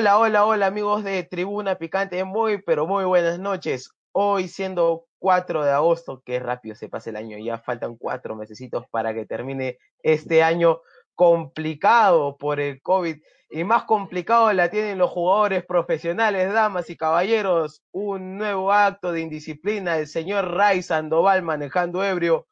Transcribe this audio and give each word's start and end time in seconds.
Hola, 0.00 0.18
hola, 0.18 0.46
hola 0.46 0.66
amigos 0.66 1.04
de 1.04 1.22
Tribuna 1.24 1.74
Picante, 1.74 2.24
muy, 2.24 2.62
pero 2.62 2.86
muy 2.86 3.04
buenas 3.04 3.38
noches. 3.38 3.90
Hoy 4.12 4.48
siendo 4.48 5.04
4 5.18 5.62
de 5.62 5.72
agosto, 5.72 6.22
que 6.24 6.38
rápido 6.38 6.74
se 6.74 6.88
pasa 6.88 7.10
el 7.10 7.16
año, 7.16 7.36
ya 7.36 7.58
faltan 7.58 7.96
cuatro 7.96 8.34
mesecitos 8.34 8.86
para 8.90 9.12
que 9.12 9.26
termine 9.26 9.76
este 10.02 10.42
año 10.42 10.80
complicado 11.14 12.38
por 12.38 12.60
el 12.60 12.80
COVID 12.80 13.18
y 13.50 13.64
más 13.64 13.84
complicado 13.84 14.50
la 14.54 14.70
tienen 14.70 14.96
los 14.96 15.10
jugadores 15.10 15.66
profesionales, 15.66 16.50
damas 16.50 16.88
y 16.88 16.96
caballeros. 16.96 17.82
Un 17.92 18.38
nuevo 18.38 18.72
acto 18.72 19.12
de 19.12 19.20
indisciplina, 19.20 19.98
el 19.98 20.06
señor 20.06 20.50
Ray 20.54 20.82
Sandoval 20.82 21.42
manejando 21.42 22.02
ebrio 22.02 22.46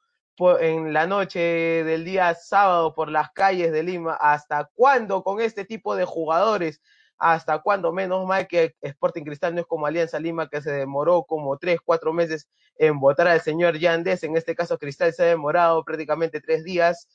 en 0.61 0.93
la 0.93 1.07
noche 1.07 1.41
del 1.41 2.05
día 2.05 2.35
sábado 2.35 2.95
por 2.95 3.11
las 3.11 3.31
calles 3.31 3.73
de 3.73 3.85
Lima. 3.85 4.19
¿Hasta 4.21 4.69
cuándo 4.75 5.23
con 5.23 5.41
este 5.41 5.65
tipo 5.65 5.97
de 5.97 6.05
jugadores? 6.05 6.83
¿Hasta 7.19 7.59
cuándo? 7.61 7.93
Menos 7.93 8.25
mal 8.27 8.47
que 8.47 8.77
Sporting 8.81 9.25
Cristal 9.25 9.55
no 9.55 9.63
es 9.63 9.67
como 9.67 9.87
Alianza 9.87 10.21
Lima, 10.21 10.49
que 10.49 10.63
se 10.63 10.71
demoró 10.71 11.25
como 11.25 11.59
tres, 11.59 11.81
cuatro 11.85 12.13
meses 12.13 12.49
en 12.77 13.01
votar 13.01 13.27
al 13.27 13.41
señor 13.41 13.79
Yandes. 13.79 14.23
En 14.23 14.37
este 14.37 14.55
caso, 14.55 14.79
Cristal 14.79 15.13
se 15.13 15.25
ha 15.25 15.27
demorado 15.27 15.85
prácticamente 15.85 16.41
tres 16.41 16.63
días. 16.63 17.09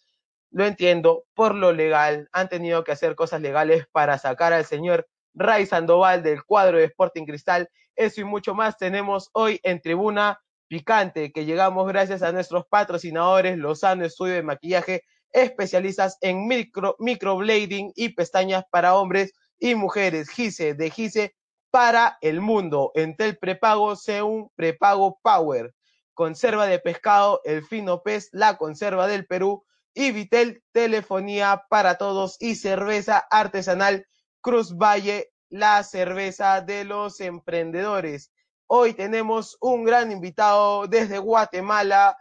Lo 0.52 0.66
entiendo, 0.66 1.24
por 1.34 1.56
lo 1.56 1.72
legal, 1.72 2.28
han 2.34 2.50
tenido 2.50 2.84
que 2.84 2.92
hacer 2.92 3.16
cosas 3.16 3.42
legales 3.42 3.86
para 3.92 4.18
sacar 4.18 4.52
al 4.52 4.66
señor 4.66 5.08
Ray 5.34 5.66
Sandoval 5.66 6.22
del 6.22 6.44
cuadro 6.44 6.78
de 6.78 6.86
Sporting 6.86 7.26
Cristal. 7.26 7.70
Eso 7.96 8.22
y 8.22 8.24
mucho 8.26 8.54
más 8.54 8.78
tenemos 8.78 9.30
hoy 9.34 9.60
en 9.64 9.82
tribuna 9.82 10.40
picante, 10.68 11.32
que 11.32 11.46
llegamos 11.46 11.88
gracias 11.88 12.24
a 12.24 12.32
nuestros 12.32 12.66
patrocinadores 12.68 13.58
Lozano 13.58 14.06
Estudio 14.06 14.34
de 14.34 14.44
Maquillaje, 14.44 15.04
especialistas 15.32 16.18
en 16.22 16.48
micro, 16.48 16.96
microblading 17.00 17.94
y 17.96 18.10
pestañas 18.10 18.66
para 18.70 18.96
hombres 18.96 19.34
y 19.64 19.76
mujeres. 19.76 20.30
Gise 20.30 20.74
de 20.74 20.90
Gise 20.90 21.36
para 21.72 22.18
el 22.20 22.42
mundo. 22.42 22.92
Entel 22.96 23.38
prepago, 23.38 23.94
un 24.26 24.52
prepago 24.56 25.20
Power. 25.24 25.74
Conserva 26.14 26.66
de 26.66 26.80
pescado, 26.80 27.40
el 27.46 27.64
fino 27.64 28.04
pez, 28.04 28.28
la 28.34 28.58
conserva 28.58 29.08
del 29.08 29.26
Perú. 29.26 29.64
Y 29.94 30.12
Vitel, 30.12 30.62
telefonía 30.74 31.64
para 31.70 31.98
todos. 31.98 32.36
Y 32.42 32.56
cerveza 32.56 33.26
artesanal 33.32 34.06
Cruz 34.42 34.76
Valle, 34.76 35.32
la 35.48 35.82
cerveza 35.84 36.60
de 36.60 36.84
los 36.84 37.22
emprendedores. 37.22 38.34
Hoy 38.68 38.94
tenemos 38.94 39.58
un 39.62 39.86
gran 39.86 40.12
invitado 40.12 40.88
desde 40.88 41.20
Guatemala, 41.20 42.18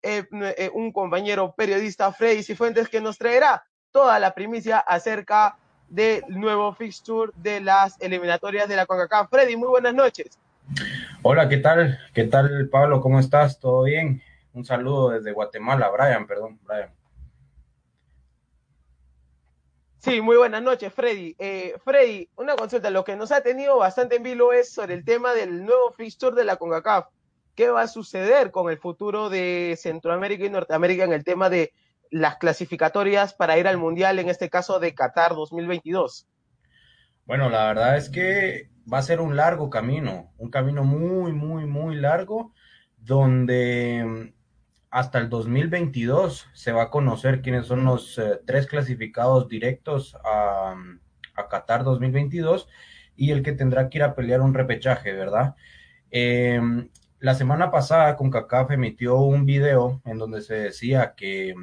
eh, 0.00 0.24
eh, 0.32 0.70
un 0.72 0.92
compañero 0.92 1.54
periodista, 1.54 2.10
Freddy 2.10 2.42
Cifuentes, 2.42 2.88
que 2.88 3.02
nos 3.02 3.18
traerá 3.18 3.66
toda 3.90 4.18
la 4.18 4.32
primicia 4.32 4.78
acerca 4.78 5.58
del 5.88 6.22
nuevo 6.28 6.74
fixture 6.74 7.32
de 7.36 7.60
las 7.60 8.00
eliminatorias 8.00 8.68
de 8.68 8.76
la 8.76 8.86
CONCACAF. 8.86 9.30
Freddy, 9.30 9.56
muy 9.56 9.68
buenas 9.68 9.94
noches. 9.94 10.38
Hola, 11.22 11.48
¿qué 11.48 11.58
tal? 11.58 11.98
¿Qué 12.12 12.24
tal, 12.24 12.68
Pablo? 12.70 13.00
¿Cómo 13.00 13.20
estás? 13.20 13.60
¿Todo 13.60 13.84
bien? 13.84 14.22
Un 14.52 14.64
saludo 14.64 15.10
desde 15.10 15.32
Guatemala, 15.32 15.90
Brian, 15.90 16.26
perdón, 16.26 16.58
Brian. 16.64 16.90
Sí, 19.98 20.20
muy 20.20 20.36
buenas 20.36 20.62
noches, 20.62 20.92
Freddy. 20.92 21.34
Eh, 21.38 21.74
Freddy, 21.84 22.28
una 22.36 22.54
consulta. 22.54 22.90
Lo 22.90 23.04
que 23.04 23.16
nos 23.16 23.32
ha 23.32 23.40
tenido 23.40 23.76
bastante 23.76 24.16
en 24.16 24.22
vilo 24.22 24.52
es 24.52 24.72
sobre 24.72 24.94
el 24.94 25.04
tema 25.04 25.34
del 25.34 25.64
nuevo 25.64 25.92
fixture 25.96 26.36
de 26.36 26.44
la 26.44 26.56
CONCACAF. 26.56 27.06
¿Qué 27.56 27.70
va 27.70 27.82
a 27.82 27.88
suceder 27.88 28.50
con 28.50 28.70
el 28.70 28.78
futuro 28.78 29.30
de 29.30 29.76
Centroamérica 29.76 30.44
y 30.44 30.50
Norteamérica 30.50 31.04
en 31.04 31.12
el 31.12 31.24
tema 31.24 31.50
de 31.50 31.72
las 32.20 32.36
clasificatorias 32.36 33.34
para 33.34 33.58
ir 33.58 33.68
al 33.68 33.78
Mundial, 33.78 34.18
en 34.18 34.28
este 34.28 34.50
caso 34.50 34.78
de 34.78 34.94
Qatar 34.94 35.34
2022? 35.34 36.26
Bueno, 37.26 37.48
la 37.50 37.66
verdad 37.66 37.96
es 37.96 38.08
que 38.08 38.70
va 38.92 38.98
a 38.98 39.02
ser 39.02 39.20
un 39.20 39.36
largo 39.36 39.70
camino, 39.70 40.32
un 40.38 40.50
camino 40.50 40.84
muy, 40.84 41.32
muy, 41.32 41.66
muy 41.66 41.96
largo, 41.96 42.52
donde 42.98 44.32
hasta 44.90 45.18
el 45.18 45.28
2022 45.28 46.48
se 46.52 46.72
va 46.72 46.84
a 46.84 46.90
conocer 46.90 47.42
quiénes 47.42 47.66
son 47.66 47.84
los 47.84 48.18
eh, 48.18 48.40
tres 48.46 48.66
clasificados 48.66 49.48
directos 49.48 50.16
a, 50.24 50.74
a, 51.34 51.48
Qatar 51.48 51.84
2022 51.84 52.68
y 53.16 53.32
el 53.32 53.42
que 53.42 53.52
tendrá 53.52 53.88
que 53.88 53.98
ir 53.98 54.04
a 54.04 54.14
pelear 54.14 54.40
un 54.40 54.54
repechaje, 54.54 55.12
¿verdad? 55.12 55.54
Em, 56.10 56.88
la 57.18 57.34
semana 57.34 57.70
pasada 57.70 58.16
CONCACAF 58.16 58.70
emitió 58.70 59.18
un 59.18 59.46
video 59.46 60.00
en 60.04 60.18
donde 60.18 60.42
se 60.42 60.54
decía 60.54 61.14
que 61.16 61.54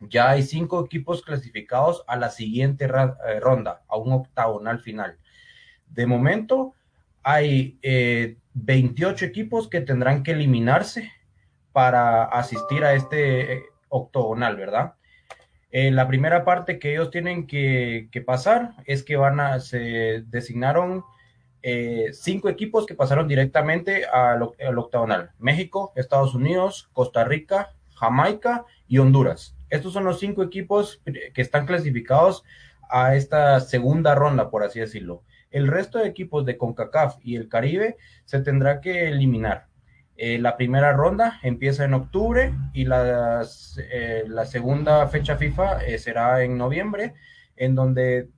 ya 0.00 0.30
hay 0.30 0.42
cinco 0.42 0.84
equipos 0.84 1.22
clasificados 1.22 2.04
a 2.06 2.16
la 2.16 2.30
siguiente 2.30 2.86
eh, 2.86 3.40
ronda, 3.40 3.82
a 3.88 3.96
un 3.96 4.12
octagonal 4.12 4.80
final. 4.80 5.18
De 5.88 6.06
momento 6.06 6.74
hay 7.22 7.78
28 8.54 9.24
eh, 9.24 9.28
equipos 9.28 9.68
que 9.68 9.80
tendrán 9.80 10.22
que 10.22 10.32
eliminarse 10.32 11.12
para 11.72 12.24
asistir 12.24 12.84
a 12.84 12.94
este 12.94 13.54
eh, 13.54 13.62
octogonal, 13.88 14.56
¿verdad? 14.56 14.94
Eh, 15.70 15.90
la 15.90 16.08
primera 16.08 16.44
parte 16.44 16.78
que 16.78 16.92
ellos 16.92 17.10
tienen 17.10 17.46
que, 17.46 18.08
pasar 18.26 18.72
es 18.86 19.04
que 19.04 19.16
van 19.16 19.38
a, 19.38 19.60
se 19.60 20.24
designaron 20.26 21.04
cinco 22.12 22.48
equipos 22.48 22.86
que 22.86 22.94
pasaron 22.94 23.28
directamente 23.28 24.06
al, 24.06 24.42
octogonal. 24.42 25.32
México, 25.38 25.92
Estados 25.94 26.34
Unidos, 26.34 26.88
Costa 26.94 27.22
Rica, 27.22 27.74
Jamaica 27.94 28.64
y 28.88 28.96
Honduras. 28.96 29.54
Estos 29.70 29.92
son 29.92 30.04
los 30.04 30.18
cinco 30.18 30.42
equipos 30.42 31.00
que 31.04 31.40
están 31.40 31.64
clasificados 31.64 32.44
a 32.90 33.14
esta 33.14 33.60
segunda 33.60 34.14
ronda, 34.14 34.50
por 34.50 34.64
así 34.64 34.80
decirlo. 34.80 35.22
El 35.50 35.68
resto 35.68 35.98
de 35.98 36.08
equipos 36.08 36.44
de 36.44 36.56
CONCACAF 36.56 37.16
y 37.22 37.36
el 37.36 37.48
Caribe 37.48 37.96
se 38.24 38.40
tendrá 38.40 38.80
que 38.80 39.08
eliminar. 39.08 39.66
Eh, 40.22 40.38
la 40.38 40.56
primera 40.56 40.92
ronda 40.92 41.40
empieza 41.42 41.84
en 41.84 41.94
octubre 41.94 42.52
y 42.74 42.84
la, 42.84 43.42
eh, 43.90 44.24
segunda 44.44 45.06
fecha 45.08 45.36
FIFA 45.36 45.84
eh, 45.84 45.98
será 45.98 46.42
en 46.42 46.58
noviembre, 46.58 47.14
en 47.56 47.74
donde 47.74 48.28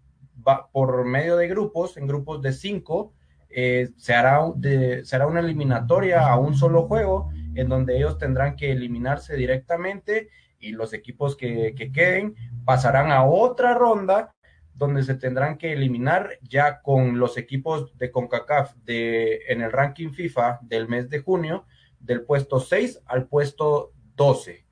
va 0.47 0.69
por 0.71 1.05
medio 1.05 1.37
de 1.37 1.49
grupos, 1.49 1.97
en 1.97 2.07
grupos 2.07 2.41
de 2.41 2.53
cinco, 2.53 3.15
se 3.51 4.15
hará 4.15 4.47
una 4.47 5.41
eliminatoria 5.41 6.29
a 6.29 6.39
un 6.39 6.55
solo 6.55 6.87
juego, 6.87 7.31
en 7.55 7.69
donde 7.69 7.97
ellos 7.97 8.17
tendrán 8.17 8.57
que 8.57 8.73
eliminarse 8.73 9.37
directamente 9.37 10.31
y 10.63 10.71
los 10.71 10.95
equipos 10.95 11.37
que, 11.37 11.75
que 11.77 11.93
queden 11.93 12.35
pasarán 12.65 13.13
a 13.13 13.25
otra 13.25 13.75
ronda 13.75 14.35
donde 14.75 15.03
se 15.03 15.15
tendrán 15.15 15.59
que 15.59 15.73
eliminar 15.73 16.39
ya 16.43 16.81
con 16.81 17.19
los 17.19 17.37
equipos 17.37 17.97
de 17.99 18.11
CONCACAF 18.11 18.75
de, 18.85 19.43
en 19.49 19.61
el 19.61 19.71
ranking 19.71 20.11
FIFA 20.11 20.61
del 20.63 20.89
mes 20.89 21.11
de 21.11 21.21
junio, 21.21 21.67
del 22.01 22.23
puesto 22.23 22.59
6 22.59 23.03
al 23.07 23.27
puesto 23.27 23.93
12. 24.17 24.65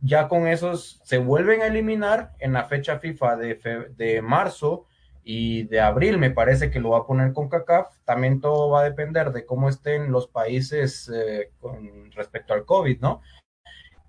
Ya 0.00 0.28
con 0.28 0.46
esos 0.46 1.00
se 1.04 1.18
vuelven 1.18 1.62
a 1.62 1.66
eliminar 1.66 2.32
en 2.40 2.52
la 2.52 2.64
fecha 2.64 2.98
FIFA 2.98 3.36
de, 3.36 3.88
de 3.96 4.22
marzo 4.22 4.86
y 5.30 5.64
de 5.64 5.80
abril, 5.80 6.16
me 6.16 6.30
parece 6.30 6.70
que 6.70 6.80
lo 6.80 6.90
va 6.90 7.00
a 7.00 7.06
poner 7.06 7.34
con 7.34 7.50
CACAF. 7.50 7.98
También 8.04 8.40
todo 8.40 8.70
va 8.70 8.80
a 8.80 8.84
depender 8.84 9.30
de 9.30 9.44
cómo 9.44 9.68
estén 9.68 10.10
los 10.10 10.26
países 10.26 11.10
eh, 11.14 11.50
con 11.60 12.10
respecto 12.12 12.54
al 12.54 12.64
COVID, 12.64 13.00
¿no? 13.00 13.20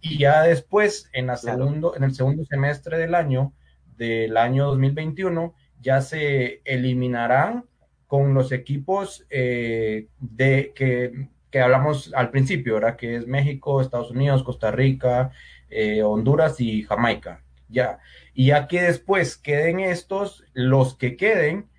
Y 0.02 0.20
ya 0.20 0.44
después, 0.44 1.10
en, 1.14 1.28
la 1.28 1.38
segundo, 1.38 1.96
en 1.96 2.04
el 2.04 2.14
segundo 2.14 2.46
semestre 2.46 2.98
del 2.98 3.16
año, 3.16 3.54
del 3.98 4.38
año 4.38 4.68
2021, 4.68 5.54
ya 5.82 6.02
se 6.02 6.62
eliminarán 6.66 7.66
con 8.08 8.34
los 8.34 8.52
equipos 8.52 9.26
eh, 9.30 10.08
de 10.20 10.74
que, 10.76 11.28
que, 11.52 11.60
hablamos 11.62 12.12
al 12.16 12.32
principio, 12.32 12.76
¿verdad? 12.76 12.96
Que 12.96 13.16
es 13.16 13.28
México, 13.28 13.82
Estados 13.82 14.12
Unidos, 14.12 14.44
Costa 14.44 14.72
Rica, 14.72 15.32
eh, 15.70 16.02
Honduras 16.02 16.60
y 16.60 16.84
Jamaica. 16.84 17.44
Ya. 17.68 18.00
Y 18.34 18.48
ya 18.48 18.68
que 18.68 18.82
después 18.82 19.38
queden 19.38 19.80
estos, 19.80 20.44
los 20.54 20.96
que 20.96 21.16
queden 21.16 21.70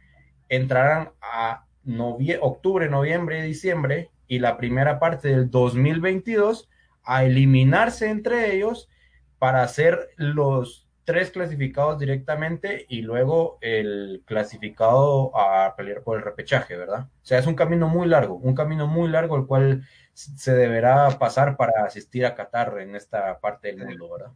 entrarán 0.48 1.10
a 1.20 1.64
octubre, 2.40 2.88
noviembre, 2.88 3.42
diciembre 3.42 4.10
y 4.28 4.38
la 4.38 4.56
primera 4.56 5.00
parte 5.00 5.28
del 5.28 5.50
2022 5.50 6.68
a 7.10 7.24
eliminarse 7.24 8.08
entre 8.08 8.54
ellos 8.54 8.88
para 9.40 9.64
hacer 9.64 10.10
los 10.14 10.88
tres 11.02 11.32
clasificados 11.32 11.98
directamente 11.98 12.86
y 12.88 13.02
luego 13.02 13.58
el 13.62 14.22
clasificado 14.26 15.36
a 15.36 15.74
pelear 15.74 16.04
por 16.04 16.18
el 16.18 16.22
repechaje, 16.22 16.76
¿verdad? 16.76 17.08
O 17.10 17.26
sea, 17.26 17.40
es 17.40 17.48
un 17.48 17.56
camino 17.56 17.88
muy 17.88 18.06
largo, 18.06 18.36
un 18.36 18.54
camino 18.54 18.86
muy 18.86 19.08
largo 19.08 19.36
el 19.36 19.46
cual 19.46 19.82
se 20.14 20.54
deberá 20.54 21.18
pasar 21.18 21.56
para 21.56 21.84
asistir 21.84 22.24
a 22.24 22.36
Qatar 22.36 22.78
en 22.78 22.94
esta 22.94 23.40
parte 23.40 23.74
del 23.74 23.84
mundo, 23.84 24.08
¿verdad? 24.08 24.32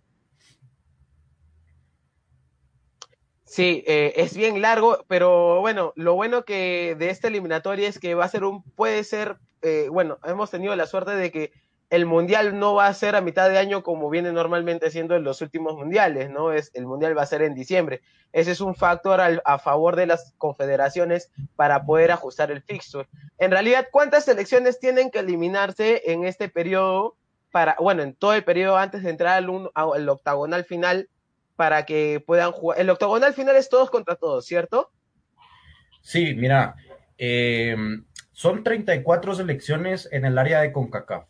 Sí, 3.44 3.84
eh, 3.86 4.14
es 4.16 4.36
bien 4.36 4.60
largo, 4.60 5.04
pero 5.06 5.60
bueno, 5.60 5.92
lo 5.94 6.16
bueno 6.16 6.44
que 6.44 6.96
de 6.98 7.10
esta 7.10 7.28
eliminatoria 7.28 7.88
es 7.88 8.00
que 8.00 8.16
va 8.16 8.24
a 8.24 8.28
ser 8.28 8.42
un, 8.42 8.64
puede 8.64 9.04
ser, 9.04 9.36
eh, 9.62 9.86
bueno, 9.92 10.18
hemos 10.24 10.50
tenido 10.50 10.74
la 10.74 10.86
suerte 10.86 11.12
de 11.12 11.30
que 11.30 11.52
el 11.90 12.06
mundial 12.06 12.58
no 12.58 12.74
va 12.74 12.86
a 12.86 12.94
ser 12.94 13.14
a 13.14 13.20
mitad 13.20 13.48
de 13.48 13.58
año 13.58 13.82
como 13.82 14.10
viene 14.10 14.32
normalmente 14.32 14.90
siendo 14.90 15.14
en 15.16 15.24
los 15.24 15.40
últimos 15.42 15.76
mundiales, 15.76 16.30
¿no? 16.30 16.52
Es, 16.52 16.70
el 16.74 16.86
mundial 16.86 17.16
va 17.16 17.22
a 17.22 17.26
ser 17.26 17.42
en 17.42 17.54
diciembre. 17.54 18.02
Ese 18.32 18.50
es 18.50 18.60
un 18.60 18.74
factor 18.74 19.20
al, 19.20 19.42
a 19.44 19.58
favor 19.58 19.94
de 19.94 20.06
las 20.06 20.32
confederaciones 20.38 21.30
para 21.56 21.84
poder 21.84 22.10
ajustar 22.10 22.50
el 22.50 22.62
fixture. 22.62 23.08
En 23.38 23.50
realidad, 23.50 23.88
¿cuántas 23.92 24.24
selecciones 24.24 24.80
tienen 24.80 25.10
que 25.10 25.20
eliminarse 25.20 26.02
en 26.06 26.24
este 26.24 26.48
periodo 26.48 27.16
para, 27.52 27.76
bueno, 27.78 28.02
en 28.02 28.14
todo 28.14 28.34
el 28.34 28.42
periodo 28.42 28.76
antes 28.76 29.02
de 29.02 29.10
entrar 29.10 29.36
al, 29.36 29.70
al 29.74 30.08
octagonal 30.08 30.64
final 30.64 31.08
para 31.54 31.86
que 31.86 32.22
puedan 32.26 32.50
jugar? 32.50 32.80
El 32.80 32.90
octagonal 32.90 33.34
final 33.34 33.54
es 33.56 33.68
todos 33.68 33.90
contra 33.90 34.16
todos, 34.16 34.46
¿cierto? 34.46 34.90
Sí, 36.00 36.34
mira, 36.34 36.74
eh, 37.18 37.76
son 38.32 38.64
34 38.64 39.36
selecciones 39.36 40.08
en 40.10 40.24
el 40.24 40.38
área 40.38 40.60
de 40.60 40.72
CONCACAF. 40.72 41.24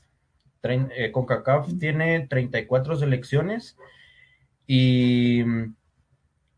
Eh, 0.64 1.12
CONCACAF 1.12 1.78
tiene 1.78 2.26
34 2.26 2.96
selecciones 2.96 3.76
y 4.66 5.42
mm, 5.44 5.74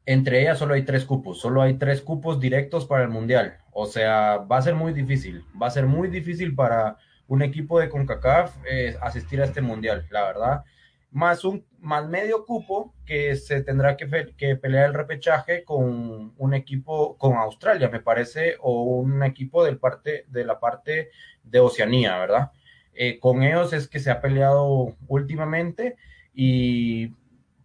entre 0.06 0.43
ellas 0.43 0.58
solo 0.58 0.75
hay 0.75 0.85
tres 0.85 1.05
cupos, 1.05 1.41
solo 1.41 1.62
hay 1.62 1.75
tres 1.75 2.03
cupos 2.03 2.38
directos 2.38 2.87
para 2.87 3.03
el 3.03 3.08
Mundial. 3.08 3.58
O 3.73 3.87
sea, 3.87 4.38
va 4.38 4.58
a 4.58 4.62
ser 4.62 4.75
muy 4.75 4.93
difícil, 4.93 5.44
va 5.61 5.67
a 5.67 5.70
ser 5.70 5.87
muy 5.87 6.08
difícil 6.08 6.55
para 6.55 6.97
un 7.26 7.43
equipo 7.43 7.81
de 7.81 7.88
CONCACAF 7.88 8.56
eh, 8.70 8.97
asistir 9.00 9.43
a 9.43 9.44
este 9.44 9.61
Mundial, 9.61 10.06
la 10.11 10.23
verdad. 10.23 10.64
Más 11.11 11.44
un 11.44 11.64
más 11.87 12.08
medio 12.08 12.44
cupo 12.44 12.94
que 13.05 13.37
se 13.37 13.62
tendrá 13.62 13.97
que, 13.97 14.35
que, 14.37 14.56
pelear 14.56 14.87
el 14.87 14.94
repechaje 14.94 15.62
con 15.62 16.35
un 16.37 16.55
equipo, 16.55 17.17
con 17.17 17.35
Australia, 17.35 17.88
me 17.88 18.00
parece, 18.00 18.56
o 18.61 18.82
un 18.82 19.23
equipo 19.23 19.64
del 19.64 19.79
parte, 19.79 20.25
de 20.29 20.44
la 20.44 20.58
parte 20.58 21.11
de 21.44 21.61
Oceanía, 21.61 22.19
¿verdad? 22.19 22.50
Eh, 22.96 23.19
con 23.20 23.43
ellos 23.43 23.72
es 23.72 23.88
que 23.88 24.00
se 24.00 24.10
ha 24.10 24.20
peleado 24.20 24.96
últimamente 25.08 25.96
y 26.34 27.12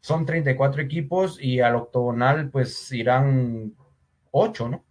son 0.01 0.25
34 0.25 0.81
equipos 0.81 1.41
y 1.41 1.59
al 1.61 1.75
octogonal 1.75 2.49
pues 2.49 2.91
irán 2.91 3.75
8, 4.31 4.69
¿no? 4.69 4.85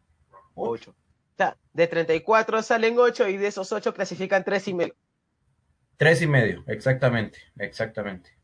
8. 0.54 0.90
O 0.90 1.36
sea, 1.36 1.56
de 1.72 1.86
34 1.86 2.62
salen 2.62 2.98
8 2.98 3.28
y 3.28 3.36
de 3.36 3.48
esos 3.48 3.72
8 3.72 3.94
clasifican 3.94 4.44
3 4.44 4.68
y 4.68 4.74
medio. 4.74 4.94
3 5.96 6.22
y 6.22 6.26
medio, 6.26 6.64
exactamente, 6.66 7.38
exactamente 7.58 8.39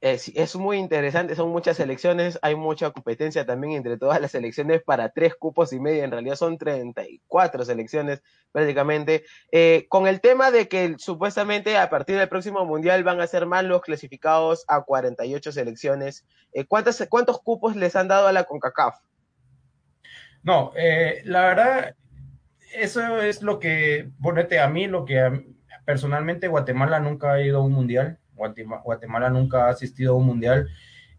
es, 0.00 0.56
muy 0.56 0.78
interesante, 0.78 1.34
son 1.34 1.50
muchas 1.50 1.76
selecciones, 1.76 2.38
hay 2.40 2.54
mucha 2.54 2.90
competencia 2.90 3.44
también 3.44 3.74
entre 3.74 3.98
todas 3.98 4.20
las 4.20 4.30
selecciones 4.30 4.82
para 4.82 5.10
tres 5.10 5.34
cupos 5.34 5.74
y 5.74 5.80
medio, 5.80 6.04
en 6.04 6.10
realidad 6.10 6.36
son 6.36 6.56
34 6.56 7.64
selecciones 7.66 8.22
prácticamente, 8.50 9.24
eh, 9.52 9.86
con 9.88 10.06
el 10.06 10.20
tema 10.20 10.50
de 10.50 10.68
que 10.68 10.94
supuestamente 10.98 11.76
a 11.76 11.90
partir 11.90 12.16
del 12.16 12.28
próximo 12.28 12.64
mundial 12.64 13.04
van 13.04 13.20
a 13.20 13.26
ser 13.26 13.44
más 13.44 13.64
los 13.64 13.82
clasificados 13.82 14.64
a 14.68 14.82
48 14.82 15.52
selecciones, 15.52 16.26
eh, 16.54 16.64
¿cuántos, 16.64 17.04
¿cuántos 17.10 17.40
cupos 17.40 17.76
les 17.76 17.94
han 17.94 18.08
dado 18.08 18.26
a 18.26 18.32
la 18.32 18.44
CONCACAF? 18.44 18.98
No, 20.42 20.72
eh, 20.76 21.20
la 21.24 21.42
verdad, 21.42 21.94
eso 22.74 23.20
es 23.20 23.42
lo 23.42 23.58
que, 23.58 24.10
ponete 24.22 24.60
a 24.60 24.68
mí, 24.68 24.86
lo 24.86 25.04
que 25.04 25.44
personalmente 25.84 26.48
Guatemala 26.48 27.00
nunca 27.00 27.32
ha 27.32 27.42
ido 27.42 27.58
a 27.58 27.64
un 27.64 27.72
mundial, 27.72 28.18
Guatemala 28.84 29.30
nunca 29.30 29.66
ha 29.66 29.70
asistido 29.70 30.14
a 30.14 30.16
un 30.16 30.26
mundial 30.26 30.68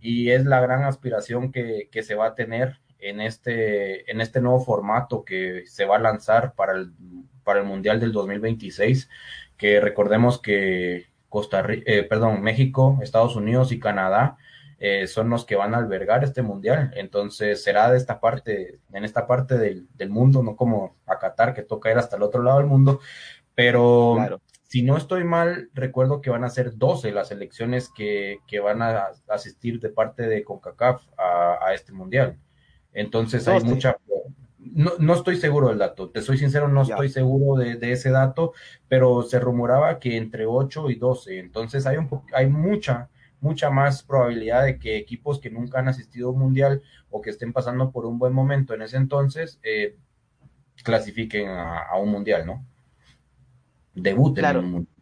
y 0.02 0.32
es 0.32 0.46
la 0.46 0.60
gran 0.60 0.84
aspiración 0.84 1.52
que, 1.52 1.90
se 2.04 2.16
va 2.16 2.28
a 2.28 2.36
tener 2.36 2.80
en 3.00 3.22
este, 3.22 4.12
en 4.12 4.20
este 4.20 4.42
nuevo 4.42 4.60
formato 4.60 5.24
que 5.24 5.64
se 5.68 5.86
va 5.86 5.98
a 5.98 6.00
lanzar 6.00 6.54
para 6.56 6.74
el, 6.74 6.92
para 7.44 7.60
el 7.60 7.66
Mundial 7.66 8.00
del 8.00 8.12
2026, 8.12 9.10
que 9.58 9.80
recordemos 9.80 10.42
que 10.42 11.06
Costa 11.30 11.64
eh, 11.70 12.04
perdón, 12.04 12.42
México, 12.42 13.00
Estados 13.02 13.36
Unidos 13.36 13.72
y 13.72 13.80
Canadá 13.80 14.38
eh, 14.80 15.08
son 15.08 15.30
los 15.30 15.46
que 15.46 15.56
van 15.56 15.76
a 15.76 15.78
albergar 15.78 16.24
este 16.24 16.42
mundial. 16.42 16.92
Entonces 16.96 17.64
será 17.64 17.92
de 17.92 17.98
esta 17.98 18.20
parte, 18.20 18.80
en 18.92 19.06
esta 19.06 19.28
parte 19.28 19.58
del, 19.58 19.88
del, 19.94 20.10
mundo, 20.10 20.44
no 20.44 20.56
como 20.56 20.98
a 21.06 21.20
Qatar 21.20 21.54
que 21.54 21.62
toca 21.62 21.92
ir 21.92 21.98
hasta 21.98 22.18
el 22.18 22.24
otro 22.24 22.42
lado 22.42 22.58
del 22.58 22.68
mundo. 22.68 23.00
Pero 23.54 24.18
si 24.72 24.84
no 24.84 24.96
estoy 24.96 25.26
mal, 25.26 25.70
recuerdo 25.74 26.22
que 26.22 26.30
van 26.30 26.46
a 26.46 26.50
ser 26.50 26.78
12 26.78 27.12
las 27.12 27.30
elecciones 27.32 27.90
que, 27.94 28.40
van 28.64 28.82
a 28.82 29.08
asistir 29.28 29.82
de 29.82 29.90
parte 29.90 30.30
de 30.30 30.46
CONCACAF 30.46 31.04
a, 31.18 31.74
este 31.74 31.92
mundial. 31.92 32.38
Entonces 32.94 33.50
hay 33.50 33.62
mucha... 33.66 33.98
No, 34.60 35.14
estoy 35.14 35.36
seguro 35.36 35.68
del 35.68 35.80
dato, 35.80 36.10
te 36.10 36.22
soy 36.22 36.38
sincero, 36.38 36.70
no 36.70 36.84
estoy 36.84 37.10
seguro 37.10 37.62
de, 37.62 37.92
ese 37.92 38.12
dato, 38.12 38.54
pero 38.88 39.24
se 39.24 39.42
rumoraba 39.42 40.00
que 40.00 40.16
entre 40.16 40.46
8 40.46 40.90
y 40.90 40.96
12. 40.96 41.40
Entonces 41.40 41.86
hay, 41.86 41.98
un, 41.98 42.10
hay 42.34 42.48
mucha, 42.48 43.10
mucha 43.42 43.70
más 43.72 44.04
probabilidad 44.04 44.64
de 44.64 44.80
que 44.80 44.96
equipos 44.96 45.42
que 45.42 45.50
nunca 45.50 45.80
han 45.80 45.90
asistido 45.90 46.30
a 46.30 46.32
un 46.32 46.40
mundial 46.40 46.82
o 47.10 47.20
que 47.20 47.32
estén 47.32 47.52
pasando 47.52 47.92
por 47.92 48.06
un 48.06 48.18
buen 48.18 48.32
momento 48.32 48.74
en 48.74 48.84
ese 48.84 48.96
entonces 48.96 49.60
eh, 49.64 49.98
clasifiquen 50.82 51.50
a 51.50 51.98
un 51.98 52.10
mundial, 52.10 52.46
¿no? 52.46 52.71
Debuten 53.94 54.42
claro. 54.42 54.60
en 54.60 54.66
el 54.66 54.72
mundial. 54.72 55.02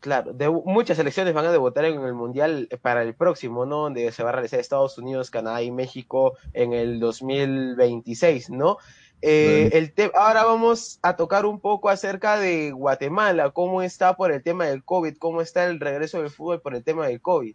Claro, 0.00 0.32
de, 0.32 0.48
muchas 0.48 0.96
selecciones 0.96 1.34
van 1.34 1.44
a 1.44 1.52
debutar 1.52 1.84
en 1.84 2.02
el 2.02 2.14
Mundial 2.14 2.70
para 2.80 3.02
el 3.02 3.14
próximo, 3.14 3.66
¿no? 3.66 3.82
Donde 3.82 4.10
se 4.12 4.22
va 4.22 4.30
a 4.30 4.32
realizar 4.32 4.58
Estados 4.58 4.96
Unidos, 4.96 5.30
Canadá 5.30 5.62
y 5.62 5.70
México 5.70 6.38
en 6.54 6.72
el 6.72 7.00
2026, 7.00 8.48
¿no? 8.48 8.78
Eh, 9.20 9.68
el 9.74 9.92
ahora 10.14 10.44
vamos 10.44 10.98
a 11.02 11.16
tocar 11.16 11.44
un 11.44 11.60
poco 11.60 11.90
acerca 11.90 12.38
de 12.38 12.70
Guatemala, 12.70 13.50
cómo 13.50 13.82
está 13.82 14.16
por 14.16 14.32
el 14.32 14.42
tema 14.42 14.64
del 14.64 14.82
COVID, 14.82 15.18
cómo 15.18 15.42
está 15.42 15.66
el 15.66 15.78
regreso 15.78 16.22
del 16.22 16.30
fútbol 16.30 16.62
por 16.62 16.74
el 16.74 16.82
tema 16.82 17.06
del 17.06 17.20
COVID. 17.20 17.54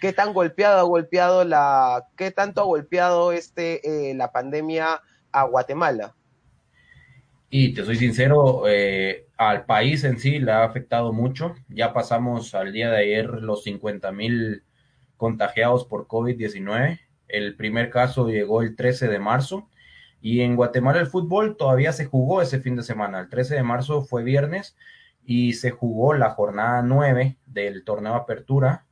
¿Qué 0.00 0.12
tan 0.12 0.32
golpeado 0.32 0.78
ha 0.78 0.82
golpeado 0.82 1.44
la, 1.44 2.06
qué 2.16 2.30
tanto 2.30 2.60
ha 2.60 2.64
golpeado 2.64 3.32
este, 3.32 4.10
eh, 4.10 4.14
la 4.14 4.30
pandemia 4.30 5.02
a 5.32 5.42
Guatemala? 5.42 6.14
Y 7.52 7.74
te 7.74 7.84
soy 7.84 7.96
sincero, 7.96 8.62
eh, 8.68 9.26
al 9.36 9.64
país 9.64 10.04
en 10.04 10.20
sí 10.20 10.38
le 10.38 10.52
ha 10.52 10.62
afectado 10.62 11.12
mucho. 11.12 11.56
Ya 11.68 11.92
pasamos 11.92 12.54
al 12.54 12.72
día 12.72 12.90
de 12.92 12.98
ayer 12.98 13.26
los 13.26 13.64
50 13.64 14.12
mil 14.12 14.62
contagiados 15.16 15.84
por 15.84 16.06
COVID-19. 16.06 17.00
El 17.26 17.56
primer 17.56 17.90
caso 17.90 18.28
llegó 18.28 18.62
el 18.62 18.76
13 18.76 19.08
de 19.08 19.18
marzo. 19.18 19.68
Y 20.20 20.42
en 20.42 20.54
Guatemala 20.54 21.00
el 21.00 21.08
fútbol 21.08 21.56
todavía 21.56 21.92
se 21.92 22.06
jugó 22.06 22.40
ese 22.40 22.60
fin 22.60 22.76
de 22.76 22.84
semana. 22.84 23.18
El 23.18 23.28
13 23.28 23.56
de 23.56 23.62
marzo 23.64 24.02
fue 24.02 24.22
viernes 24.22 24.76
y 25.24 25.54
se 25.54 25.72
jugó 25.72 26.14
la 26.14 26.30
jornada 26.30 26.82
9 26.82 27.36
del 27.46 27.82
torneo 27.82 28.14
Apertura 28.14 28.86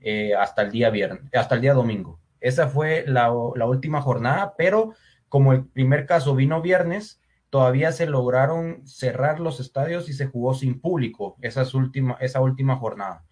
eh, 0.00 0.34
hasta 0.34 0.62
el 0.62 0.70
día 0.70 0.90
viernes, 0.90 1.22
hasta 1.34 1.56
el 1.56 1.62
día 1.62 1.74
domingo. 1.74 2.20
Esa 2.40 2.68
fue 2.68 3.04
la, 3.08 3.32
la 3.56 3.66
última 3.66 4.00
jornada, 4.02 4.54
pero 4.56 4.94
como 5.28 5.52
el 5.52 5.64
primer 5.64 6.06
caso 6.06 6.36
vino 6.36 6.62
viernes, 6.62 7.20
todavía 7.54 7.92
se 7.92 8.06
lograron 8.06 8.84
cerrar 8.84 9.38
los 9.38 9.60
estadios 9.60 10.08
y 10.08 10.12
se 10.12 10.26
jugó 10.26 10.54
sin 10.54 10.80
público 10.80 11.36
esa 11.40 11.64
última, 11.76 12.16
esa 12.20 12.40
última 12.40 12.74
jornada. 12.74 13.24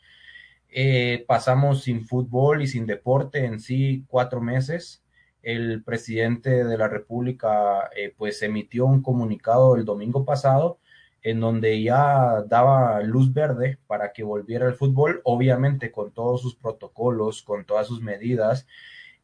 Eh, 0.69 1.25
pasamos 1.27 1.83
sin 1.83 2.07
fútbol 2.07 2.63
y 2.63 2.69
sin 2.69 2.87
deporte 2.87 3.45
en 3.45 3.59
sí 3.59 4.05
cuatro 4.07 4.41
meses. 4.41 5.03
El 5.43 5.83
presidente 5.83 6.63
de 6.63 6.79
la 6.79 6.87
República 6.87 7.91
eh, 7.97 8.15
pues 8.17 8.41
emitió 8.43 8.87
un 8.87 9.03
comunicado 9.03 9.75
el 9.75 9.85
domingo 9.85 10.25
pasado 10.25 10.79
en 11.23 11.41
donde 11.41 11.83
ya 11.83 12.45
daba 12.47 13.01
luz 13.01 13.33
verde 13.35 13.81
para 13.89 14.13
que 14.13 14.23
volviera 14.23 14.69
el 14.69 14.75
fútbol, 14.75 15.21
obviamente 15.25 15.91
con 15.91 16.13
todos 16.13 16.43
sus 16.43 16.55
protocolos, 16.55 17.43
con 17.43 17.65
todas 17.65 17.89
sus 17.89 18.01
medidas, 18.01 18.69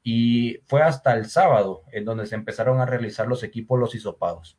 y 0.02 0.58
fue 0.66 0.82
hasta 0.82 1.14
el 1.14 1.26
sábado 1.26 1.84
en 1.92 2.04
donde 2.04 2.26
se 2.26 2.34
empezaron 2.34 2.80
a 2.80 2.86
realizar 2.86 3.28
los 3.28 3.44
equipos, 3.44 3.78
los 3.78 3.94
hisopados. 3.94 4.58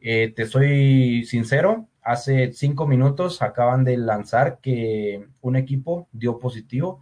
Eh, 0.00 0.32
te 0.34 0.46
soy 0.46 1.24
sincero, 1.24 1.88
hace 2.02 2.52
cinco 2.52 2.86
minutos 2.86 3.42
acaban 3.42 3.84
de 3.84 3.96
lanzar 3.96 4.60
que 4.60 5.26
un 5.40 5.56
equipo 5.56 6.08
dio 6.12 6.38
positivo 6.38 7.00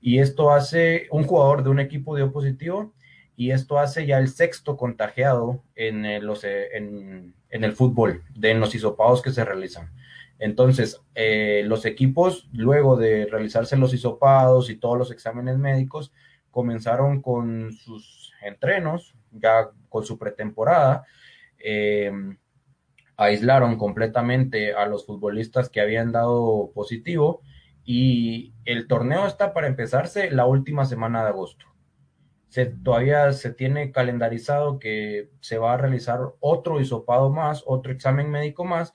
y 0.00 0.18
esto 0.18 0.50
hace, 0.50 1.08
un 1.10 1.24
jugador 1.24 1.62
de 1.62 1.70
un 1.70 1.80
equipo 1.80 2.14
dio 2.14 2.32
positivo 2.32 2.92
y 3.36 3.50
esto 3.50 3.78
hace 3.78 4.06
ya 4.06 4.18
el 4.18 4.28
sexto 4.28 4.76
contagiado 4.76 5.62
en 5.74 6.04
el, 6.04 6.30
en, 6.72 7.34
el 7.50 7.72
fútbol, 7.72 8.22
de 8.34 8.50
en 8.50 8.60
los 8.60 8.74
hisopados 8.74 9.22
que 9.22 9.32
se 9.32 9.44
realizan. 9.44 9.90
Entonces, 10.38 11.00
eh, 11.14 11.62
los 11.64 11.86
equipos, 11.86 12.48
luego 12.52 12.96
de 12.96 13.26
realizarse 13.26 13.76
los 13.76 13.94
hisopados 13.94 14.68
y 14.68 14.76
todos 14.76 14.98
los 14.98 15.10
exámenes 15.10 15.58
médicos, 15.58 16.12
comenzaron 16.50 17.22
con 17.22 17.72
sus 17.72 18.32
entrenos, 18.42 19.14
ya 19.32 19.70
con 19.88 20.04
su 20.04 20.18
pretemporada, 20.18 21.04
eh, 21.64 22.12
aislaron 23.16 23.78
completamente 23.78 24.74
a 24.74 24.86
los 24.86 25.06
futbolistas 25.06 25.70
que 25.70 25.80
habían 25.80 26.12
dado 26.12 26.72
positivo 26.74 27.40
y 27.84 28.52
el 28.64 28.86
torneo 28.86 29.26
está 29.26 29.54
para 29.54 29.66
empezarse 29.66 30.30
la 30.30 30.46
última 30.46 30.84
semana 30.84 31.22
de 31.22 31.30
agosto. 31.30 31.66
Todavía 32.84 33.32
se 33.32 33.52
tiene 33.52 33.90
calendarizado 33.90 34.78
que 34.78 35.30
se 35.40 35.58
va 35.58 35.74
a 35.74 35.76
realizar 35.76 36.20
otro 36.38 36.80
hisopado 36.80 37.30
más, 37.30 37.64
otro 37.66 37.92
examen 37.92 38.30
médico 38.30 38.64
más, 38.64 38.92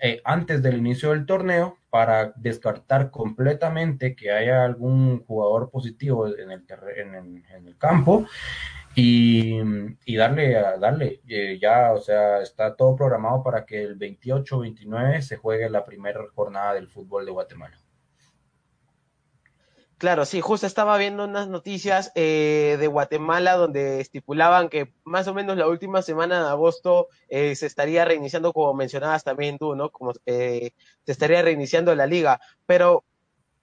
eh, 0.00 0.20
antes 0.24 0.62
del 0.62 0.78
inicio 0.78 1.10
del 1.10 1.24
torneo 1.24 1.78
para 1.90 2.32
descartar 2.36 3.10
completamente 3.10 4.16
que 4.16 4.32
haya 4.32 4.64
algún 4.64 5.24
jugador 5.24 5.70
positivo 5.70 6.26
en 6.26 6.50
el 6.50 7.78
campo 7.78 8.26
y, 8.98 10.16
darle, 10.16 10.54
darle, 10.80 11.20
eh, 11.28 11.58
ya, 11.60 11.92
o 11.92 12.00
sea, 12.00 12.40
está 12.40 12.74
todo 12.74 12.96
programado 12.96 13.42
para 13.42 13.66
que 13.66 13.82
el 13.82 13.98
28-29 13.98 15.20
se 15.20 15.36
juegue 15.36 15.68
la 15.68 15.84
primera 15.84 16.20
jornada 16.34 16.72
del 16.72 16.88
fútbol 16.88 17.26
de 17.26 17.32
Guatemala. 17.32 17.76
Claro, 19.98 20.24
sí, 20.24 20.40
justo 20.40 20.66
estaba 20.66 20.96
viendo 20.96 21.24
unas 21.24 21.48
noticias 21.48 22.10
eh, 22.14 22.76
de 22.80 22.86
Guatemala 22.86 23.56
donde 23.56 24.00
estipulaban 24.00 24.70
que 24.70 24.94
más 25.04 25.28
o 25.28 25.34
menos 25.34 25.58
la 25.58 25.68
última 25.68 26.00
semana 26.00 26.42
de 26.42 26.48
agosto 26.50 27.08
eh, 27.28 27.54
se 27.54 27.66
estaría 27.66 28.04
reiniciando, 28.06 28.54
como 28.54 28.72
mencionabas 28.72 29.24
también 29.24 29.58
tú, 29.58 29.74
¿no? 29.74 29.90
Como 29.90 30.12
se 30.14 30.72
estaría 31.04 31.42
reiniciando 31.42 31.94
la 31.94 32.06
liga. 32.06 32.40
Pero 32.64 33.04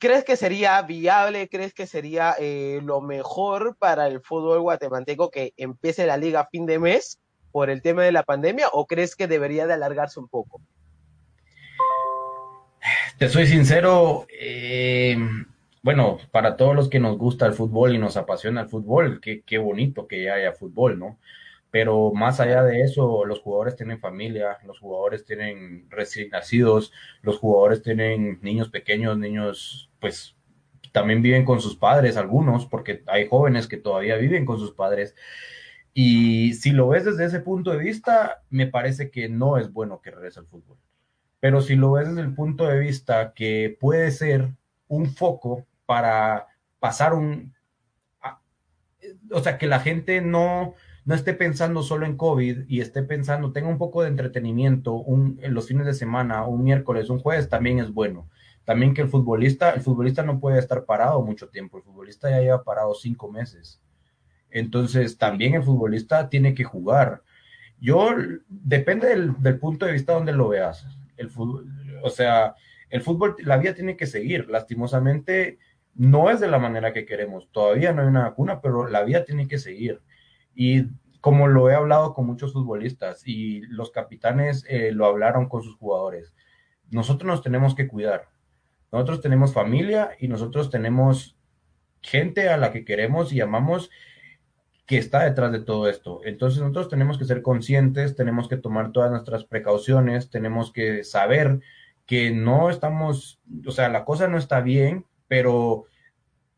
¿Crees 0.03 0.25
que 0.25 0.36
sería 0.36 0.81
viable, 0.81 1.48
crees 1.48 1.74
que 1.74 1.88
sería 1.88 2.36
eh, 2.38 2.81
lo 2.83 3.00
mejor 3.00 3.77
para 3.79 4.05
el 4.07 4.19
fútbol 4.19 4.60
guatemalteco 4.60 5.31
que 5.31 5.53
empiece 5.55 6.05
la 6.05 6.17
liga 6.17 6.41
a 6.41 6.50
fin 6.50 6.65
de 6.65 6.77
mes 6.77 7.22
por 7.53 7.69
el 7.69 7.81
tema 7.81 8.03
de 8.03 8.12
la 8.12 8.24
pandemia 8.24 8.67
o 8.74 8.86
crees 8.86 9.15
que 9.15 9.29
debería 9.29 9.65
de 9.65 9.75
alargarse 9.75 10.19
un 10.19 10.27
poco? 10.27 10.60
Te 13.17 13.29
soy 13.29 13.48
sincero, 13.48 14.27
eh, 14.38 15.15
bueno, 15.81 16.17
para 16.31 16.57
todos 16.57 16.75
los 16.75 16.89
que 16.89 17.00
nos 17.00 17.17
gusta 17.17 17.45
el 17.45 17.53
fútbol 17.53 17.95
y 17.95 17.98
nos 17.98 18.17
apasiona 18.17 18.60
el 18.60 18.67
fútbol, 18.67 19.22
qué, 19.22 19.41
qué 19.45 19.57
bonito 19.57 20.05
que 20.05 20.29
haya 20.29 20.51
fútbol, 20.51 21.00
¿no? 21.00 21.17
Pero 21.73 22.13
más 22.13 22.39
allá 22.39 22.63
de 22.63 22.81
eso, 22.81 23.25
los 23.25 23.39
jugadores 23.39 23.75
tienen 23.75 23.99
familia, 23.99 24.59
los 24.63 24.77
jugadores 24.77 25.25
tienen 25.25 25.87
recién 25.89 26.29
nacidos, 26.29 26.93
los 27.23 27.39
jugadores 27.39 27.81
tienen 27.81 28.37
niños 28.43 28.69
pequeños, 28.69 29.17
niños, 29.17 29.89
pues 29.99 30.37
también 30.91 31.23
viven 31.23 31.45
con 31.45 31.59
sus 31.61 31.75
padres, 31.75 32.15
algunos, 32.15 32.67
porque 32.67 33.01
hay 33.07 33.27
jóvenes 33.27 33.67
que 33.67 33.77
todavía 33.77 34.17
viven 34.17 34.45
con 34.45 34.59
sus 34.59 34.71
padres. 34.71 35.15
Y 35.95 36.53
si 36.53 36.73
lo 36.73 36.89
ves 36.89 37.05
desde 37.05 37.25
ese 37.25 37.39
punto 37.39 37.71
de 37.71 37.79
vista, 37.79 38.43
me 38.51 38.67
parece 38.67 39.09
que 39.09 39.27
no 39.27 39.57
es 39.57 39.73
bueno 39.73 39.99
que 39.99 40.11
regrese 40.11 40.41
al 40.41 40.45
fútbol. 40.45 40.77
Pero 41.39 41.59
si 41.59 41.75
lo 41.75 41.93
ves 41.93 42.07
desde 42.07 42.21
el 42.21 42.35
punto 42.35 42.67
de 42.67 42.77
vista 42.77 43.33
que 43.33 43.75
puede 43.79 44.11
ser 44.11 44.51
un 44.87 45.07
foco 45.07 45.65
para 45.87 46.49
pasar 46.79 47.15
un... 47.15 47.55
O 49.31 49.41
sea, 49.41 49.57
que 49.57 49.65
la 49.65 49.79
gente 49.79 50.21
no, 50.21 50.75
no 51.05 51.15
esté 51.15 51.33
pensando 51.33 51.83
solo 51.83 52.05
en 52.05 52.15
COVID 52.15 52.65
y 52.67 52.81
esté 52.81 53.03
pensando, 53.03 53.51
tenga 53.51 53.67
un 53.67 53.77
poco 53.77 54.03
de 54.03 54.10
entretenimiento 54.10 54.93
un, 54.93 55.39
en 55.41 55.53
los 55.53 55.67
fines 55.67 55.86
de 55.86 55.93
semana, 55.93 56.45
un 56.45 56.63
miércoles, 56.63 57.10
un 57.10 57.19
jueves, 57.19 57.50
también 57.50 57.79
es 57.79 57.91
bueno. 57.91 58.29
También 58.63 58.93
que 58.93 59.01
el 59.01 59.10
futbolista, 59.10 59.72
el 59.72 59.81
futbolista 59.81 60.24
no 60.24 60.39
puede 60.39 60.60
estar 60.60 60.86
parado 60.86 61.22
mucho 61.22 61.50
tiempo, 61.50 61.77
el 61.77 61.83
futbolista 61.83 62.29
ya 62.29 62.39
lleva 62.39 62.63
parado 62.63 62.93
cinco 62.93 63.29
meses. 63.29 63.81
Entonces, 64.50 65.17
también 65.17 65.55
el 65.55 65.63
futbolista 65.63 66.29
tiene 66.29 66.53
que 66.53 66.63
jugar. 66.63 67.24
Yo, 67.81 68.12
depende 68.48 69.07
del, 69.10 69.60
punto 69.60 69.86
de 69.86 69.91
vista 69.91 70.13
donde 70.13 70.31
lo 70.31 70.48
veas. 70.48 70.86
El 71.17 71.29
fútbol, 71.29 71.65
o 72.01 72.10
sea, 72.10 72.55
el 72.89 73.01
fútbol, 73.01 73.36
la 73.39 73.57
vida 73.57 73.74
tiene 73.74 73.98
que 73.98 74.05
seguir. 74.05 74.50
Lastimosamente, 74.50 75.57
no 75.95 76.29
es 76.29 76.39
de 76.39 76.48
la 76.48 76.60
manera 76.60 76.93
que 76.93 77.05
queremos. 77.05 77.50
Todavía 77.51 77.91
no 77.91 78.03
hay 78.03 78.07
una 78.07 78.24
vacuna, 78.24 78.62
pero 78.62 78.88
la 78.88 79.03
vida 79.03 79.25
tiene 79.25 79.48
que 79.48 79.57
seguir. 79.57 80.01
Y 80.55 80.88
como 81.22 81.48
lo 81.48 81.69
he 81.69 81.75
hablado 81.75 82.13
con 82.13 82.25
muchos 82.25 82.53
futbolistas 82.53 83.24
y 83.25 83.62
los 83.62 83.91
capitanes 83.91 84.65
eh, 84.67 84.91
lo 84.91 85.05
hablaron 85.05 85.48
con 85.48 85.63
sus 85.63 85.75
jugadores, 85.75 86.36
nosotros 86.91 87.27
nos 87.27 87.41
tenemos 87.41 87.75
que 87.75 87.88
cuidar. 87.88 88.29
Nosotros 88.91 89.22
tenemos 89.22 89.53
familia 89.53 90.12
y 90.19 90.27
nosotros 90.27 90.69
tenemos 90.69 91.38
gente 92.01 92.50
a 92.50 92.57
la 92.57 92.72
que 92.72 92.86
queremos 92.86 93.33
y 93.33 93.41
amamos 93.41 93.89
que 94.86 94.98
está 94.98 95.24
detrás 95.24 95.51
de 95.51 95.62
todo 95.62 95.88
esto. 95.88 96.22
Entonces 96.25 96.60
nosotros 96.60 96.89
tenemos 96.89 97.17
que 97.17 97.25
ser 97.25 97.41
conscientes, 97.41 98.15
tenemos 98.15 98.48
que 98.48 98.57
tomar 98.57 98.91
todas 98.91 99.12
nuestras 99.12 99.45
precauciones, 99.45 100.29
tenemos 100.29 100.72
que 100.72 101.03
saber 101.03 101.62
que 102.05 102.31
no 102.31 102.69
estamos, 102.69 103.41
o 103.65 103.72
sea, 103.72 103.89
la 103.89 104.03
cosa 104.03 104.27
no 104.27 104.38
está 104.38 104.62
bien, 104.62 105.05
pero 105.27 105.86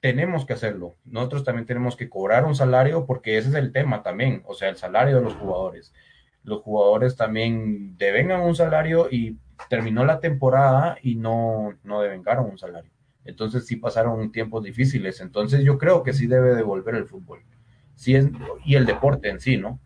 tenemos 0.06 0.46
que 0.46 0.54
hacerlo. 0.54 0.98
Nosotros 1.04 1.44
también 1.44 1.66
tenemos 1.66 1.96
que 1.96 2.10
cobrar 2.10 2.46
un 2.46 2.54
salario 2.54 3.08
porque 3.08 3.40
ese 3.40 3.50
es 3.50 3.56
el 3.56 3.72
tema 3.72 4.04
también, 4.04 4.44
o 4.46 4.54
sea, 4.54 4.70
el 4.70 4.76
salario 4.76 5.16
de 5.16 5.24
los 5.24 5.34
jugadores. 5.34 5.96
Los 6.44 6.62
jugadores 6.62 7.16
también 7.16 7.98
devengan 7.98 8.42
un 8.42 8.54
salario 8.54 9.08
y 9.10 9.40
terminó 9.68 10.06
la 10.06 10.20
temporada 10.20 11.00
y 11.02 11.16
no, 11.16 11.74
no 11.84 12.02
devengaron 12.02 12.52
un 12.52 12.60
salario. 12.60 12.92
Entonces 13.24 13.66
sí 13.66 13.78
pasaron 13.78 14.32
tiempos 14.32 14.64
difíciles. 14.64 15.22
Entonces 15.22 15.64
yo 15.64 15.80
creo 15.80 16.04
que 16.04 16.14
sí 16.14 16.28
debe 16.28 16.54
devolver 16.54 16.94
el 16.94 17.08
fútbol. 17.08 17.40
Sí 17.96 18.14
es, 18.16 18.28
y 18.64 18.76
el 18.76 18.86
deporte 18.86 19.30
en 19.30 19.40
sí, 19.40 19.58
¿no? 19.58 19.80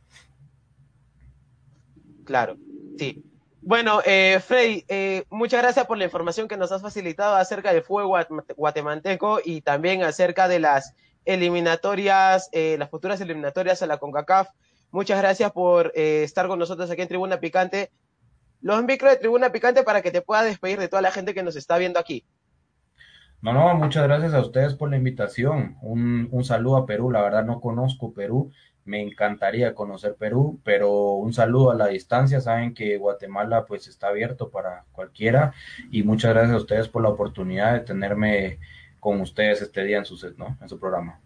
Claro, 2.26 2.58
sí. 2.98 3.24
Bueno, 3.70 4.02
eh, 4.04 4.42
eh, 4.50 5.26
muchas 5.30 5.62
gracias 5.62 5.86
por 5.86 6.00
la 6.00 6.06
información 6.06 6.48
que 6.48 6.58
nos 6.58 6.72
has 6.72 6.82
facilitado 6.82 7.36
acerca 7.36 7.72
del 7.72 7.84
fuego 7.84 8.18
guatemalteco 8.58 9.42
y 9.46 9.62
también 9.62 10.02
acerca 10.02 10.48
de 10.48 10.58
las 10.58 10.96
eliminatorias, 11.24 12.50
eh, 12.52 12.78
las 12.80 12.90
futuras 12.90 13.22
eliminatorias 13.22 13.84
a 13.84 13.86
la 13.86 13.98
CONCACAF. 13.98 14.50
Muchas 14.90 15.20
gracias 15.20 15.52
por 15.52 15.92
eh, 15.94 16.24
estar 16.24 16.48
con 16.48 16.58
nosotros 16.58 16.90
aquí 16.90 17.04
en 17.04 17.10
Tribuna 17.10 17.40
Picante. 17.40 17.92
Los 18.60 18.84
micro 18.84 19.08
de 19.08 19.18
Tribuna 19.18 19.52
Picante 19.52 19.84
para 19.84 20.02
que 20.02 20.10
te 20.10 20.24
pueda 20.24 20.42
despedir 20.42 20.80
de 20.80 20.88
toda 20.88 21.04
la 21.04 21.12
gente 21.12 21.36
que 21.36 21.44
nos 21.44 21.56
está 21.56 21.78
viendo 21.78 22.00
aquí. 22.00 22.26
No, 23.40 23.54
no, 23.54 23.76
muchas 23.76 24.02
gracias 24.02 24.34
a 24.34 24.42
ustedes 24.42 24.74
por 24.74 24.90
la 24.90 24.98
invitación. 24.98 25.78
Un, 25.84 26.28
un 26.32 26.44
saludo 26.44 26.78
a 26.78 26.88
Perú. 26.88 27.12
La 27.12 27.22
verdad 27.22 27.46
no 27.46 27.62
conozco 27.62 28.16
Perú 28.16 28.52
me 28.90 29.02
encantaría 29.04 29.76
conocer 29.76 30.16
Perú, 30.16 30.60
pero 30.64 31.14
un 31.14 31.32
saludo 31.32 31.70
a 31.70 31.76
la 31.76 31.88
distancia. 31.88 32.42
Saben 32.42 32.74
que 32.74 32.98
Guatemala 32.98 33.66
pues 33.66 33.88
está 33.88 34.08
abierto 34.08 34.50
para 34.50 34.86
cualquiera 34.92 35.54
y 35.92 36.02
muchas 36.02 36.34
gracias 36.34 36.56
a 36.56 36.58
ustedes 36.58 36.88
por 36.88 37.04
la 37.04 37.10
oportunidad 37.10 37.74
de 37.74 37.82
tenerme 37.82 38.58
con 39.00 39.22
ustedes 39.22 39.62
este 39.62 39.84
día 39.84 40.00
en 40.00 40.06
su, 40.06 40.18
¿no? 40.38 40.58
en 40.60 40.68
su 40.68 40.80
programa. 40.80 41.20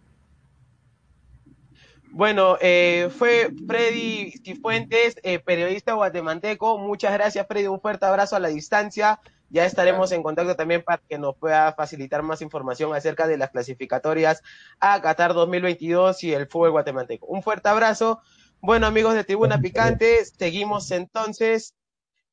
Bueno, 2.12 2.58
eh, 2.60 3.10
fue 3.18 3.50
Freddy 3.66 4.34
Cifuentes, 4.44 5.16
eh, 5.24 5.40
periodista 5.40 5.94
guatemalteco. 5.94 6.78
Muchas 6.78 7.14
gracias, 7.14 7.48
Freddy. 7.48 7.68
Un 7.68 7.80
fuerte 7.80 8.06
abrazo 8.06 8.36
a 8.36 8.40
la 8.42 8.50
distancia. 8.50 9.22
Ya 9.54 9.68
estaremos 9.68 10.12
en 10.12 10.24
contacto 10.24 10.56
también 10.56 10.82
para 10.82 11.00
que 11.08 11.20
nos 11.20 11.38
pueda 11.38 11.74
facilitar 11.74 12.24
más 12.24 12.42
información 12.42 12.96
acerca 12.96 13.28
de 13.28 13.38
las 13.38 13.52
clasificatorias 13.52 14.42
a 14.80 15.00
Qatar 15.00 15.36
2022 15.36 16.24
y 16.24 16.34
el 16.34 16.48
fútbol 16.48 16.72
guatemalteco. 16.72 17.28
Un 17.28 17.44
fuerte 17.44 17.70
abrazo. 17.70 18.20
Bueno, 18.62 18.88
amigos 18.88 19.14
de 19.14 19.24
Tribuna 19.24 19.62
Picante, 19.62 20.26
seguimos 20.26 20.90
entonces 20.90 21.76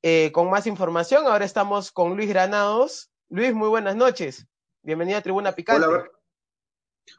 eh, 0.00 0.32
con 0.32 0.48
más 0.48 0.66
información. 0.66 1.26
Ahora 1.26 1.44
estamos 1.44 1.92
con 1.92 2.16
Luis 2.16 2.30
Granados. 2.30 3.10
Luis, 3.28 3.52
muy 3.52 3.68
buenas 3.68 3.96
noches. 3.96 4.46
Bienvenido 4.80 5.18
a 5.18 5.20
Tribuna 5.20 5.52
Picante. 5.52 5.86
Hola, 5.86 6.08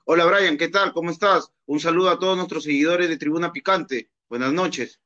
Hola 0.05 0.25
Brian, 0.25 0.57
¿qué 0.57 0.69
tal? 0.69 0.93
¿Cómo 0.93 1.11
estás? 1.11 1.53
Un 1.67 1.79
saludo 1.79 2.09
a 2.09 2.17
todos 2.17 2.35
nuestros 2.35 2.63
seguidores 2.63 3.07
de 3.07 3.17
Tribuna 3.17 3.51
Picante. 3.51 4.09
Buenas 4.27 4.51
noches. 4.51 4.99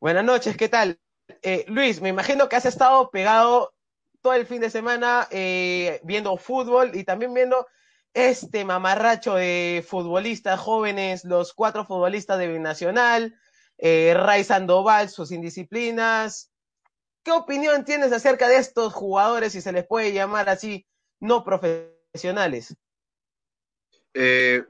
Buenas 0.00 0.24
noches, 0.24 0.56
¿qué 0.56 0.68
tal? 0.68 0.98
Eh, 1.42 1.64
Luis, 1.68 2.00
me 2.00 2.08
imagino 2.08 2.48
que 2.48 2.56
has 2.56 2.66
estado 2.66 3.10
pegado 3.10 3.74
todo 4.20 4.34
el 4.34 4.46
fin 4.46 4.60
de 4.60 4.70
semana 4.70 5.28
eh, 5.30 6.00
viendo 6.04 6.36
fútbol 6.36 6.92
y 6.94 7.04
también 7.04 7.34
viendo 7.34 7.66
este 8.14 8.64
mamarracho 8.64 9.34
de 9.34 9.84
futbolistas 9.86 10.58
jóvenes, 10.58 11.24
los 11.24 11.52
cuatro 11.52 11.84
futbolistas 11.84 12.38
de 12.38 12.48
Binacional, 12.48 13.38
eh, 13.78 14.14
Ray 14.16 14.42
Sandoval, 14.44 15.10
sus 15.10 15.32
indisciplinas. 15.32 16.50
¿Qué 17.22 17.32
opinión 17.32 17.84
tienes 17.84 18.12
acerca 18.12 18.48
de 18.48 18.56
estos 18.56 18.94
jugadores, 18.94 19.52
si 19.52 19.60
se 19.60 19.72
les 19.72 19.86
puede 19.86 20.12
llamar 20.12 20.48
así, 20.48 20.86
no 21.20 21.44
profesionales? 21.44 22.76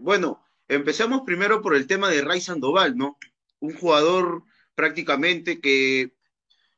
Bueno, 0.00 0.44
empecemos 0.66 1.20
primero 1.24 1.62
por 1.62 1.76
el 1.76 1.86
tema 1.86 2.10
de 2.10 2.22
Ray 2.22 2.40
Sandoval, 2.40 2.96
¿no? 2.96 3.16
Un 3.60 3.78
jugador 3.78 4.42
prácticamente 4.74 5.60
que 5.60 6.15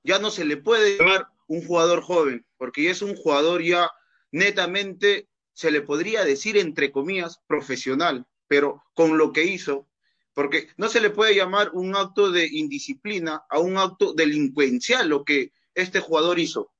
ya 0.08 0.18
no 0.18 0.30
se 0.30 0.46
le 0.46 0.56
puede 0.56 0.96
llamar 0.96 1.28
un 1.48 1.66
jugador 1.66 2.00
joven, 2.00 2.46
porque 2.56 2.84
ya 2.84 2.92
es 2.92 3.02
un 3.02 3.14
jugador 3.14 3.62
ya 3.62 3.90
netamente, 4.30 5.28
se 5.52 5.70
le 5.70 5.82
podría 5.82 6.24
decir 6.24 6.56
entre 6.56 6.90
comillas, 6.90 7.42
profesional, 7.46 8.26
pero 8.46 8.82
con 8.94 9.18
lo 9.18 9.34
que 9.34 9.44
hizo, 9.44 9.86
porque 10.32 10.68
no 10.78 10.88
se 10.88 11.02
le 11.02 11.10
puede 11.10 11.34
llamar 11.34 11.72
un 11.74 11.94
acto 11.94 12.30
de 12.30 12.48
indisciplina 12.50 13.44
a 13.50 13.58
un 13.58 13.76
acto 13.76 14.14
delincuencial 14.14 15.10
lo 15.10 15.26
que 15.26 15.52
este 15.74 16.00
jugador 16.00 16.38
hizo. 16.38 16.72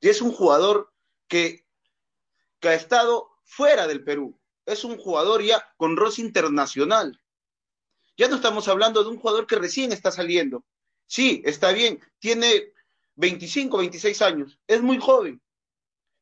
Y 0.00 0.08
es 0.08 0.22
un 0.22 0.32
jugador 0.32 0.94
que, 1.28 1.66
que 2.58 2.68
ha 2.68 2.74
estado 2.74 3.36
fuera 3.44 3.86
del 3.86 4.02
Perú, 4.02 4.40
es 4.64 4.82
un 4.82 4.96
jugador 4.96 5.42
ya 5.42 5.62
con 5.76 5.98
roce 5.98 6.22
internacional. 6.22 7.20
Ya 8.16 8.28
no 8.28 8.36
estamos 8.36 8.66
hablando 8.68 9.04
de 9.04 9.10
un 9.10 9.18
jugador 9.18 9.46
que 9.46 9.56
recién 9.56 9.92
está 9.92 10.10
saliendo, 10.10 10.64
Sí, 11.14 11.42
está 11.44 11.70
bien, 11.70 12.00
tiene 12.18 12.72
25, 13.14 13.78
26 13.78 14.20
años. 14.20 14.58
Es 14.66 14.82
muy 14.82 14.98
joven. 14.98 15.40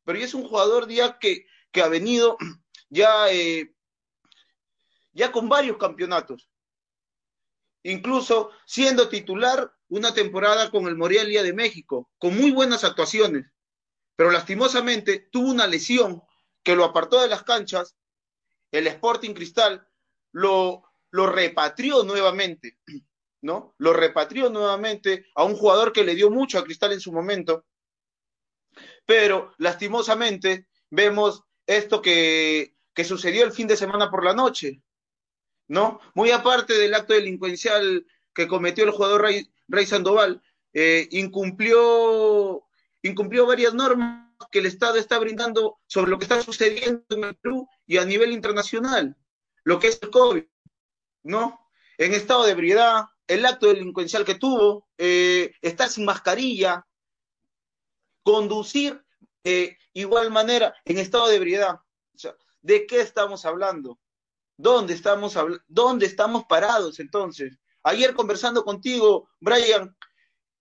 Pero 0.05 0.19
es 0.19 0.35
un 0.35 0.47
jugador 0.47 0.87
ya 0.87 1.19
que, 1.19 1.47
que 1.71 1.81
ha 1.81 1.89
venido 1.89 2.37
ya, 2.91 3.33
eh, 3.33 3.75
ya 5.15 5.33
con 5.33 5.49
varios 5.49 5.79
campeonatos. 5.79 6.51
Incluso 7.85 8.51
siendo 8.67 9.09
titular 9.09 9.73
una 9.89 10.13
temporada 10.13 10.71
con 10.71 10.87
el 10.87 10.97
Morelia 10.99 11.43
de 11.43 11.55
México, 11.55 12.11
con 12.19 12.37
muy 12.37 12.51
buenas 12.51 12.85
actuaciones. 12.85 13.47
Pero 14.15 14.31
lastimosamente 14.31 15.27
tuvo 15.33 15.53
una 15.53 15.67
lesión 15.67 16.21
que 16.63 16.77
lo 16.77 16.85
apartó 16.85 17.19
de 17.23 17.29
las 17.29 17.45
canchas. 17.45 17.97
El 18.71 18.87
Sporting 18.89 19.33
Cristal 19.33 19.89
lo, 20.33 20.83
lo 21.09 21.29
repatrió 21.29 22.03
nuevamente. 22.03 22.79
¿no? 23.43 23.75
Lo 23.79 23.93
repatrió 23.93 24.49
nuevamente 24.49 25.27
a 25.35 25.45
un 25.45 25.55
jugador 25.55 25.93
que 25.93 26.05
le 26.05 26.15
dio 26.15 26.31
mucho 26.31 26.59
a 26.59 26.65
Cristal 26.65 26.93
en 26.93 27.01
su 27.01 27.13
momento. 27.13 27.67
Pero 29.05 29.53
lastimosamente 29.59 30.69
vemos 30.91 31.43
esto 31.67 32.01
que, 32.01 32.77
que 32.95 33.05
sucedió 33.05 33.45
el 33.45 33.53
fin 33.53 33.67
de 33.67 33.77
semana 33.77 34.11
por 34.11 34.25
la 34.25 34.35
noche, 34.35 34.83
¿no? 35.69 36.01
Muy 36.15 36.31
aparte 36.31 36.75
del 36.75 36.95
acto 36.95 37.15
delincuencial 37.15 38.07
que 38.35 38.49
cometió 38.49 38.85
el 38.85 38.91
jugador 38.91 39.23
Rey, 39.23 39.87
Sandoval, 39.87 40.43
eh, 40.73 41.09
incumplió, 41.11 42.65
incumplió 43.03 43.47
varias 43.47 43.75
normas 43.75 44.31
que 44.51 44.59
el 44.59 44.67
Estado 44.67 44.97
está 44.97 45.19
brindando 45.19 45.79
sobre 45.87 46.11
lo 46.11 46.19
que 46.19 46.25
está 46.25 46.43
sucediendo 46.43 47.05
en 47.11 47.25
el 47.25 47.37
Perú 47.37 47.69
y 47.87 47.99
a 47.99 48.05
nivel 48.05 48.33
internacional, 48.33 49.17
lo 49.65 49.79
que 49.79 49.89
es 49.89 50.01
el 50.03 50.11
COVID, 50.11 50.45
¿no? 51.25 51.71
En 51.99 52.15
estado 52.15 52.45
de 52.45 52.53
ebriedad, 52.53 53.05
el 53.33 53.47
acto 53.47 53.67
delincuencial 53.67 54.25
que 54.25 54.35
tuvo, 54.35 54.87
eh, 54.99 55.55
estar 55.63 55.89
sin 55.89 56.05
mascarilla, 56.05 56.87
conducir 58.23 59.03
de 59.43 59.79
igual 59.95 60.31
manera 60.31 60.75
en 60.85 60.99
estado 60.99 61.29
de 61.29 61.37
ebriedad. 61.37 61.81
¿De 62.61 62.87
qué 62.87 63.01
estamos 63.01 63.45
hablando? 63.45 63.99
¿Dónde 64.57 64.95
estamos, 64.95 65.37
¿Dónde 65.67 66.07
estamos 66.07 66.45
parados 66.45 67.01
entonces? 67.01 67.59
Ayer 67.83 68.15
conversando 68.15 68.65
contigo, 68.65 69.29
Brian, 69.41 69.97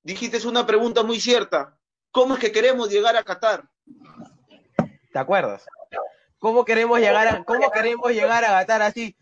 dijiste 0.01 0.47
una 0.47 0.65
pregunta 0.65 1.03
muy 1.03 1.19
cierta. 1.19 1.77
¿Cómo 2.09 2.35
es 2.35 2.39
que 2.39 2.51
queremos 2.51 2.89
llegar 2.89 3.15
a 3.15 3.23
Qatar? 3.23 3.69
¿Te 5.11 5.19
acuerdas? 5.19 5.65
¿Cómo 6.39 6.65
queremos 6.65 6.99
llegar 6.99 7.27
a, 7.27 7.43
cómo 7.43 7.69
queremos 7.69 8.11
llegar 8.11 8.43
a 8.45 8.59
Qatar 8.59 8.81
así? 8.81 9.15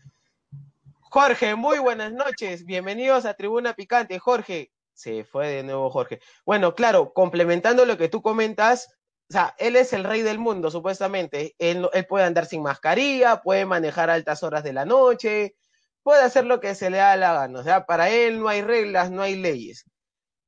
Jorge, 1.12 1.56
muy 1.56 1.80
buenas 1.80 2.12
noches. 2.12 2.64
Bienvenidos 2.64 3.24
a 3.24 3.34
Tribuna 3.34 3.74
Picante. 3.74 4.20
Jorge, 4.20 4.70
se 4.94 5.24
fue 5.24 5.48
de 5.48 5.64
nuevo 5.64 5.90
Jorge. 5.90 6.20
Bueno, 6.46 6.76
claro, 6.76 7.12
complementando 7.12 7.84
lo 7.84 7.98
que 7.98 8.08
tú 8.08 8.22
comentas, 8.22 8.86
o 9.28 9.32
sea, 9.32 9.56
él 9.58 9.74
es 9.74 9.92
el 9.92 10.04
rey 10.04 10.22
del 10.22 10.38
mundo, 10.38 10.70
supuestamente. 10.70 11.56
Él, 11.58 11.88
él, 11.94 12.06
puede 12.06 12.26
andar 12.26 12.46
sin 12.46 12.62
mascarilla, 12.62 13.42
puede 13.42 13.66
manejar 13.66 14.08
altas 14.08 14.44
horas 14.44 14.62
de 14.62 14.72
la 14.72 14.84
noche, 14.84 15.56
puede 16.04 16.22
hacer 16.22 16.46
lo 16.46 16.60
que 16.60 16.76
se 16.76 16.90
le 16.90 16.98
da 16.98 17.16
la 17.16 17.32
gana. 17.32 17.58
O 17.58 17.64
sea, 17.64 17.86
para 17.86 18.08
él 18.08 18.38
no 18.38 18.46
hay 18.46 18.62
reglas, 18.62 19.10
no 19.10 19.22
hay 19.22 19.34
leyes. 19.34 19.86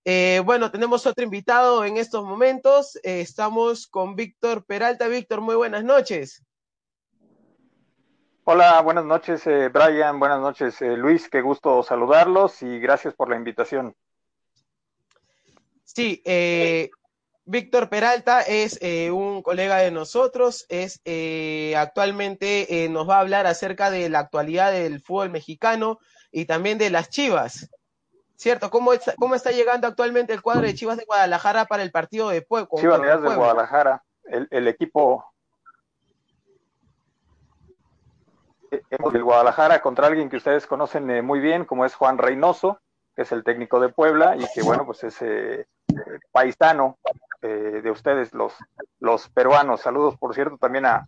Eh, 0.05 0.43
bueno, 0.45 0.71
tenemos 0.71 1.07
otro 1.07 1.25
invitado 1.25 1.85
en 1.85 1.97
estos 1.97 2.25
momentos. 2.25 2.95
Eh, 3.03 3.21
estamos 3.21 3.89
con 3.89 4.15
Víctor 4.15 4.65
Peralta. 4.65 5.09
Víctor, 5.09 5.41
muy 5.41 5.57
buenas 5.57 5.83
noches. 5.83 6.45
Hola, 8.45 8.81
buenas 8.81 9.05
noches, 9.05 9.47
eh, 9.47 9.69
Brian. 9.69 10.19
Buenas 10.19 10.41
noches, 10.41 10.83
eh, 10.83 10.97
Luis. 10.97 11.29
Qué 11.29 11.41
gusto 11.41 11.83
saludarlos 11.85 12.61
y 12.63 12.81
gracias 12.81 13.15
por 13.15 13.31
la 13.31 13.37
invitación. 13.37 13.95
Sí, 15.85 16.23
eh, 16.25 16.91
Víctor 17.45 17.89
Peralta 17.89 18.41
es 18.41 18.79
eh, 18.83 19.13
un 19.13 19.43
colega 19.43 19.77
de 19.77 19.93
nosotros, 19.93 20.67
es 20.69 21.01
eh, 21.05 21.75
actualmente 21.77 22.89
nos 22.91 23.09
va 23.09 23.19
a 23.19 23.21
hablar 23.21 23.47
acerca 23.47 23.91
de 23.91 24.09
la 24.09 24.21
actualidad 24.21 24.73
del 24.73 25.01
fútbol 25.01 25.31
mexicano 25.31 26.01
y 26.33 26.47
también 26.47 26.79
de 26.79 26.91
las 26.91 27.11
Chivas. 27.11 27.71
¿Cierto? 28.35 28.71
¿Cómo 28.71 28.93
está, 28.93 29.15
cómo 29.19 29.37
está 29.37 29.53
llegando 29.53 29.87
actualmente 29.87 30.33
el 30.33 30.43
cuadro 30.43 30.63
de 30.63 30.75
Chivas 30.75 30.97
de 30.97 31.05
Guadalajara 31.05 31.67
para 31.67 31.85
el 31.85 31.93
partido 31.93 32.31
de 32.31 32.43
Puebla? 32.43 32.69
Chivas 32.77 33.23
de 33.23 33.37
Guadalajara, 33.37 34.03
el, 34.25 34.49
el 34.51 34.67
equipo 34.67 35.32
el 38.73 39.23
Guadalajara 39.23 39.81
contra 39.83 40.07
alguien 40.07 40.31
que 40.31 40.37
ustedes 40.37 40.67
conocen 40.67 41.11
eh, 41.11 41.23
muy 41.23 41.41
bien, 41.41 41.65
como 41.65 41.85
es 41.85 41.95
Juan 41.95 42.19
Reynoso, 42.19 42.81
que 43.15 43.23
es 43.23 43.33
el 43.33 43.45
técnico 43.45 43.81
de 43.81 43.91
Puebla 43.91 44.37
y 44.37 44.47
que, 44.55 44.63
bueno, 44.63 44.87
pues 44.87 45.05
es 45.05 45.21
eh, 45.21 45.67
paisano 46.31 46.99
eh, 47.43 47.81
de 47.83 47.91
ustedes, 47.91 48.33
los, 48.33 48.55
los 48.99 49.29
peruanos. 49.29 49.83
Saludos, 49.83 50.17
por 50.17 50.35
cierto, 50.35 50.57
también 50.57 50.87
a, 50.87 51.07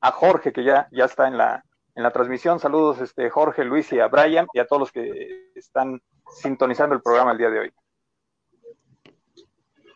a 0.00 0.10
Jorge, 0.12 0.52
que 0.52 0.64
ya, 0.64 0.88
ya 0.90 1.04
está 1.04 1.28
en 1.28 1.36
la, 1.36 1.62
en 1.94 2.02
la 2.02 2.10
transmisión. 2.10 2.58
Saludos, 2.58 3.00
este, 3.00 3.28
Jorge, 3.28 3.64
Luis 3.64 3.92
y 3.92 4.00
a 4.00 4.08
Brian 4.08 4.46
y 4.54 4.60
a 4.60 4.66
todos 4.66 4.80
los 4.80 4.92
que 4.92 5.50
están 5.54 6.00
sintonizando 6.28 6.94
el 6.94 7.02
programa 7.02 7.32
el 7.32 7.38
día 7.38 7.50
de 7.50 7.60
hoy. 7.60 7.74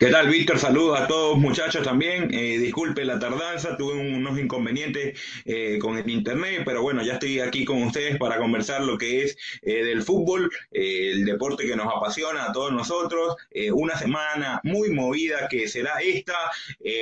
¿Qué 0.00 0.06
tal, 0.06 0.30
Víctor? 0.30 0.58
Saludos 0.58 0.98
a 0.98 1.06
todos 1.06 1.36
muchachos 1.36 1.84
también. 1.84 2.32
Eh, 2.32 2.56
disculpe 2.56 3.04
la 3.04 3.18
tardanza, 3.18 3.76
tuve 3.76 3.92
unos 3.92 4.38
inconvenientes 4.38 5.20
eh, 5.44 5.78
con 5.78 5.98
el 5.98 6.08
internet, 6.08 6.62
pero 6.64 6.80
bueno, 6.80 7.02
ya 7.02 7.12
estoy 7.12 7.40
aquí 7.40 7.66
con 7.66 7.82
ustedes 7.82 8.16
para 8.16 8.38
conversar 8.38 8.80
lo 8.82 8.96
que 8.96 9.24
es 9.24 9.36
eh, 9.60 9.84
del 9.84 10.02
fútbol, 10.02 10.50
eh, 10.70 11.10
el 11.12 11.26
deporte 11.26 11.66
que 11.66 11.76
nos 11.76 11.94
apasiona 11.94 12.46
a 12.46 12.52
todos 12.52 12.72
nosotros. 12.72 13.36
Una 13.74 13.94
semana 13.98 14.58
muy 14.64 14.88
movida 14.88 15.48
que 15.50 15.68
será 15.68 16.00
esta. 16.00 16.50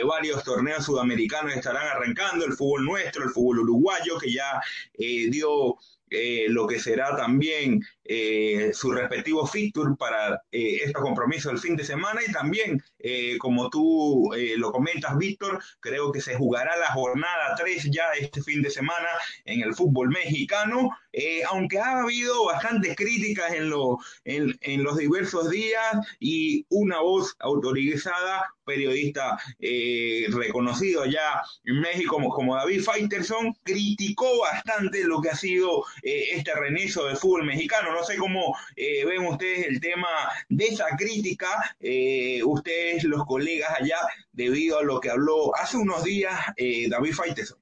Varios 0.04 0.42
torneos 0.42 0.84
sudamericanos 0.84 1.54
estarán 1.54 1.86
arrancando, 1.86 2.44
el 2.46 2.54
fútbol 2.54 2.84
nuestro, 2.84 3.22
el 3.22 3.30
fútbol 3.30 3.60
uruguayo, 3.60 4.18
que 4.18 4.32
ya 4.32 4.60
dio 4.96 5.76
eh, 6.10 6.46
lo 6.48 6.66
que 6.66 6.78
será 6.78 7.14
también 7.16 7.84
eh, 8.08 8.70
su 8.72 8.90
respectivo 8.90 9.46
fixture 9.46 9.94
para 9.98 10.42
eh, 10.50 10.80
estos 10.84 11.02
compromisos 11.02 11.52
del 11.52 11.60
fin 11.60 11.76
de 11.76 11.84
semana 11.84 12.20
y 12.26 12.32
también, 12.32 12.82
eh, 12.98 13.36
como 13.38 13.68
tú 13.68 14.32
eh, 14.34 14.54
lo 14.56 14.72
comentas, 14.72 15.16
Víctor, 15.18 15.62
creo 15.80 16.10
que 16.10 16.20
se 16.20 16.34
jugará 16.34 16.76
la 16.76 16.92
jornada 16.92 17.54
3 17.56 17.90
ya 17.90 18.04
este 18.18 18.42
fin 18.42 18.62
de 18.62 18.70
semana 18.70 19.08
en 19.44 19.60
el 19.60 19.74
fútbol 19.74 20.08
mexicano, 20.08 20.90
eh, 21.12 21.42
aunque 21.50 21.78
ha 21.78 22.00
habido 22.00 22.46
bastantes 22.46 22.96
críticas 22.96 23.52
en, 23.52 23.70
lo, 23.70 23.98
en, 24.24 24.56
en, 24.62 24.82
los 24.82 24.96
diversos 24.96 25.50
días 25.50 25.96
y 26.18 26.64
una 26.70 27.00
voz 27.00 27.36
autorizada, 27.40 28.44
periodista 28.64 29.38
eh, 29.58 30.26
reconocido 30.30 31.06
ya 31.06 31.42
en 31.64 31.80
México 31.80 32.16
como, 32.16 32.28
como 32.28 32.54
David 32.54 32.82
Faitelson, 32.82 33.54
criticó 33.62 34.40
bastante 34.40 35.04
lo 35.04 35.20
que 35.20 35.30
ha 35.30 35.36
sido 35.36 35.84
este 36.02 36.54
reinicio 36.54 37.04
del 37.04 37.16
fútbol 37.16 37.44
mexicano. 37.44 37.92
No 37.92 37.97
sé 38.02 38.16
cómo 38.16 38.56
eh, 38.76 39.04
ven 39.04 39.26
ustedes 39.26 39.66
el 39.66 39.80
tema 39.80 40.08
de 40.48 40.66
esa 40.66 40.86
crítica, 40.96 41.48
eh, 41.80 42.42
ustedes 42.44 43.04
los 43.04 43.24
colegas 43.24 43.70
allá, 43.80 43.98
debido 44.32 44.78
a 44.78 44.82
lo 44.82 45.00
que 45.00 45.10
habló 45.10 45.54
hace 45.56 45.76
unos 45.76 46.04
días 46.04 46.34
eh, 46.56 46.88
David 46.88 47.12
Faiteson. 47.12 47.58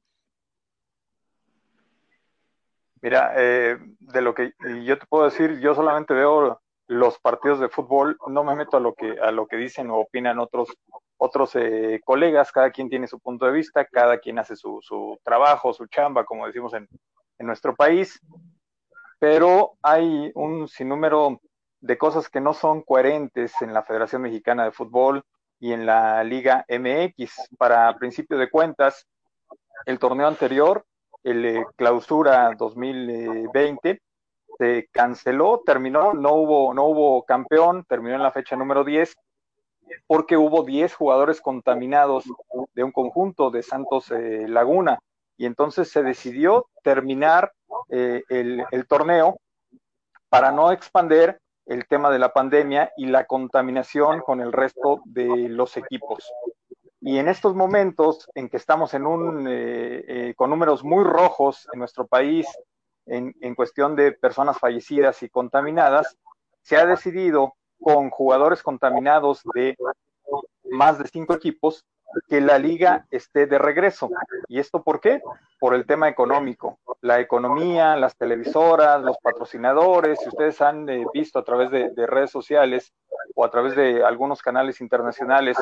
Mira, 3.02 3.34
de 3.36 4.20
lo 4.20 4.34
que 4.34 4.52
yo 4.84 4.98
te 4.98 5.06
puedo 5.06 5.26
decir, 5.26 5.60
yo 5.60 5.74
solamente 5.74 6.12
veo 6.12 6.60
los 6.88 7.18
partidos 7.20 7.60
de 7.60 7.68
fútbol, 7.68 8.18
no 8.26 8.42
me 8.42 8.56
meto 8.56 8.78
a 8.78 8.80
lo 8.80 8.94
que 8.94 9.16
a 9.20 9.30
lo 9.30 9.46
que 9.46 9.56
dicen 9.56 9.90
o 9.90 9.98
opinan 9.98 10.40
otros 10.40 10.70
otros 11.16 11.52
colegas, 12.04 12.50
cada 12.50 12.70
quien 12.72 12.88
tiene 12.88 13.06
su 13.06 13.20
punto 13.20 13.46
de 13.46 13.52
vista, 13.52 13.84
cada 13.84 14.18
quien 14.18 14.40
hace 14.40 14.56
su, 14.56 14.80
su 14.82 15.20
trabajo, 15.22 15.72
su 15.72 15.86
chamba, 15.86 16.24
como 16.24 16.46
decimos 16.46 16.74
en, 16.74 16.88
en 17.38 17.46
nuestro 17.46 17.76
país, 17.76 18.20
pero 19.18 19.72
hay 19.82 20.30
un 20.34 20.68
sinnúmero 20.68 21.40
de 21.80 21.98
cosas 21.98 22.28
que 22.28 22.40
no 22.40 22.52
son 22.54 22.82
coherentes 22.82 23.52
en 23.60 23.72
la 23.72 23.82
Federación 23.82 24.22
Mexicana 24.22 24.64
de 24.64 24.72
Fútbol 24.72 25.22
y 25.58 25.72
en 25.72 25.86
la 25.86 26.22
Liga 26.24 26.64
MX. 26.68 27.48
Para 27.58 27.96
principio 27.96 28.36
de 28.38 28.50
cuentas, 28.50 29.06
el 29.86 29.98
torneo 29.98 30.26
anterior, 30.26 30.84
el 31.22 31.44
eh, 31.44 31.64
clausura 31.76 32.54
2020, 32.56 34.00
se 34.58 34.88
canceló, 34.90 35.62
terminó, 35.64 36.14
no 36.14 36.32
hubo, 36.34 36.74
no 36.74 36.84
hubo 36.84 37.24
campeón, 37.24 37.84
terminó 37.88 38.16
en 38.16 38.22
la 38.22 38.32
fecha 38.32 38.56
número 38.56 38.84
10, 38.84 39.14
porque 40.06 40.36
hubo 40.36 40.62
10 40.62 40.94
jugadores 40.94 41.40
contaminados 41.40 42.24
de 42.74 42.84
un 42.84 42.92
conjunto 42.92 43.50
de 43.50 43.62
Santos 43.62 44.10
eh, 44.10 44.46
Laguna 44.48 44.98
y 45.36 45.46
entonces 45.46 45.90
se 45.90 46.02
decidió 46.02 46.66
terminar 46.82 47.52
eh, 47.88 48.22
el, 48.28 48.86
torneo 48.88 49.38
para 50.28 50.52
no 50.52 50.72
expander 50.72 51.40
el 51.66 51.86
tema 51.86 52.10
de 52.10 52.18
la 52.18 52.32
pandemia 52.32 52.92
y 52.96 53.06
la 53.06 53.26
contaminación 53.26 54.20
con 54.20 54.40
el 54.40 54.52
resto 54.52 55.00
de 55.04 55.48
los 55.48 55.76
equipos. 55.76 56.30
Y 57.00 57.18
en 57.18 57.28
estos 57.28 57.54
momentos 57.54 58.28
en 58.34 58.48
que 58.48 58.56
estamos 58.56 58.94
en 58.94 59.06
un, 59.06 59.46
eh, 59.48 60.04
eh, 60.08 60.34
con 60.36 60.50
números 60.50 60.84
muy 60.84 61.04
rojos 61.04 61.68
en 61.72 61.78
nuestro 61.78 62.06
país 62.06 62.46
en, 63.06 63.34
en 63.40 63.54
cuestión 63.54 63.94
de 63.94 64.12
personas 64.12 64.58
fallecidas 64.58 65.22
y 65.22 65.28
contaminadas, 65.28 66.16
se 66.62 66.76
ha 66.76 66.86
decidido 66.86 67.54
con 67.80 68.10
jugadores 68.10 68.62
contaminados 68.62 69.42
de 69.54 69.76
más 70.70 70.98
de 70.98 71.06
cinco 71.08 71.34
equipos, 71.34 71.84
que 72.28 72.40
la 72.40 72.58
liga 72.58 73.06
esté 73.10 73.46
de 73.46 73.58
regreso. 73.58 74.10
¿Y 74.48 74.58
esto 74.58 74.82
por 74.82 75.00
qué? 75.00 75.20
Por 75.58 75.74
el 75.74 75.86
tema 75.86 76.08
económico. 76.08 76.78
La 77.00 77.20
economía, 77.20 77.96
las 77.96 78.16
televisoras, 78.16 79.02
los 79.02 79.16
patrocinadores, 79.18 80.20
si 80.20 80.28
ustedes 80.28 80.60
han 80.60 80.88
eh, 80.88 81.04
visto 81.12 81.38
a 81.38 81.44
través 81.44 81.70
de, 81.70 81.90
redes 82.06 82.30
sociales 82.30 82.92
o 83.34 83.44
a 83.44 83.50
través 83.50 83.76
de 83.76 84.04
algunos 84.04 84.42
canales 84.42 84.80
internacionales 84.80 85.56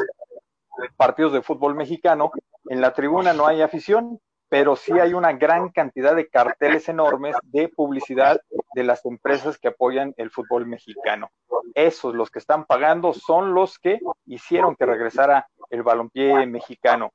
partidos 0.97 1.33
de 1.33 1.43
fútbol 1.43 1.75
mexicano, 1.75 2.33
en 2.69 2.81
la 2.81 2.93
tribuna 2.93 3.33
no 3.33 3.47
hay 3.47 3.63
afición, 3.63 4.21
pero 4.55 4.77
sí 4.77 4.93
hay 4.93 5.15
una 5.15 5.33
gran 5.33 5.71
cantidad 5.71 6.15
de 6.15 6.29
carteles 6.29 6.89
enormes 6.89 7.35
de 7.43 7.67
publicidad 7.67 8.41
de 8.77 8.85
las 8.85 9.05
empresas 9.05 9.59
que 9.59 9.67
apoyan 9.67 10.15
el 10.17 10.31
fútbol 10.31 10.65
mexicano. 10.65 11.33
Esos, 11.75 12.15
los 12.15 12.31
que 12.31 12.39
están 12.39 12.65
pagando, 12.65 13.13
son 13.13 13.53
los 13.53 13.81
que 13.81 13.99
hicieron 14.27 14.77
que 14.77 14.87
regresara 14.87 15.49
el 15.71 15.83
balompié 15.83 16.47
mexicano. 16.47 17.11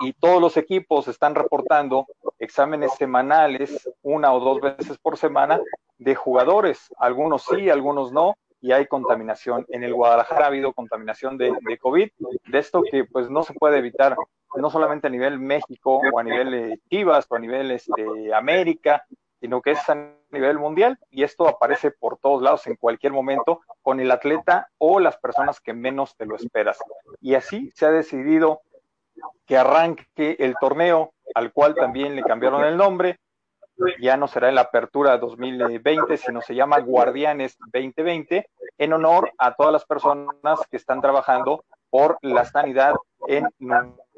Y 0.00 0.14
todos 0.14 0.40
los 0.40 0.56
equipos 0.56 1.06
están 1.06 1.36
reportando 1.36 2.06
exámenes 2.40 2.92
semanales, 2.94 3.88
una 4.02 4.32
o 4.32 4.40
dos 4.40 4.60
veces 4.60 4.98
por 4.98 5.16
semana, 5.16 5.60
de 5.96 6.16
jugadores. 6.16 6.88
Algunos 6.98 7.44
sí, 7.44 7.70
algunos 7.70 8.10
no, 8.10 8.34
y 8.60 8.72
hay 8.72 8.86
contaminación. 8.86 9.64
En 9.68 9.84
el 9.84 9.94
Guadalajara 9.94 10.46
ha 10.46 10.48
habido 10.48 10.72
contaminación 10.72 11.38
de, 11.38 11.52
de 11.68 11.78
COVID, 11.78 12.08
de 12.48 12.58
esto 12.58 12.82
que 12.82 13.04
pues 13.04 13.30
no 13.30 13.44
se 13.44 13.54
puede 13.54 13.78
evitar, 13.78 14.16
no 14.56 14.70
solamente 14.70 15.06
a 15.06 15.10
nivel 15.10 15.38
México 15.38 16.00
o 16.12 16.18
a 16.18 16.22
nivel 16.22 16.54
eh, 16.54 16.78
Chivas 16.90 17.26
o 17.28 17.36
a 17.36 17.38
nivel 17.38 17.70
este, 17.70 18.34
América, 18.34 19.04
sino 19.40 19.62
que 19.62 19.72
es 19.72 19.88
a 19.88 20.12
nivel 20.30 20.58
mundial 20.58 20.98
y 21.10 21.22
esto 21.22 21.48
aparece 21.48 21.90
por 21.90 22.18
todos 22.18 22.42
lados 22.42 22.66
en 22.66 22.76
cualquier 22.76 23.12
momento 23.12 23.60
con 23.82 24.00
el 24.00 24.10
atleta 24.10 24.68
o 24.78 25.00
las 25.00 25.16
personas 25.16 25.60
que 25.60 25.72
menos 25.72 26.16
te 26.16 26.26
lo 26.26 26.36
esperas. 26.36 26.78
Y 27.20 27.34
así 27.34 27.70
se 27.74 27.86
ha 27.86 27.90
decidido 27.90 28.62
que 29.46 29.56
arranque 29.56 30.36
el 30.38 30.54
torneo 30.60 31.12
al 31.34 31.52
cual 31.52 31.74
también 31.74 32.16
le 32.16 32.22
cambiaron 32.22 32.64
el 32.64 32.76
nombre. 32.76 33.18
Ya 34.00 34.16
no 34.16 34.26
será 34.26 34.48
en 34.48 34.56
la 34.56 34.62
apertura 34.62 35.18
2020, 35.18 36.16
sino 36.16 36.40
se 36.40 36.54
llama 36.54 36.80
Guardianes 36.80 37.56
2020, 37.72 38.48
en 38.76 38.92
honor 38.92 39.30
a 39.38 39.54
todas 39.54 39.72
las 39.72 39.84
personas 39.84 40.58
que 40.68 40.76
están 40.76 41.00
trabajando 41.00 41.64
por 41.88 42.18
la 42.22 42.44
sanidad 42.44 42.94
en 43.28 43.46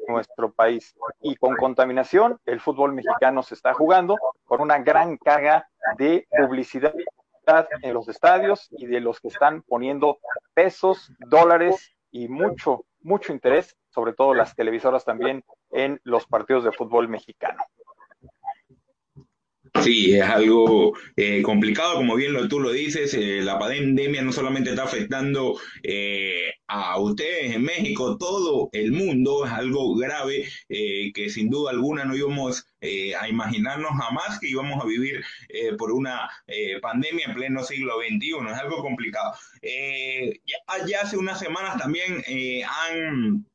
nuestro 0.07 0.51
país. 0.51 0.95
Y 1.21 1.35
con 1.35 1.55
contaminación, 1.55 2.39
el 2.45 2.59
fútbol 2.59 2.93
mexicano 2.93 3.43
se 3.43 3.55
está 3.55 3.73
jugando 3.73 4.17
con 4.45 4.61
una 4.61 4.79
gran 4.79 5.17
carga 5.17 5.67
de 5.97 6.27
publicidad 6.29 6.93
en 7.81 7.93
los 7.93 8.07
estadios 8.07 8.67
y 8.71 8.85
de 8.85 8.99
los 8.99 9.19
que 9.19 9.27
están 9.27 9.61
poniendo 9.63 10.19
pesos, 10.53 11.11
dólares 11.19 11.93
y 12.11 12.27
mucho, 12.27 12.85
mucho 13.01 13.33
interés, 13.33 13.75
sobre 13.89 14.13
todo 14.13 14.33
las 14.33 14.55
televisoras 14.55 15.03
también 15.05 15.43
en 15.71 15.99
los 16.03 16.25
partidos 16.27 16.63
de 16.63 16.71
fútbol 16.71 17.09
mexicano. 17.09 17.63
Sí, 19.83 20.13
es 20.13 20.23
algo 20.23 20.93
eh, 21.15 21.41
complicado, 21.41 21.95
como 21.95 22.15
bien 22.15 22.33
lo, 22.33 22.47
tú 22.47 22.59
lo 22.59 22.71
dices, 22.71 23.13
eh, 23.13 23.41
la 23.41 23.57
pandemia 23.57 24.21
no 24.21 24.31
solamente 24.31 24.69
está 24.71 24.83
afectando 24.83 25.59
eh, 25.81 26.53
a 26.67 26.99
ustedes 26.99 27.55
en 27.55 27.63
México, 27.63 28.17
todo 28.17 28.69
el 28.73 28.91
mundo, 28.91 29.45
es 29.45 29.51
algo 29.51 29.95
grave 29.95 30.47
que 30.69 31.29
sin 31.29 31.49
duda 31.49 31.71
alguna 31.71 32.05
no 32.05 32.15
íbamos 32.15 32.65
a 33.19 33.27
imaginarnos 33.27 33.91
jamás 33.91 34.39
que 34.39 34.49
íbamos 34.49 34.81
a 34.81 34.87
vivir 34.87 35.21
por 35.77 35.91
una 35.91 36.29
pandemia 36.81 37.25
en 37.27 37.33
pleno 37.33 37.63
siglo 37.63 37.95
XXI, 37.99 38.51
es 38.51 38.57
algo 38.57 38.81
complicado. 38.81 39.33
ya 40.85 41.01
hace 41.01 41.17
unas 41.17 41.39
semanas 41.39 41.77
también 41.77 42.23
han 42.65 43.45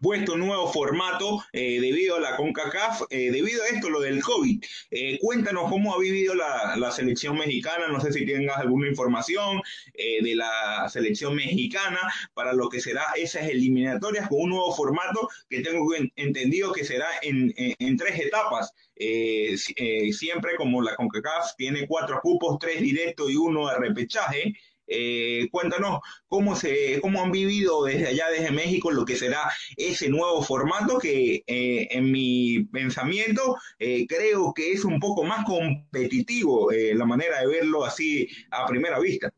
puesto 0.00 0.34
un 0.34 0.40
nuevo 0.40 0.70
formato 0.72 1.42
eh, 1.52 1.80
debido 1.80 2.16
a 2.16 2.20
la 2.20 2.36
CONCACAF, 2.36 3.02
eh, 3.10 3.30
debido 3.30 3.62
a 3.62 3.66
esto, 3.66 3.90
lo 3.90 4.00
del 4.00 4.22
COVID. 4.22 4.62
Eh, 4.90 5.18
cuéntanos 5.20 5.70
cómo 5.70 5.94
ha 5.94 5.98
vivido 5.98 6.34
la, 6.34 6.90
selección 6.92 7.36
mexicana, 7.36 7.86
no 7.88 8.00
sé 8.00 8.12
si 8.12 8.24
tengas 8.24 8.56
alguna 8.58 8.88
información 8.88 9.60
de 9.94 10.34
la 10.34 10.88
selección 10.88 11.36
mexicana 11.36 11.98
para 12.34 12.54
lo 12.54 12.68
que 12.68 12.80
será 12.80 13.04
esas 13.16 13.46
eliminatorias 13.48 14.26
con 14.28 14.40
un 14.40 14.50
nuevo 14.50 14.74
formato 14.74 15.28
que 15.50 15.60
tengo 15.60 15.86
entendido 16.16 16.72
que 16.72 16.84
será 16.84 17.06
en, 17.22 17.52
en, 17.56 17.96
tres 17.96 18.18
etapas. 18.18 18.72
siempre 18.96 20.56
como 20.56 20.82
la 20.82 20.96
CONCACAF 20.96 21.56
tiene 21.56 21.86
cuatro 21.86 22.20
cupos, 22.22 22.58
tres 22.58 22.80
directos 22.80 23.30
y 23.30 23.36
uno 23.36 23.68
de 23.68 23.76
repechaje, 23.76 24.54
eh, 24.88 25.48
cuéntanos 25.50 26.00
cómo, 26.26 26.56
se, 26.56 27.00
cómo 27.00 27.22
han 27.22 27.30
vivido 27.30 27.84
desde 27.84 28.08
allá, 28.08 28.30
desde 28.30 28.50
México, 28.50 28.90
lo 28.90 29.04
que 29.04 29.16
será 29.16 29.50
ese 29.76 30.08
nuevo 30.08 30.42
formato 30.42 30.98
que 30.98 31.42
eh, 31.46 31.88
en 31.90 32.10
mi 32.10 32.64
pensamiento 32.64 33.56
eh, 33.78 34.06
creo 34.06 34.54
que 34.54 34.72
es 34.72 34.84
un 34.84 34.98
poco 34.98 35.24
más 35.24 35.44
competitivo 35.44 36.70
la 36.72 37.04
manera 37.04 37.40
de 37.40 37.46
verlo 37.46 37.84
así 37.84 38.28
a 38.50 38.66
primera 38.66 38.98
vista. 38.98 39.30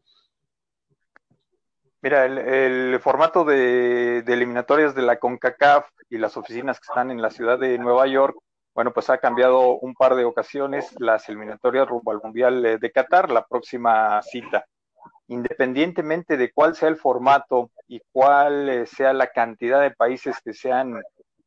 Mira, 2.03 2.25
el, 2.25 2.99
formato 3.01 3.45
de, 3.45 4.23
de, 4.23 4.33
eliminatorias 4.33 4.95
de 4.95 5.03
la 5.03 5.19
CONCACAF 5.19 5.87
y 6.09 6.17
las 6.17 6.37
oficinas 6.37 6.81
que 6.81 6.87
están 6.89 7.11
en 7.11 7.21
la 7.21 7.31
ciudad 7.31 7.59
de 7.59 7.77
Nueva 7.77 8.07
York, 8.07 8.37
bueno, 8.75 8.93
pues 8.93 9.11
ha 9.11 9.19
cambiado 9.19 9.79
un 9.79 9.95
par 9.95 10.15
de 10.15 10.25
ocasiones 10.25 10.95
las 10.99 11.29
eliminatorias 11.29 11.87
rumbo 11.87 12.13
al 12.13 12.21
Mundial 12.23 12.79
de 12.81 12.93
Qatar, 12.93 13.31
la 13.31 13.47
próxima 13.47 14.23
cita 14.23 14.65
independientemente 15.29 16.37
de 16.37 16.53
cuál 16.53 16.75
sea 16.75 16.89
el 16.89 16.97
formato 16.97 17.71
y 17.87 18.01
cuál 18.13 18.69
eh, 18.69 18.87
sea 18.87 19.13
la 19.13 19.29
cantidad 19.29 19.81
de 19.81 19.93
países 19.93 20.37
que 20.45 20.53
sean 20.53 21.01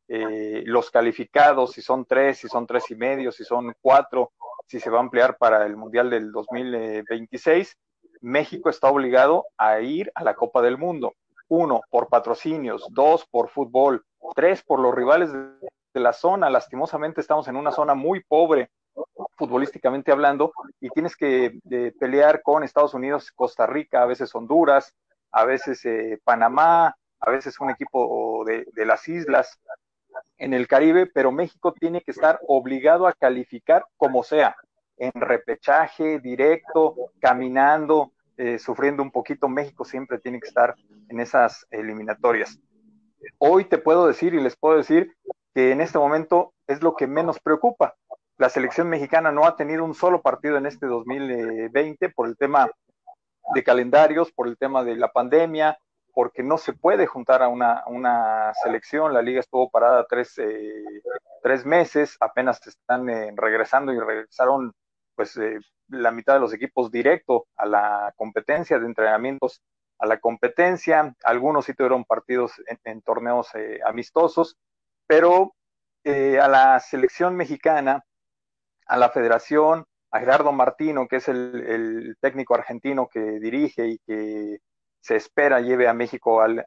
eh, 0.08 0.62
los 0.66 0.90
calificados, 0.90 1.72
si 1.72 1.82
son 1.82 2.04
tres, 2.04 2.38
si 2.38 2.48
son 2.48 2.66
tres 2.66 2.90
y 2.90 2.94
medio, 2.94 3.32
si 3.32 3.44
son 3.44 3.74
cuatro, 3.80 4.32
si 4.66 4.80
se 4.80 4.90
va 4.90 4.98
a 4.98 5.02
ampliar 5.02 5.36
para 5.36 5.66
el 5.66 5.76
Mundial 5.76 6.10
del 6.10 6.32
2026, 6.32 7.76
México 8.20 8.70
está 8.70 8.88
obligado 8.88 9.44
a 9.58 9.80
ir 9.80 10.10
a 10.14 10.24
la 10.24 10.34
Copa 10.34 10.62
del 10.62 10.78
Mundo. 10.78 11.14
Uno, 11.48 11.82
por 11.90 12.08
patrocinios, 12.08 12.86
dos, 12.90 13.26
por 13.30 13.50
fútbol, 13.50 14.04
tres, 14.34 14.62
por 14.62 14.80
los 14.80 14.94
rivales 14.94 15.30
de 15.32 16.00
la 16.00 16.12
zona. 16.14 16.48
Lastimosamente 16.48 17.20
estamos 17.20 17.48
en 17.48 17.56
una 17.56 17.70
zona 17.70 17.94
muy 17.94 18.22
pobre 18.22 18.70
futbolísticamente 19.36 20.12
hablando, 20.12 20.52
y 20.80 20.88
tienes 20.90 21.16
que 21.16 21.58
pelear 21.98 22.42
con 22.42 22.62
Estados 22.62 22.94
Unidos, 22.94 23.32
Costa 23.32 23.66
Rica, 23.66 24.02
a 24.02 24.06
veces 24.06 24.34
Honduras, 24.34 24.94
a 25.32 25.44
veces 25.44 25.84
eh, 25.84 26.20
Panamá, 26.24 26.96
a 27.20 27.30
veces 27.30 27.58
un 27.60 27.70
equipo 27.70 28.44
de, 28.44 28.66
las 28.84 29.08
islas 29.08 29.58
en 30.38 30.54
el 30.54 30.68
Caribe, 30.68 31.06
pero 31.06 31.32
México 31.32 31.72
tiene 31.72 32.02
que 32.02 32.12
estar 32.12 32.38
obligado 32.46 33.06
a 33.06 33.12
calificar 33.12 33.84
como 33.96 34.22
sea, 34.22 34.56
en 34.96 35.12
repechaje, 35.14 36.20
directo, 36.20 36.94
caminando, 37.18 38.12
eh, 38.36 38.58
sufriendo 38.58 39.02
un 39.02 39.10
poquito. 39.10 39.48
México 39.48 39.84
siempre 39.84 40.18
tiene 40.18 40.38
que 40.38 40.48
estar 40.48 40.74
en 41.08 41.18
esas 41.18 41.66
eliminatorias. 41.70 42.60
Hoy 43.38 43.64
te 43.64 43.78
puedo 43.78 44.06
decir 44.06 44.34
y 44.34 44.40
les 44.40 44.54
puedo 44.54 44.76
decir 44.76 45.16
que 45.54 45.72
en 45.72 45.80
este 45.80 45.98
momento 45.98 46.52
es 46.66 46.82
lo 46.82 46.94
que 46.94 47.06
menos 47.06 47.40
preocupa 47.40 47.96
la 48.36 48.48
selección 48.48 48.88
mexicana 48.88 49.30
no 49.30 49.46
ha 49.46 49.56
tenido 49.56 49.84
un 49.84 49.94
solo 49.94 50.20
partido 50.20 50.56
en 50.56 50.66
este 50.66 50.86
2020 50.86 52.08
por 52.10 52.26
el 52.26 52.36
tema 52.36 52.68
de 53.54 53.62
calendarios, 53.62 54.32
por 54.32 54.48
el 54.48 54.56
tema 54.56 54.82
de 54.82 54.96
la 54.96 55.12
pandemia, 55.12 55.78
porque 56.12 56.42
no 56.42 56.58
se 56.58 56.72
puede 56.72 57.06
juntar 57.06 57.42
a 57.42 57.48
una, 57.48 58.52
selección. 58.62 59.12
La 59.12 59.22
liga 59.22 59.40
estuvo 59.40 59.70
parada 59.70 60.06
tres, 60.08 60.38
eh, 60.38 60.84
tres 61.42 61.64
meses, 61.64 62.16
apenas 62.20 62.64
están 62.66 63.08
eh, 63.08 63.32
regresando 63.36 63.92
y 63.92 63.98
regresaron 63.98 64.72
pues 65.14 65.36
eh, 65.36 65.58
la 65.88 66.10
mitad 66.10 66.34
de 66.34 66.40
los 66.40 66.52
equipos 66.52 66.90
directo 66.90 67.46
a 67.56 67.66
la 67.66 68.12
competencia 68.16 68.78
de 68.78 68.86
entrenamientos 68.86 69.60
a 69.98 70.06
la 70.06 70.18
competencia. 70.18 71.14
Algunos 71.22 71.66
sí 71.66 71.74
tuvieron 71.74 72.04
partidos 72.04 72.52
en 72.84 73.00
torneos 73.02 73.48
amistosos, 73.86 74.56
pero 75.06 75.54
a 76.04 76.48
la 76.48 76.80
selección 76.80 77.36
mexicana 77.36 78.04
a 78.86 78.96
la 78.96 79.10
federación, 79.10 79.84
a 80.10 80.20
Gerardo 80.20 80.52
Martino, 80.52 81.08
que 81.08 81.16
es 81.16 81.28
el, 81.28 82.16
técnico 82.20 82.54
argentino 82.54 83.08
que 83.08 83.20
dirige 83.40 83.88
y 83.88 83.98
que 84.06 84.58
se 85.00 85.16
espera 85.16 85.60
lleve 85.60 85.88
a 85.88 85.94
México 85.94 86.40
al, 86.40 86.64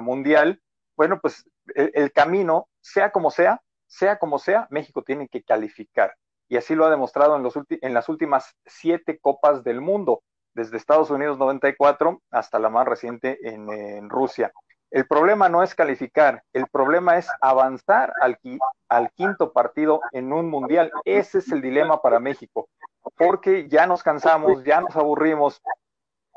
Mundial, 0.00 0.60
bueno, 0.96 1.18
pues 1.20 1.44
el, 1.74 2.12
camino, 2.12 2.68
sea 2.80 3.10
como 3.10 3.30
sea, 3.30 3.60
sea 3.86 4.18
como 4.18 4.38
sea, 4.38 4.66
México 4.70 5.02
tiene 5.02 5.28
que 5.28 5.42
calificar. 5.42 6.14
Y 6.48 6.56
así 6.56 6.74
lo 6.74 6.86
ha 6.86 6.90
demostrado 6.90 7.36
en, 7.36 7.42
los 7.42 7.54
en 7.68 7.94
las 7.94 8.08
últimas 8.08 8.54
siete 8.64 9.18
copas 9.18 9.64
del 9.64 9.80
mundo, 9.80 10.22
desde 10.54 10.76
Estados 10.76 11.10
Unidos 11.10 11.38
94 11.38 12.22
hasta 12.30 12.58
la 12.58 12.70
más 12.70 12.86
reciente 12.86 13.38
en 13.42 14.08
Rusia. 14.08 14.52
El 14.90 15.06
problema 15.06 15.48
no 15.48 15.62
es 15.62 15.74
calificar, 15.74 16.42
el 16.54 16.66
problema 16.66 17.18
es 17.18 17.28
avanzar 17.42 18.12
al, 18.20 18.38
quinto 19.10 19.52
partido 19.52 20.00
en 20.12 20.32
un 20.32 20.48
mundial. 20.48 20.90
Ese 21.04 21.38
es 21.38 21.52
el 21.52 21.60
dilema 21.60 22.00
para 22.00 22.20
México, 22.20 22.68
porque 23.16 23.68
ya 23.68 23.86
nos 23.86 24.02
cansamos, 24.02 24.64
ya 24.64 24.80
nos 24.80 24.96
aburrimos, 24.96 25.60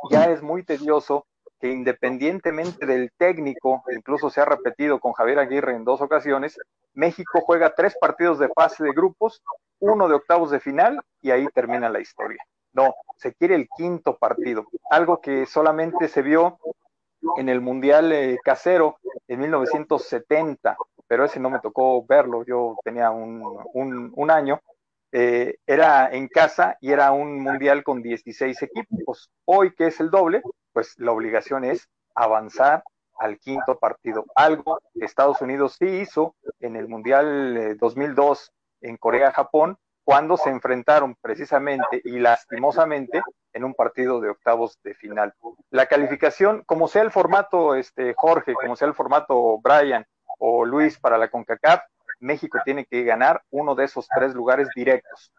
ya 0.09 0.25
es 0.25 0.41
muy 0.41 0.63
tedioso 0.63 1.25
que 1.61 1.71
independientemente 1.71 2.85
del 2.85 3.11
técnico, 3.17 3.83
incluso 3.95 4.29
se 4.29 4.41
ha 4.41 4.45
repetido 4.45 4.99
con 4.99 5.13
Javier 5.13 5.39
Aguirre 5.39 5.75
en 5.75 5.85
dos 5.85 6.01
ocasiones, 6.01 6.57
México 6.93 7.39
juega 7.45 7.73
tres 7.75 7.95
partidos 8.01 8.39
de 8.39 8.49
fase 8.49 8.83
de 8.83 8.91
grupos, 8.91 9.41
uno 9.79 10.09
de 10.09 10.15
octavos 10.15 10.51
de 10.51 10.59
final 10.59 10.99
y 11.21 11.31
ahí 11.31 11.47
termina 11.53 11.87
la 11.87 11.99
historia. 11.99 12.43
No, 12.73 12.95
se 13.17 13.33
quiere 13.33 13.55
el 13.55 13.69
quinto 13.77 14.17
partido, 14.17 14.65
algo 14.89 15.21
que 15.21 15.45
solamente 15.45 16.07
se 16.07 16.21
vio 16.21 16.57
en 17.37 17.49
el 17.49 17.61
Mundial 17.61 18.11
eh, 18.11 18.37
Casero 18.43 18.97
en 19.27 19.39
1970, 19.39 20.77
pero 21.07 21.25
ese 21.25 21.39
no 21.39 21.49
me 21.49 21.59
tocó 21.59 22.05
verlo, 22.05 22.43
yo 22.45 22.75
tenía 22.83 23.11
un, 23.11 23.43
un, 23.73 24.31
año, 24.31 24.61
eh, 25.11 25.57
era 25.65 26.09
en 26.11 26.27
casa 26.27 26.77
y 26.79 26.91
era 26.91 27.11
un 27.11 27.41
mundial 27.41 27.83
con 27.83 28.01
16 28.01 28.61
equipos. 28.63 29.29
Hoy, 29.45 29.73
que 29.75 29.87
es 29.87 29.99
el 29.99 30.09
doble, 30.09 30.41
pues 30.73 30.95
la 30.97 31.11
obligación 31.11 31.65
es 31.65 31.87
avanzar 32.15 32.83
al 33.19 33.37
quinto 33.37 33.77
partido, 33.77 34.25
algo 34.35 34.79
que 34.93 35.05
Estados 35.05 35.41
Unidos 35.41 35.75
sí 35.77 35.85
hizo 35.85 36.35
en 36.59 36.75
el 36.75 36.87
Mundial 36.87 37.77
2002 37.77 38.47
eh, 38.81 38.87
en 38.89 38.97
Corea-Japón, 38.97 39.77
cuando 40.11 40.35
se 40.35 40.49
enfrentaron 40.49 41.15
precisamente 41.21 42.01
y 42.03 42.19
lastimosamente 42.19 43.21
en 43.53 43.63
un 43.63 43.73
partido 43.73 44.19
de 44.19 44.29
octavos 44.29 44.77
de 44.83 44.93
final. 44.93 45.33
La 45.69 45.85
calificación, 45.85 46.63
como 46.65 46.89
sea 46.89 47.01
el 47.01 47.11
formato, 47.11 47.75
este 47.75 48.13
Jorge, 48.17 48.53
como 48.53 48.75
sea 48.75 48.89
el 48.89 48.93
formato 48.93 49.59
Brian 49.59 50.05
o 50.37 50.65
Luis 50.65 50.99
para 50.99 51.17
la 51.17 51.29
CONCACAF, 51.29 51.83
México 52.19 52.59
tiene 52.65 52.85
que 52.85 53.05
ganar 53.05 53.41
uno 53.51 53.73
de 53.73 53.85
esos 53.85 54.05
tres 54.13 54.33
lugares 54.33 54.67
directos. 54.75 55.31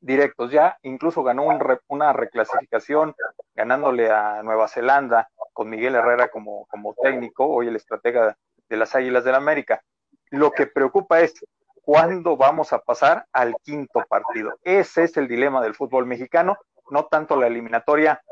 Directos 0.00 0.50
ya, 0.50 0.76
incluso 0.82 1.22
ganó 1.22 1.44
una 1.86 2.12
reclasificación 2.12 3.14
ganándole 3.54 4.10
a 4.10 4.42
Nueva 4.42 4.66
Zelanda 4.66 5.28
con 5.52 5.70
Miguel 5.70 5.94
Herrera 5.94 6.32
como, 6.32 6.66
como 6.66 6.94
técnico, 6.94 7.46
hoy 7.46 7.68
el 7.68 7.76
estratega 7.76 8.36
de 8.68 8.76
las 8.76 8.92
Águilas 8.96 9.22
del 9.22 9.36
América. 9.36 9.84
Lo 10.30 10.50
que 10.50 10.66
preocupa 10.66 11.20
es 11.20 11.34
cuándo 11.84 12.36
vamos 12.36 12.72
a 12.72 12.78
pasar 12.78 13.26
al 13.32 13.54
quinto 13.62 14.02
partido. 14.08 14.54
Ese 14.62 15.04
es 15.04 15.16
el 15.16 15.28
dilema 15.28 15.62
del 15.62 15.74
fútbol 15.74 16.06
mexicano, 16.06 16.56
no 16.90 17.06
tanto 17.06 17.36
la 17.36 17.46
eliminatoria 17.46 18.22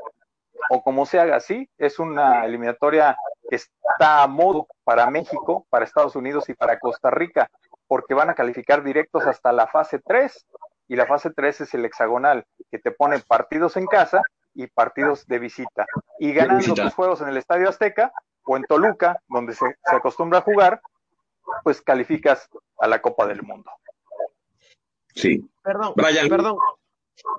o 0.71 0.83
como 0.83 1.07
se 1.07 1.19
haga 1.19 1.37
así, 1.37 1.69
es 1.79 1.99
una 1.99 2.45
eliminatoria 2.45 3.17
que 3.49 3.57
está 3.57 4.23
a 4.23 4.27
modo 4.27 4.67
para 4.85 5.11
México, 5.11 5.67
para 5.71 5.85
Estados 5.85 6.17
Unidos 6.17 6.49
y 6.49 6.55
para 6.55 6.79
Costa 6.79 7.11
Rica, 7.11 7.51
porque 7.87 8.15
van 8.15 8.31
a 8.31 8.35
calificar 8.35 8.83
directos 8.83 9.27
hasta 9.27 9.53
la 9.53 9.67
fase 9.67 9.99
3 9.99 10.47
y 10.89 10.97
la 10.97 11.07
fase 11.07 11.31
3 11.31 11.63
es 11.63 11.75
el 11.75 11.85
hexagonal, 11.85 12.45
que 12.71 12.79
te 12.79 12.91
pone 12.91 13.19
partidos 13.21 13.77
en 13.77 13.87
casa 13.87 14.23
y 14.55 14.67
partidos 14.67 15.27
de 15.27 15.39
visita. 15.39 15.87
Y 16.19 16.33
ganando 16.33 16.75
tus 16.75 16.95
juegos 16.95 17.21
en 17.21 17.29
el 17.29 17.37
Estadio 17.37 17.69
Azteca 17.69 18.13
o 18.45 18.57
en 18.57 18.65
Toluca, 18.65 19.21
donde 19.29 19.55
se, 19.55 19.67
se 19.85 19.97
acostumbra 19.97 20.39
a 20.39 20.43
jugar, 20.43 20.81
pues 21.65 21.83
calificas 21.83 22.49
a 22.83 22.89
la 22.89 23.01
Copa 23.01 23.27
del 23.27 23.43
Mundo. 23.43 23.71
Sí. 25.15 25.49
Perdón, 25.63 25.95
perdón. 25.95 26.57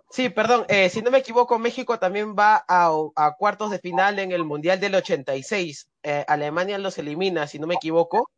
Sí, 0.10 0.30
perdón, 0.30 0.66
eh, 0.70 0.90
si 0.90 1.02
no 1.02 1.12
me 1.12 1.18
equivoco, 1.18 1.60
México 1.60 2.00
también 2.00 2.34
va 2.34 2.64
a, 2.68 3.36
cuartos 3.38 3.70
de 3.70 3.80
final 3.80 4.20
en 4.20 4.32
el 4.32 4.46
Mundial 4.46 4.80
del 4.80 4.96
86. 4.96 5.90
Eh, 6.04 6.24
Alemania 6.28 6.78
los 6.78 6.98
elimina, 6.98 7.46
si 7.48 7.60
no 7.60 7.68
me 7.68 7.74
equivoco. 7.76 8.30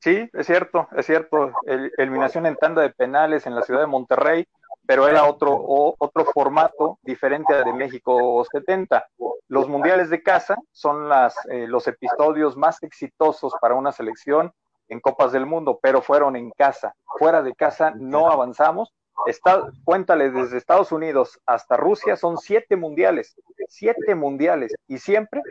Sí, 0.00 0.28
es 0.32 0.46
cierto, 0.46 0.88
es 0.94 1.06
cierto. 1.06 1.52
eliminación 1.96 2.44
en 2.44 2.56
tanda 2.56 2.82
de 2.82 2.90
penales 2.90 3.46
en 3.46 3.54
la 3.54 3.62
ciudad 3.62 3.80
de 3.80 3.86
Monterrey, 3.86 4.46
pero 4.84 5.08
era 5.08 5.24
otro, 5.24 5.56
otro 5.98 6.24
formato 6.26 6.98
diferente 7.02 7.54
al 7.54 7.64
de 7.64 7.72
México 7.72 8.44
70. 8.50 9.06
Los 9.48 9.68
mundiales 9.68 10.10
de 10.10 10.22
casa 10.22 10.56
son 10.72 11.08
las, 11.08 11.34
eh, 11.50 11.66
los 11.66 11.86
episodios 11.86 12.56
más 12.56 12.82
exitosos 12.82 13.54
para 13.60 13.74
una 13.74 13.92
selección 13.92 14.52
en 14.90 15.00
Copas 15.00 15.32
del 15.32 15.46
Mundo, 15.46 15.78
pero 15.80 16.02
fueron 16.02 16.36
en 16.36 16.50
casa. 16.50 16.94
Fuera 17.18 17.42
de 17.42 17.54
casa 17.54 17.92
no 17.96 18.30
avanzamos. 18.30 18.92
Está, 19.26 19.62
cuéntale, 19.84 20.30
desde 20.30 20.58
Estados 20.58 20.92
Unidos 20.92 21.40
hasta 21.46 21.76
Rusia 21.76 22.16
son 22.16 22.38
siete 22.38 22.76
mundiales, 22.76 23.36
siete 23.68 24.14
mundiales, 24.14 24.74
y 24.88 24.98
siempre 24.98 25.42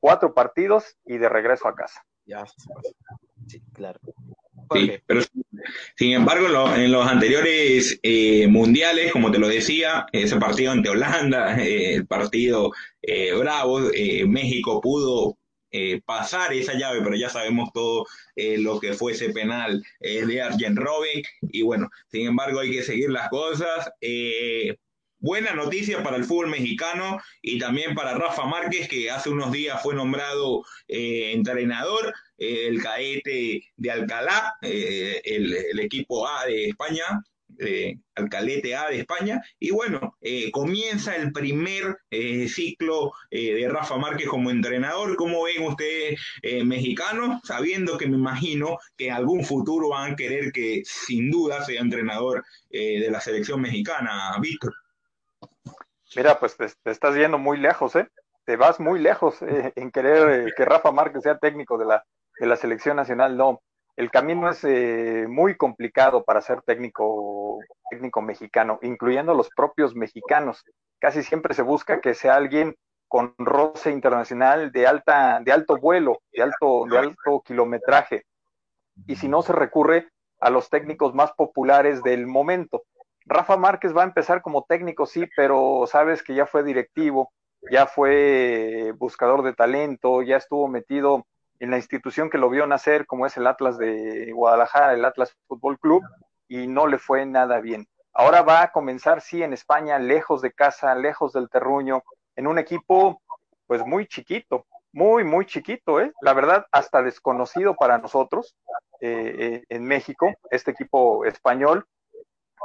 cuatro 0.00 0.34
partidos 0.34 0.96
y 1.06 1.18
de 1.18 1.28
regreso 1.28 1.68
a 1.68 1.74
casa. 1.74 2.04
Ya, 2.26 2.44
sí, 3.46 3.62
claro. 3.72 3.98
Sí, 4.74 4.92
pero 5.06 5.22
sin 5.96 6.12
embargo, 6.12 6.46
en, 6.74 6.92
los 6.92 7.06
anteriores 7.06 7.98
eh, 8.02 8.46
mundiales, 8.48 9.12
como 9.12 9.30
te 9.30 9.38
lo 9.38 9.48
decía, 9.48 10.06
ese 10.12 10.36
partido 10.36 10.72
ante 10.72 10.90
Holanda, 10.90 11.58
eh, 11.58 11.94
el 11.94 12.06
partido 12.06 12.72
eh, 13.00 13.32
bravo, 13.32 13.80
México 14.26 14.80
pudo 14.82 15.38
pasar 16.04 16.52
esa 16.52 16.74
llave, 16.74 17.00
pero 17.02 17.16
ya 17.16 17.28
sabemos 17.28 17.70
todo 17.72 18.06
lo 18.36 18.80
que 18.80 18.94
fue 18.94 19.12
ese 19.12 19.30
penal 19.30 19.82
de 20.00 20.42
Arjen 20.42 20.76
Robben. 20.76 21.22
Y 21.42 21.62
bueno, 21.62 21.90
sin 22.08 22.26
embargo, 22.26 22.60
hay 22.60 22.70
que 22.70 22.82
seguir 22.82 23.10
las 23.10 23.28
cosas. 23.28 23.90
Buena 25.20 25.52
noticia 25.52 26.02
para 26.04 26.16
el 26.16 26.24
fútbol 26.24 26.48
mexicano 26.48 27.20
y 27.42 27.58
también 27.58 27.96
para 27.96 28.14
Rafa 28.14 28.44
Márquez, 28.44 28.88
que 28.88 29.10
hace 29.10 29.30
unos 29.30 29.50
días 29.50 29.82
fue 29.82 29.94
nombrado 29.94 30.64
entrenador 30.86 32.14
el 32.38 32.80
caete 32.80 33.64
de 33.76 33.90
Alcalá, 33.90 34.54
eh, 34.62 35.20
el, 35.24 35.80
equipo 35.80 36.26
A 36.28 36.46
de 36.46 36.68
España, 36.68 37.04
eh, 37.58 37.98
Alcalete 38.14 38.74
A 38.74 38.88
de 38.88 39.00
España, 39.00 39.42
y 39.58 39.70
bueno, 39.70 40.16
eh, 40.20 40.50
comienza 40.50 41.16
el 41.16 41.32
primer 41.32 41.98
ciclo 42.48 43.12
de 43.30 43.68
Rafa 43.68 43.96
Márquez 43.96 44.28
como 44.28 44.50
entrenador. 44.50 45.16
¿Cómo 45.16 45.44
ven 45.44 45.62
ustedes 45.64 46.20
mexicanos? 46.64 47.40
Sabiendo 47.44 47.98
que 47.98 48.08
me 48.08 48.16
imagino 48.16 48.78
que 48.96 49.08
en 49.08 49.14
algún 49.14 49.44
futuro 49.44 49.90
van 49.90 50.12
a 50.12 50.16
querer 50.16 50.52
que 50.52 50.82
sin 50.84 51.30
duda 51.30 51.64
sea 51.64 51.80
entrenador 51.80 52.44
de 52.70 53.08
la 53.10 53.20
selección 53.20 53.60
mexicana, 53.60 54.36
Víctor. 54.40 54.74
Mira, 56.16 56.38
pues 56.40 56.56
te, 56.56 56.66
te, 56.82 56.90
estás 56.90 57.14
yendo 57.14 57.38
muy 57.38 57.58
lejos, 57.58 57.94
¿eh? 57.96 58.08
Te 58.44 58.56
vas 58.56 58.80
muy 58.80 58.98
lejos 58.98 59.36
en 59.40 59.90
querer 59.90 60.52
que 60.56 60.64
Rafa 60.64 60.90
Márquez 60.90 61.22
sea 61.22 61.38
técnico 61.38 61.78
de 61.78 61.84
la 61.84 62.04
de 62.38 62.46
la 62.46 62.56
selección 62.56 62.96
nacional, 62.96 63.36
no. 63.36 63.62
El 63.98 64.12
camino 64.12 64.48
es 64.48 64.62
eh, 64.62 65.26
muy 65.28 65.56
complicado 65.56 66.22
para 66.22 66.40
ser 66.40 66.62
técnico, 66.62 67.58
técnico 67.90 68.22
mexicano, 68.22 68.78
incluyendo 68.82 69.34
los 69.34 69.48
propios 69.50 69.96
mexicanos. 69.96 70.62
Casi 71.00 71.24
siempre 71.24 71.52
se 71.52 71.62
busca 71.62 72.00
que 72.00 72.14
sea 72.14 72.36
alguien 72.36 72.76
con 73.08 73.34
roce 73.38 73.90
internacional 73.90 74.70
de 74.70 74.86
alta, 74.86 75.40
de 75.44 75.50
alto 75.50 75.78
vuelo, 75.78 76.20
de 76.30 76.44
alto, 76.44 76.84
de 76.88 76.96
alto 76.96 77.42
kilometraje. 77.44 78.22
Y 79.08 79.16
si 79.16 79.26
no 79.26 79.42
se 79.42 79.52
recurre 79.52 80.10
a 80.38 80.50
los 80.50 80.70
técnicos 80.70 81.12
más 81.12 81.32
populares 81.32 82.00
del 82.04 82.28
momento. 82.28 82.84
Rafa 83.26 83.56
Márquez 83.56 83.96
va 83.96 84.02
a 84.02 84.06
empezar 84.06 84.42
como 84.42 84.62
técnico, 84.62 85.06
sí, 85.06 85.28
pero 85.36 85.88
sabes 85.88 86.22
que 86.22 86.36
ya 86.36 86.46
fue 86.46 86.62
directivo, 86.62 87.32
ya 87.68 87.86
fue 87.86 88.94
buscador 88.96 89.42
de 89.42 89.54
talento, 89.54 90.22
ya 90.22 90.36
estuvo 90.36 90.68
metido 90.68 91.26
en 91.60 91.70
la 91.70 91.76
institución 91.76 92.30
que 92.30 92.38
lo 92.38 92.50
vio 92.50 92.66
nacer, 92.66 93.06
como 93.06 93.26
es 93.26 93.36
el 93.36 93.46
Atlas 93.46 93.78
de 93.78 94.32
Guadalajara, 94.32 94.94
el 94.94 95.04
Atlas 95.04 95.36
Fútbol 95.46 95.78
Club, 95.78 96.02
y 96.48 96.66
no 96.66 96.86
le 96.86 96.98
fue 96.98 97.26
nada 97.26 97.60
bien. 97.60 97.86
Ahora 98.12 98.42
va 98.42 98.62
a 98.62 98.72
comenzar, 98.72 99.20
sí, 99.20 99.42
en 99.42 99.52
España, 99.52 99.98
lejos 99.98 100.42
de 100.42 100.52
casa, 100.52 100.94
lejos 100.94 101.32
del 101.32 101.48
terruño, 101.48 102.02
en 102.36 102.46
un 102.46 102.58
equipo, 102.58 103.20
pues 103.66 103.84
muy 103.84 104.06
chiquito, 104.06 104.66
muy, 104.92 105.24
muy 105.24 105.46
chiquito, 105.46 106.00
¿eh? 106.00 106.12
La 106.22 106.32
verdad, 106.32 106.66
hasta 106.72 107.02
desconocido 107.02 107.74
para 107.76 107.98
nosotros 107.98 108.56
eh, 109.00 109.34
eh, 109.38 109.64
en 109.68 109.84
México, 109.84 110.32
este 110.50 110.72
equipo 110.72 111.24
español. 111.24 111.84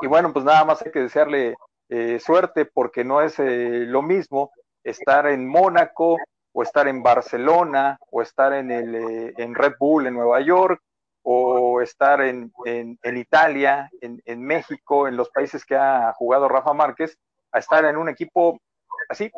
Y 0.02 0.08
bueno, 0.08 0.34
pues 0.34 0.46
nada 0.46 0.66
más 0.66 0.82
hay 0.82 0.92
que 0.92 1.02
desearle 1.02 1.56
eh, 1.90 2.20
suerte 2.20 2.66
porque 2.66 3.04
no 3.04 3.22
es 3.22 3.36
lo 3.38 4.02
mismo 4.02 4.52
estar 4.84 5.28
en 5.28 5.48
Mónaco, 5.48 6.18
o 6.54 6.64
estar 6.64 6.88
en 6.88 7.04
Barcelona, 7.04 7.98
o 8.12 8.22
estar 8.22 8.54
en, 8.54 8.72
el, 8.72 8.96
eh, 8.96 9.34
en 9.38 9.56
Red 9.56 9.74
Bull 9.80 10.08
en 10.08 10.14
Nueva 10.14 10.40
York, 10.42 10.82
o 11.24 11.82
estar 11.82 12.22
en, 12.22 12.52
en, 12.66 13.18
Italia, 13.18 13.90
en, 14.02 14.22
en, 14.26 14.42
México, 14.44 15.08
en 15.08 15.16
los 15.16 15.30
países 15.30 15.66
que 15.66 15.76
ha 15.76 16.14
jugado 16.14 16.50
Rafa 16.50 16.74
Márquez, 16.74 17.18
a 17.52 17.60
estar 17.60 17.86
en 17.86 17.98
un 17.98 18.10
equipo 18.10 18.60
así, 19.10 19.32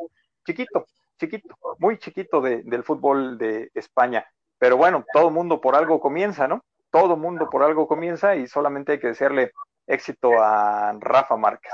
chiquito, 0.46 0.86
chiquito, 1.20 1.56
muy 1.80 1.98
chiquito 2.00 2.42
de, 2.42 2.64
del 2.64 2.84
fútbol 2.84 3.38
de 3.38 3.70
España. 3.76 4.26
Pero 4.58 4.78
bueno, 4.78 5.06
todo 5.14 5.30
mundo 5.30 5.62
por 5.62 5.76
algo 5.76 6.00
comienza, 6.00 6.48
¿no? 6.48 6.64
Todo 6.90 7.18
mundo 7.18 7.50
por 7.50 7.62
algo 7.64 7.88
comienza 7.88 8.36
y 8.36 8.48
solamente 8.48 8.94
hay 8.94 9.00
que 9.00 9.08
desearle 9.08 9.52
éxito 9.86 10.32
a 10.40 10.94
Rafa 11.00 11.36
Márquez. 11.38 11.72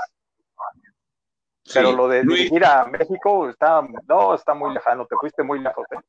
Pero 1.72 1.92
lo 1.92 2.08
de 2.08 2.24
ir 2.50 2.64
a 2.64 2.86
México 2.86 3.48
está, 3.48 3.82
no, 4.08 4.34
está 4.34 4.54
muy 4.54 4.74
lejano, 4.74 5.06
te 5.06 5.16
fuiste 5.16 5.42
muy 5.42 5.60
lejos. 5.60 5.86
¿eh? 5.92 6.00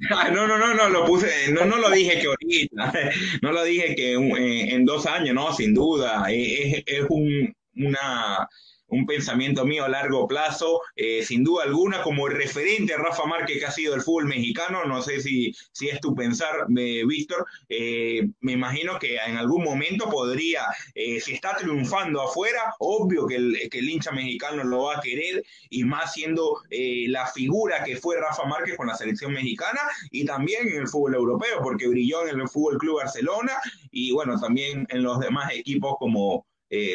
no, 0.32 0.46
no, 0.46 0.58
no, 0.58 0.74
no, 0.74 0.88
lo 0.88 1.06
puse, 1.06 1.50
no, 1.52 1.64
no 1.64 1.76
lo 1.76 1.90
dije 1.90 2.20
que 2.20 2.26
ahorita, 2.26 2.92
no 3.42 3.52
lo 3.52 3.64
dije 3.64 3.94
que 3.94 4.14
en, 4.14 4.84
dos 4.84 5.06
años, 5.06 5.34
no, 5.34 5.52
sin 5.52 5.74
duda, 5.74 6.24
es, 6.28 6.82
es 6.86 7.06
un, 7.08 7.54
una, 7.76 8.48
un 8.88 9.06
pensamiento 9.06 9.64
mío 9.64 9.84
a 9.84 9.88
largo 9.88 10.26
plazo, 10.26 10.80
eh, 10.96 11.22
sin 11.22 11.44
duda 11.44 11.64
alguna, 11.64 12.02
como 12.02 12.28
referente 12.28 12.94
a 12.94 12.98
Rafa 12.98 13.24
Márquez 13.26 13.58
que 13.58 13.66
ha 13.66 13.70
sido 13.70 13.94
el 13.94 14.02
fútbol 14.02 14.26
mexicano, 14.26 14.84
no 14.84 15.02
sé 15.02 15.20
si, 15.20 15.52
si 15.72 15.88
es 15.88 16.00
tu 16.00 16.14
pensar, 16.14 16.66
Víctor, 16.68 17.46
eh, 17.68 18.28
me 18.40 18.52
imagino 18.52 18.98
que 18.98 19.16
en 19.16 19.36
algún 19.36 19.62
momento 19.62 20.08
podría, 20.10 20.62
eh, 20.94 21.20
si 21.20 21.34
está 21.34 21.56
triunfando 21.56 22.22
afuera, 22.22 22.74
obvio 22.78 23.26
que 23.26 23.36
el, 23.36 23.68
que 23.70 23.78
el 23.78 23.88
hincha 23.88 24.10
mexicano 24.12 24.64
lo 24.64 24.84
va 24.84 24.98
a 24.98 25.00
querer 25.00 25.42
y 25.70 25.84
más 25.84 26.14
siendo 26.14 26.62
la 26.70 27.26
figura 27.26 27.84
que 27.84 27.96
fue 27.96 28.18
Rafa 28.18 28.44
Márquez 28.44 28.76
con 28.76 28.86
la 28.86 28.94
selección 28.94 29.32
mexicana 29.32 29.80
y 30.10 30.24
también 30.24 30.68
en 30.68 30.82
el 30.82 30.88
fútbol 30.88 31.14
europeo, 31.14 31.60
porque 31.62 31.88
brilló 31.88 32.26
en 32.26 32.40
el 32.40 32.48
Fútbol 32.48 32.78
Club 32.78 32.96
Barcelona 32.98 33.52
y 33.90 34.12
bueno, 34.12 34.40
también 34.40 34.86
en 34.90 35.02
los 35.02 35.20
demás 35.20 35.52
equipos 35.52 35.96
como 35.98 36.46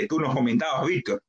tú 0.07 0.19
nos 0.19 0.33
comentabas, 0.33 0.85
Víctor. 0.87 1.21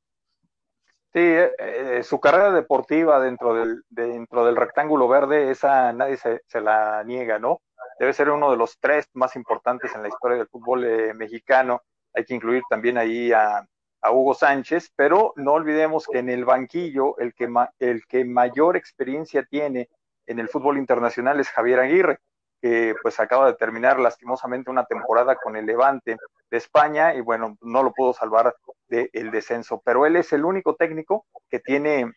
Sí, 1.15 1.21
eh, 1.21 1.53
eh, 1.59 2.03
su 2.03 2.19
carrera 2.19 2.51
deportiva 2.51 3.21
dentro 3.21 3.53
del, 3.53 3.83
dentro 3.87 4.45
del 4.45 4.57
rectángulo 4.57 5.07
verde, 5.07 5.49
esa 5.49 5.93
nadie 5.93 6.17
se, 6.17 6.41
la 6.59 7.05
niega, 7.05 7.39
¿no? 7.39 7.61
Debe 7.97 8.11
ser 8.11 8.29
uno 8.31 8.51
de 8.51 8.57
los 8.57 8.77
tres 8.81 9.07
más 9.13 9.37
importantes 9.37 9.95
en 9.95 10.01
la 10.01 10.09
historia 10.09 10.35
del 10.35 10.49
fútbol 10.49 10.83
eh, 10.83 11.13
mexicano. 11.13 11.83
Hay 12.13 12.25
que 12.25 12.33
incluir 12.33 12.63
también 12.69 12.97
ahí 12.97 13.31
a, 13.31 13.65
Hugo 14.11 14.33
Sánchez, 14.33 14.91
pero 14.95 15.31
no 15.37 15.53
olvidemos 15.53 16.05
que 16.05 16.19
en 16.19 16.29
el 16.29 16.43
banquillo 16.43 17.17
el 17.17 17.33
que, 17.33 17.49
el 17.79 18.05
que 18.05 18.25
mayor 18.25 18.75
experiencia 18.75 19.43
tiene 19.45 19.89
en 20.27 20.39
el 20.39 20.49
fútbol 20.49 20.77
internacional 20.77 21.39
es 21.39 21.49
Javier 21.49 21.79
Aguirre, 21.79 22.19
que 22.61 22.93
pues 23.01 23.19
acaba 23.21 23.47
de 23.47 23.53
terminar 23.55 23.99
lastimosamente 23.99 24.69
una 24.69 24.85
temporada 24.85 25.37
con 25.37 25.55
el 25.55 25.65
Levante 25.65 26.17
de 26.51 26.57
España 26.57 27.15
y 27.15 27.21
bueno, 27.21 27.57
no 27.61 27.83
lo 27.83 27.93
pudo 27.93 28.13
salvar 28.13 28.53
del 28.87 29.31
descenso, 29.31 29.81
pero 29.83 30.05
él 30.05 30.15
es 30.15 30.31
el 30.33 30.45
único 30.45 30.75
técnico 30.75 31.25
que 31.49 31.59
tiene 31.59 32.11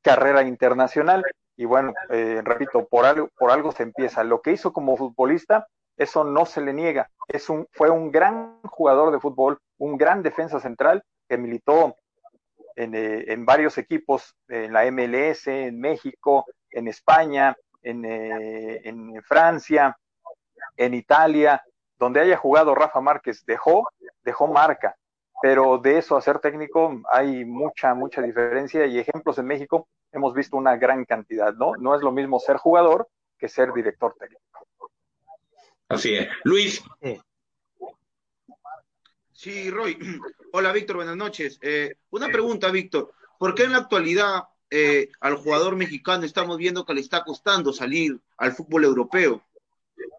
carrera 0.00 0.42
internacional 0.42 1.24
y 1.56 1.64
bueno, 1.64 1.92
eh, 2.10 2.40
repito, 2.42 2.86
por 2.86 3.04
algo, 3.04 3.28
por 3.36 3.50
algo 3.50 3.72
se 3.72 3.82
empieza. 3.82 4.24
Lo 4.24 4.40
que 4.40 4.52
hizo 4.52 4.72
como 4.72 4.96
futbolista, 4.96 5.66
eso 5.96 6.24
no 6.24 6.46
se 6.46 6.60
le 6.60 6.72
niega. 6.72 7.10
Es 7.28 7.48
un, 7.50 7.66
fue 7.72 7.90
un 7.90 8.10
gran 8.10 8.60
jugador 8.62 9.12
de 9.12 9.20
fútbol, 9.20 9.58
un 9.78 9.96
gran 9.96 10.22
defensa 10.22 10.60
central 10.60 11.04
que 11.28 11.36
militó 11.36 11.96
en, 12.74 12.94
eh, 12.94 13.24
en 13.28 13.44
varios 13.44 13.76
equipos, 13.78 14.34
en 14.48 14.72
la 14.72 14.90
MLS, 14.90 15.46
en 15.46 15.78
México, 15.78 16.46
en 16.70 16.88
España, 16.88 17.54
en, 17.82 18.04
eh, 18.04 18.80
en 18.84 19.22
Francia, 19.22 19.96
en 20.76 20.94
Italia, 20.94 21.62
donde 21.98 22.20
haya 22.20 22.36
jugado 22.36 22.74
Rafa 22.74 23.00
Márquez, 23.00 23.44
dejó, 23.44 23.88
dejó 24.24 24.48
marca 24.48 24.96
pero 25.42 25.76
de 25.78 25.98
eso 25.98 26.16
a 26.16 26.22
ser 26.22 26.38
técnico 26.38 27.02
hay 27.10 27.44
mucha, 27.44 27.94
mucha 27.94 28.22
diferencia 28.22 28.86
y 28.86 29.00
ejemplos 29.00 29.36
en 29.38 29.46
México 29.46 29.88
hemos 30.12 30.34
visto 30.34 30.56
una 30.56 30.76
gran 30.76 31.04
cantidad, 31.04 31.52
¿no? 31.54 31.72
No 31.80 31.96
es 31.96 32.00
lo 32.00 32.12
mismo 32.12 32.38
ser 32.38 32.58
jugador 32.58 33.08
que 33.36 33.48
ser 33.48 33.72
director 33.72 34.14
técnico. 34.16 34.40
Así 35.88 36.14
es. 36.14 36.28
Luis. 36.44 36.80
Sí, 39.32 39.68
Roy. 39.68 39.98
Hola, 40.52 40.70
Víctor, 40.70 40.96
buenas 40.96 41.16
noches. 41.16 41.58
Eh, 41.60 41.96
una 42.10 42.28
pregunta, 42.28 42.70
Víctor. 42.70 43.12
¿Por 43.36 43.56
qué 43.56 43.64
en 43.64 43.72
la 43.72 43.78
actualidad 43.78 44.44
eh, 44.70 45.10
al 45.18 45.34
jugador 45.34 45.74
mexicano 45.74 46.24
estamos 46.24 46.56
viendo 46.56 46.84
que 46.84 46.94
le 46.94 47.00
está 47.00 47.24
costando 47.24 47.72
salir 47.72 48.16
al 48.36 48.52
fútbol 48.52 48.84
europeo? 48.84 49.42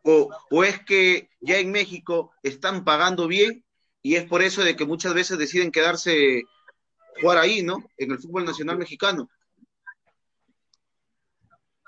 O, 0.03 0.29
¿O 0.51 0.63
es 0.65 0.83
que 0.83 1.29
ya 1.39 1.59
en 1.59 1.71
México 1.71 2.33
están 2.43 2.83
pagando 2.83 3.27
bien 3.29 3.63
y 4.03 4.17
es 4.17 4.25
por 4.25 4.43
eso 4.43 4.63
de 4.63 4.75
que 4.75 4.85
muchas 4.85 5.13
veces 5.13 5.37
deciden 5.37 5.71
quedarse 5.71 6.43
jugar 7.21 7.37
ahí, 7.37 7.63
¿no? 7.63 7.77
En 7.97 8.11
el 8.11 8.19
fútbol 8.19 8.45
nacional 8.45 8.77
mexicano. 8.77 9.29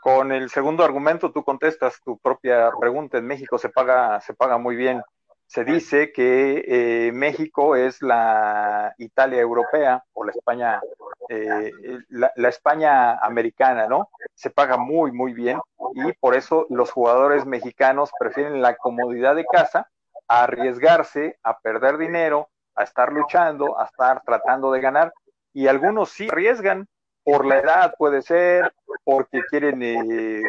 Con 0.02 0.32
el 0.32 0.50
segundo 0.50 0.84
argumento 0.84 1.32
tú 1.32 1.44
contestas 1.44 2.00
tu 2.04 2.18
propia 2.18 2.72
pregunta. 2.80 3.18
En 3.18 3.28
México 3.28 3.58
se 3.58 3.70
paga, 3.70 4.22
se 4.22 4.34
paga 4.34 4.58
muy 4.58 4.78
bien. 4.78 5.02
Se 5.48 5.66
dice 5.66 6.12
que 6.14 6.64
eh, 6.68 7.12
México 7.12 7.76
es 7.76 8.02
la 8.02 8.96
Italia 8.98 9.42
europea 9.42 10.04
o 10.14 10.24
la 10.24 10.32
España, 10.32 10.82
eh, 11.30 11.72
la, 12.10 12.32
la, 12.36 12.50
España 12.50 13.18
americana, 13.18 13.88
¿no? 13.88 14.10
Se 14.34 14.50
paga 14.50 14.78
muy, 14.78 15.12
muy 15.12 15.34
bien 15.34 15.60
y 15.94 16.14
por 16.14 16.36
eso 16.36 16.66
los 16.70 16.92
jugadores 16.92 17.46
mexicanos 17.46 18.10
prefieren 18.18 18.62
la 18.62 18.76
comodidad 18.78 19.36
de 19.36 19.46
casa 19.46 19.88
arriesgarse, 20.28 21.38
a 21.44 21.60
perder 21.60 21.98
dinero, 21.98 22.50
a 22.76 22.84
estar 22.84 23.12
luchando, 23.12 23.80
a 23.80 23.86
estar 23.86 24.22
tratando 24.26 24.72
de 24.72 24.82
ganar. 24.82 25.14
Y 25.54 25.68
algunos 25.68 26.10
sí 26.10 26.28
arriesgan 26.30 26.88
por 27.24 27.46
la 27.46 27.60
edad, 27.60 27.96
puede 27.98 28.22
ser, 28.22 28.74
porque 29.04 29.42
quieren 29.50 29.82
eh, 29.82 30.42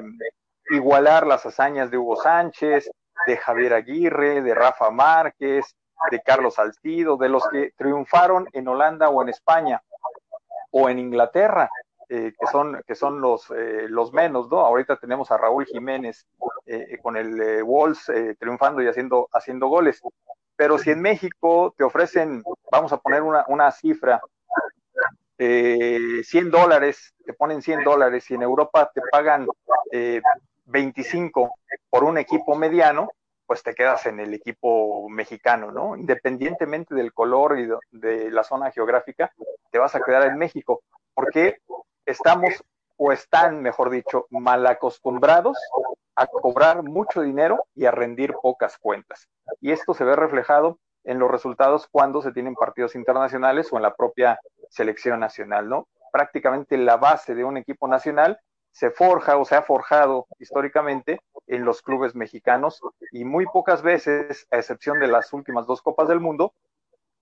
igualar 0.70 1.26
las 1.26 1.46
hazañas 1.46 1.90
de 1.90 1.98
Hugo 1.98 2.16
Sánchez, 2.16 2.90
de 3.26 3.36
Javier 3.36 3.74
Aguirre, 3.74 4.42
de 4.42 4.54
Rafa 4.54 4.90
Márquez, 4.90 5.74
de 6.10 6.20
Carlos 6.22 6.54
Salcido, 6.54 7.16
de 7.16 7.28
los 7.28 7.48
que 7.48 7.72
triunfaron 7.76 8.46
en 8.52 8.68
Holanda 8.68 9.08
o 9.08 9.22
en 9.22 9.30
España 9.30 9.82
o 10.70 10.88
en 10.88 10.98
Inglaterra. 10.98 11.70
Eh, 12.08 12.34
que 12.38 12.46
son, 12.46 12.80
que 12.86 12.94
son 12.94 13.20
los, 13.20 13.50
eh, 13.50 13.86
los 13.88 14.12
menos, 14.12 14.48
¿no? 14.48 14.60
Ahorita 14.60 14.96
tenemos 14.96 15.32
a 15.32 15.38
Raúl 15.38 15.66
Jiménez 15.66 16.24
eh, 16.64 16.98
con 17.02 17.16
el 17.16 17.64
Wolves 17.64 18.12
triunfando 18.38 18.80
y 18.80 18.86
haciendo, 18.86 19.28
haciendo 19.32 19.66
goles. 19.66 20.00
Pero 20.54 20.78
si 20.78 20.90
en 20.90 21.00
México 21.02 21.74
te 21.76 21.82
ofrecen, 21.82 22.44
vamos 22.70 22.92
a 22.92 22.98
poner 22.98 23.22
una, 23.22 23.44
una 23.48 23.72
cifra, 23.72 24.20
100 25.36 26.50
dólares, 26.50 27.12
te 27.24 27.34
ponen 27.34 27.60
100 27.60 27.82
dólares 27.82 28.30
y 28.30 28.34
en 28.34 28.42
Europa 28.42 28.90
te 28.94 29.02
pagan 29.10 29.46
25 30.66 31.50
por 31.90 32.04
un 32.04 32.18
equipo 32.18 32.54
mediano, 32.54 33.10
pues 33.46 33.64
te 33.64 33.74
quedas 33.74 34.06
en 34.06 34.20
el 34.20 34.32
equipo 34.32 35.08
mexicano, 35.08 35.72
¿no? 35.72 35.96
Independientemente 35.96 36.94
del 36.94 37.12
color 37.12 37.58
y 37.58 37.68
de 37.90 38.30
la 38.30 38.44
zona 38.44 38.70
geográfica, 38.70 39.32
te 39.70 39.78
vas 39.78 39.94
a 39.96 40.00
quedar 40.00 40.22
en 40.28 40.38
México. 40.38 40.82
¿Por 41.12 41.30
qué? 41.30 41.58
Estamos 42.06 42.64
o 42.96 43.12
están, 43.12 43.62
mejor 43.62 43.90
dicho, 43.90 44.26
mal 44.30 44.66
acostumbrados 44.66 45.58
a 46.14 46.26
cobrar 46.26 46.82
mucho 46.82 47.20
dinero 47.20 47.66
y 47.74 47.84
a 47.84 47.90
rendir 47.90 48.34
pocas 48.40 48.78
cuentas. 48.78 49.28
Y 49.60 49.72
esto 49.72 49.92
se 49.92 50.04
ve 50.04 50.16
reflejado 50.16 50.78
en 51.04 51.18
los 51.18 51.30
resultados 51.30 51.86
cuando 51.90 52.22
se 52.22 52.32
tienen 52.32 52.54
partidos 52.54 52.94
internacionales 52.94 53.70
o 53.70 53.76
en 53.76 53.82
la 53.82 53.94
propia 53.94 54.40
selección 54.70 55.20
nacional, 55.20 55.68
¿no? 55.68 55.88
Prácticamente 56.10 56.78
la 56.78 56.96
base 56.96 57.34
de 57.34 57.44
un 57.44 57.58
equipo 57.58 57.86
nacional 57.86 58.40
se 58.72 58.90
forja 58.90 59.36
o 59.36 59.44
se 59.44 59.54
ha 59.54 59.62
forjado 59.62 60.26
históricamente 60.38 61.20
en 61.46 61.64
los 61.64 61.82
clubes 61.82 62.14
mexicanos 62.14 62.80
y 63.12 63.24
muy 63.24 63.46
pocas 63.46 63.82
veces, 63.82 64.46
a 64.50 64.56
excepción 64.56 64.98
de 65.00 65.06
las 65.06 65.32
últimas 65.32 65.66
dos 65.66 65.80
Copas 65.82 66.08
del 66.08 66.20
Mundo, 66.20 66.52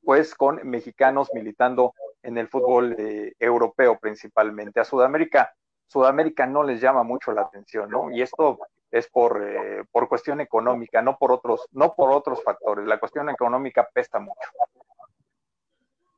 pues 0.05 0.35
con 0.35 0.61
mexicanos 0.69 1.29
militando 1.33 1.95
en 2.23 2.39
el 2.39 2.49
fútbol 2.49 2.95
eh, 2.99 3.35
europeo 3.39 3.99
principalmente. 3.99 4.81
A 4.81 4.85
Sudamérica, 4.85 5.55
Sudamérica 5.87 6.47
no 6.47 6.63
les 6.63 6.81
llama 6.81 7.03
mucho 7.03 7.33
la 7.33 7.43
atención, 7.43 7.91
¿no? 7.91 8.11
Y 8.11 8.23
esto 8.23 8.59
es 8.91 9.09
por, 9.09 9.43
eh, 9.43 9.85
por 9.91 10.09
cuestión 10.09 10.41
económica, 10.41 11.03
no 11.03 11.19
por 11.19 11.33
otros, 11.33 11.67
no 11.73 11.95
por 11.95 12.11
otros 12.11 12.43
factores. 12.43 12.87
La 12.87 12.99
cuestión 12.99 13.29
económica 13.29 13.89
pesta 13.93 14.19
mucho. 14.19 14.49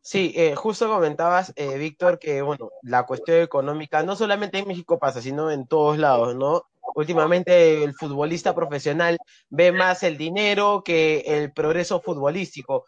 Sí, 0.00 0.32
eh, 0.36 0.54
justo 0.54 0.88
comentabas, 0.88 1.52
Víctor, 1.56 2.20
que 2.20 2.40
bueno, 2.40 2.70
la 2.82 3.04
cuestión 3.06 3.42
económica 3.42 4.04
no 4.04 4.14
solamente 4.14 4.58
en 4.58 4.68
México 4.68 5.00
pasa, 5.00 5.20
sino 5.20 5.50
en 5.50 5.66
todos 5.66 5.98
lados, 5.98 6.36
¿no? 6.36 6.62
Últimamente 6.94 7.84
el 7.84 7.92
futbolista 7.92 8.54
profesional 8.54 9.18
ve 9.50 9.72
más 9.72 10.02
el 10.02 10.16
dinero 10.16 10.82
que 10.84 11.24
el 11.26 11.52
progreso 11.52 12.00
futbolístico. 12.00 12.86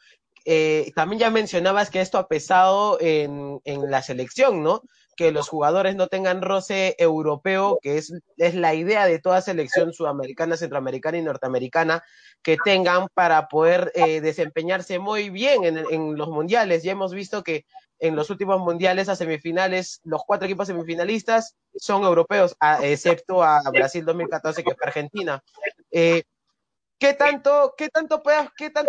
Eh, 0.51 0.93
también 0.95 1.21
ya 1.21 1.31
mencionabas 1.31 1.91
que 1.91 2.01
esto 2.01 2.17
ha 2.17 2.27
pesado 2.27 2.97
en, 3.03 3.61
la 3.67 4.01
selección, 4.01 4.63
¿no? 4.63 4.81
Que 5.15 5.31
los 5.31 5.47
jugadores 5.47 5.95
no 5.95 6.07
tengan 6.07 6.41
roce 6.41 6.97
europeo, 6.99 7.79
que 7.83 7.99
es, 7.99 8.15
es 8.39 8.55
la 8.55 8.75
idea 8.75 9.05
de 9.05 9.19
toda 9.19 9.43
selección 9.43 9.93
sudamericana, 9.93 10.57
centroamericana 10.57 11.19
y 11.19 11.23
norteamericana, 11.23 12.03
que 12.41 12.57
tengan 12.65 13.09
para 13.13 13.49
poder 13.49 13.93
eh, 13.95 14.23
desempeñarse 14.23 14.99
muy 14.99 15.29
bien 15.29 15.65
en, 15.65 15.77
en 15.91 16.17
los 16.17 16.31
mundiales. 16.31 16.83
Ya 16.83 16.93
hemos 16.93 17.13
visto 17.13 17.43
que 17.45 17.67
en 17.99 18.17
los 18.17 18.31
últimos 18.31 18.59
mundiales 18.59 19.11
a 19.11 19.17
semifinales, 19.17 20.01
los 20.03 20.23
cuatro 20.27 20.47
equipos 20.47 20.69
semifinalistas 20.69 21.57
son 21.77 22.05
europeos, 22.05 22.57
excepto 22.81 23.43
a 23.43 23.61
Brasil 23.71 24.03
2014, 24.03 24.65
que 24.65 24.75
fue 24.75 24.87
Argentina. 24.87 25.45
Eh, 25.91 26.23
¿Qué 26.99 27.15
tanto, 27.15 27.75
qué 27.77 27.91
tanto, 27.91 28.23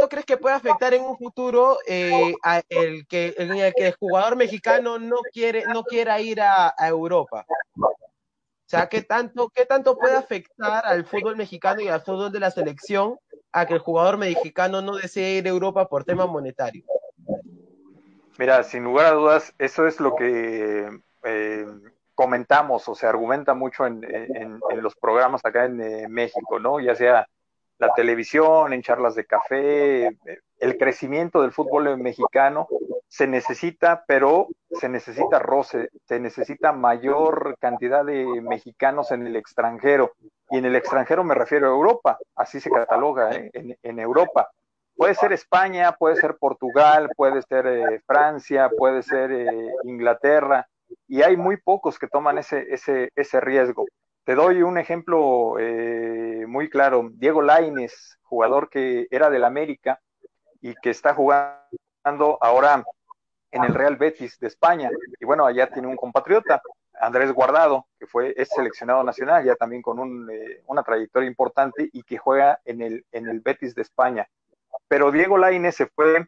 crees 0.09 0.25
que 0.25 0.37
puede 0.37 0.55
afectar 0.55 0.95
en 0.95 1.03
un 1.03 1.15
futuro 1.15 1.77
eh, 1.87 2.33
el 2.69 3.05
que, 3.05 3.35
en 3.37 3.51
el 3.51 3.71
que 3.75 3.87
el 3.87 3.95
jugador 3.95 4.35
mexicano 4.35 4.97
no 4.97 5.17
quiere, 5.31 5.65
no 5.67 5.83
quiera 5.83 6.19
ir 6.19 6.41
a, 6.41 6.73
Europa? 6.79 7.45
O 7.77 7.91
sea, 8.65 8.89
¿qué 8.89 9.03
tanto, 9.03 9.49
¿qué 9.49 9.65
tanto 9.65 9.95
puede 9.95 10.15
afectar 10.15 10.85
al 10.87 11.05
fútbol 11.05 11.35
mexicano 11.35 11.81
y 11.81 11.87
al 11.87 12.01
fútbol 12.01 12.31
de 12.31 12.39
la 12.39 12.49
selección 12.49 13.19
a 13.51 13.67
que 13.67 13.75
el 13.75 13.79
jugador 13.79 14.17
mexicano 14.17 14.81
no 14.81 14.95
desee 14.95 15.37
ir 15.37 15.45
a 15.45 15.49
Europa 15.49 15.87
por 15.87 16.03
tema 16.03 16.25
monetario? 16.25 16.83
Mira, 18.39 18.63
sin 18.63 18.85
lugar 18.85 19.05
a 19.07 19.11
dudas, 19.11 19.53
eso 19.59 19.85
es 19.85 19.99
lo 19.99 20.15
que 20.15 20.89
eh, 21.23 21.65
comentamos 22.15 22.89
o 22.89 22.95
se 22.95 23.05
argumenta 23.05 23.53
mucho 23.53 23.85
en, 23.85 24.01
los 24.81 24.95
programas 24.95 25.45
acá 25.45 25.65
en 25.65 25.81
eh, 25.81 26.07
México, 26.07 26.59
¿no? 26.59 26.79
Ya 26.79 26.95
sea 26.95 27.27
la 27.79 27.93
televisión, 27.93 28.73
en 28.73 28.81
charlas 28.81 29.15
de 29.15 29.25
café, 29.25 30.07
eh, 30.07 30.17
el 30.59 30.77
crecimiento 30.77 31.41
del 31.41 31.51
fútbol 31.51 31.97
mexicano 31.97 32.67
se 33.07 33.25
necesita, 33.25 34.03
pero 34.05 34.47
se 34.71 34.87
necesita 34.87 35.39
roce, 35.39 35.89
se 36.05 36.19
necesita 36.19 36.71
mayor 36.73 37.57
cantidad 37.59 38.05
de 38.05 38.41
mexicanos 38.41 39.11
en 39.11 39.25
el 39.25 39.35
extranjero. 39.35 40.11
Y 40.51 40.57
en 40.57 40.65
el 40.65 40.75
extranjero 40.75 41.23
me 41.23 41.33
refiero 41.33 41.67
a 41.67 41.71
Europa, 41.71 42.19
así 42.35 42.59
se 42.59 42.69
cataloga, 42.69 43.31
en 43.33 43.99
Europa 43.99 44.51
Puede 44.99 45.15
ser 45.15 45.31
España, 45.31 45.93
puede 45.93 46.17
ser 46.17 46.35
Portugal, 46.35 47.09
puede 47.15 47.41
ser 47.43 47.65
eh, 47.67 48.01
Francia, 48.05 48.69
puede 48.77 49.01
ser 49.01 49.31
eh, 49.31 49.71
Inglaterra, 49.85 50.67
y 51.07 51.21
hay 51.21 51.37
muy 51.37 51.55
pocos 51.55 51.97
que 51.97 52.09
toman 52.09 52.37
ese, 52.37 52.67
ese, 52.69 53.09
ese 53.15 53.39
riesgo. 53.39 53.85
Te 54.29 54.35
doy 54.35 54.61
un 54.61 54.77
ejemplo 54.77 55.57
eh, 55.57 56.45
muy 56.47 56.69
claro. 56.69 57.09
Diego 57.13 57.41
Laines, 57.41 58.19
jugador 58.21 58.69
que 58.69 59.07
era 59.09 59.27
del 59.31 59.43
América 59.43 60.01
y 60.61 60.75
que 60.75 60.91
está 60.91 61.15
jugando 61.15 62.37
ahora 62.39 62.83
en 63.49 63.63
el 63.63 63.73
Real 63.73 63.95
Betis 63.95 64.37
de 64.37 64.45
España. 64.45 64.91
Y 65.19 65.25
bueno, 65.25 65.47
allá 65.47 65.71
tiene 65.71 65.87
un 65.87 65.95
compatriota, 65.95 66.61
Andrés 67.01 67.31
Guardado, 67.31 67.87
que 67.97 68.05
fue, 68.05 68.35
es 68.37 68.49
seleccionado 68.49 69.03
nacional, 69.03 69.43
ya 69.43 69.55
también 69.55 69.81
con 69.81 69.97
un, 69.97 70.29
una 70.67 70.83
trayectoria 70.83 71.27
importante 71.27 71.89
y 71.91 72.03
que 72.03 72.19
juega 72.19 72.59
en 72.65 72.83
el, 72.83 73.05
en 73.11 73.27
el 73.29 73.39
Betis 73.39 73.73
de 73.73 73.81
España. 73.81 74.27
Pero 74.87 75.11
Diego 75.11 75.39
Lainez 75.39 75.73
se 75.77 75.87
fue 75.87 76.27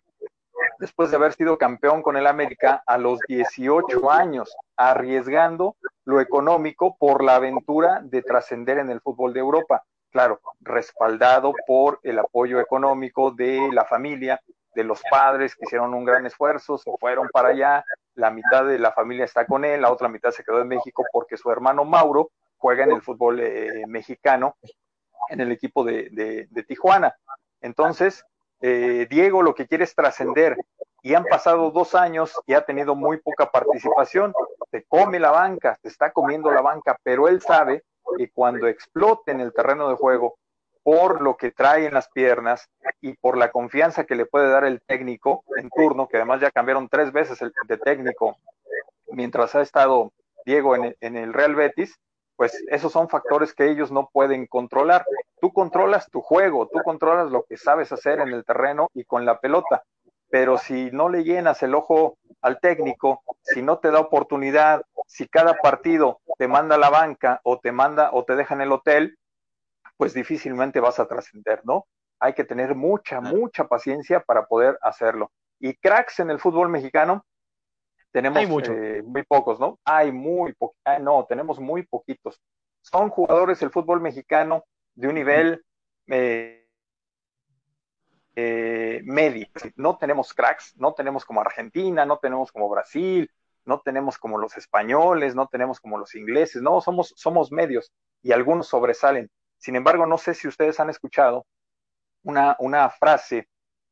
después 0.80 1.12
de 1.12 1.18
haber 1.18 1.34
sido 1.34 1.57
campeón 1.57 2.01
con 2.01 2.18
el 2.18 2.28
América 2.28 2.84
a 2.86 2.97
los 2.97 3.20
18 3.28 4.12
años, 4.12 4.55
arriesgando 4.76 5.76
lo 6.05 6.20
económico 6.20 6.97
por 6.97 7.24
la 7.24 7.36
aventura 7.36 8.01
de 8.03 8.22
trascender 8.22 8.78
en 8.78 8.89
el 8.89 9.01
fútbol 9.01 9.34
de 9.34 9.39
Europa. 9.39 9.84
Claro, 10.12 10.41
respaldado 10.59 11.53
por 11.66 11.99
el 12.03 12.20
apoyo 12.20 12.59
económico 12.59 13.32
de 13.32 13.70
la 13.72 13.86
familia, 13.86 14.41
de 14.74 14.84
los 14.84 15.01
padres 15.09 15.55
que 15.55 15.66
hicieron 15.66 15.93
un 15.93 16.05
gran 16.05 16.26
esfuerzo, 16.26 16.78
se 16.78 16.91
fueron 16.99 17.28
para 17.32 17.49
allá, 17.49 17.86
la 18.16 18.32
mitad 18.32 18.66
de 18.66 18.80
la 18.80 18.91
familia 18.91 19.26
está 19.26 19.45
con 19.45 19.66
él, 19.66 19.82
la 19.82 19.91
otra 19.91 20.09
mitad 20.09 20.32
se 20.32 20.43
quedó 20.43 20.62
en 20.62 20.68
México 20.68 21.03
porque 21.12 21.38
su 21.38 21.51
hermano 21.51 21.86
Mauro 21.86 22.32
juega 22.57 22.84
en 22.84 22.91
el 22.91 23.01
fútbol 23.01 23.39
eh, 23.41 23.86
mexicano 23.88 24.55
en 25.30 25.41
el 25.41 25.51
equipo 25.51 25.84
de 25.84 26.47
Tijuana. 26.68 27.16
Entonces, 27.62 28.26
eh, 28.62 29.07
Diego 29.09 29.41
lo 29.41 29.55
que 29.55 29.68
quiere 29.68 29.84
es 29.84 29.95
trascender 29.95 30.55
y 31.01 31.16
han 31.16 31.26
pasado 31.26 31.72
dos 31.72 31.95
años 31.95 32.39
y 32.45 32.53
ha 32.53 32.62
tenido 32.62 32.95
muy 32.95 33.18
poca 33.18 33.49
participación. 33.49 34.34
Se 34.70 34.84
come 34.84 35.20
la 35.20 35.32
banca, 35.32 35.78
se 35.82 35.88
está 35.88 36.12
comiendo 36.12 36.51
la 36.51 36.62
banca, 36.62 36.97
pero 37.03 37.28
él 37.28 37.41
sabe 37.41 37.84
que 38.18 38.30
cuando 38.30 38.68
explote 38.68 39.32
en 39.32 39.41
el 39.41 39.53
terreno 39.53 39.89
de 39.89 39.95
juego, 39.95 40.36
por 40.84 41.22
lo 41.22 41.38
que 41.38 41.51
trae 41.51 41.86
en 41.86 41.93
las 41.93 42.09
piernas 42.09 42.70
y 43.01 43.14
por 43.14 43.38
la 43.38 43.51
confianza 43.51 44.05
que 44.05 44.16
le 44.16 44.26
puede 44.26 44.49
dar 44.49 44.64
el 44.64 44.82
técnico 44.82 45.43
en 45.57 45.70
turno, 45.70 46.07
que 46.07 46.18
además 46.18 46.41
ya 46.41 46.51
cambiaron 46.51 46.89
tres 46.89 47.12
veces 47.12 47.41
el, 47.41 47.51
de 47.68 47.78
técnico 47.78 48.38
mientras 49.07 49.55
ha 49.55 49.62
estado 49.62 50.12
Diego 50.45 50.76
en 50.76 51.16
el 51.18 51.34
Real 51.34 51.55
Betis, 51.55 51.99
pues 52.41 52.59
esos 52.69 52.91
son 52.91 53.07
factores 53.07 53.53
que 53.53 53.69
ellos 53.69 53.91
no 53.91 54.09
pueden 54.11 54.47
controlar. 54.47 55.05
Tú 55.39 55.53
controlas 55.53 56.09
tu 56.09 56.21
juego, 56.21 56.67
tú 56.73 56.79
controlas 56.83 57.31
lo 57.31 57.43
que 57.43 57.55
sabes 57.55 57.91
hacer 57.91 58.19
en 58.19 58.29
el 58.29 58.43
terreno 58.43 58.89
y 58.95 59.03
con 59.03 59.27
la 59.27 59.39
pelota, 59.39 59.83
pero 60.27 60.57
si 60.57 60.89
no 60.89 61.07
le 61.07 61.23
llenas 61.23 61.61
el 61.61 61.75
ojo 61.75 62.17
al 62.41 62.59
técnico, 62.59 63.21
si 63.43 63.61
no 63.61 63.77
te 63.77 63.91
da 63.91 63.99
oportunidad, 63.99 64.81
si 65.05 65.27
cada 65.27 65.53
partido 65.53 66.19
te 66.39 66.47
manda 66.47 66.77
a 66.77 66.79
la 66.79 66.89
banca 66.89 67.41
o 67.43 67.59
te 67.59 67.71
manda 67.71 68.09
o 68.11 68.25
te 68.25 68.35
deja 68.35 68.55
en 68.55 68.61
el 68.61 68.71
hotel, 68.71 69.19
pues 69.95 70.15
difícilmente 70.15 70.79
vas 70.79 70.99
a 70.99 71.07
trascender, 71.07 71.61
¿no? 71.63 71.85
Hay 72.19 72.33
que 72.33 72.43
tener 72.43 72.73
mucha, 72.73 73.21
mucha 73.21 73.67
paciencia 73.67 74.19
para 74.19 74.47
poder 74.47 74.79
hacerlo. 74.81 75.29
Y 75.59 75.75
cracks 75.75 76.19
en 76.19 76.31
el 76.31 76.39
fútbol 76.39 76.69
mexicano, 76.69 77.23
tenemos 78.12 78.68
eh, 78.70 79.01
muy 79.03 79.24
pocos, 79.24 79.59
¿no? 79.59 79.80
Hay 79.86 80.12
muy 80.12 80.53
poquitos, 80.53 80.82
ah, 80.86 80.99
no, 80.99 81.26
tenemos 81.26 81.59
muy 81.59 81.84
poquitos. 81.84 82.41
Son 82.82 83.09
jugadores 83.09 83.59
del 83.59 83.70
fútbol 83.70 84.01
mexicano 84.01 84.66
de 84.95 85.07
un 85.07 85.16
nivel 85.16 85.64
eh, 86.07 86.68
eh, 88.36 89.01
medio. 89.03 89.47
No 89.76 89.97
tenemos 89.97 90.34
cracks, 90.34 90.76
no 90.78 90.93
tenemos 90.93 91.26
como 91.26 91.41
Argentina, 91.41 92.05
no 92.05 92.18
tenemos 92.18 92.51
como 92.51 92.70
Brasil, 92.70 93.30
no 93.66 93.80
tenemos 93.80 94.18
como 94.18 94.38
los 94.38 94.57
españoles, 94.57 95.36
no 95.36 95.47
tenemos 95.47 95.80
como 95.80 95.97
los 95.97 96.16
ingleses, 96.16 96.62
no, 96.62 96.82
somos, 96.82 97.14
somos 97.16 97.51
medios 97.51 97.91
y 98.22 98.32
algunos 98.32 98.68
sobresalen. 98.68 99.30
Sin 99.57 99.76
embargo, 99.76 100.05
no 100.05 100.18
sé 100.18 100.34
si 100.34 100.47
ustedes 100.47 100.80
han 100.80 100.89
escuchado 100.89 101.45
una, 102.24 102.55
una 102.59 102.89
frase 102.89 103.47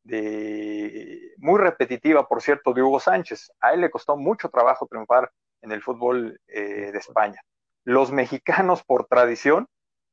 de, 0.10 1.34
muy 1.38 1.60
repetitiva, 1.60 2.28
por 2.28 2.42
cierto, 2.42 2.74
de 2.74 2.82
Hugo 2.82 3.00
Sánchez. 3.00 3.52
A 3.60 3.74
él 3.74 3.82
le 3.82 3.92
costó 3.92 4.18
mucho 4.18 4.50
trabajo 4.50 4.88
triunfar 4.88 5.32
en 5.62 5.72
el 5.72 5.82
fútbol 5.82 6.40
eh, 6.48 6.92
de 6.92 6.98
España. 6.98 7.42
Los 7.84 8.12
mexicanos, 8.12 8.84
por 8.84 9.06
tradición, 9.06 9.68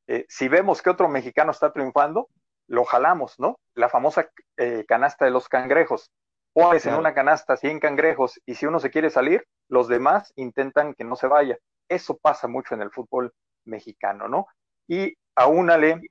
eh, 0.07 0.25
si 0.29 0.47
vemos 0.47 0.81
que 0.81 0.89
otro 0.89 1.09
mexicano 1.09 1.51
está 1.51 1.73
triunfando, 1.73 2.29
lo 2.67 2.85
jalamos, 2.85 3.39
¿no? 3.39 3.59
La 3.73 3.89
famosa 3.89 4.29
eh, 4.57 4.85
canasta 4.87 5.25
de 5.25 5.31
los 5.31 5.49
cangrejos. 5.49 6.11
Pones 6.53 6.85
en 6.85 6.95
una 6.95 7.13
canasta 7.13 7.55
100 7.55 7.79
cangrejos 7.79 8.41
y 8.45 8.55
si 8.55 8.65
uno 8.65 8.79
se 8.79 8.89
quiere 8.89 9.11
salir, 9.11 9.45
los 9.69 9.87
demás 9.87 10.33
intentan 10.35 10.95
que 10.95 11.03
no 11.03 11.15
se 11.15 11.27
vaya. 11.27 11.57
Eso 11.87 12.17
pasa 12.17 12.47
mucho 12.47 12.73
en 12.73 12.81
el 12.81 12.89
fútbol 12.89 13.31
mexicano, 13.65 14.27
¿no? 14.27 14.47
Y 14.87 15.15
aúnale 15.35 16.01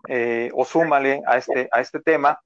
o 0.55 0.65
súmale 0.65 1.21
a 1.27 1.39
este, 1.39 1.69
a 1.73 1.81
este 1.81 2.01
tema 2.01 2.41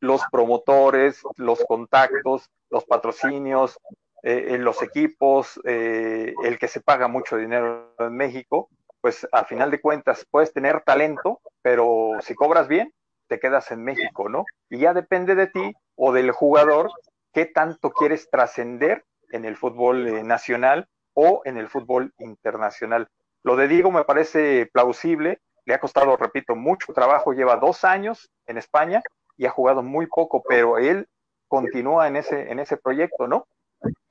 los 0.00 0.22
promotores, 0.30 1.22
los 1.36 1.64
contactos, 1.64 2.50
los 2.70 2.84
patrocinios, 2.84 3.78
eh, 4.22 4.54
en 4.54 4.64
los 4.64 4.82
equipos, 4.82 5.60
eh, 5.64 6.34
el 6.42 6.58
que 6.58 6.68
se 6.68 6.80
paga 6.80 7.06
mucho 7.06 7.36
dinero 7.36 7.94
en 7.98 8.16
México, 8.16 8.68
pues 9.00 9.26
al 9.30 9.46
final 9.46 9.70
de 9.70 9.80
cuentas 9.80 10.26
puedes 10.28 10.52
tener 10.52 10.82
talento, 10.82 11.40
pero 11.62 12.12
si 12.20 12.34
cobras 12.34 12.66
bien, 12.66 12.92
te 13.28 13.38
quedas 13.38 13.70
en 13.70 13.84
México, 13.84 14.28
¿no? 14.28 14.44
Y 14.70 14.78
ya 14.78 14.92
depende 14.92 15.34
de 15.36 15.46
ti 15.46 15.72
o 15.94 16.12
del 16.12 16.32
jugador 16.32 16.90
qué 17.32 17.46
tanto 17.46 17.90
quieres 17.90 18.28
trascender 18.28 19.04
en 19.30 19.44
el 19.44 19.56
fútbol 19.56 20.08
eh, 20.08 20.24
nacional 20.24 20.88
o 21.14 21.42
en 21.44 21.56
el 21.56 21.68
fútbol 21.68 22.12
internacional. 22.18 23.08
Lo 23.44 23.54
de 23.54 23.68
Diego 23.68 23.92
me 23.92 24.04
parece 24.04 24.68
plausible, 24.72 25.40
le 25.64 25.74
ha 25.74 25.80
costado, 25.80 26.16
repito, 26.16 26.56
mucho 26.56 26.92
trabajo, 26.92 27.32
lleva 27.32 27.56
dos 27.56 27.84
años 27.84 28.30
en 28.46 28.58
España 28.58 29.02
y 29.38 29.46
ha 29.46 29.50
jugado 29.50 29.82
muy 29.82 30.06
poco, 30.06 30.42
pero 30.46 30.76
él 30.76 31.06
continúa 31.46 32.08
en 32.08 32.16
ese, 32.16 32.50
en 32.50 32.58
ese 32.58 32.76
proyecto, 32.76 33.26
¿no? 33.26 33.46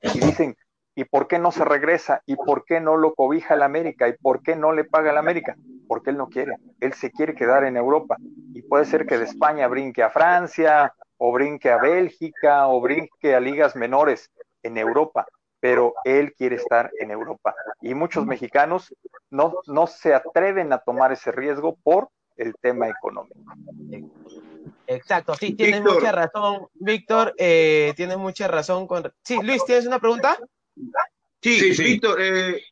Y 0.02 0.18
dicen, 0.18 0.56
¿y 0.96 1.04
por 1.04 1.28
qué 1.28 1.38
no 1.38 1.52
se 1.52 1.64
regresa? 1.64 2.22
¿Y 2.26 2.34
por 2.34 2.64
qué 2.64 2.80
no 2.80 2.96
lo 2.96 3.14
cobija 3.14 3.54
el 3.54 3.62
América? 3.62 4.08
¿Y 4.08 4.14
por 4.14 4.42
qué 4.42 4.56
no 4.56 4.72
le 4.72 4.84
paga 4.84 5.12
el 5.12 5.18
América? 5.18 5.54
Porque 5.86 6.10
él 6.10 6.16
no 6.16 6.28
quiere, 6.28 6.54
él 6.80 6.94
se 6.94 7.12
quiere 7.12 7.34
quedar 7.34 7.64
en 7.64 7.76
Europa. 7.76 8.16
Y 8.54 8.62
puede 8.62 8.86
ser 8.86 9.06
que 9.06 9.18
de 9.18 9.24
España 9.24 9.68
brinque 9.68 10.02
a 10.02 10.10
Francia, 10.10 10.92
o 11.18 11.30
brinque 11.32 11.70
a 11.70 11.78
Bélgica, 11.78 12.66
o 12.68 12.80
brinque 12.80 13.34
a 13.34 13.40
ligas 13.40 13.76
menores 13.76 14.30
en 14.62 14.78
Europa, 14.78 15.26
pero 15.60 15.94
él 16.04 16.32
quiere 16.34 16.56
estar 16.56 16.90
en 16.98 17.10
Europa. 17.10 17.54
Y 17.80 17.94
muchos 17.94 18.24
mexicanos 18.24 18.94
no, 19.30 19.54
no 19.66 19.86
se 19.86 20.14
atreven 20.14 20.72
a 20.72 20.78
tomar 20.78 21.12
ese 21.12 21.32
riesgo 21.32 21.76
por 21.82 22.08
el 22.36 22.54
tema 22.60 22.88
económico. 22.88 23.36
Exacto, 24.86 25.34
sí, 25.34 25.52
tienes 25.52 25.82
mucha 25.82 26.10
razón, 26.12 26.68
Víctor, 26.74 27.34
eh, 27.36 27.92
tienes 27.94 28.16
mucha 28.16 28.48
razón 28.48 28.86
con... 28.86 29.12
Sí, 29.22 29.38
Luis, 29.42 29.62
¿tienes 29.66 29.86
una 29.86 29.98
pregunta? 29.98 30.38
Sí, 31.42 31.72
Víctor, 31.76 32.18
eh, 32.22 32.62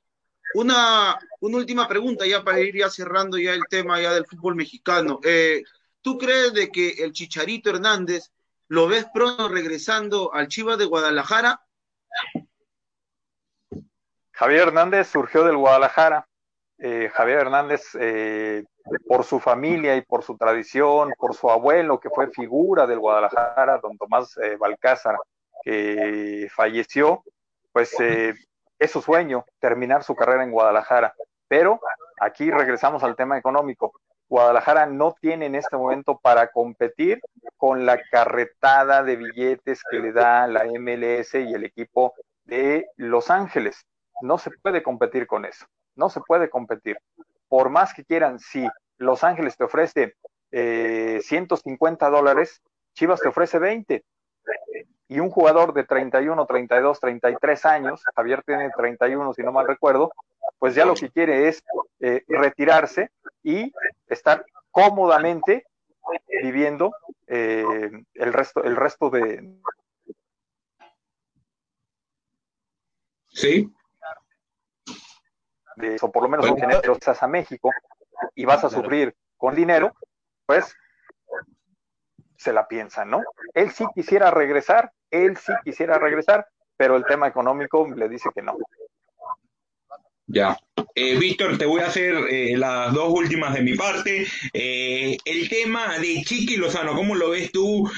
una, 0.54 1.18
una 1.40 1.56
última 1.58 1.86
pregunta 1.86 2.26
ya 2.26 2.42
para 2.42 2.60
ir 2.60 2.76
ya 2.76 2.88
cerrando 2.88 3.36
ya 3.36 3.52
el 3.52 3.64
tema 3.68 4.00
ya 4.00 4.14
del 4.14 4.26
fútbol 4.26 4.54
mexicano. 4.54 5.20
Eh, 5.24 5.62
¿Tú 6.00 6.16
crees 6.16 6.54
de 6.54 6.70
que 6.70 6.90
el 7.04 7.12
Chicharito 7.12 7.68
Hernández 7.68 8.30
lo 8.68 8.88
ves 8.88 9.06
pronto 9.12 9.48
regresando 9.48 10.32
al 10.32 10.48
Chivas 10.48 10.78
de 10.78 10.86
Guadalajara? 10.86 11.60
Javier 14.32 14.68
Hernández 14.68 15.08
surgió 15.08 15.44
del 15.44 15.56
Guadalajara. 15.56 16.26
Javier 16.78 17.40
Hernández 17.40 17.94
por 19.06 19.24
su 19.24 19.40
familia 19.40 19.96
y 19.96 20.02
por 20.02 20.22
su 20.22 20.36
tradición, 20.36 21.12
por 21.18 21.34
su 21.34 21.50
abuelo, 21.50 22.00
que 22.00 22.10
fue 22.10 22.28
figura 22.30 22.86
del 22.86 22.98
Guadalajara, 22.98 23.78
don 23.78 23.96
Tomás 23.96 24.36
eh, 24.38 24.56
Balcázar, 24.56 25.16
que 25.62 26.48
falleció, 26.54 27.22
pues 27.72 27.98
eh, 28.00 28.34
es 28.78 28.90
su 28.90 29.02
sueño 29.02 29.44
terminar 29.58 30.02
su 30.02 30.14
carrera 30.14 30.44
en 30.44 30.52
Guadalajara. 30.52 31.14
Pero 31.48 31.80
aquí 32.20 32.50
regresamos 32.50 33.02
al 33.02 33.16
tema 33.16 33.38
económico. 33.38 33.92
Guadalajara 34.28 34.86
no 34.86 35.14
tiene 35.20 35.46
en 35.46 35.54
este 35.54 35.76
momento 35.76 36.18
para 36.18 36.50
competir 36.50 37.20
con 37.56 37.86
la 37.86 38.00
carretada 38.10 39.02
de 39.02 39.16
billetes 39.16 39.82
que 39.88 39.98
le 39.98 40.12
da 40.12 40.46
la 40.48 40.64
MLS 40.64 41.34
y 41.34 41.54
el 41.54 41.64
equipo 41.64 42.14
de 42.44 42.86
Los 42.96 43.30
Ángeles. 43.30 43.86
No 44.22 44.38
se 44.38 44.50
puede 44.50 44.82
competir 44.82 45.26
con 45.26 45.44
eso, 45.44 45.66
no 45.94 46.08
se 46.08 46.20
puede 46.20 46.50
competir. 46.50 46.98
Por 47.48 47.70
más 47.70 47.94
que 47.94 48.04
quieran, 48.04 48.38
si 48.38 48.66
Los 48.98 49.24
Ángeles 49.24 49.56
te 49.56 49.64
ofrece 49.64 50.14
150 50.50 52.06
eh, 52.06 52.10
dólares, 52.10 52.62
Chivas 52.94 53.20
te 53.20 53.28
ofrece 53.28 53.58
20. 53.58 54.04
Y 55.08 55.20
un 55.20 55.30
jugador 55.30 55.72
de 55.72 55.84
31, 55.84 56.46
32, 56.46 57.00
33 57.00 57.66
años, 57.66 58.02
Javier 58.14 58.42
tiene 58.44 58.70
31 58.76 59.34
si 59.34 59.42
no 59.42 59.52
mal 59.52 59.66
recuerdo, 59.66 60.10
pues 60.58 60.74
ya 60.74 60.84
lo 60.84 60.94
que 60.94 61.10
quiere 61.10 61.48
es 61.48 61.62
eh, 62.00 62.24
retirarse 62.26 63.10
y 63.42 63.72
estar 64.08 64.44
cómodamente 64.70 65.64
viviendo 66.42 66.92
eh, 67.26 67.90
el 68.14 68.32
resto 68.32 68.62
el 68.62 68.76
resto 68.76 69.10
de 69.10 69.58
sí 73.28 73.72
de, 75.76 75.96
o 76.00 76.10
por 76.10 76.22
lo 76.22 76.28
menos 76.28 76.54
tener 76.56 76.80
estás 76.90 77.22
a 77.22 77.28
México 77.28 77.70
y 78.34 78.44
vas 78.44 78.64
a 78.64 78.70
sufrir 78.70 79.14
con 79.36 79.54
dinero 79.54 79.94
pues 80.46 80.74
se 82.36 82.52
la 82.52 82.68
piensa, 82.68 83.04
¿no? 83.04 83.22
Él 83.54 83.70
sí 83.70 83.84
quisiera 83.94 84.30
regresar, 84.30 84.92
él 85.10 85.36
sí 85.36 85.52
quisiera 85.64 85.98
regresar, 85.98 86.46
pero 86.76 86.96
el 86.96 87.04
tema 87.04 87.26
económico 87.26 87.86
le 87.88 88.08
dice 88.08 88.28
que 88.34 88.42
no. 88.42 88.56
Ya. 90.28 90.58
Eh, 90.94 91.16
Víctor, 91.18 91.56
te 91.56 91.66
voy 91.66 91.80
a 91.80 91.86
hacer 91.86 92.14
eh, 92.30 92.56
las 92.56 92.92
dos 92.92 93.10
últimas 93.10 93.54
de 93.54 93.62
mi 93.62 93.74
parte. 93.74 94.26
Eh, 94.52 95.16
el 95.24 95.48
tema 95.48 95.98
de 95.98 96.22
Chiqui 96.24 96.56
Lozano, 96.56 96.94
¿cómo 96.94 97.14
lo 97.14 97.30
ves 97.30 97.52
tú 97.52 97.88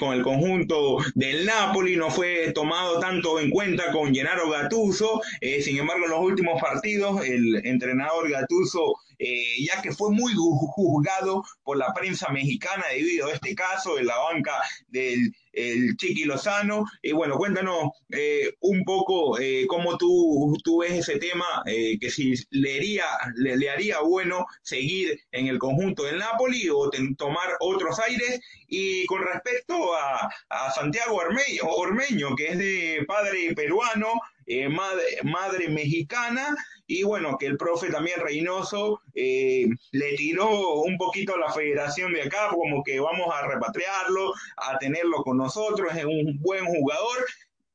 con 0.00 0.14
el 0.14 0.22
conjunto 0.22 0.98
del 1.14 1.46
Napoli? 1.46 1.96
No 1.96 2.10
fue 2.10 2.52
tomado 2.52 2.98
tanto 2.98 3.38
en 3.38 3.50
cuenta 3.50 3.92
con 3.92 4.14
Gennaro 4.14 4.50
Gattuso. 4.50 5.20
sin 5.60 5.78
embargo, 5.78 6.04
en 6.06 6.10
los 6.10 6.20
últimos 6.20 6.60
partidos, 6.60 7.24
el 7.24 7.64
entrenador 7.64 8.28
Gattuso 9.18 9.64
ya 9.64 9.82
que 9.82 9.92
fue 9.92 10.10
muy 10.10 10.32
juzgado 10.34 11.44
por 11.62 11.76
la 11.76 11.92
prensa 11.94 12.30
mexicana 12.30 12.84
debido 12.92 13.26
a 13.26 13.32
este 13.32 13.54
caso 13.54 13.96
de 13.96 14.04
la 14.04 14.16
banca 14.18 14.52
del 14.88 15.32
el 15.54 15.96
Chiqui 15.96 16.24
Lozano. 16.24 16.84
Y 17.02 17.12
bueno, 17.12 17.36
cuéntanos 17.36 17.90
eh, 18.10 18.54
un 18.60 18.84
poco 18.84 19.38
eh, 19.38 19.66
cómo 19.68 19.96
tú, 19.96 20.56
tú, 20.62 20.78
ves 20.78 20.92
ese 20.92 21.18
tema, 21.18 21.62
eh, 21.66 21.98
que 21.98 22.10
si 22.10 22.34
le 22.50 22.76
haría, 22.76 23.04
le, 23.36 23.70
haría 23.70 24.00
bueno 24.00 24.46
seguir 24.62 25.20
en 25.32 25.46
el 25.46 25.58
conjunto 25.58 26.04
del 26.04 26.18
Napoli 26.18 26.68
o 26.70 26.90
tomar 27.16 27.48
otros 27.60 27.98
aires. 28.00 28.40
Y 28.68 29.06
con 29.06 29.22
respecto 29.22 29.94
a, 29.94 30.30
a 30.48 30.70
Santiago 30.72 31.20
Ormeño, 31.62 32.34
que 32.36 32.48
es 32.48 32.58
de 32.58 33.04
padre 33.06 33.54
peruano, 33.54 34.12
madre, 34.70 35.04
madre 35.22 35.68
mexicana, 35.68 36.56
y 36.86 37.02
bueno, 37.02 37.38
que 37.38 37.46
el 37.46 37.56
profe 37.56 37.90
también 37.90 38.20
Reynoso 38.20 39.00
eh, 39.14 39.66
le 39.92 40.16
tiró 40.16 40.80
un 40.80 40.98
poquito 40.98 41.34
a 41.34 41.38
la 41.38 41.52
federación 41.52 42.12
de 42.12 42.22
acá, 42.22 42.48
como 42.50 42.82
que 42.82 43.00
vamos 43.00 43.28
a 43.32 43.46
repatriarlo, 43.46 44.34
a 44.56 44.78
tenerlo 44.78 45.22
con 45.22 45.38
nosotros, 45.38 45.94
es 45.96 46.04
un 46.04 46.38
buen 46.40 46.66
jugador. 46.66 47.24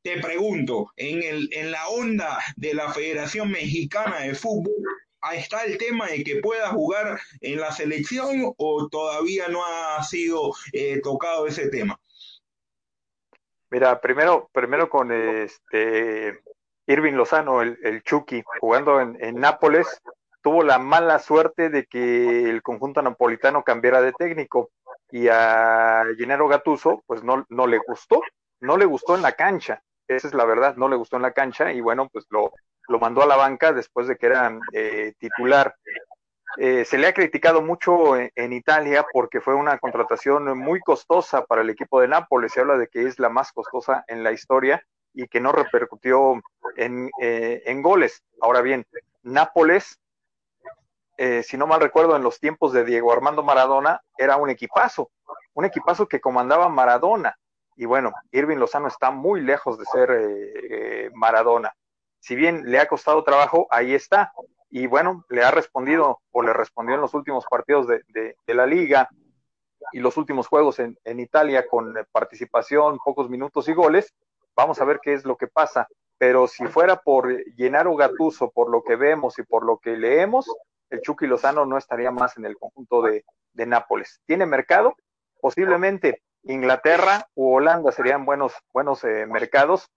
Te 0.02 0.22
pregunto, 0.22 0.92
en, 0.96 1.24
el, 1.24 1.50
en 1.52 1.72
la 1.72 1.88
onda 1.90 2.40
de 2.56 2.74
la 2.74 2.94
Federación 2.94 3.52
Mexicana 3.52 4.20
de 4.22 4.34
Fútbol, 4.34 4.74
¿está 5.34 5.66
el 5.66 5.78
tema 5.78 6.08
de 6.08 6.24
que 6.24 6.38
pueda 6.38 6.70
jugar 6.70 7.20
en 7.42 7.60
la 7.60 7.72
selección 7.72 8.54
o 8.58 8.88
todavía 8.90 9.50
no 9.50 9.66
ha 9.66 10.02
sido 10.04 10.54
eh, 10.72 11.02
tocado 11.02 11.48
ese 11.48 11.68
tema? 11.70 12.00
Mira, 13.72 14.00
primero, 14.00 14.50
primero 14.54 14.90
con 14.90 15.12
este 15.12 16.40
Irving 16.90 17.14
Lozano, 17.14 17.62
el, 17.62 18.02
Chucky, 18.04 18.44
jugando 18.60 19.00
en, 19.00 19.36
Nápoles, 19.36 20.02
tuvo 20.42 20.64
la 20.64 20.80
mala 20.80 21.20
suerte 21.20 21.70
de 21.70 21.86
que 21.86 22.50
el 22.50 22.64
conjunto 22.64 23.00
napolitano 23.04 23.64
cambiara 23.64 24.02
de 24.02 24.12
técnico 24.12 24.72
y 25.12 25.28
a 25.28 26.04
Gennaro 26.18 26.48
Gatuso 26.48 27.04
pues 27.06 27.22
no, 27.24 27.46
le 27.68 27.78
gustó, 27.78 28.22
no 28.62 28.76
le 28.76 28.86
gustó 28.86 29.16
en 29.16 29.22
la 29.22 29.34
cancha, 29.34 29.84
esa 30.08 30.28
es 30.28 30.34
la 30.34 30.46
verdad, 30.46 30.78
no 30.78 30.90
le 30.90 30.96
gustó 30.96 31.18
en 31.18 31.22
la 31.22 31.32
cancha 31.32 31.72
y 31.72 31.80
bueno, 31.80 32.10
pues 32.12 32.26
lo, 32.32 32.54
lo 32.88 33.00
mandó 33.00 33.22
a 33.22 33.28
la 33.28 33.36
banca 33.36 33.72
después 33.72 34.08
de 34.08 34.16
que 34.16 34.26
era 34.26 34.58
eh, 34.74 35.14
titular. 35.20 35.76
Eh, 36.58 36.86
se 36.86 36.98
le 36.98 37.06
ha 37.06 37.14
criticado 37.14 37.62
mucho 37.62 38.18
en, 38.18 38.52
Italia 38.52 39.06
porque 39.14 39.42
fue 39.42 39.54
una 39.54 39.78
contratación 39.78 40.58
muy 40.58 40.80
costosa 40.80 41.46
para 41.46 41.62
el 41.62 41.70
equipo 41.70 42.02
de 42.02 42.08
Nápoles, 42.08 42.52
se 42.52 42.62
habla 42.62 42.80
de 42.80 42.88
que 42.88 43.04
es 43.04 43.20
la 43.20 43.30
más 43.30 43.52
costosa 43.52 44.04
en 44.08 44.24
la 44.24 44.32
historia 44.32 44.84
y 45.14 45.28
que 45.28 45.40
no 45.40 45.52
repercutió 45.52 46.42
en, 46.76 47.10
eh, 47.22 47.64
en 47.66 47.82
goles. 47.82 48.24
Ahora 48.42 48.62
bien, 48.62 48.86
Nápoles, 49.24 50.00
eh, 51.18 51.44
si 51.44 51.58
no 51.58 51.68
mal 51.68 51.82
recuerdo, 51.82 52.16
en 52.16 52.24
los 52.24 52.40
tiempos 52.40 52.72
de 52.72 52.86
Diego 52.86 53.12
Armando 53.12 53.44
Maradona, 53.44 54.02
era 54.18 54.38
un 54.38 54.50
equipazo, 54.50 55.12
un 55.54 55.66
equipazo 55.66 56.08
que 56.08 56.22
comandaba 56.22 56.70
Maradona. 56.70 57.38
Y 57.76 57.86
bueno, 57.86 58.14
Irving 58.32 58.58
Lozano 58.58 58.88
está 58.88 59.12
muy 59.12 59.42
lejos 59.42 59.78
de 59.78 59.86
ser 59.86 60.10
eh, 60.12 61.10
Maradona. 61.14 61.74
Si 62.20 62.36
bien 62.36 62.64
le 62.70 62.80
ha 62.80 62.88
costado 62.88 63.24
trabajo, 63.24 63.68
ahí 63.72 63.94
está. 63.94 64.34
Y 64.70 64.88
bueno, 64.88 65.26
le 65.30 65.44
ha 65.44 65.52
respondido 65.52 66.22
o 66.32 66.42
le 66.42 66.54
respondió 66.54 66.96
en 66.96 67.02
los 67.02 67.14
últimos 67.14 67.46
partidos 67.50 67.88
de, 67.88 68.04
de, 68.10 68.36
de 68.46 68.54
la 68.54 68.66
liga 68.66 69.10
y 69.92 70.00
los 70.00 70.18
últimos 70.18 70.48
juegos 70.48 70.80
en, 70.80 70.98
en 71.04 71.20
Italia 71.20 71.66
con 71.68 71.94
participación, 72.12 73.00
pocos 73.04 73.30
minutos 73.30 73.68
y 73.68 73.74
goles 73.74 74.14
Vamos 74.60 74.82
a 74.82 74.84
ver 74.84 75.00
qué 75.02 75.14
es 75.14 75.24
lo 75.24 75.38
que 75.38 75.48
pasa. 75.48 75.88
Pero 76.18 76.46
si 76.50 76.68
fuera 76.68 76.98
por 76.98 77.30
llenar 77.56 77.88
un 77.88 77.96
Gatuso, 77.96 78.52
por 78.52 78.70
lo 78.70 78.84
que 78.84 78.98
vemos 78.98 79.40
y 79.40 79.44
por 79.44 79.66
lo 79.66 79.78
que 79.78 79.96
leemos, 79.96 80.52
el 80.90 81.00
Chucky 81.00 81.28
Lozano 81.28 81.66
no 81.66 81.78
estaría 81.78 82.12
más 82.12 82.36
en 82.36 82.44
el 82.44 82.58
conjunto 82.58 83.02
de, 83.02 83.24
Nápoles. 83.54 84.20
¿Tiene 84.26 84.46
mercado? 84.46 84.96
Posiblemente 85.40 86.24
Inglaterra 86.44 87.26
u 87.36 87.54
Holanda 87.54 87.94
serían 87.94 88.26
buenos, 88.26 88.54
eh, 89.04 89.26
mercados. 89.28 89.90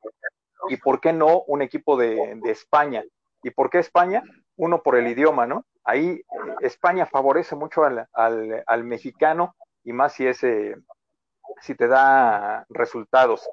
¿Y 0.69 0.77
por 0.77 1.01
qué 1.01 1.13
no 1.13 1.43
un 1.49 1.61
equipo 1.61 1.97
de, 1.97 2.41
España? 2.45 3.03
¿Y 3.43 3.51
por 3.51 3.69
qué 3.69 3.79
España? 3.79 4.23
Uno 4.55 4.81
por 4.83 4.95
el 4.95 5.09
idioma, 5.09 5.47
¿no? 5.47 5.65
Ahí 5.83 6.09
eh, 6.09 6.25
España 6.61 7.07
favorece 7.07 7.57
mucho 7.57 7.83
al, 7.85 8.85
mexicano 8.85 9.57
y 9.83 9.93
más 9.93 10.13
si, 10.13 10.27
si 10.33 11.75
te 11.75 11.89
da 11.89 12.65
resultados. 12.69 13.49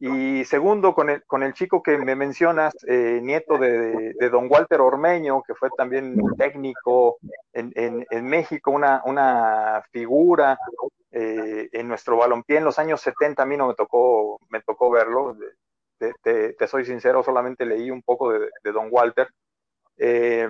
Y 0.00 0.44
segundo, 0.44 0.94
con 0.94 1.08
el, 1.08 1.24
con 1.24 1.42
el 1.42 1.54
chico 1.54 1.82
que 1.82 1.96
me 1.98 2.16
mencionas, 2.16 2.74
eh, 2.86 3.20
nieto 3.22 3.58
de, 3.58 4.14
don 4.30 4.48
Walter 4.50 4.80
Ormeño, 4.80 5.42
que 5.42 5.54
fue 5.54 5.70
también 5.76 6.16
técnico 6.36 7.18
en, 7.52 7.72
en, 8.10 8.26
México, 8.26 8.70
una, 8.72 9.02
una 9.06 9.82
figura 9.92 10.58
eh, 11.12 11.68
en 11.72 11.86
nuestro 11.86 12.16
balompié 12.16 12.58
en 12.58 12.64
los 12.64 12.78
años 12.78 13.00
70, 13.00 13.42
a 13.42 13.46
mí 13.46 13.56
no 13.56 13.68
me 13.68 13.74
tocó, 13.74 14.40
me 14.50 14.60
tocó 14.62 14.90
verlo, 14.90 15.36
te, 15.98 16.66
soy 16.66 16.84
sincero, 16.84 17.22
solamente 17.22 17.64
leí 17.64 17.90
un 17.90 18.02
poco 18.02 18.32
de, 18.32 18.50
don 18.64 18.88
Walter. 18.90 19.28
Eh, 19.96 20.48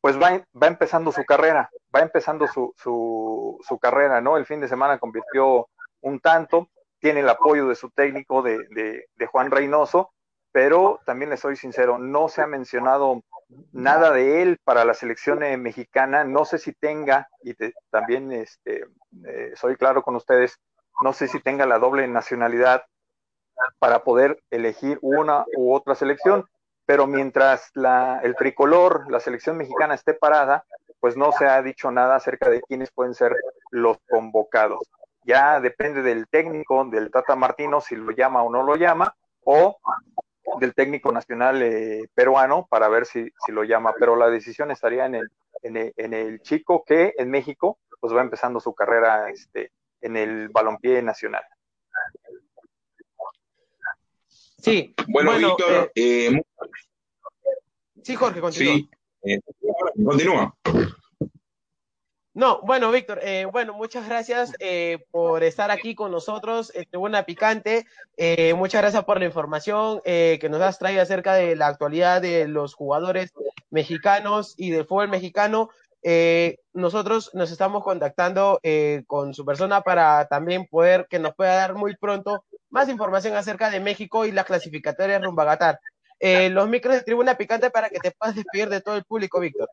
pues 0.00 0.20
va, 0.20 0.44
va, 0.60 0.66
empezando 0.66 1.10
su 1.10 1.24
carrera, 1.24 1.70
va 1.94 2.00
empezando 2.00 2.46
su, 2.46 2.74
su, 2.76 3.58
su 3.66 3.78
carrera, 3.78 4.20
¿no? 4.20 4.36
El 4.36 4.46
fin 4.46 4.60
de 4.60 4.68
semana 4.68 4.98
convirtió 4.98 5.68
un 6.02 6.20
tanto, 6.20 6.68
tiene 7.00 7.20
el 7.20 7.28
apoyo 7.28 7.66
de 7.66 7.74
su 7.74 7.90
técnico, 7.90 8.42
de, 8.42 9.08
Juan 9.30 9.50
Reynoso, 9.50 10.12
pero 10.52 11.00
también 11.06 11.30
le 11.30 11.36
soy 11.36 11.56
sincero, 11.56 11.98
no 11.98 12.28
se 12.28 12.42
ha 12.42 12.46
mencionado 12.46 13.22
nada 13.72 14.12
de 14.12 14.42
él 14.42 14.58
para 14.64 14.84
la 14.84 14.94
selección 14.94 15.42
eh, 15.42 15.56
mexicana, 15.56 16.24
no 16.24 16.44
sé 16.44 16.58
si 16.58 16.72
tenga, 16.72 17.28
y 17.42 17.54
también 17.90 18.32
este, 18.32 18.86
eh, 19.26 19.52
soy 19.54 19.76
claro 19.76 20.02
con 20.02 20.16
ustedes, 20.16 20.58
no 21.02 21.12
sé 21.12 21.28
si 21.28 21.40
tenga 21.40 21.66
la 21.66 21.78
doble 21.78 22.06
nacionalidad 22.06 22.84
para 23.78 24.02
poder 24.04 24.42
elegir 24.50 24.98
una 25.02 25.44
u 25.56 25.72
otra 25.74 25.94
selección, 25.94 26.44
pero 26.86 27.06
mientras 27.06 27.70
la, 27.74 28.20
el 28.22 28.34
tricolor, 28.34 29.10
la 29.10 29.20
selección 29.20 29.56
mexicana 29.56 29.94
esté 29.94 30.14
parada, 30.14 30.64
pues 30.98 31.16
no 31.16 31.32
se 31.32 31.46
ha 31.46 31.62
dicho 31.62 31.90
nada 31.90 32.16
acerca 32.16 32.50
de 32.50 32.60
quiénes 32.60 32.90
pueden 32.90 33.14
ser 33.14 33.34
los 33.70 33.98
convocados 34.08 34.80
ya 35.24 35.60
depende 35.60 36.02
del 36.02 36.28
técnico, 36.28 36.84
del 36.84 37.10
Tata 37.10 37.36
Martino, 37.36 37.80
si 37.80 37.96
lo 37.96 38.10
llama 38.12 38.42
o 38.42 38.50
no 38.50 38.62
lo 38.62 38.76
llama, 38.76 39.14
o 39.44 39.78
del 40.58 40.74
técnico 40.74 41.12
nacional 41.12 41.62
eh, 41.62 42.08
peruano 42.14 42.66
para 42.68 42.88
ver 42.88 43.06
si, 43.06 43.30
si, 43.44 43.52
lo 43.52 43.64
llama, 43.64 43.94
pero 43.98 44.16
la 44.16 44.28
decisión 44.30 44.70
estaría 44.70 45.06
en 45.06 45.14
el, 45.14 45.30
en 45.62 46.14
el, 46.14 46.40
chico 46.42 46.84
que 46.84 47.14
en 47.18 47.30
México 47.30 47.78
pues 48.00 48.14
va 48.14 48.22
empezando 48.22 48.60
su 48.60 48.74
carrera 48.74 49.30
este, 49.30 49.72
en 50.00 50.16
el 50.16 50.48
balompié 50.48 51.02
nacional. 51.02 51.42
Sí, 54.58 54.94
bueno, 55.08 55.36
Víctor, 55.36 55.92
eh, 55.94 56.28
eh, 56.28 56.42
sí, 58.02 58.14
Jorge, 58.14 58.40
continúa. 58.40 58.74
Sí, 59.22 59.40
continúa. 60.04 60.54
No, 62.32 62.60
bueno, 62.62 62.92
Víctor, 62.92 63.18
eh, 63.24 63.44
bueno, 63.46 63.74
muchas 63.74 64.08
gracias 64.08 64.52
eh, 64.60 65.04
por 65.10 65.42
estar 65.42 65.72
aquí 65.72 65.96
con 65.96 66.12
nosotros 66.12 66.70
en 66.76 66.84
Tribuna 66.84 67.24
Picante. 67.24 67.86
Eh, 68.16 68.54
muchas 68.54 68.82
gracias 68.82 69.02
por 69.02 69.18
la 69.18 69.24
información 69.24 70.00
que 70.04 70.48
nos 70.48 70.60
has 70.62 70.78
traído 70.78 71.02
acerca 71.02 71.34
de 71.34 71.56
la 71.56 71.66
actualidad 71.66 72.22
de 72.22 72.46
los 72.46 72.74
jugadores 72.74 73.32
mexicanos 73.70 74.54
y 74.56 74.70
del 74.70 74.86
fútbol 74.86 75.08
mexicano. 75.08 75.70
nosotros 76.72 77.34
nos 77.34 77.50
estamos 77.50 77.82
contactando 77.82 78.60
con 79.08 79.34
su 79.34 79.44
persona 79.44 79.80
para 79.80 80.26
también 80.26 80.68
poder 80.68 81.08
que 81.10 81.18
nos 81.18 81.34
pueda 81.34 81.56
dar 81.56 81.74
muy 81.74 81.96
pronto 81.96 82.44
más 82.70 82.88
información 82.88 83.34
acerca 83.34 83.70
de 83.70 83.80
México 83.80 84.24
y 84.24 84.30
las 84.30 84.46
clasificatorias 84.46 85.20
rumbo 85.20 85.42
a 85.42 85.46
Qatar. 85.46 85.80
los 86.50 86.68
micros 86.68 86.94
de 86.94 87.02
Tribuna 87.02 87.34
Picante 87.36 87.70
para 87.70 87.90
que 87.90 87.98
te 87.98 88.12
puedas 88.12 88.36
despedir 88.36 88.68
de 88.68 88.80
todo 88.80 88.96
el 88.96 89.04
público, 89.04 89.40
Víctor. 89.40 89.68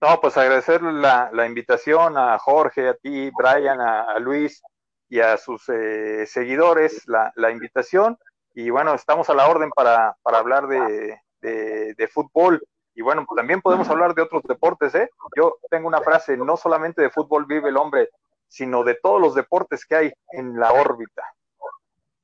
No, 0.00 0.20
pues 0.20 0.36
agradecer 0.36 0.82
la, 0.82 1.46
invitación 1.46 2.18
a 2.18 2.38
Jorge, 2.38 2.88
a 2.88 2.94
ti, 2.94 3.30
Brian, 3.30 3.80
a, 3.80 4.18
Luis 4.18 4.62
y 5.08 5.20
a 5.20 5.38
sus 5.38 5.68
eh, 5.70 6.26
seguidores, 6.26 7.06
la, 7.06 7.50
invitación. 7.50 8.18
Y 8.54 8.68
bueno, 8.70 8.94
estamos 8.94 9.30
a 9.30 9.34
la 9.34 9.48
orden 9.48 9.70
para, 9.70 10.16
hablar 10.24 10.66
de, 10.66 11.18
de, 11.40 12.08
fútbol. 12.08 12.62
Y 12.94 13.02
bueno, 13.02 13.26
también 13.34 13.62
podemos 13.62 13.88
hablar 13.88 14.14
de 14.14 14.22
otros 14.22 14.42
deportes, 14.42 14.94
¿eh? 14.94 15.10
Yo 15.36 15.58
tengo 15.70 15.88
una 15.88 16.00
frase, 16.00 16.36
no 16.36 16.56
solamente 16.56 17.02
de 17.02 17.10
fútbol 17.10 17.46
vive 17.46 17.68
el 17.68 17.76
hombre, 17.76 18.10
sino 18.48 18.84
de 18.84 18.94
todos 19.02 19.20
los 19.20 19.34
deportes 19.34 19.84
que 19.84 19.96
hay 19.96 20.12
en 20.32 20.58
la 20.58 20.72
órbita. 20.72 21.22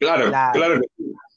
Claro, 0.03 0.33
claro. 0.53 0.81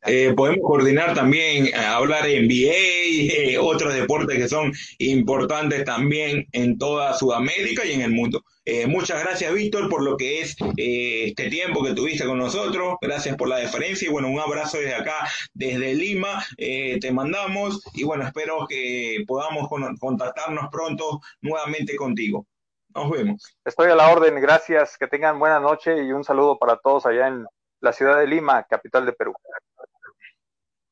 Eh, 0.08 0.34
podemos 0.36 0.68
coordinar 0.68 1.14
también, 1.14 1.68
eh, 1.68 1.76
hablar 1.76 2.24
NBA, 2.24 2.74
eh, 2.74 3.58
otros 3.60 3.94
deportes 3.94 4.38
que 4.38 4.48
son 4.48 4.74
importantes 4.98 5.84
también 5.84 6.48
en 6.52 6.78
toda 6.80 7.14
Sudamérica 7.14 7.86
y 7.86 7.94
en 7.94 8.02
el 8.02 8.12
mundo. 8.12 8.44
muchas 8.88 9.24
gracias, 9.24 9.54
Víctor, 9.54 9.88
por 9.90 10.02
lo 10.02 10.18
que 10.18 10.42
es 10.42 10.56
este 10.78 11.50
tiempo 11.52 11.84
que 11.84 11.94
tuviste 11.94 12.26
con 12.26 12.40
nosotros. 12.40 12.96
Gracias 13.02 13.36
por 13.36 13.48
la 13.48 13.58
deferencia 13.58 14.08
y 14.08 14.12
bueno, 14.12 14.30
un 14.30 14.40
abrazo 14.40 14.80
desde 14.80 14.96
acá, 14.96 15.28
desde 15.54 15.94
Lima. 15.94 16.44
te 16.58 17.12
mandamos 17.12 17.84
y 17.94 18.04
bueno, 18.04 18.26
espero 18.26 18.66
que 18.68 19.24
podamos 19.28 19.70
contactarnos 20.00 20.70
pronto 20.72 21.22
nuevamente 21.42 21.96
contigo. 21.96 22.48
Nos 22.96 23.12
vemos. 23.12 23.56
Estoy 23.64 23.92
a 23.92 23.96
la 23.96 24.10
orden, 24.10 24.42
gracias, 24.42 24.98
que 24.98 25.06
tengan 25.06 25.38
buena 25.38 25.60
noche 25.60 26.04
y 26.04 26.12
un 26.12 26.24
saludo 26.24 26.58
para 26.58 26.78
todos 26.78 27.06
allá 27.06 27.28
en 27.28 27.46
la 27.86 27.94
ciudad 27.94 28.20
de 28.20 28.28
Lima, 28.28 28.64
capital 28.64 29.06
de 29.06 29.14
Perú. 29.14 29.34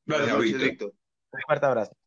Gracias, 0.06 0.38
Víctor. 0.40 0.94
Un 1.32 1.42
fuerte 1.42 1.66
abrazo. 1.66 1.98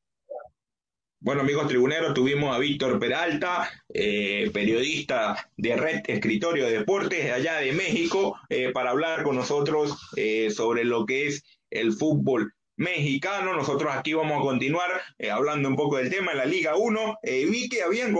Bueno, 1.19 1.41
amigos 1.41 1.67
tribuneros, 1.67 2.15
tuvimos 2.15 2.55
a 2.55 2.59
Víctor 2.61 3.01
Peralta, 3.01 3.69
eh, 3.93 4.49
periodista 4.55 5.51
de 5.57 5.75
Red 5.75 6.03
Escritorio 6.07 6.67
de 6.67 6.79
Deportes 6.79 7.25
de 7.25 7.33
allá 7.33 7.57
de 7.57 7.73
México, 7.73 8.39
eh, 8.49 8.71
para 8.71 8.91
hablar 8.91 9.25
con 9.25 9.35
nosotros 9.35 9.99
eh, 10.15 10.51
sobre 10.51 10.85
lo 10.85 11.05
que 11.05 11.27
es 11.27 11.43
el 11.71 11.95
fútbol 11.95 12.55
mexicano. 12.77 13.55
Nosotros 13.55 13.93
aquí 13.93 14.13
vamos 14.13 14.39
a 14.39 14.45
continuar 14.45 15.03
hablando 15.33 15.69
un 15.69 15.75
poco 15.75 15.97
del 15.97 16.11
tema 16.11 16.31
de 16.31 16.39
la 16.39 16.45
Liga 16.45 16.77
1. 16.77 17.19
vi 17.23 17.69
que 17.69 17.83
habían 17.83 18.15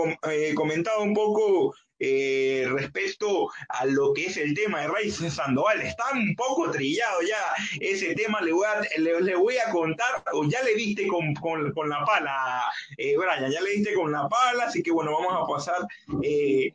comentado 0.55 1.01
un 1.01 1.13
poco 1.13 1.75
eh, 1.99 2.65
respecto 2.69 3.49
a 3.69 3.85
lo 3.85 4.13
que 4.13 4.27
es 4.27 4.37
el 4.37 4.53
tema 4.53 4.81
de 4.81 4.87
Raiz 4.87 5.15
Sandoval. 5.15 5.81
Está 5.81 6.05
un 6.13 6.35
poco 6.35 6.69
trillado 6.71 7.21
ya 7.21 7.39
ese 7.79 8.15
tema, 8.15 8.41
le 8.41 8.53
voy 8.53 8.65
a, 8.65 8.99
le, 8.99 9.35
voy 9.35 9.57
a 9.57 9.71
contar, 9.71 10.23
o 10.33 10.43
ya 10.45 10.61
le 10.63 10.75
diste 10.75 11.07
con, 11.07 11.33
con, 11.35 11.89
la 11.89 12.03
pala, 12.05 12.63
eh, 12.97 13.15
Brian, 13.17 13.51
ya 13.51 13.61
le 13.61 13.71
diste 13.71 13.93
con 13.93 14.11
la 14.11 14.27
pala, 14.27 14.65
así 14.65 14.83
que 14.83 14.91
bueno, 14.91 15.11
vamos 15.11 15.33
a 15.33 15.51
pasar 15.51 15.87
eh, 16.21 16.73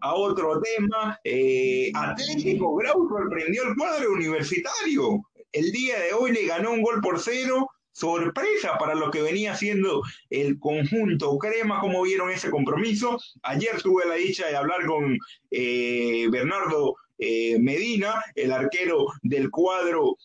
a 0.00 0.14
otro 0.14 0.60
tema. 0.60 1.18
Eh, 1.24 1.90
Atlético 1.94 2.74
Grau 2.76 3.08
sorprendió 3.08 3.64
el 3.64 3.76
cuadro 3.76 4.12
universitario. 4.12 5.22
El 5.52 5.72
día 5.72 5.98
de 5.98 6.12
hoy 6.12 6.32
le 6.32 6.46
ganó 6.46 6.72
un 6.72 6.82
gol 6.82 7.00
por 7.00 7.18
cero 7.18 7.68
sorpresa 7.98 8.78
para 8.78 8.94
lo 8.94 9.10
que 9.10 9.22
venía 9.22 9.56
siendo 9.56 10.02
el 10.30 10.58
conjunto 10.58 11.36
crema, 11.38 11.80
cómo 11.80 12.02
vieron 12.02 12.30
ese 12.30 12.50
compromiso. 12.50 13.18
Ayer 13.42 13.82
tuve 13.82 14.06
la 14.06 14.14
dicha 14.14 14.46
de 14.46 14.56
hablar 14.56 14.86
con 14.86 15.18
eh, 15.50 16.28
Bernardo 16.30 16.96
eh, 17.18 17.58
Medina, 17.58 18.22
el 18.36 18.52
arquero 18.52 19.06
del 19.22 19.50
cuadro 19.50 20.16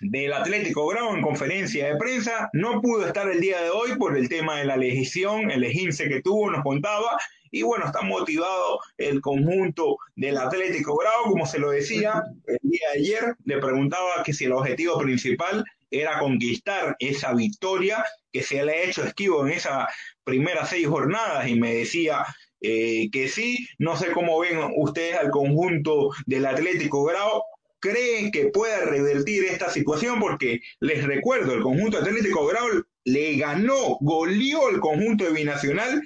del 0.00 0.34
Atlético 0.34 0.86
Grau 0.88 1.14
en 1.14 1.22
conferencia 1.22 1.86
de 1.86 1.96
prensa. 1.96 2.50
No 2.52 2.82
pudo 2.82 3.06
estar 3.06 3.30
el 3.30 3.40
día 3.40 3.62
de 3.62 3.70
hoy 3.70 3.96
por 3.96 4.18
el 4.18 4.28
tema 4.28 4.58
de 4.58 4.66
la 4.66 4.76
legislación, 4.76 5.50
el 5.50 5.64
esguince 5.64 6.08
que 6.08 6.20
tuvo, 6.20 6.50
nos 6.50 6.62
contaba. 6.62 7.16
Y 7.50 7.62
bueno, 7.62 7.86
está 7.86 8.02
motivado 8.02 8.80
el 8.98 9.20
conjunto 9.22 9.96
del 10.16 10.36
Atlético 10.36 10.96
Grau, 10.96 11.30
como 11.30 11.46
se 11.46 11.60
lo 11.60 11.70
decía 11.70 12.22
el 12.46 12.58
día 12.62 12.90
de 12.92 12.98
ayer. 12.98 13.36
Le 13.44 13.58
preguntaba 13.58 14.22
que 14.24 14.34
si 14.34 14.44
el 14.44 14.52
objetivo 14.52 14.98
principal 14.98 15.64
era 16.00 16.18
conquistar 16.18 16.96
esa 16.98 17.32
victoria 17.34 18.04
que 18.32 18.42
se 18.42 18.64
le 18.64 18.72
ha 18.72 18.82
hecho 18.84 19.04
esquivo 19.04 19.46
en 19.46 19.52
esas 19.52 19.86
primeras 20.24 20.70
seis 20.70 20.86
jornadas. 20.86 21.48
Y 21.48 21.58
me 21.58 21.74
decía 21.74 22.24
eh, 22.60 23.08
que 23.12 23.28
sí, 23.28 23.68
no 23.78 23.96
sé 23.96 24.12
cómo 24.12 24.38
ven 24.40 24.58
ustedes 24.76 25.16
al 25.16 25.30
conjunto 25.30 26.10
del 26.26 26.46
Atlético 26.46 27.04
Grau, 27.04 27.42
creen 27.78 28.30
que 28.30 28.46
pueda 28.46 28.86
revertir 28.86 29.44
esta 29.44 29.70
situación 29.70 30.18
porque 30.18 30.60
les 30.80 31.04
recuerdo, 31.04 31.52
el 31.52 31.62
conjunto 31.62 31.98
Atlético 31.98 32.46
Grau 32.46 32.84
le 33.04 33.36
ganó, 33.36 33.98
goleó 34.00 34.70
el 34.70 34.80
conjunto 34.80 35.24
de 35.24 35.32
Binacional 35.32 36.02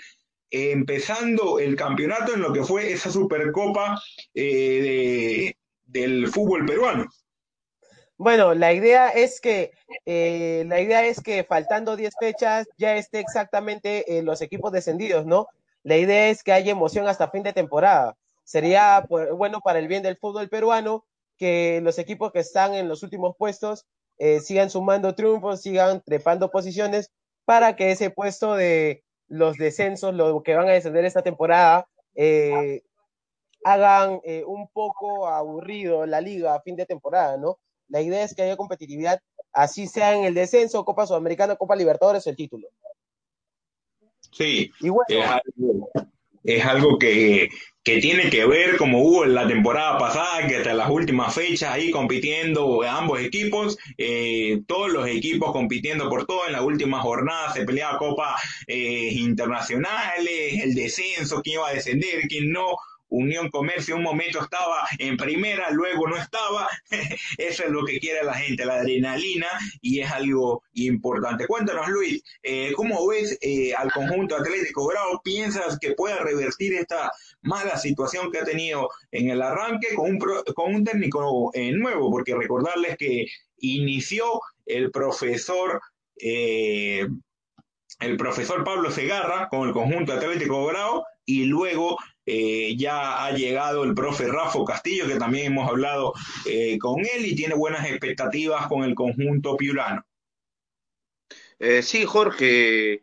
empezando 0.50 1.58
el 1.58 1.76
campeonato 1.76 2.34
en 2.34 2.40
lo 2.40 2.52
que 2.52 2.64
fue 2.64 2.92
esa 2.92 3.10
Supercopa 3.10 4.00
eh, 4.34 5.54
del 5.84 6.28
fútbol 6.28 6.66
peruano. 6.66 7.06
Bueno, 8.18 8.52
la 8.54 8.72
idea 8.72 9.10
es 9.10 9.40
que 9.40 9.70
eh, 10.04 10.64
la 10.66 10.80
idea 10.80 11.06
es 11.06 11.20
que 11.20 11.44
faltando 11.44 11.94
10 11.94 12.14
fechas 12.18 12.66
ya 12.76 12.96
esté 12.96 13.20
exactamente 13.20 14.18
eh, 14.18 14.22
los 14.22 14.42
equipos 14.42 14.72
descendidos, 14.72 15.24
¿no? 15.24 15.46
La 15.84 15.96
idea 15.96 16.28
es 16.28 16.42
que 16.42 16.52
haya 16.52 16.72
emoción 16.72 17.06
hasta 17.06 17.30
fin 17.30 17.44
de 17.44 17.52
temporada. 17.52 18.16
Sería 18.42 19.06
bueno 19.08 19.60
para 19.60 19.78
el 19.78 19.86
bien 19.86 20.02
del 20.02 20.16
fútbol 20.16 20.48
peruano 20.48 21.04
que 21.36 21.80
los 21.82 21.98
equipos 21.98 22.32
que 22.32 22.40
están 22.40 22.74
en 22.74 22.88
los 22.88 23.04
últimos 23.04 23.36
puestos 23.36 23.86
eh, 24.18 24.40
sigan 24.40 24.70
sumando 24.70 25.14
triunfos, 25.14 25.62
sigan 25.62 26.02
trepando 26.02 26.50
posiciones 26.50 27.12
para 27.44 27.76
que 27.76 27.92
ese 27.92 28.10
puesto 28.10 28.54
de 28.56 29.04
los 29.28 29.56
descensos, 29.58 30.12
lo 30.12 30.42
que 30.42 30.56
van 30.56 30.68
a 30.68 30.72
descender 30.72 31.04
esta 31.04 31.22
temporada, 31.22 31.86
hagan 33.64 34.20
un 34.46 34.68
poco 34.72 35.28
aburrido 35.28 36.04
la 36.06 36.20
liga 36.20 36.56
a 36.56 36.62
fin 36.62 36.74
de 36.74 36.86
temporada, 36.86 37.36
¿no? 37.36 37.58
La 37.88 38.02
idea 38.02 38.24
es 38.24 38.34
que 38.34 38.42
haya 38.42 38.56
competitividad, 38.56 39.20
así 39.52 39.86
sea 39.86 40.16
en 40.16 40.24
el 40.24 40.34
descenso, 40.34 40.84
Copa 40.84 41.06
Sudamericana, 41.06 41.56
Copa 41.56 41.76
Libertadores 41.76 42.26
el 42.26 42.36
título. 42.36 42.68
Sí, 44.32 44.70
es 46.44 46.64
algo, 46.64 46.98
que, 46.98 47.48
tiene 47.82 48.28
que 48.30 48.46
ver 48.46 48.76
como 48.76 49.02
hubo 49.02 49.24
en 49.24 49.34
la 49.34 49.48
temporada 49.48 49.98
pasada, 49.98 50.46
que 50.46 50.56
hasta 50.56 50.74
las 50.74 50.90
últimas 50.90 51.34
fechas 51.34 51.72
ahí 51.72 51.90
compitiendo 51.90 52.82
ambos 52.82 53.20
equipos, 53.20 53.78
eh, 53.96 54.60
todos 54.66 54.92
los 54.92 55.08
equipos 55.08 55.52
compitiendo 55.52 56.08
por 56.08 56.26
todo, 56.26 56.46
en 56.46 56.52
la 56.52 56.62
última 56.62 57.00
jornada 57.00 57.52
se 57.52 57.64
peleaba 57.64 57.98
Copa 57.98 58.36
eh, 58.66 59.10
internacionales, 59.14 60.62
el 60.62 60.74
descenso, 60.74 61.40
quién 61.42 61.54
iba 61.54 61.68
a 61.68 61.74
descender, 61.74 62.20
quién 62.28 62.52
no, 62.52 62.76
Unión 63.08 63.50
Comercio 63.50 63.96
un 63.96 64.02
momento 64.02 64.42
estaba 64.42 64.86
en 64.98 65.16
primera, 65.16 65.70
luego 65.70 66.06
no 66.08 66.16
estaba. 66.16 66.68
Eso 67.38 67.64
es 67.64 67.70
lo 67.70 67.84
que 67.84 67.98
quiere 67.98 68.22
la 68.24 68.34
gente, 68.34 68.64
la 68.64 68.76
adrenalina, 68.76 69.48
y 69.80 70.00
es 70.00 70.10
algo 70.10 70.62
importante. 70.74 71.46
Cuéntanos, 71.46 71.88
Luis, 71.88 72.22
eh, 72.42 72.72
¿cómo 72.74 73.06
ves 73.06 73.38
eh, 73.40 73.72
al 73.74 73.90
conjunto 73.92 74.36
Atlético 74.36 74.86
Grau? 74.86 75.20
¿Piensas 75.22 75.78
que 75.78 75.92
pueda 75.92 76.18
revertir 76.18 76.74
esta 76.74 77.10
mala 77.42 77.76
situación 77.78 78.30
que 78.30 78.38
ha 78.38 78.44
tenido 78.44 78.88
en 79.10 79.30
el 79.30 79.42
arranque 79.42 79.94
con 79.94 80.10
un, 80.10 80.18
con 80.18 80.74
un 80.74 80.84
técnico 80.84 81.50
eh, 81.54 81.72
nuevo? 81.72 82.10
Porque 82.10 82.34
recordarles 82.34 82.96
que 82.96 83.26
inició 83.58 84.40
el 84.66 84.90
profesor 84.90 85.80
el 88.00 88.16
profesor 88.16 88.64
Pablo 88.64 88.90
Segarra 88.90 89.48
con 89.48 89.66
el 89.66 89.72
conjunto 89.74 90.12
Atlético 90.12 90.66
Grau 90.66 91.04
y 91.24 91.44
luego 91.44 91.98
eh, 92.30 92.76
ya 92.76 93.24
ha 93.24 93.32
llegado 93.32 93.84
el 93.84 93.94
profe 93.94 94.28
Rafa 94.28 94.58
Castillo, 94.66 95.06
que 95.06 95.16
también 95.16 95.46
hemos 95.46 95.66
hablado 95.66 96.12
eh, 96.44 96.78
con 96.78 97.00
él 97.00 97.24
y 97.24 97.34
tiene 97.34 97.54
buenas 97.54 97.86
expectativas 97.86 98.66
con 98.66 98.84
el 98.84 98.94
conjunto 98.94 99.56
piurano. 99.56 100.04
Eh, 101.58 101.82
sí, 101.82 102.04
Jorge, 102.04 103.02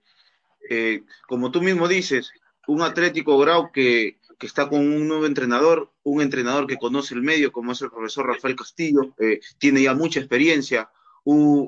como 1.28 1.50
tú 1.50 1.60
mismo 1.64 1.88
dices, 1.88 2.34
un 2.68 2.84
Atlético 2.84 3.40
Grau 3.40 3.72
que, 3.72 4.20
está 4.42 4.70
con 4.70 4.82
un 4.82 5.08
nuevo 5.08 5.26
entrenador, 5.26 5.92
un 6.04 6.22
entrenador 6.22 6.68
que 6.68 6.78
conoce 6.78 7.16
el 7.16 7.24
medio, 7.24 7.52
como 7.52 7.72
es 7.72 7.82
el 7.82 7.90
profesor 7.90 8.28
Rafael 8.28 8.56
Castillo, 8.56 9.16
tiene 9.58 9.82
ya 9.82 9.96
mucha 9.96 10.20
experiencia, 10.20 10.92
un, 11.24 11.68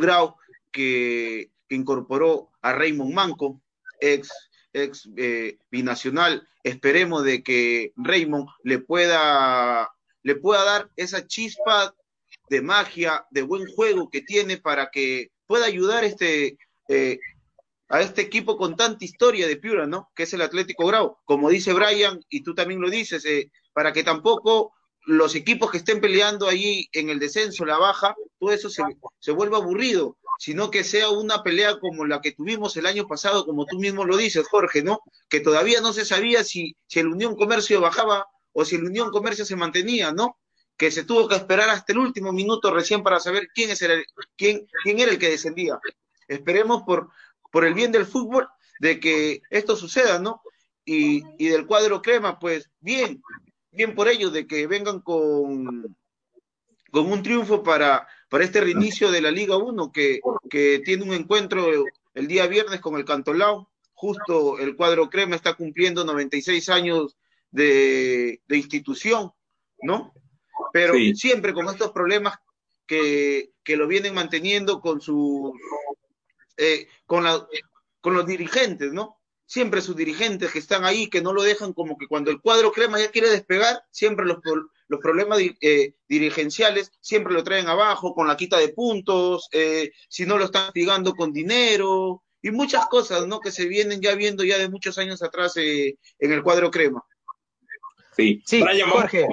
Grau 0.00 0.36
que, 0.72 1.50
que 1.68 1.74
incorporó 1.74 2.52
a 2.62 2.72
Raymond 2.72 3.12
Manco, 3.12 3.60
ex 4.00 4.30
ex 4.76 5.08
eh, 5.16 5.58
binacional, 5.70 6.46
esperemos 6.62 7.24
de 7.24 7.42
que 7.42 7.92
Raymond 7.96 8.48
le 8.62 8.78
pueda, 8.78 9.90
le 10.22 10.34
pueda 10.36 10.64
dar 10.64 10.90
esa 10.96 11.26
chispa 11.26 11.94
de 12.48 12.60
magia, 12.62 13.26
de 13.30 13.42
buen 13.42 13.66
juego 13.66 14.10
que 14.10 14.22
tiene 14.22 14.58
para 14.58 14.90
que 14.90 15.30
pueda 15.46 15.66
ayudar 15.66 16.04
este, 16.04 16.58
eh, 16.88 17.18
a 17.88 18.00
este 18.00 18.22
equipo 18.22 18.56
con 18.56 18.76
tanta 18.76 19.04
historia 19.04 19.46
de 19.46 19.56
Piura, 19.56 19.86
¿no? 19.86 20.10
Que 20.14 20.24
es 20.24 20.32
el 20.34 20.42
Atlético 20.42 20.86
Grau. 20.86 21.18
Como 21.24 21.50
dice 21.50 21.72
Brian, 21.72 22.20
y 22.28 22.42
tú 22.42 22.54
también 22.54 22.80
lo 22.80 22.90
dices, 22.90 23.24
eh, 23.24 23.50
para 23.72 23.92
que 23.92 24.04
tampoco 24.04 24.74
los 25.06 25.34
equipos 25.36 25.70
que 25.70 25.78
estén 25.78 26.00
peleando 26.00 26.48
ahí 26.48 26.88
en 26.92 27.10
el 27.10 27.18
descenso, 27.18 27.64
la 27.64 27.78
baja, 27.78 28.14
todo 28.38 28.52
eso 28.52 28.68
se, 28.68 28.82
se 29.20 29.30
vuelva 29.30 29.58
aburrido, 29.58 30.18
sino 30.38 30.70
que 30.70 30.84
sea 30.84 31.10
una 31.10 31.42
pelea 31.42 31.78
como 31.78 32.04
la 32.04 32.20
que 32.20 32.32
tuvimos 32.32 32.76
el 32.76 32.86
año 32.86 33.06
pasado, 33.06 33.44
como 33.44 33.66
tú 33.66 33.78
mismo 33.78 34.04
lo 34.04 34.16
dices, 34.16 34.46
Jorge, 34.48 34.82
¿no? 34.82 35.00
Que 35.28 35.40
todavía 35.40 35.80
no 35.80 35.92
se 35.92 36.04
sabía 36.04 36.44
si, 36.44 36.76
si 36.86 37.00
el 37.00 37.08
Unión 37.08 37.36
Comercio 37.36 37.80
bajaba 37.80 38.26
o 38.52 38.64
si 38.64 38.76
el 38.76 38.84
Unión 38.84 39.10
Comercio 39.10 39.44
se 39.44 39.56
mantenía, 39.56 40.12
¿no? 40.12 40.38
Que 40.76 40.90
se 40.90 41.04
tuvo 41.04 41.28
que 41.28 41.36
esperar 41.36 41.70
hasta 41.70 41.92
el 41.92 41.98
último 41.98 42.32
minuto 42.32 42.72
recién 42.72 43.02
para 43.02 43.20
saber 43.20 43.48
quién, 43.54 43.70
es 43.70 43.82
el, 43.82 44.04
quién, 44.36 44.66
quién 44.82 45.00
era 45.00 45.10
el 45.10 45.18
que 45.18 45.30
descendía. 45.30 45.78
Esperemos 46.28 46.82
por, 46.82 47.10
por 47.50 47.64
el 47.64 47.74
bien 47.74 47.92
del 47.92 48.06
fútbol 48.06 48.48
de 48.78 49.00
que 49.00 49.40
esto 49.50 49.76
suceda, 49.76 50.18
¿no? 50.18 50.42
Y, 50.84 51.22
y 51.38 51.48
del 51.48 51.66
cuadro 51.66 52.02
crema, 52.02 52.38
pues 52.38 52.70
bien, 52.80 53.22
bien 53.72 53.94
por 53.94 54.08
ellos 54.08 54.32
de 54.32 54.46
que 54.46 54.66
vengan 54.66 55.00
con, 55.00 55.96
con 56.92 57.10
un 57.10 57.22
triunfo 57.22 57.62
para, 57.62 58.06
para 58.28 58.44
este 58.44 58.60
reinicio 58.60 59.10
de 59.10 59.20
la 59.20 59.30
Liga 59.30 59.56
1, 59.56 59.92
que, 59.92 60.20
que 60.50 60.80
tiene 60.84 61.04
un 61.04 61.12
encuentro 61.12 61.84
el 62.14 62.26
día 62.28 62.46
viernes 62.46 62.80
con 62.80 62.96
el 62.96 63.04
Cantolao. 63.04 63.70
Justo 63.94 64.58
el 64.58 64.76
cuadro 64.76 65.08
crema 65.08 65.36
está 65.36 65.54
cumpliendo 65.54 66.04
96 66.04 66.68
años 66.68 67.16
de, 67.50 68.42
de 68.46 68.56
institución, 68.56 69.32
¿no? 69.80 70.12
Pero 70.72 70.94
sí. 70.94 71.14
siempre 71.14 71.54
con 71.54 71.66
estos 71.68 71.92
problemas 71.92 72.34
que, 72.86 73.52
que, 73.64 73.76
lo 73.76 73.86
vienen 73.86 74.14
manteniendo 74.14 74.80
con 74.80 75.00
su 75.00 75.54
eh, 76.56 76.88
con, 77.06 77.24
la, 77.24 77.46
con 78.00 78.14
los 78.14 78.26
dirigentes, 78.26 78.92
¿no? 78.92 79.15
Siempre 79.46 79.80
sus 79.80 79.96
dirigentes 79.96 80.50
que 80.52 80.58
están 80.58 80.84
ahí, 80.84 81.08
que 81.08 81.22
no 81.22 81.32
lo 81.32 81.42
dejan 81.42 81.72
como 81.72 81.96
que 81.96 82.08
cuando 82.08 82.30
el 82.30 82.40
cuadro 82.40 82.72
crema 82.72 82.98
ya 82.98 83.10
quiere 83.10 83.30
despegar, 83.30 83.82
siempre 83.90 84.26
los, 84.26 84.38
los 84.88 85.00
problemas 85.00 85.40
eh, 85.60 85.94
dirigenciales 86.08 86.92
siempre 87.00 87.32
lo 87.32 87.44
traen 87.44 87.68
abajo 87.68 88.14
con 88.14 88.26
la 88.26 88.36
quita 88.36 88.58
de 88.58 88.68
puntos, 88.68 89.48
eh, 89.52 89.92
si 90.08 90.26
no 90.26 90.38
lo 90.38 90.46
están 90.46 90.72
pagando 90.74 91.14
con 91.14 91.32
dinero 91.32 92.22
y 92.42 92.50
muchas 92.50 92.86
cosas, 92.88 93.26
¿no? 93.26 93.40
Que 93.40 93.50
se 93.50 93.66
vienen 93.66 94.00
ya 94.00 94.14
viendo 94.14 94.44
ya 94.44 94.58
de 94.58 94.68
muchos 94.68 94.98
años 94.98 95.22
atrás 95.22 95.56
eh, 95.56 95.98
en 96.18 96.32
el 96.32 96.42
cuadro 96.42 96.70
crema. 96.70 97.04
Sí, 98.16 98.42
sí 98.46 98.62
Brian, 98.62 98.90
Jorge. 98.90 99.26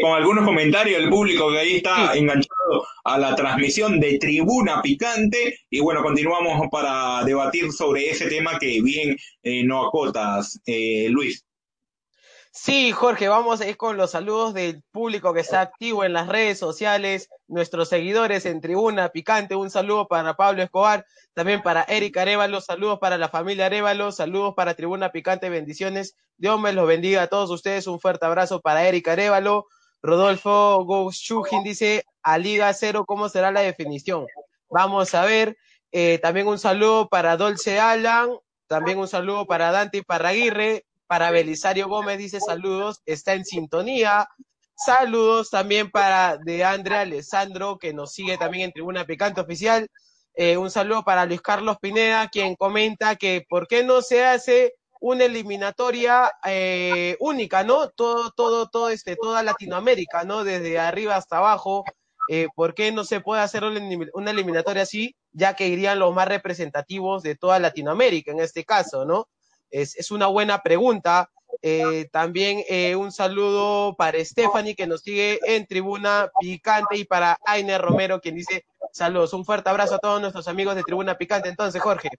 Con 0.00 0.12
algunos 0.12 0.44
comentarios 0.44 1.00
del 1.00 1.10
público 1.10 1.50
que 1.50 1.58
ahí 1.58 1.76
está 1.76 2.14
enganchado 2.14 2.86
a 3.04 3.18
la 3.18 3.34
transmisión 3.34 3.98
de 3.98 4.18
Tribuna 4.18 4.80
Picante. 4.82 5.58
Y 5.70 5.80
bueno, 5.80 6.02
continuamos 6.02 6.68
para 6.70 7.24
debatir 7.24 7.72
sobre 7.72 8.10
ese 8.10 8.28
tema 8.28 8.58
que 8.58 8.80
bien 8.82 9.16
eh, 9.42 9.64
no 9.64 9.86
acotas, 9.86 10.60
eh, 10.66 11.08
Luis. 11.10 11.44
Sí, 12.60 12.90
Jorge, 12.90 13.28
vamos 13.28 13.64
ir 13.64 13.76
con 13.76 13.96
los 13.96 14.10
saludos 14.10 14.52
del 14.52 14.82
público 14.90 15.32
que 15.32 15.40
está 15.40 15.60
activo 15.60 16.04
en 16.04 16.12
las 16.12 16.26
redes 16.26 16.58
sociales, 16.58 17.28
nuestros 17.46 17.88
seguidores 17.88 18.46
en 18.46 18.60
Tribuna 18.60 19.10
Picante, 19.10 19.54
un 19.54 19.70
saludo 19.70 20.08
para 20.08 20.34
Pablo 20.34 20.62
Escobar, 20.62 21.06
también 21.34 21.62
para 21.62 21.82
Eric 21.84 22.16
Arevalo, 22.16 22.60
saludos 22.60 22.98
para 23.00 23.16
la 23.16 23.28
familia 23.28 23.66
Arevalo, 23.66 24.10
saludos 24.10 24.54
para 24.56 24.74
Tribuna 24.74 25.12
Picante, 25.12 25.50
bendiciones, 25.50 26.16
Dios 26.36 26.58
me 26.60 26.72
los 26.72 26.88
bendiga 26.88 27.22
a 27.22 27.26
todos 27.28 27.48
ustedes, 27.50 27.86
un 27.86 28.00
fuerte 28.00 28.26
abrazo 28.26 28.60
para 28.60 28.88
Eric 28.88 29.06
Arevalo, 29.06 29.66
Rodolfo 30.02 30.84
Gouchujin 30.84 31.62
dice, 31.62 32.04
a 32.22 32.38
Liga 32.38 32.72
Cero, 32.74 33.04
¿cómo 33.06 33.28
será 33.28 33.50
la 33.50 33.60
definición? 33.60 34.26
Vamos 34.70 35.14
a 35.14 35.24
ver, 35.24 35.56
eh, 35.92 36.18
también 36.18 36.46
un 36.46 36.58
saludo 36.58 37.08
para 37.08 37.36
Dolce 37.36 37.80
Alan, 37.80 38.30
también 38.66 38.98
un 38.98 39.08
saludo 39.08 39.46
para 39.46 39.70
Dante 39.70 40.02
Parraguirre, 40.02 40.84
para 41.08 41.30
Belisario 41.30 41.88
Gómez 41.88 42.18
dice 42.18 42.38
saludos, 42.38 43.00
está 43.06 43.32
en 43.32 43.46
sintonía. 43.46 44.28
Saludos 44.76 45.50
también 45.50 45.90
para 45.90 46.36
de 46.36 46.62
Andrea 46.62 47.00
Alessandro, 47.00 47.78
que 47.78 47.94
nos 47.94 48.12
sigue 48.12 48.36
también 48.36 48.66
en 48.66 48.72
Tribuna 48.72 49.06
Picante 49.06 49.40
Oficial. 49.40 49.88
Eh, 50.34 50.56
un 50.58 50.70
saludo 50.70 51.02
para 51.02 51.24
Luis 51.24 51.40
Carlos 51.40 51.78
Pineda, 51.80 52.28
quien 52.28 52.54
comenta 52.54 53.16
que 53.16 53.44
por 53.48 53.66
qué 53.66 53.82
no 53.82 54.02
se 54.02 54.24
hace 54.24 54.74
una 55.00 55.24
eliminatoria 55.24 56.32
eh, 56.44 57.16
única, 57.20 57.64
¿no? 57.64 57.88
Todo, 57.90 58.30
todo, 58.30 58.68
todo 58.68 58.90
este, 58.90 59.16
toda 59.16 59.42
Latinoamérica, 59.42 60.24
¿no? 60.24 60.44
Desde 60.44 60.78
arriba 60.78 61.16
hasta 61.16 61.38
abajo. 61.38 61.84
Eh, 62.30 62.48
¿Por 62.54 62.74
qué 62.74 62.92
no 62.92 63.04
se 63.04 63.20
puede 63.20 63.40
hacer 63.42 63.64
una 63.64 64.30
eliminatoria 64.30 64.82
así? 64.82 65.16
Ya 65.32 65.54
que 65.54 65.68
irían 65.68 65.98
los 65.98 66.14
más 66.14 66.28
representativos 66.28 67.22
de 67.22 67.36
toda 67.36 67.58
Latinoamérica 67.58 68.32
en 68.32 68.40
este 68.40 68.64
caso, 68.64 69.04
¿no? 69.04 69.28
Es, 69.70 69.96
es 69.96 70.10
una 70.10 70.26
buena 70.26 70.62
pregunta. 70.62 71.30
Eh, 71.62 72.08
también 72.12 72.62
eh, 72.68 72.94
un 72.94 73.10
saludo 73.10 73.96
para 73.96 74.22
Stephanie 74.22 74.76
que 74.76 74.86
nos 74.86 75.00
sigue 75.00 75.40
en 75.44 75.66
Tribuna 75.66 76.30
Picante 76.38 76.96
y 76.96 77.04
para 77.04 77.38
Aine 77.46 77.78
Romero 77.78 78.20
quien 78.20 78.34
dice 78.34 78.66
saludos. 78.92 79.32
Un 79.32 79.44
fuerte 79.44 79.70
abrazo 79.70 79.96
a 79.96 79.98
todos 79.98 80.20
nuestros 80.20 80.48
amigos 80.48 80.76
de 80.76 80.82
Tribuna 80.82 81.16
Picante. 81.16 81.48
Entonces, 81.48 81.82
Jorge. 81.82 82.10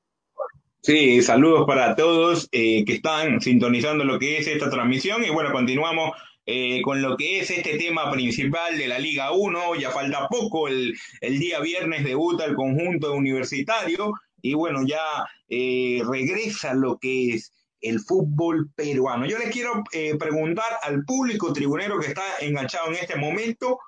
Sí, 0.82 1.21
saludos 1.21 1.65
para 1.67 1.95
todos 1.95 2.47
eh, 2.51 2.86
que 2.86 2.93
están 2.93 3.41
sintonizando 3.41 4.05
lo 4.05 4.17
que 4.17 4.38
es 4.38 4.47
esta 4.47 4.69
transmisión 4.69 5.23
y 5.23 5.30
bueno, 5.30 5.51
continuamos 5.51 6.11
eh, 6.45 6.82
con 6.82 7.01
lo 7.01 7.17
que 7.17 7.41
es 7.41 7.51
este 7.51 7.77
tema 7.77 8.09
principal 8.11 8.77
de 8.77 8.88
la 8.88 8.97
Liga 8.97 9.32
1. 9.32 9.75
Ya 9.75 9.91
falta 9.91 10.27
poco, 10.30 10.67
el, 10.67 10.95
el 11.21 11.38
día 11.38 11.59
viernes 11.59 12.03
debuta 12.03 12.45
el 12.45 12.55
conjunto 12.55 13.13
universitario 13.13 14.13
y 14.41 14.53
bueno, 14.53 14.86
ya 14.88 15.01
eh, 15.49 16.01
regresa 16.09 16.73
lo 16.73 16.97
que 16.97 17.36
es 17.36 17.51
el 17.82 17.99
fútbol 17.99 18.71
peruano. 18.75 19.25
Yo 19.25 19.38
les 19.38 19.51
quiero 19.51 19.84
eh, 19.91 20.15
preguntar 20.17 20.80
al 20.82 21.03
público 21.03 21.53
tribunero 21.53 21.99
que 21.99 22.07
está 22.07 22.23
enganchado 22.41 22.88
en 22.88 22.95
este 22.95 23.15
momento, 23.15 23.80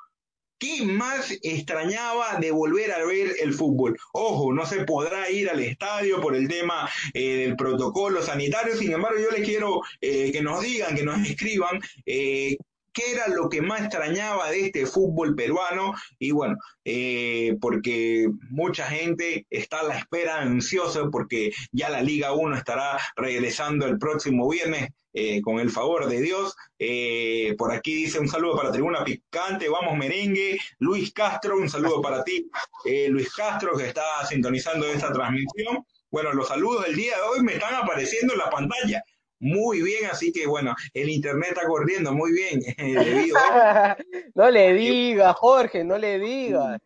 ¿qué 0.62 0.86
más 0.86 1.32
extrañaba 1.42 2.38
de 2.40 2.52
volver 2.52 2.92
a 2.92 3.04
ver 3.04 3.36
el 3.42 3.54
fútbol? 3.54 3.98
Ojo, 4.14 4.54
no 4.54 4.64
se 4.68 4.86
podrá 4.86 5.30
ir 5.32 5.50
al 5.50 5.60
estadio 5.60 6.22
por 6.22 6.36
el 6.36 6.48
tema 6.48 6.88
eh, 7.16 7.38
del 7.38 7.56
protocolo 7.56 8.22
sanitario, 8.22 8.76
sin 8.76 8.94
embargo 8.94 9.20
yo 9.20 9.32
les 9.32 9.44
quiero 9.44 9.82
eh, 10.00 10.32
que 10.32 10.44
nos 10.44 10.62
digan, 10.62 10.96
que 10.96 11.04
nos 11.04 11.20
escriban 11.28 11.82
eh, 12.06 12.58
qué 12.94 13.12
era 13.14 13.28
lo 13.28 13.50
que 13.50 13.62
más 13.62 13.82
extrañaba 13.82 14.50
de 14.50 14.66
este 14.68 14.86
fútbol 14.86 15.36
peruano 15.36 15.94
y 16.20 16.32
bueno, 16.32 16.58
eh, 16.86 17.56
porque 17.62 18.28
mucha 18.50 18.86
gente 18.86 19.46
está 19.50 19.80
a 19.82 19.84
la 19.84 19.98
espera 19.98 20.42
ansiosa 20.42 21.10
porque 21.12 21.52
ya 21.72 21.90
la 21.90 22.02
Liga 22.02 22.34
1 22.34 22.56
estará 22.56 22.98
regresando 23.16 23.86
el 23.86 23.98
próximo 23.98 24.50
viernes 24.50 24.90
eh, 25.14 25.42
con 25.42 25.60
el 25.60 25.70
favor 25.70 26.08
de 26.08 26.22
Dios. 26.22 26.56
Eh, 26.80 27.56
por 27.58 27.72
aquí 27.72 27.94
dice 27.94 28.20
un 28.20 28.30
saludo 28.30 28.56
para 28.56 28.72
Tribuna 28.72 29.04
Picante, 29.04 29.70
vamos 29.70 29.98
merengue. 29.98 30.58
Luis 30.80 31.12
Castro, 31.14 31.58
un 31.58 31.70
saludo 31.70 32.02
para 32.02 32.24
ti, 32.24 32.50
Luis 33.10 33.34
Castro, 33.34 33.78
que 33.78 33.88
está 33.88 34.26
sintonizando 34.28 34.86
esta 34.88 35.12
transmisión. 35.12 35.86
Bueno, 36.10 36.34
los 36.34 36.50
saludos 36.50 36.86
del 36.86 36.96
día 36.96 37.16
de 37.16 37.22
hoy 37.22 37.42
me 37.42 37.54
están 37.54 37.74
apareciendo 37.74 38.34
en 38.34 38.40
la 38.40 38.50
pantalla 38.50 39.02
muy 39.42 39.82
bien, 39.82 40.06
así 40.10 40.32
que 40.32 40.48
bueno, 40.48 40.74
el 40.94 41.10
internet 41.10 41.50
está 41.56 41.68
corriendo 41.68 42.14
muy 42.14 42.32
bien. 42.32 42.62
debido 42.78 43.38
a... 43.38 43.98
no 44.36 44.50
le 44.50 44.74
diga, 44.74 45.34
Jorge, 45.34 45.84
no 45.84 45.98
le 45.98 46.20
diga. 46.20 46.80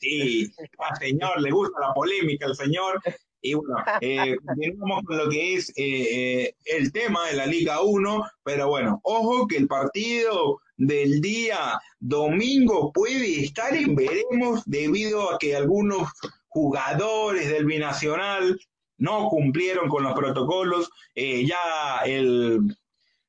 Sí, 0.00 0.50
al 0.78 0.96
señor 0.98 1.40
le 1.40 1.50
gusta 1.50 1.80
la 1.80 1.94
polémica, 1.94 2.46
al 2.46 2.56
señor. 2.56 3.00
Y 3.42 3.54
bueno, 3.54 3.76
eh, 4.02 4.36
continuamos 4.44 5.02
con 5.04 5.16
lo 5.16 5.30
que 5.30 5.54
es 5.54 5.70
eh, 5.70 6.42
eh, 6.44 6.54
el 6.66 6.92
tema 6.92 7.26
de 7.28 7.36
la 7.36 7.46
Liga 7.46 7.80
1, 7.80 8.26
pero 8.42 8.68
bueno, 8.68 9.00
ojo 9.02 9.46
que 9.46 9.56
el 9.56 9.66
partido 9.66 10.60
del 10.76 11.22
día 11.22 11.80
domingo 12.00 12.92
puede 12.92 13.44
estar 13.44 13.74
en 13.74 13.94
veremos 13.94 14.62
debido 14.66 15.32
a 15.32 15.38
que 15.38 15.56
algunos 15.56 16.10
jugadores 16.48 17.48
del 17.48 17.64
binacional 17.64 18.60
no 19.00 19.28
cumplieron 19.28 19.88
con 19.88 20.04
los 20.04 20.14
protocolos, 20.14 20.90
eh, 21.16 21.44
ya 21.44 22.04
el, 22.04 22.60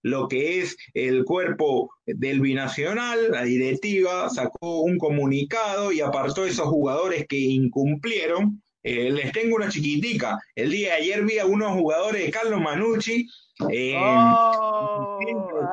lo 0.04 0.28
que 0.28 0.60
es 0.60 0.78
el 0.94 1.26
cuerpo 1.26 1.90
del 2.06 2.42
binacional, 2.42 3.32
la 3.32 3.44
directiva, 3.44 4.30
sacó 4.30 4.82
un 4.82 4.98
comunicado 4.98 5.92
y 5.92 6.02
apartó 6.02 6.44
a 6.44 6.48
esos 6.48 6.68
jugadores 6.68 7.26
que 7.28 7.38
incumplieron. 7.38 8.62
Eh, 8.84 9.12
les 9.12 9.32
tengo 9.32 9.56
una 9.56 9.70
chiquitica. 9.70 10.40
El 10.56 10.72
día 10.72 10.90
de 10.90 11.02
ayer 11.02 11.24
vi 11.24 11.38
a 11.38 11.46
unos 11.46 11.74
jugadores 11.74 12.26
de 12.26 12.32
Carlos 12.32 12.60
Manucci 12.60 13.28
en 13.70 13.98
oh, 14.00 15.20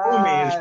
ah, 0.04 0.60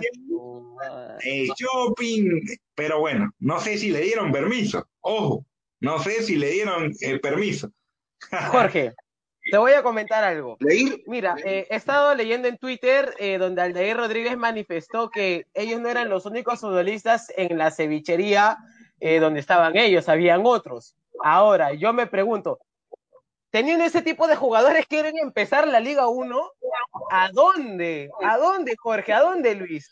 eh, 1.25 1.47
shopping, 1.57 2.39
pero 2.73 3.01
bueno, 3.01 3.31
no 3.39 3.59
sé 3.59 3.77
si 3.77 3.91
le 3.91 4.01
dieron 4.01 4.31
permiso. 4.31 4.87
Ojo, 5.01 5.45
no 5.81 5.99
sé 5.99 6.23
si 6.23 6.37
le 6.37 6.51
dieron 6.51 6.93
eh, 7.01 7.19
permiso. 7.19 7.69
Jorge, 8.51 8.93
te 9.49 9.57
voy 9.57 9.73
a 9.73 9.83
comentar 9.83 10.23
algo. 10.23 10.57
Mira, 11.05 11.35
eh, 11.43 11.67
he 11.69 11.75
estado 11.75 12.13
leyendo 12.15 12.47
en 12.47 12.57
Twitter 12.57 13.13
eh, 13.19 13.37
donde 13.37 13.61
Aldair 13.61 13.97
Rodríguez 13.97 14.37
manifestó 14.37 15.09
que 15.09 15.47
ellos 15.53 15.79
no 15.81 15.89
eran 15.89 16.09
los 16.09 16.25
únicos 16.25 16.59
futbolistas 16.59 17.31
en 17.35 17.57
la 17.57 17.71
cevichería 17.71 18.57
eh, 18.99 19.19
donde 19.19 19.39
estaban 19.39 19.77
ellos, 19.77 20.09
habían 20.09 20.41
otros. 20.45 20.95
Ahora, 21.23 21.73
yo 21.73 21.93
me 21.93 22.07
pregunto, 22.07 22.59
teniendo 23.51 23.85
ese 23.85 24.01
tipo 24.01 24.27
de 24.27 24.35
jugadores, 24.35 24.85
¿quieren 24.87 25.17
empezar 25.17 25.67
la 25.67 25.79
Liga 25.79 26.07
1? 26.07 26.51
¿A 27.11 27.29
dónde? 27.31 28.09
¿A 28.23 28.37
dónde, 28.37 28.75
Jorge? 28.77 29.13
¿A 29.13 29.21
dónde, 29.21 29.55
Luis? 29.55 29.91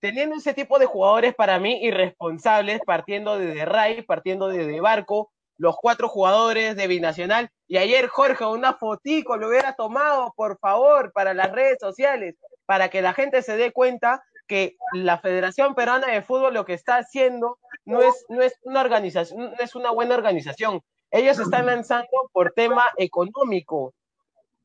Teniendo 0.00 0.36
ese 0.36 0.54
tipo 0.54 0.78
de 0.78 0.86
jugadores 0.86 1.34
para 1.34 1.58
mí 1.58 1.78
irresponsables, 1.82 2.80
partiendo 2.84 3.38
desde 3.38 3.64
Ray, 3.64 4.02
partiendo 4.02 4.48
desde 4.48 4.80
Barco, 4.80 5.30
los 5.60 5.76
cuatro 5.76 6.08
jugadores 6.08 6.74
de 6.74 6.86
Binacional. 6.86 7.50
Y 7.68 7.76
ayer, 7.76 8.08
Jorge, 8.08 8.46
una 8.46 8.72
fotico 8.72 9.36
lo 9.36 9.48
hubiera 9.48 9.74
tomado, 9.74 10.32
por 10.34 10.58
favor, 10.58 11.12
para 11.12 11.34
las 11.34 11.52
redes 11.52 11.76
sociales, 11.78 12.34
para 12.64 12.88
que 12.88 13.02
la 13.02 13.12
gente 13.12 13.42
se 13.42 13.58
dé 13.58 13.70
cuenta 13.70 14.24
que 14.48 14.76
la 14.94 15.18
Federación 15.18 15.74
Peruana 15.74 16.06
de 16.06 16.22
Fútbol 16.22 16.54
lo 16.54 16.64
que 16.64 16.72
está 16.72 16.96
haciendo 16.96 17.58
no 17.84 18.00
es, 18.00 18.24
no 18.30 18.40
es 18.40 18.58
una 18.62 18.80
organización, 18.80 19.50
no 19.50 19.56
es 19.60 19.74
una 19.74 19.90
buena 19.90 20.14
organización. 20.14 20.80
Ellos 21.10 21.38
están 21.38 21.66
lanzando 21.66 22.30
por 22.32 22.52
tema 22.52 22.86
económico. 22.96 23.92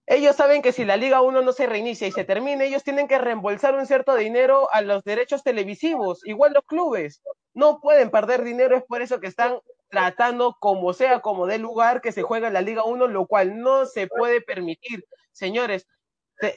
Ellos 0.07 0.37
saben 0.37 0.61
que 0.61 0.71
si 0.71 0.85
la 0.85 0.95
Liga 0.95 1.21
1 1.21 1.41
no 1.41 1.51
se 1.51 1.65
reinicia 1.65 2.07
y 2.07 2.13
se 2.13 2.23
termina, 2.23 2.63
ellos 2.63 2.83
tienen 2.83 3.09
que 3.09 3.17
reembolsar 3.17 3.75
un 3.75 3.85
cierto 3.85 4.15
dinero 4.15 4.69
a 4.71 4.81
los 4.81 5.03
derechos 5.03 5.43
televisivos, 5.43 6.25
igual 6.25 6.53
los 6.53 6.63
clubes. 6.63 7.21
No 7.53 7.81
pueden 7.81 8.11
perder 8.11 8.43
dinero, 8.43 8.77
es 8.77 8.83
por 8.83 9.01
eso 9.01 9.19
que 9.19 9.27
están 9.27 9.59
tratando 9.95 10.57
como 10.59 10.91
sea, 10.91 11.21
como 11.21 11.47
de 11.47 11.57
lugar 11.57 12.01
que 12.01 12.11
se 12.11 12.21
juega 12.21 12.47
en 12.47 12.53
la 12.53 12.61
Liga 12.61 12.83
1, 12.83 13.07
lo 13.07 13.27
cual 13.27 13.61
no 13.61 13.85
se 13.85 14.07
puede 14.07 14.41
permitir. 14.41 15.05
Señores, 15.31 15.87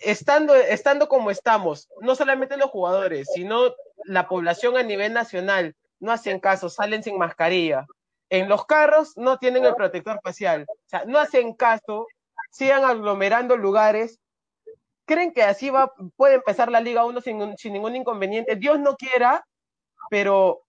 estando, 0.02 0.56
estando 0.56 1.08
como 1.08 1.30
estamos, 1.30 1.88
no 2.00 2.16
solamente 2.16 2.56
los 2.56 2.68
jugadores, 2.70 3.28
sino 3.32 3.76
la 4.06 4.26
población 4.26 4.76
a 4.76 4.82
nivel 4.82 5.12
nacional, 5.12 5.76
no 6.00 6.10
hacen 6.10 6.40
caso, 6.40 6.68
salen 6.68 7.04
sin 7.04 7.16
mascarilla. 7.16 7.86
En 8.28 8.48
los 8.48 8.66
carros 8.66 9.16
no 9.16 9.38
tienen 9.38 9.64
el 9.64 9.76
protector 9.76 10.18
facial, 10.20 10.66
o 10.68 10.88
sea, 10.88 11.04
no 11.06 11.20
hacen 11.20 11.54
caso, 11.54 12.08
sigan 12.50 12.84
aglomerando 12.84 13.56
lugares. 13.56 14.18
¿Creen 15.04 15.32
que 15.32 15.44
así 15.44 15.70
va, 15.70 15.92
puede 16.16 16.34
empezar 16.34 16.72
la 16.72 16.80
Liga 16.80 17.04
1 17.04 17.20
sin, 17.20 17.56
sin 17.56 17.72
ningún 17.72 17.94
inconveniente? 17.94 18.56
Dios 18.56 18.80
no 18.80 18.96
quiera, 18.96 19.46
pero 20.10 20.64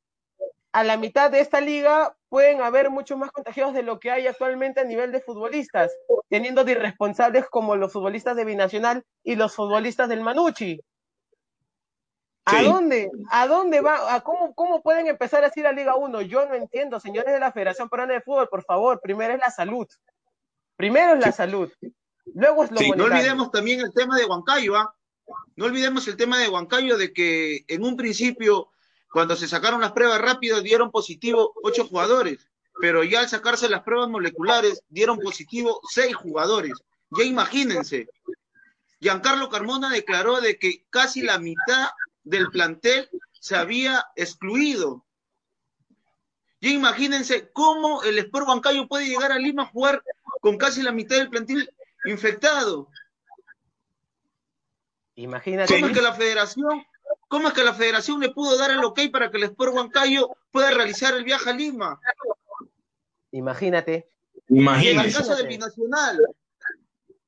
a 0.72 0.84
la 0.84 0.97
mitad 0.97 1.32
de 1.32 1.39
esta 1.39 1.61
liga 1.61 2.15
pueden 2.30 2.61
haber 2.61 2.89
muchos 2.89 3.17
más 3.17 3.32
contagiados 3.32 3.73
de 3.73 3.84
lo 3.84 3.99
que 3.99 4.11
hay 4.11 4.27
actualmente 4.27 4.80
a 4.80 4.86
nivel 4.86 5.11
de 5.11 5.19
futbolistas, 5.19 5.91
teniendo 6.30 6.63
de 6.63 6.73
irresponsables 6.73 7.49
como 7.49 7.75
los 7.75 7.91
futbolistas 7.91 8.36
de 8.36 8.45
Binacional 8.45 9.03
y 9.23 9.36
los 9.36 9.55
futbolistas 9.55 10.07
del 10.07 10.21
Manucci. 10.21 10.80
¿A 12.45 12.63
dónde? 12.63 13.11
¿A 13.30 13.47
dónde 13.47 13.82
va? 13.82 14.15
¿A 14.15 14.21
cómo, 14.21 14.53
¿Cómo 14.55 14.82
pueden 14.82 15.07
empezar 15.07 15.43
a 15.43 15.51
ir 15.55 15.67
a 15.67 15.71
Liga 15.71 15.95
1? 15.95 16.21
Yo 16.21 16.45
no 16.47 16.55
entiendo, 16.55 16.99
señores 16.99 17.34
de 17.34 17.39
la 17.39 17.51
Federación 17.51 17.89
Peruana 17.89 18.13
de 18.13 18.21
Fútbol, 18.21 18.47
por 18.49 18.63
favor, 18.63 18.99
primero 19.01 19.34
es 19.34 19.39
la 19.39 19.51
salud. 19.51 19.88
Primero 20.75 21.13
es 21.13 21.19
la 21.19 21.32
salud. 21.32 21.71
Luego 22.34 22.63
es 22.63 22.71
lo 22.71 22.95
No 22.95 23.03
olvidemos 23.05 23.51
también 23.51 23.82
el 23.82 23.93
tema 23.93 24.17
de 24.17 24.25
Huancayo, 24.25 24.75
¿ah? 24.77 24.95
No 25.55 25.65
olvidemos 25.65 26.07
el 26.07 26.17
tema 26.17 26.39
de 26.39 26.49
Huancayo 26.49 26.97
de 26.97 27.13
que 27.13 27.65
en 27.67 27.84
un 27.84 27.95
principio 27.95 28.71
cuando 29.12 29.36
se 29.36 29.47
sacaron 29.47 29.82
las 29.82 29.91
pruebas 29.91 30.22
rápidas 30.22 30.64
dieron 30.64 30.91
positivo 30.91 31.53
ocho 31.64 31.86
jugadores, 31.86 32.47
pero 32.80 33.03
ya 33.03 33.22
al 33.22 33.30
sacarse 33.30 33.68
las 33.70 33.82
pruebas 33.82 34.10
moleculares 34.10 34.84
dieron 34.89 35.18
positivo 35.18 35.82
seis 35.89 36.16
jugadores. 36.16 36.74
Ya 37.18 37.24
imagínense. 37.24 38.07
Giancarlo 38.99 39.49
Carmona 39.49 39.89
declaró 39.89 40.41
de 40.41 40.57
que 40.57 40.86
casi 40.89 41.22
la 41.22 41.39
mitad 41.39 41.89
del 42.24 42.49
plantel 42.49 43.10
se 43.39 43.55
había 43.55 44.05
excluido. 44.16 45.05
Ya 46.62 46.70
imagínense 46.70 47.49
cómo 47.53 48.03
el 48.03 48.20
Sport 48.20 48.47
Huancayo 48.47 48.88
puede 48.88 49.07
llegar 49.07 49.32
a 49.32 49.39
Lima 49.39 49.64
a 49.64 49.68
jugar 49.68 50.03
con 50.41 50.57
casi 50.57 50.84
la 50.84 50.91
mitad 50.91 51.16
del 51.16 51.30
plantel 51.30 51.74
infectado. 52.05 52.89
Imagínate. 55.16 55.74
¿Cómo 55.74 55.88
es 55.88 55.93
que 55.93 56.01
la 56.01 56.14
federación 56.14 56.84
¿Cómo 57.28 57.47
es 57.47 57.53
que 57.53 57.64
la 57.64 57.74
federación 57.74 58.20
le 58.20 58.32
pudo 58.32 58.57
dar 58.57 58.72
el 58.72 58.84
ok 58.84 59.01
para 59.12 59.30
que 59.30 59.38
el 59.38 59.43
Sport 59.43 59.74
Huancayo 59.74 60.30
pueda 60.51 60.72
realizar 60.72 61.14
el 61.14 61.24
viaje 61.24 61.49
a 61.49 61.53
Lima? 61.53 61.99
Imagínate. 63.32 64.10
Imagínate. 64.47 64.91
En 64.91 65.05
el 65.05 65.14
caso 65.14 65.36
del 65.36 65.47
binacional, 65.47 66.20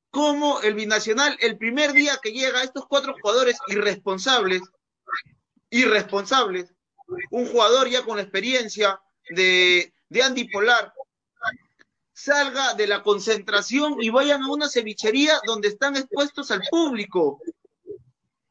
¿cómo 0.10 0.62
el 0.62 0.74
binacional, 0.74 1.38
el 1.40 1.58
primer 1.58 1.94
día 1.94 2.20
que 2.22 2.32
llega, 2.32 2.64
estos 2.64 2.88
cuatro 2.88 3.16
jugadores 3.22 3.58
irresponsables, 3.68 4.62
irresponsables, 5.70 6.74
un 7.30 7.48
jugador 7.48 7.90
ya 7.90 8.04
con 8.04 8.18
la 8.18 8.24
experiencia 8.24 9.00
de, 9.30 9.94
de 10.10 10.24
Andy 10.24 10.50
Polar, 10.50 10.94
salga 12.14 12.74
de 12.74 12.88
la 12.88 13.02
concentración 13.02 14.02
y 14.02 14.10
vayan 14.10 14.44
a 14.44 14.52
una 14.52 14.70
cevichería 14.70 15.40
donde 15.46 15.70
están 15.70 15.96
expuestos 15.96 16.52
al 16.52 16.62
público 16.70 17.40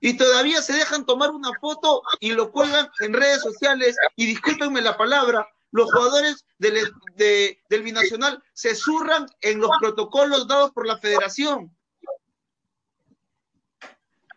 y 0.00 0.16
todavía 0.16 0.62
se 0.62 0.72
dejan 0.72 1.04
tomar 1.04 1.30
una 1.30 1.50
foto 1.60 2.02
y 2.20 2.32
lo 2.32 2.50
cuelgan 2.50 2.88
en 3.00 3.12
redes 3.12 3.42
sociales. 3.42 3.96
Y 4.16 4.26
discúlpenme 4.26 4.80
la 4.80 4.96
palabra, 4.96 5.46
los 5.72 5.92
jugadores 5.92 6.44
del, 6.58 6.90
del 7.16 7.82
binacional 7.82 8.42
se 8.52 8.74
zurran 8.74 9.26
en 9.42 9.60
los 9.60 9.70
protocolos 9.78 10.48
dados 10.48 10.72
por 10.72 10.86
la 10.86 10.98
federación. 10.98 11.76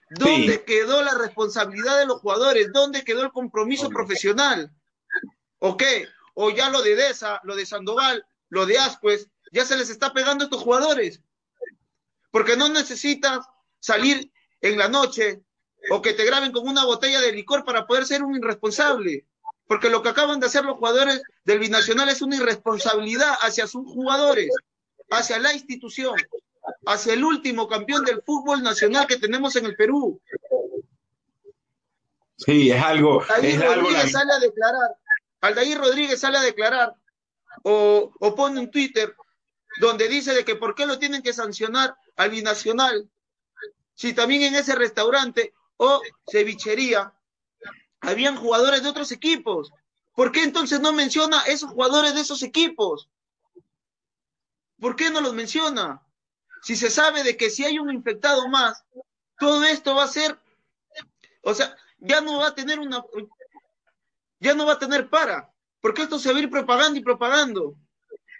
¿Dónde 0.09 0.63
quedó 0.63 1.01
la 1.01 1.15
responsabilidad 1.15 1.97
de 1.97 2.05
los 2.05 2.19
jugadores? 2.19 2.71
¿Dónde 2.71 3.03
quedó 3.03 3.23
el 3.23 3.31
compromiso 3.31 3.89
profesional? 3.89 4.71
¿O 5.59 5.75
qué? 5.75 6.07
O 6.35 6.51
ya 6.51 6.69
lo 6.69 6.81
de 6.83 6.95
Deza, 6.95 7.39
lo 7.43 7.55
de 7.55 7.65
Sandoval, 7.65 8.25
lo 8.49 8.65
de 8.65 8.77
Ascuez, 8.77 9.29
ya 9.51 9.65
se 9.65 9.77
les 9.77 9.89
está 9.89 10.13
pegando 10.13 10.43
a 10.43 10.45
estos 10.45 10.61
jugadores. 10.61 11.21
Porque 12.29 12.57
no 12.57 12.69
necesitas 12.69 13.47
salir 13.79 14.31
en 14.61 14.77
la 14.77 14.87
noche 14.87 15.43
o 15.89 16.01
que 16.01 16.13
te 16.13 16.25
graben 16.25 16.51
con 16.51 16.67
una 16.67 16.85
botella 16.85 17.21
de 17.21 17.31
licor 17.31 17.63
para 17.65 17.85
poder 17.85 18.05
ser 18.05 18.23
un 18.23 18.35
irresponsable. 18.35 19.25
Porque 19.67 19.89
lo 19.89 20.03
que 20.03 20.09
acaban 20.09 20.39
de 20.39 20.47
hacer 20.47 20.65
los 20.65 20.77
jugadores 20.77 21.21
del 21.45 21.59
binacional 21.59 22.09
es 22.09 22.21
una 22.21 22.35
irresponsabilidad 22.35 23.33
hacia 23.41 23.67
sus 23.67 23.85
jugadores, 23.85 24.49
hacia 25.09 25.39
la 25.39 25.53
institución, 25.53 26.15
hacia 26.85 27.13
el 27.13 27.23
último 27.23 27.67
campeón 27.67 28.03
del 28.03 28.21
fútbol 28.21 28.61
nacional 28.61 29.07
que 29.07 29.17
tenemos 29.17 29.55
en 29.55 29.65
el 29.65 29.75
Perú. 29.75 30.21
Sí, 32.37 32.71
es 32.71 32.81
algo. 32.81 33.23
Aldair 33.29 33.61
Rodríguez 33.61 34.11
sale 34.11 34.33
a 34.33 34.39
declarar. 34.39 34.95
Aldair 35.41 35.77
Rodríguez 35.77 36.19
sale 36.19 36.37
a 36.37 36.41
declarar 36.41 36.95
o, 37.63 38.11
o 38.19 38.35
pone 38.35 38.59
un 38.59 38.71
Twitter 38.71 39.15
donde 39.79 40.07
dice 40.07 40.33
de 40.33 40.45
que 40.45 40.55
por 40.55 40.75
qué 40.75 40.85
lo 40.85 40.99
tienen 40.99 41.21
que 41.21 41.33
sancionar 41.33 41.95
al 42.15 42.29
binacional 42.29 43.09
si 43.95 44.13
también 44.13 44.43
en 44.43 44.55
ese 44.55 44.75
restaurante 44.75 45.53
o 45.77 46.01
cevichería, 46.29 47.13
habían 48.01 48.35
jugadores 48.35 48.83
de 48.83 48.89
otros 48.89 49.11
equipos. 49.11 49.71
¿Por 50.15 50.31
qué 50.31 50.43
entonces 50.43 50.79
no 50.79 50.93
menciona 50.93 51.43
esos 51.43 51.71
jugadores 51.71 52.13
de 52.13 52.21
esos 52.21 52.43
equipos? 52.43 53.09
¿Por 54.79 54.95
qué 54.95 55.09
no 55.09 55.21
los 55.21 55.33
menciona? 55.33 56.01
Si 56.61 56.75
se 56.75 56.89
sabe 56.89 57.23
de 57.23 57.35
que 57.35 57.49
si 57.49 57.65
hay 57.65 57.79
un 57.79 57.91
infectado 57.91 58.47
más, 58.47 58.83
todo 59.39 59.63
esto 59.63 59.95
va 59.95 60.03
a 60.03 60.07
ser, 60.07 60.39
o 61.41 61.53
sea, 61.53 61.75
ya 61.97 62.21
no 62.21 62.39
va 62.39 62.47
a 62.47 62.55
tener 62.55 62.79
una, 62.79 63.03
ya 64.39 64.53
no 64.53 64.65
va 64.65 64.73
a 64.73 64.79
tener 64.79 65.09
para, 65.09 65.51
porque 65.81 66.03
esto 66.03 66.19
se 66.19 66.31
va 66.31 66.37
a 66.37 66.41
ir 66.41 66.49
propagando 66.49 66.99
y 66.99 67.03
propagando. 67.03 67.75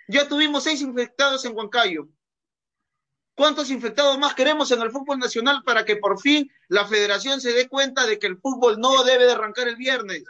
Ya 0.08 0.28
tuvimos 0.28 0.64
seis 0.64 0.82
infectados 0.82 1.46
en 1.46 1.56
Huancayo. 1.56 2.08
¿Cuántos 3.36 3.72
infectados 3.72 4.18
más 4.20 4.36
queremos 4.36 4.72
en 4.72 4.82
el 4.82 4.92
fútbol 4.92 5.18
nacional 5.18 5.64
para 5.66 5.86
que 5.86 5.96
por 5.96 6.20
fin 6.20 6.52
la 6.68 6.86
federación 6.86 7.42
se 7.42 7.54
dé 7.54 7.68
cuenta 7.68 8.06
de 8.06 8.20
que 8.20 8.28
el 8.28 8.38
fútbol 8.38 8.80
no 8.80 9.04
debe 9.04 9.26
de 9.26 9.32
arrancar 9.32 9.68
el 9.68 9.76
viernes? 9.76 10.24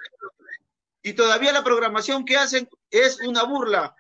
Y 1.02 1.14
todavía 1.14 1.52
la 1.52 1.66
programación 1.66 2.24
que 2.24 2.38
hacen 2.38 2.70
es 2.90 3.20
una 3.20 3.44
burla, 3.44 3.94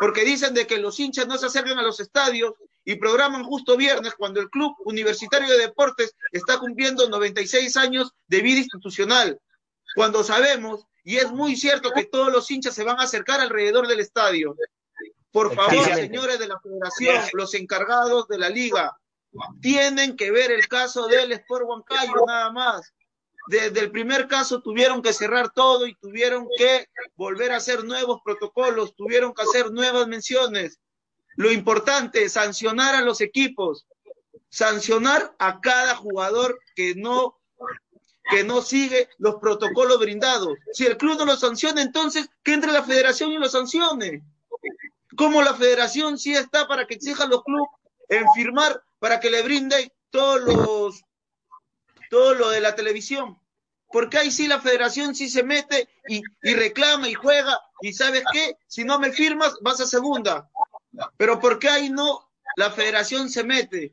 porque 0.00 0.24
dicen 0.24 0.54
de 0.54 0.66
que 0.66 0.78
los 0.78 0.98
hinchas 0.98 1.28
no 1.28 1.38
se 1.38 1.46
acercan 1.46 1.78
a 1.78 1.82
los 1.82 2.00
estadios 2.00 2.54
y 2.84 2.96
programan 2.96 3.44
justo 3.44 3.76
viernes 3.76 4.14
cuando 4.14 4.40
el 4.40 4.50
Club 4.50 4.74
Universitario 4.84 5.48
de 5.48 5.58
Deportes 5.58 6.16
está 6.32 6.58
cumpliendo 6.58 7.08
96 7.08 7.76
años 7.76 8.12
de 8.26 8.40
vida 8.40 8.58
institucional, 8.58 9.38
cuando 9.94 10.24
sabemos, 10.24 10.84
y 11.04 11.16
es 11.16 11.30
muy 11.30 11.54
cierto 11.54 11.92
que 11.92 12.04
todos 12.04 12.32
los 12.32 12.50
hinchas 12.50 12.74
se 12.74 12.84
van 12.84 12.98
a 12.98 13.04
acercar 13.04 13.40
alrededor 13.40 13.86
del 13.86 14.00
estadio. 14.00 14.56
Por 15.30 15.54
favor, 15.54 15.94
señores 15.94 16.38
de 16.38 16.48
la 16.48 16.58
federación, 16.60 17.30
los 17.34 17.54
encargados 17.54 18.28
de 18.28 18.38
la 18.38 18.48
liga, 18.48 18.96
tienen 19.60 20.16
que 20.16 20.30
ver 20.30 20.50
el 20.50 20.66
caso 20.68 21.06
del 21.06 21.32
Sport 21.32 21.64
Huancayo 21.66 22.24
nada 22.26 22.50
más. 22.50 22.92
Desde 23.48 23.80
el 23.80 23.90
primer 23.90 24.28
caso 24.28 24.60
tuvieron 24.60 25.00
que 25.00 25.12
cerrar 25.12 25.50
todo 25.50 25.86
y 25.86 25.94
tuvieron 25.96 26.46
que 26.58 26.86
volver 27.16 27.52
a 27.52 27.56
hacer 27.56 27.84
nuevos 27.84 28.20
protocolos, 28.24 28.94
tuvieron 28.94 29.32
que 29.32 29.42
hacer 29.42 29.70
nuevas 29.70 30.06
menciones. 30.06 30.78
lo 31.36 31.52
importante 31.52 32.24
es 32.24 32.32
sancionar 32.32 32.96
a 32.96 33.02
los 33.02 33.20
equipos, 33.20 33.86
sancionar 34.48 35.36
a 35.38 35.60
cada 35.60 35.94
jugador 35.94 36.58
que 36.74 36.94
no 36.96 37.38
que 38.30 38.44
no 38.44 38.60
sigue 38.60 39.08
los 39.18 39.36
protocolos 39.36 39.98
brindados. 39.98 40.58
Si 40.72 40.84
el 40.84 40.96
club 40.96 41.16
no 41.18 41.24
lo 41.24 41.36
sanciona, 41.36 41.80
entonces 41.80 42.28
que 42.42 42.52
entre 42.52 42.72
la 42.72 42.82
federación 42.82 43.32
y 43.32 43.38
lo 43.38 43.48
sancione. 43.48 44.22
Como 45.18 45.42
la 45.42 45.52
federación 45.52 46.16
sí 46.16 46.32
está 46.32 46.68
para 46.68 46.86
que 46.86 46.94
exijan 46.94 47.28
los 47.28 47.42
clubes 47.42 47.68
en 48.08 48.24
firmar 48.36 48.80
para 49.00 49.18
que 49.18 49.30
le 49.30 49.42
brinden 49.42 49.92
todos 50.10 50.40
los 50.42 51.02
todo 52.08 52.34
lo 52.34 52.50
de 52.50 52.60
la 52.60 52.76
televisión. 52.76 53.36
Porque 53.90 54.18
ahí 54.18 54.30
sí 54.30 54.46
la 54.46 54.60
federación 54.60 55.16
sí 55.16 55.28
se 55.28 55.42
mete 55.42 55.88
y, 56.06 56.22
y 56.42 56.54
reclama 56.54 57.08
y 57.08 57.14
juega 57.14 57.60
y 57.80 57.92
sabes 57.92 58.22
qué, 58.32 58.56
si 58.68 58.84
no 58.84 59.00
me 59.00 59.10
firmas 59.10 59.56
vas 59.60 59.80
a 59.80 59.86
segunda. 59.86 60.48
Pero 61.16 61.40
porque 61.40 61.68
ahí 61.68 61.90
no 61.90 62.30
la 62.54 62.70
federación 62.70 63.28
se 63.28 63.42
mete. 63.42 63.92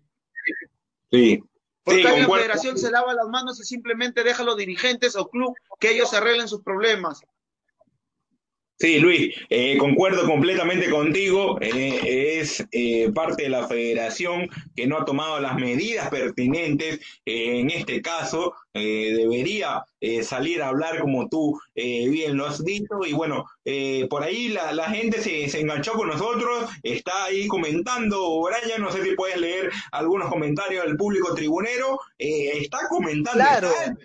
Sí. 1.11 1.43
Porque 1.83 2.01
Sí, 2.01 2.07
ahí 2.07 2.21
la 2.21 2.29
federación 2.29 2.77
se 2.77 2.91
lava 2.91 3.15
las 3.15 3.27
manos 3.27 3.59
y 3.59 3.63
simplemente 3.63 4.23
deja 4.23 4.43
a 4.43 4.45
los 4.45 4.57
dirigentes 4.57 5.15
o 5.15 5.27
club 5.27 5.55
que 5.79 5.91
ellos 5.91 6.13
arreglen 6.13 6.47
sus 6.47 6.61
problemas. 6.61 7.21
Sí, 8.77 8.99
Luis, 8.99 9.33
eh, 9.49 9.77
concuerdo 9.77 10.25
completamente 10.27 10.89
contigo. 10.89 11.57
eh, 11.61 12.39
es 12.41 12.65
eh, 12.73 13.09
parte 13.15 13.43
de 13.43 13.49
la 13.49 13.67
federación 13.69 14.47
que 14.75 14.85
no 14.85 14.97
ha 14.99 15.05
tomado 15.05 15.39
las 15.39 15.55
medidas 15.55 16.09
pertinentes. 16.09 16.99
eh, 17.25 17.59
en 17.61 17.69
este 17.69 18.01
caso, 18.01 18.53
eh, 18.73 19.13
debería 19.15 19.81
eh, 20.01 20.23
salir 20.23 20.61
a 20.61 20.67
hablar 20.67 20.99
como 20.99 21.29
tú 21.29 21.57
eh, 21.73 22.09
bien 22.09 22.35
lo 22.35 22.45
has 22.47 22.63
dicho. 22.65 22.95
Y 23.07 23.13
bueno, 23.13 23.45
eh, 23.63 24.07
por 24.09 24.23
ahí 24.23 24.49
la, 24.49 24.73
la 24.73 24.89
gente 24.89 25.21
se, 25.21 25.47
se 25.47 25.61
enganchó 25.61 25.93
con 25.93 26.09
nosotros, 26.09 26.69
está 26.83 27.25
ahí 27.25 27.47
comentando. 27.47 28.41
Brian, 28.41 28.81
no 28.81 28.91
sé 28.91 29.03
si 29.03 29.15
puedes 29.15 29.37
leer 29.37 29.71
algunos 29.93 30.27
comentarios 30.29 30.83
del 30.85 30.97
público 30.97 31.33
tribunero. 31.33 31.97
eh, 32.19 32.57
está 32.59 32.79
comentando. 32.89 33.39
Claro. 33.39 33.69
está 33.69 33.95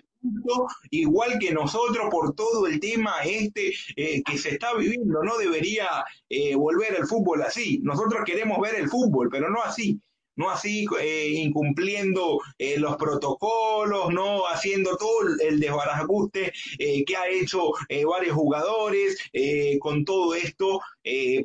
igual 0.89 1.37
que 1.39 1.51
nosotros 1.51 2.07
por 2.09 2.33
todo 2.35 2.67
el 2.67 2.79
tema 2.79 3.13
este 3.23 3.73
eh, 3.95 4.21
que 4.23 4.37
se 4.37 4.49
está 4.51 4.75
viviendo. 4.75 5.23
No 5.23 5.37
debería 5.37 5.87
eh, 6.29 6.55
volver 6.55 6.95
el 6.95 7.07
fútbol 7.07 7.41
así. 7.41 7.79
Nosotros 7.83 8.23
queremos 8.25 8.59
ver 8.59 8.75
el 8.75 8.89
fútbol, 8.89 9.29
pero 9.31 9.49
no 9.49 9.61
así. 9.61 9.99
No 10.35 10.49
así 10.49 10.85
eh, 10.99 11.27
incumpliendo 11.29 12.39
eh, 12.57 12.77
los 12.79 12.95
protocolos, 12.97 14.09
no 14.13 14.47
haciendo 14.47 14.97
todo 14.97 15.21
el- 15.39 15.59
desbarajuste 15.59 16.51
eh, 16.79 17.03
que 17.05 17.15
ha 17.15 17.27
hecho 17.29 17.71
eh, 17.89 18.05
varios 18.05 18.35
jugadores 18.35 19.17
eh, 19.33 19.77
con 19.79 20.05
todo 20.05 20.33
esto. 20.35 20.79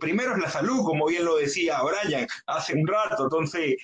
Primero 0.00 0.32
es 0.34 0.38
la 0.38 0.50
salud, 0.50 0.84
como 0.84 1.06
bien 1.06 1.24
lo 1.24 1.36
decía 1.36 1.80
Brian 1.82 2.26
hace 2.46 2.74
un 2.74 2.86
rato. 2.86 3.24
Entonces, 3.24 3.76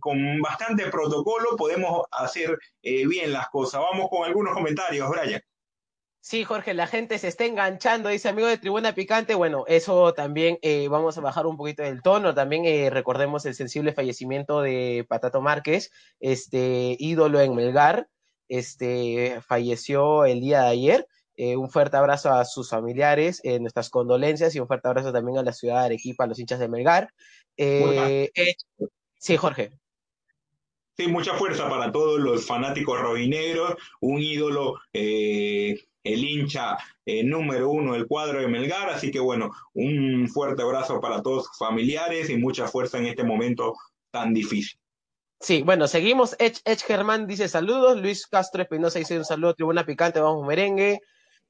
con 0.00 0.40
bastante 0.42 0.86
protocolo 0.90 1.56
podemos 1.56 2.02
hacer 2.12 2.58
bien 2.82 3.32
las 3.32 3.48
cosas. 3.48 3.80
Vamos 3.80 4.08
con 4.10 4.24
algunos 4.24 4.54
comentarios, 4.54 5.08
Brian. 5.10 5.40
Sí, 6.28 6.42
Jorge, 6.42 6.74
la 6.74 6.88
gente 6.88 7.20
se 7.20 7.28
está 7.28 7.44
enganchando, 7.44 8.08
dice 8.08 8.28
amigo 8.28 8.48
de 8.48 8.58
Tribuna 8.58 8.96
Picante. 8.96 9.36
Bueno, 9.36 9.62
eso 9.68 10.12
también 10.12 10.58
eh, 10.60 10.88
vamos 10.88 11.16
a 11.16 11.20
bajar 11.20 11.46
un 11.46 11.56
poquito 11.56 11.84
del 11.84 12.02
tono. 12.02 12.34
También 12.34 12.64
eh, 12.64 12.90
recordemos 12.90 13.46
el 13.46 13.54
sensible 13.54 13.92
fallecimiento 13.92 14.60
de 14.60 15.06
Patato 15.08 15.40
Márquez, 15.40 15.92
este 16.18 16.96
ídolo 16.98 17.40
en 17.40 17.54
Melgar. 17.54 18.08
Este 18.48 19.40
falleció 19.46 20.24
el 20.24 20.40
día 20.40 20.62
de 20.62 20.68
ayer. 20.68 21.06
Eh, 21.36 21.56
un 21.56 21.70
fuerte 21.70 21.96
abrazo 21.96 22.32
a 22.32 22.44
sus 22.44 22.70
familiares, 22.70 23.40
nuestras 23.60 23.88
condolencias 23.88 24.52
y 24.56 24.58
un 24.58 24.66
fuerte 24.66 24.88
abrazo 24.88 25.12
también 25.12 25.38
a 25.38 25.44
la 25.44 25.52
ciudad 25.52 25.78
de 25.78 25.86
Arequipa, 25.86 26.24
a 26.24 26.26
los 26.26 26.40
hinchas 26.40 26.58
de 26.58 26.66
Melgar. 26.66 27.14
Sí, 27.56 29.36
Jorge. 29.36 29.78
Sí, 30.98 31.08
mucha 31.08 31.34
fuerza 31.34 31.68
para 31.68 31.92
todos 31.92 32.18
los 32.18 32.46
fanáticos 32.46 32.98
rojinegros, 32.98 33.74
un 34.00 34.18
ídolo, 34.18 34.80
eh, 34.94 35.78
el 36.06 36.24
hincha 36.24 36.76
eh, 37.04 37.24
número 37.24 37.70
uno 37.70 37.94
del 37.94 38.06
cuadro 38.06 38.40
de 38.40 38.48
Melgar, 38.48 38.90
así 38.90 39.10
que 39.10 39.20
bueno, 39.20 39.50
un 39.74 40.28
fuerte 40.28 40.62
abrazo 40.62 41.00
para 41.00 41.22
todos 41.22 41.46
sus 41.46 41.58
familiares 41.58 42.30
y 42.30 42.36
mucha 42.36 42.68
fuerza 42.68 42.98
en 42.98 43.06
este 43.06 43.24
momento 43.24 43.74
tan 44.10 44.32
difícil. 44.32 44.78
Sí, 45.40 45.62
bueno, 45.62 45.86
seguimos. 45.86 46.34
Edge, 46.38 46.60
Edge 46.64 46.84
Germán 46.84 47.26
dice 47.26 47.48
saludos. 47.48 48.00
Luis 48.00 48.26
Castro 48.26 48.62
Espinosa 48.62 48.98
dice 48.98 49.18
un 49.18 49.24
saludo. 49.24 49.54
Tribuna 49.54 49.84
Picante, 49.84 50.20
vamos 50.20 50.46
merengue. 50.46 51.00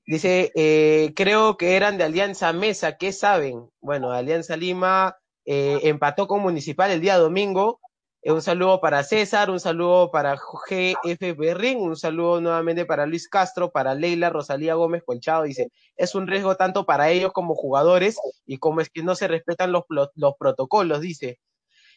Dice, 0.04 0.52
eh, 0.54 1.12
creo 1.14 1.57
que 1.57 1.76
eran 1.76 1.98
de 1.98 2.04
Alianza 2.04 2.52
Mesa. 2.52 2.96
¿Qué 2.96 3.12
saben? 3.12 3.70
Bueno, 3.80 4.12
Alianza 4.12 4.57
Lima 4.57 5.16
eh, 5.44 5.80
empató 5.84 6.26
con 6.26 6.42
Municipal 6.42 6.90
el 6.90 7.00
día 7.00 7.16
domingo. 7.16 7.80
Eh, 8.27 8.33
un 8.33 8.43
saludo 8.43 8.81
para 8.81 9.05
César, 9.05 9.51
un 9.51 9.61
saludo 9.61 10.11
para 10.11 10.37
GF 10.37 11.37
Berrín, 11.37 11.79
un 11.79 11.95
saludo 11.95 12.41
nuevamente 12.41 12.85
para 12.85 13.07
Luis 13.07 13.29
Castro, 13.29 13.70
para 13.70 13.95
Leila 13.95 14.31
Rosalía 14.31 14.74
Gómez 14.74 15.05
Colchado. 15.05 15.45
Dice, 15.45 15.70
es 15.95 16.12
un 16.16 16.27
riesgo 16.27 16.57
tanto 16.57 16.85
para 16.85 17.09
ellos 17.11 17.33
como 17.33 17.55
jugadores 17.55 18.16
y 18.45 18.59
como 18.59 18.81
es 18.81 18.91
que 18.91 19.05
no 19.05 19.14
se 19.14 19.29
respetan 19.29 19.70
los, 19.70 19.85
los 19.89 20.35
protocolos, 20.41 21.01
dice. 21.01 21.39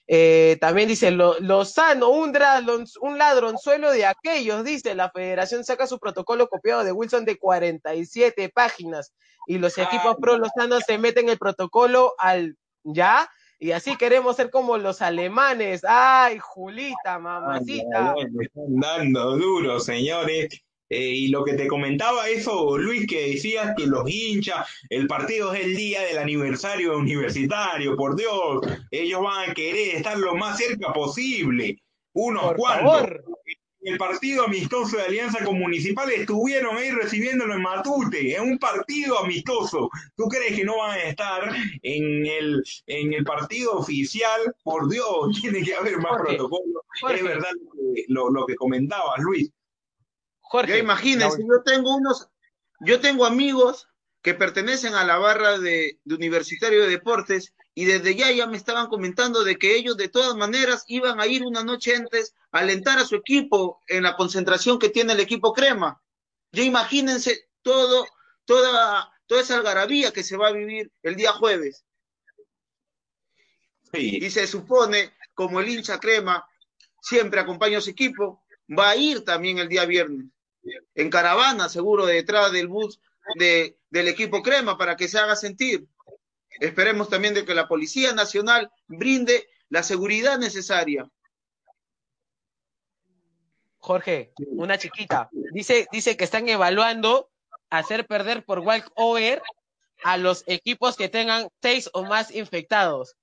Eh, 0.06 0.58
también 0.62 0.88
dice 0.88 1.10
lo, 1.10 1.40
Lozano, 1.40 2.10
un, 2.10 2.32
un 3.02 3.18
ladronzuelo 3.18 3.90
de 3.90 4.06
aquellos, 4.06 4.64
dice, 4.64 4.94
la 4.94 5.10
federación 5.10 5.64
saca 5.64 5.88
su 5.88 5.98
protocolo 5.98 6.48
copiado 6.48 6.84
de 6.84 6.92
Wilson 6.92 7.26
de 7.26 7.40
47 7.40 8.50
páginas 8.50 9.14
y 9.48 9.58
los 9.58 9.80
equipos 9.80 10.16
pro 10.22 10.38
Lozano 10.38 10.80
se 10.80 11.00
meten 11.00 11.28
el 11.28 11.40
protocolo 11.40 12.14
al 12.20 12.56
ya 12.84 13.28
y 13.60 13.72
así 13.72 13.98
queremos 13.98 14.38
ser 14.38 14.50
como 14.50 14.78
los 14.78 15.02
alemanes. 15.02 15.82
Ay, 15.88 16.40
Julita, 16.40 17.20
mamacita. 17.20 18.16
Ay, 18.18 18.26
me 18.32 18.46
están 18.46 18.76
dando 18.80 19.38
duro, 19.38 19.80
señores. 19.80 20.64
Eh, 20.92 21.10
y 21.10 21.28
lo 21.28 21.44
que 21.44 21.54
te 21.54 21.68
comentaba 21.68 22.28
eso, 22.30 22.76
Luis, 22.78 23.06
que 23.06 23.32
decías 23.32 23.76
que 23.78 23.86
los 23.86 24.10
hinchas, 24.10 24.68
el 24.90 25.06
partido 25.06 25.54
es 25.54 25.66
el 25.66 25.76
día 25.76 26.02
del 26.02 26.18
aniversario 26.18 26.98
universitario, 26.98 27.96
por 27.96 28.16
Dios, 28.16 28.62
ellos 28.90 29.22
van 29.22 29.52
a 29.52 29.54
querer 29.54 29.98
estar 29.98 30.18
lo 30.18 30.34
más 30.34 30.58
cerca 30.58 30.92
posible, 30.92 31.84
unos 32.14 32.44
Por 32.44 32.56
cuantos. 32.56 32.92
favor. 32.92 33.24
El 33.82 33.98
partido 33.98 34.44
amistoso 34.44 34.98
de 34.98 35.04
Alianza 35.04 35.44
con 35.44 35.58
Municipal 35.58 36.12
estuvieron 36.12 36.76
ahí 36.76 36.92
recibiéndolo 36.92 37.54
en 37.54 37.62
Matute, 37.62 38.36
en 38.36 38.44
un 38.44 38.60
partido 38.60 39.20
amistoso. 39.20 39.90
¿Tú 40.18 40.26
crees 40.26 40.56
que 40.56 40.66
no 40.66 40.80
van 40.80 40.92
a 40.92 41.04
estar 41.04 41.56
en 41.82 42.26
el, 42.26 42.62
en 42.88 43.14
el 43.14 43.24
partido 43.24 43.74
oficial? 43.74 44.54
Por 44.64 44.90
Dios, 44.90 45.06
tiene 45.42 45.64
que 45.64 45.76
haber 45.76 45.98
más 46.00 46.12
Jorge, 46.12 46.36
protocolo. 46.36 46.84
Jorge. 47.02 47.18
Es 47.18 47.24
verdad 47.24 47.52
lo 47.64 47.94
que, 47.94 48.06
lo, 48.10 48.30
lo 48.30 48.46
que 48.46 48.56
comentabas, 48.56 49.20
Luis. 49.20 49.50
Jorge. 50.42 50.74
Ya 50.74 50.78
imagínense, 50.78 51.40
yo 51.40 51.62
tengo 51.64 51.96
unos, 51.96 52.28
yo 52.82 53.00
tengo 53.00 53.26
amigos 53.26 53.88
que 54.22 54.34
pertenecen 54.34 54.96
a 54.96 55.06
la 55.06 55.18
barra 55.18 55.58
de, 55.58 56.00
de 56.04 56.16
Universitario 56.16 56.82
de 56.82 56.90
Deportes 56.90 57.54
y 57.74 57.86
desde 57.86 58.16
ya 58.16 58.30
ya 58.32 58.46
me 58.46 58.58
estaban 58.58 58.88
comentando 58.88 59.46
de 59.46 59.56
que 59.56 59.78
ellos 59.78 59.96
de 59.96 60.10
todas 60.10 60.36
maneras 60.36 60.84
iban 60.88 61.22
a 61.22 61.28
ir 61.28 61.46
una 61.46 61.64
noche 61.64 61.96
antes 61.96 62.36
alentar 62.52 62.98
a 63.00 63.06
su 63.06 63.16
equipo 63.16 63.82
en 63.88 64.04
la 64.04 64.16
concentración 64.16 64.80
que 64.80 64.90
tiene 64.90 65.14
el 65.14 65.20
equipo 65.20 65.54
Crema. 65.54 66.02
Ya 66.52 66.64
imagínense 66.64 67.50
todo, 67.62 68.08
toda, 68.46 69.12
toda 69.28 69.42
esa 69.42 69.58
algarabía 69.58 70.12
que 70.12 70.24
se 70.24 70.38
va 70.38 70.48
a 70.48 70.54
vivir 70.54 70.92
el 71.04 71.16
día 71.16 71.32
jueves. 71.34 71.86
Sí, 73.94 74.18
Y 74.22 74.30
se 74.30 74.48
supone, 74.48 75.14
como 75.34 75.60
el 75.60 75.70
hincha 75.70 76.00
Crema 76.00 76.46
siempre 77.02 77.40
acompaña 77.40 77.80
a 77.80 77.82
su 77.82 77.90
equipo, 77.90 78.44
va 78.78 78.92
a 78.92 78.96
ir 78.96 79.24
también 79.24 79.58
el 79.58 79.70
día 79.70 79.86
viernes 79.86 80.28
en 80.96 81.10
caravana, 81.10 81.70
seguro, 81.70 82.06
detrás 82.06 82.52
del 82.52 82.68
bus 82.68 83.00
de, 83.36 83.78
del 83.90 84.08
equipo 84.08 84.42
Crema 84.42 84.78
para 84.78 84.96
que 84.96 85.08
se 85.08 85.20
haga 85.20 85.36
sentir. 85.36 85.88
Esperemos 86.60 87.10
también 87.10 87.34
de 87.34 87.46
que 87.46 87.56
la 87.56 87.68
Policía 87.68 88.14
Nacional 88.14 88.72
brinde 88.88 89.48
la 89.70 89.84
seguridad 89.84 90.38
necesaria. 90.38 91.10
Jorge, 93.90 94.34
una 94.50 94.78
chiquita. 94.78 95.32
Dice, 95.32 95.88
dice 95.92 96.16
que 96.16 96.24
están 96.24 96.48
evaluando 96.48 97.32
hacer 97.72 98.06
perder 98.06 98.46
por 98.46 98.60
walkover 98.60 99.42
a 100.04 100.18
los 100.18 100.44
equipos 100.46 100.96
que 100.96 101.10
tengan 101.10 101.48
seis 101.60 101.90
o 101.94 102.04
más 102.04 102.30
infectados. 102.30 103.16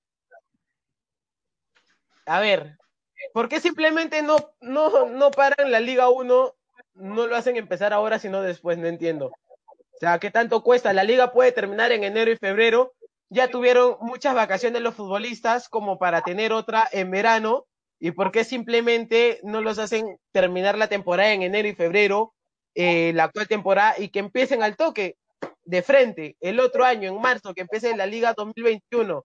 A 2.25 2.41
ver, 2.41 2.77
¿por 3.31 3.47
qué 3.47 3.61
simplemente 3.61 4.21
no, 4.21 4.35
no, 4.59 5.05
no 5.05 5.31
paran 5.31 5.71
la 5.71 5.79
Liga 5.79 6.09
1? 6.09 6.55
No 6.95 7.27
lo 7.27 7.37
hacen 7.37 7.55
empezar 7.55 7.93
ahora, 7.93 8.19
sino 8.19 8.41
después, 8.41 8.77
no 8.77 8.87
entiendo. 8.87 9.27
O 9.27 9.99
sea, 10.01 10.19
¿qué 10.19 10.31
tanto 10.31 10.63
cuesta? 10.63 10.91
La 10.91 11.05
liga 11.05 11.31
puede 11.31 11.53
terminar 11.53 11.93
en 11.93 12.03
enero 12.03 12.29
y 12.29 12.35
febrero. 12.35 12.93
Ya 13.29 13.47
tuvieron 13.47 13.95
muchas 14.01 14.35
vacaciones 14.35 14.81
los 14.81 14.95
futbolistas 14.95 15.69
como 15.69 15.97
para 15.97 16.23
tener 16.23 16.51
otra 16.51 16.89
en 16.91 17.09
verano. 17.09 17.67
¿Y 17.99 18.11
por 18.11 18.31
qué 18.31 18.43
simplemente 18.43 19.39
no 19.43 19.61
los 19.61 19.79
hacen 19.79 20.19
terminar 20.31 20.77
la 20.77 20.87
temporada 20.87 21.33
en 21.33 21.41
enero 21.41 21.67
y 21.67 21.75
febrero, 21.75 22.33
eh, 22.75 23.11
la 23.13 23.25
actual 23.25 23.47
temporada, 23.47 23.95
y 23.97 24.09
que 24.09 24.19
empiecen 24.19 24.61
al 24.63 24.75
toque 24.75 25.17
de 25.65 25.81
frente 25.81 26.37
el 26.39 26.59
otro 26.59 26.85
año, 26.85 27.09
en 27.09 27.19
marzo, 27.19 27.53
que 27.53 27.61
empiece 27.61 27.95
la 27.95 28.05
Liga 28.05 28.33
2021? 28.37 29.23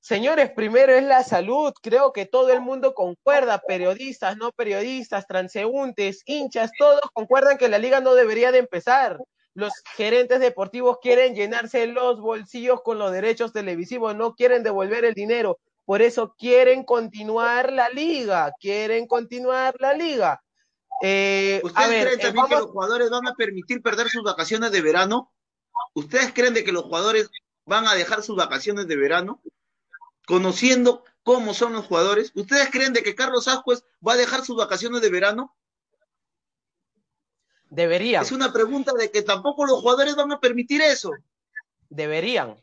Señores, 0.00 0.50
primero 0.50 0.92
es 0.92 1.04
la 1.04 1.22
salud. 1.22 1.72
Creo 1.80 2.12
que 2.12 2.26
todo 2.26 2.52
el 2.52 2.60
mundo 2.60 2.92
concuerda, 2.92 3.58
periodistas, 3.60 4.36
no 4.36 4.50
periodistas, 4.50 5.28
transeúntes, 5.28 6.22
hinchas, 6.26 6.72
todos 6.76 7.02
concuerdan 7.14 7.56
que 7.56 7.68
la 7.68 7.78
liga 7.78 8.00
no 8.00 8.14
debería 8.16 8.50
de 8.50 8.58
empezar. 8.58 9.18
Los 9.54 9.72
gerentes 9.94 10.40
deportivos 10.40 10.98
quieren 11.00 11.36
llenarse 11.36 11.86
los 11.86 12.20
bolsillos 12.20 12.82
con 12.82 12.98
los 12.98 13.12
derechos 13.12 13.52
televisivos, 13.52 14.16
no 14.16 14.34
quieren 14.34 14.64
devolver 14.64 15.04
el 15.04 15.14
dinero. 15.14 15.60
Por 15.84 16.02
eso 16.02 16.34
quieren 16.38 16.84
continuar 16.84 17.72
la 17.72 17.88
liga, 17.88 18.52
quieren 18.60 19.06
continuar 19.06 19.74
la 19.80 19.94
liga. 19.94 20.42
Eh, 21.02 21.60
¿Ustedes 21.64 22.04
creen 22.04 22.20
eh, 22.20 22.22
también 22.22 22.46
que 22.46 22.56
los 22.56 22.66
jugadores 22.66 23.10
van 23.10 23.26
a 23.26 23.34
permitir 23.34 23.82
perder 23.82 24.08
sus 24.08 24.22
vacaciones 24.22 24.70
de 24.70 24.80
verano? 24.80 25.32
¿Ustedes 25.94 26.32
creen 26.32 26.54
de 26.54 26.64
que 26.64 26.72
los 26.72 26.84
jugadores 26.84 27.30
van 27.66 27.86
a 27.86 27.94
dejar 27.94 28.22
sus 28.22 28.36
vacaciones 28.36 28.86
de 28.86 28.96
verano? 28.96 29.42
conociendo 30.26 31.04
cómo 31.22 31.54
son 31.54 31.72
los 31.72 31.86
jugadores, 31.86 32.32
¿ustedes 32.34 32.70
creen 32.70 32.92
de 32.92 33.02
que 33.02 33.14
Carlos 33.14 33.48
Ascuez 33.48 33.84
va 34.06 34.14
a 34.14 34.16
dejar 34.16 34.44
sus 34.44 34.56
vacaciones 34.56 35.00
de 35.02 35.10
verano? 35.10 35.54
Deberían. 37.68 38.22
Es 38.22 38.32
una 38.32 38.52
pregunta 38.52 38.92
de 38.92 39.10
que 39.10 39.22
tampoco 39.22 39.64
los 39.64 39.80
jugadores 39.80 40.14
van 40.14 40.32
a 40.32 40.40
permitir 40.40 40.82
eso. 40.82 41.10
Deberían. 41.88 42.62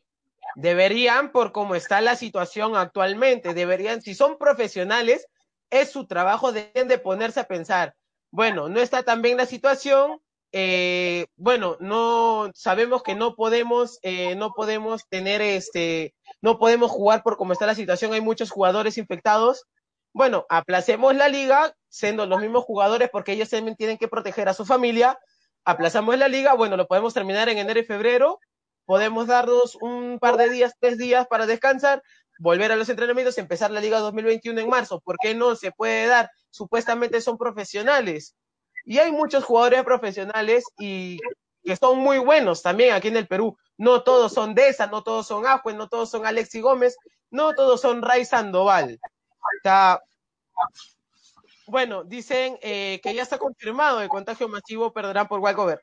Deberían 0.55 1.31
por 1.31 1.51
cómo 1.51 1.75
está 1.75 2.01
la 2.01 2.15
situación 2.15 2.75
actualmente. 2.75 3.53
Deberían, 3.53 4.01
si 4.01 4.15
son 4.15 4.37
profesionales, 4.37 5.27
es 5.69 5.91
su 5.91 6.07
trabajo, 6.07 6.51
de 6.51 7.01
ponerse 7.03 7.39
a 7.39 7.47
pensar, 7.47 7.95
bueno, 8.31 8.69
no 8.69 8.79
está 8.79 9.03
tan 9.03 9.21
bien 9.21 9.37
la 9.37 9.45
situación, 9.45 10.19
eh, 10.51 11.27
bueno, 11.35 11.77
no 11.79 12.49
sabemos 12.55 13.03
que 13.03 13.15
no 13.15 13.35
podemos, 13.35 13.99
eh, 14.01 14.35
no 14.35 14.51
podemos 14.53 15.07
tener 15.07 15.41
este, 15.41 16.15
no 16.41 16.57
podemos 16.57 16.91
jugar 16.91 17.21
por 17.23 17.37
cómo 17.37 17.53
está 17.53 17.67
la 17.67 17.75
situación, 17.75 18.13
hay 18.13 18.21
muchos 18.21 18.49
jugadores 18.49 18.97
infectados. 18.97 19.65
Bueno, 20.11 20.45
aplacemos 20.49 21.15
la 21.15 21.27
liga, 21.27 21.73
siendo 21.87 22.25
los 22.25 22.41
mismos 22.41 22.65
jugadores, 22.65 23.09
porque 23.11 23.33
ellos 23.33 23.49
también 23.49 23.77
tienen 23.77 23.97
que 23.97 24.07
proteger 24.07 24.49
a 24.49 24.55
su 24.55 24.65
familia. 24.65 25.19
Aplazamos 25.65 26.17
la 26.17 26.27
liga, 26.27 26.53
bueno, 26.55 26.77
lo 26.77 26.87
podemos 26.87 27.13
terminar 27.13 27.47
en 27.49 27.59
enero 27.59 27.79
y 27.79 27.85
febrero. 27.85 28.39
Podemos 28.89 29.27
darnos 29.27 29.75
un 29.75 30.17
par 30.17 30.35
de 30.35 30.49
días, 30.49 30.73
tres 30.79 30.97
días 30.97 31.27
para 31.27 31.45
descansar, 31.45 32.01
volver 32.39 32.71
a 32.71 32.75
los 32.75 32.89
entrenamientos 32.89 33.37
y 33.37 33.41
empezar 33.41 33.69
la 33.69 33.81
liga 33.81 33.99
2021 33.99 34.59
en 34.59 34.67
marzo. 34.67 34.99
¿Por 34.99 35.15
qué 35.21 35.35
no 35.35 35.55
se 35.55 35.71
puede 35.71 36.07
dar? 36.07 36.31
Supuestamente 36.49 37.21
son 37.21 37.37
profesionales 37.37 38.35
y 38.85 38.97
hay 38.97 39.11
muchos 39.11 39.43
jugadores 39.43 39.83
profesionales 39.83 40.63
y 40.79 41.19
que 41.63 41.75
son 41.75 41.99
muy 41.99 42.17
buenos 42.17 42.63
también 42.63 42.95
aquí 42.95 43.09
en 43.09 43.17
el 43.17 43.27
Perú. 43.27 43.55
No 43.77 44.01
todos 44.01 44.33
son 44.33 44.55
Deza, 44.55 44.87
no 44.87 45.03
todos 45.03 45.27
son 45.27 45.45
Ajuen, 45.45 45.77
no 45.77 45.87
todos 45.87 46.09
son 46.09 46.25
Alexi 46.25 46.59
Gómez, 46.59 46.97
no 47.29 47.53
todos 47.53 47.81
son 47.81 48.01
Ray 48.01 48.25
Sandoval. 48.25 48.99
Está... 49.57 50.01
Bueno, 51.67 52.03
dicen 52.03 52.57
eh, 52.63 52.99
que 53.03 53.13
ya 53.13 53.21
está 53.21 53.37
confirmado 53.37 54.01
el 54.01 54.09
contagio 54.09 54.49
masivo, 54.49 54.91
perderán 54.91 55.27
por 55.27 55.41
Walcover. 55.41 55.79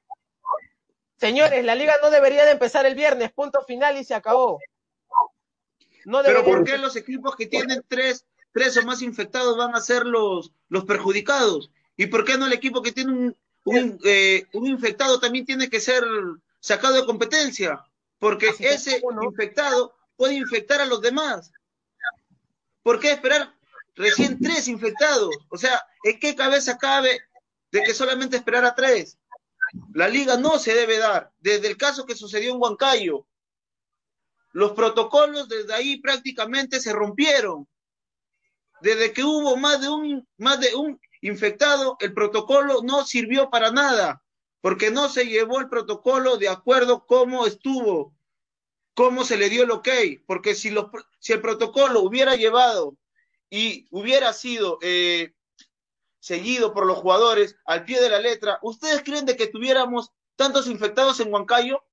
Señores, 1.19 1.65
la 1.65 1.75
liga 1.75 1.95
no 2.03 2.11
debería 2.11 2.45
de 2.45 2.53
empezar 2.53 2.85
el 2.87 2.95
viernes, 2.95 3.33
punto 3.33 3.63
final 3.63 3.97
y 3.97 4.05
se 4.05 4.15
acabó. 4.15 4.59
No 6.05 6.23
Pero 6.23 6.45
¿por 6.45 6.65
qué 6.65 6.79
los 6.79 6.95
equipos 6.95 7.35
que 7.35 7.47
tienen 7.47 7.83
tres, 7.89 8.25
tres 8.53 8.77
o 8.77 8.83
más 8.83 9.03
infectados 9.03 9.57
van 9.57 9.75
a 9.75 9.81
ser 9.81 10.05
los, 10.05 10.53
los 10.69 10.85
perjudicados? 10.85 11.71
¿Y 11.97 12.07
por 12.07 12.25
qué 12.25 12.37
no 12.37 12.47
el 12.47 12.53
equipo 12.53 12.83
que 12.83 12.93
tiene 12.93 13.13
un, 13.13 13.37
un, 13.65 13.99
eh, 14.05 14.47
infectado 14.53 15.19
también 15.19 15.47
tiene 15.47 15.69
que 15.71 15.81
ser 15.81 16.05
sacado 16.61 16.95
de 16.95 17.07
competencia? 17.07 17.85
Porque 18.19 18.51
ese 18.61 19.03
infectado 19.23 19.95
puede 20.17 20.35
infectar 20.35 20.81
a 20.81 20.87
los 20.87 21.01
demás. 21.01 21.51
¿Por 22.83 23.01
qué 23.01 23.11
esperar 23.11 23.53
recién 23.95 24.39
tres 24.39 24.69
infectados? 24.69 25.35
O 25.49 25.59
sea, 25.59 25.83
¿en 26.05 26.21
qué 26.21 26.37
cabeza 26.37 26.79
cabe 26.79 27.19
de 27.73 27.83
que 27.83 27.95
solamente 27.95 28.37
esperar 28.37 28.65
a 28.65 28.75
tres? 28.75 29.19
La 29.93 30.09
liga 30.09 30.37
no 30.37 30.59
se 30.59 30.75
debe 30.75 30.99
dar. 30.99 31.33
Desde 31.39 31.69
el 31.69 31.77
caso 31.77 32.07
que 32.07 32.15
sucedió 32.15 32.53
en 32.53 32.61
Huancayo, 32.61 33.27
los 34.53 34.73
protocolos 34.73 35.49
desde 35.49 35.75
ahí 35.75 36.01
prácticamente 36.01 36.81
se 36.81 36.93
rompieron. 36.93 37.69
Desde 38.81 39.13
que 39.13 39.23
hubo 39.23 39.57
más 39.57 39.81
de 39.81 39.89
un, 39.89 40.29
más 40.39 40.61
de 40.61 40.75
un 40.75 41.01
infectado, 41.21 41.97
el 42.01 42.15
protocolo 42.15 42.83
no 42.83 43.05
sirvió 43.05 43.51
para 43.51 43.71
nada, 43.71 44.23
porque 44.61 44.91
no 44.91 45.09
se 45.09 45.27
llevó 45.27 45.61
el 45.61 45.69
protocolo 45.69 46.37
de 46.39 46.49
acuerdo 46.49 47.07
cómo 47.07 47.47
estuvo, 47.47 48.15
cómo 48.95 49.25
se 49.25 49.37
le 49.37 49.49
dio 49.49 49.65
el 49.65 49.71
ok, 49.71 49.89
porque 50.27 50.55
si, 50.55 50.75
si 51.19 51.33
el 51.33 51.41
protocolo 51.41 52.01
hubiera 52.01 52.35
llevado 52.35 52.97
y 53.51 53.87
hubiera 53.91 54.33
sido 54.33 54.79
eh, 54.83 55.35
seguido 56.27 56.75
por 56.75 56.87
los 56.87 56.99
jugadores 56.99 57.57
al 57.67 57.85
pie 57.85 58.01
de 58.01 58.11
la 58.11 58.19
letra, 58.19 58.59
¿ustedes 58.61 59.05
creen 59.05 59.27
de 59.27 59.37
que 59.37 59.47
tuviéramos 59.47 60.11
tantos 60.35 60.67
infectados 60.67 61.21
en 61.21 61.33
Huancayo? 61.33 61.85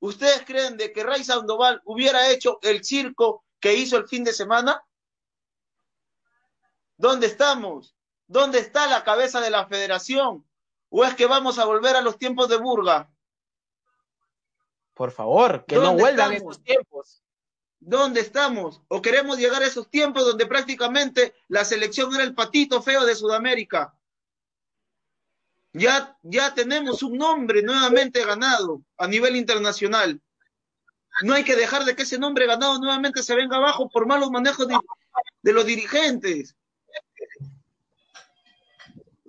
¿Ustedes 0.00 0.46
creen 0.46 0.78
de 0.78 0.94
que 0.94 1.04
Ray 1.04 1.22
Sandoval 1.24 1.82
hubiera 1.84 2.30
hecho 2.30 2.58
el 2.62 2.82
circo 2.82 3.44
que 3.60 3.74
hizo 3.74 3.98
el 3.98 4.08
fin 4.08 4.24
de 4.24 4.32
semana? 4.32 4.82
¿Dónde 6.96 7.26
estamos? 7.26 7.94
¿Dónde 8.26 8.60
está 8.60 8.86
la 8.86 9.04
cabeza 9.04 9.42
de 9.42 9.50
la 9.50 9.66
federación? 9.66 10.48
¿O 10.88 11.04
es 11.04 11.14
que 11.14 11.26
vamos 11.26 11.58
a 11.58 11.66
volver 11.66 11.96
a 11.96 12.00
los 12.00 12.16
tiempos 12.16 12.48
de 12.48 12.56
Burga? 12.56 13.12
Por 14.94 15.10
favor, 15.10 15.66
que 15.66 15.76
no 15.76 15.92
vuelvan 15.92 16.32
esos 16.32 16.62
tiempos. 16.62 17.22
¿Dónde 17.86 18.20
estamos? 18.20 18.80
¿O 18.88 19.02
queremos 19.02 19.38
llegar 19.38 19.62
a 19.62 19.66
esos 19.66 19.90
tiempos 19.90 20.24
donde 20.24 20.46
prácticamente 20.46 21.34
la 21.48 21.66
selección 21.66 22.14
era 22.14 22.24
el 22.24 22.34
patito 22.34 22.80
feo 22.80 23.04
de 23.04 23.14
Sudamérica? 23.14 23.94
Ya, 25.74 26.16
ya 26.22 26.54
tenemos 26.54 27.02
un 27.02 27.18
nombre 27.18 27.62
nuevamente 27.62 28.24
ganado 28.24 28.80
a 28.96 29.06
nivel 29.06 29.36
internacional. 29.36 30.18
No 31.22 31.34
hay 31.34 31.44
que 31.44 31.56
dejar 31.56 31.84
de 31.84 31.94
que 31.94 32.04
ese 32.04 32.18
nombre 32.18 32.46
ganado 32.46 32.78
nuevamente 32.78 33.22
se 33.22 33.34
venga 33.34 33.58
abajo 33.58 33.90
por 33.90 34.06
malos 34.06 34.30
manejos 34.30 34.66
de 35.42 35.52
los 35.52 35.66
dirigentes. 35.66 36.56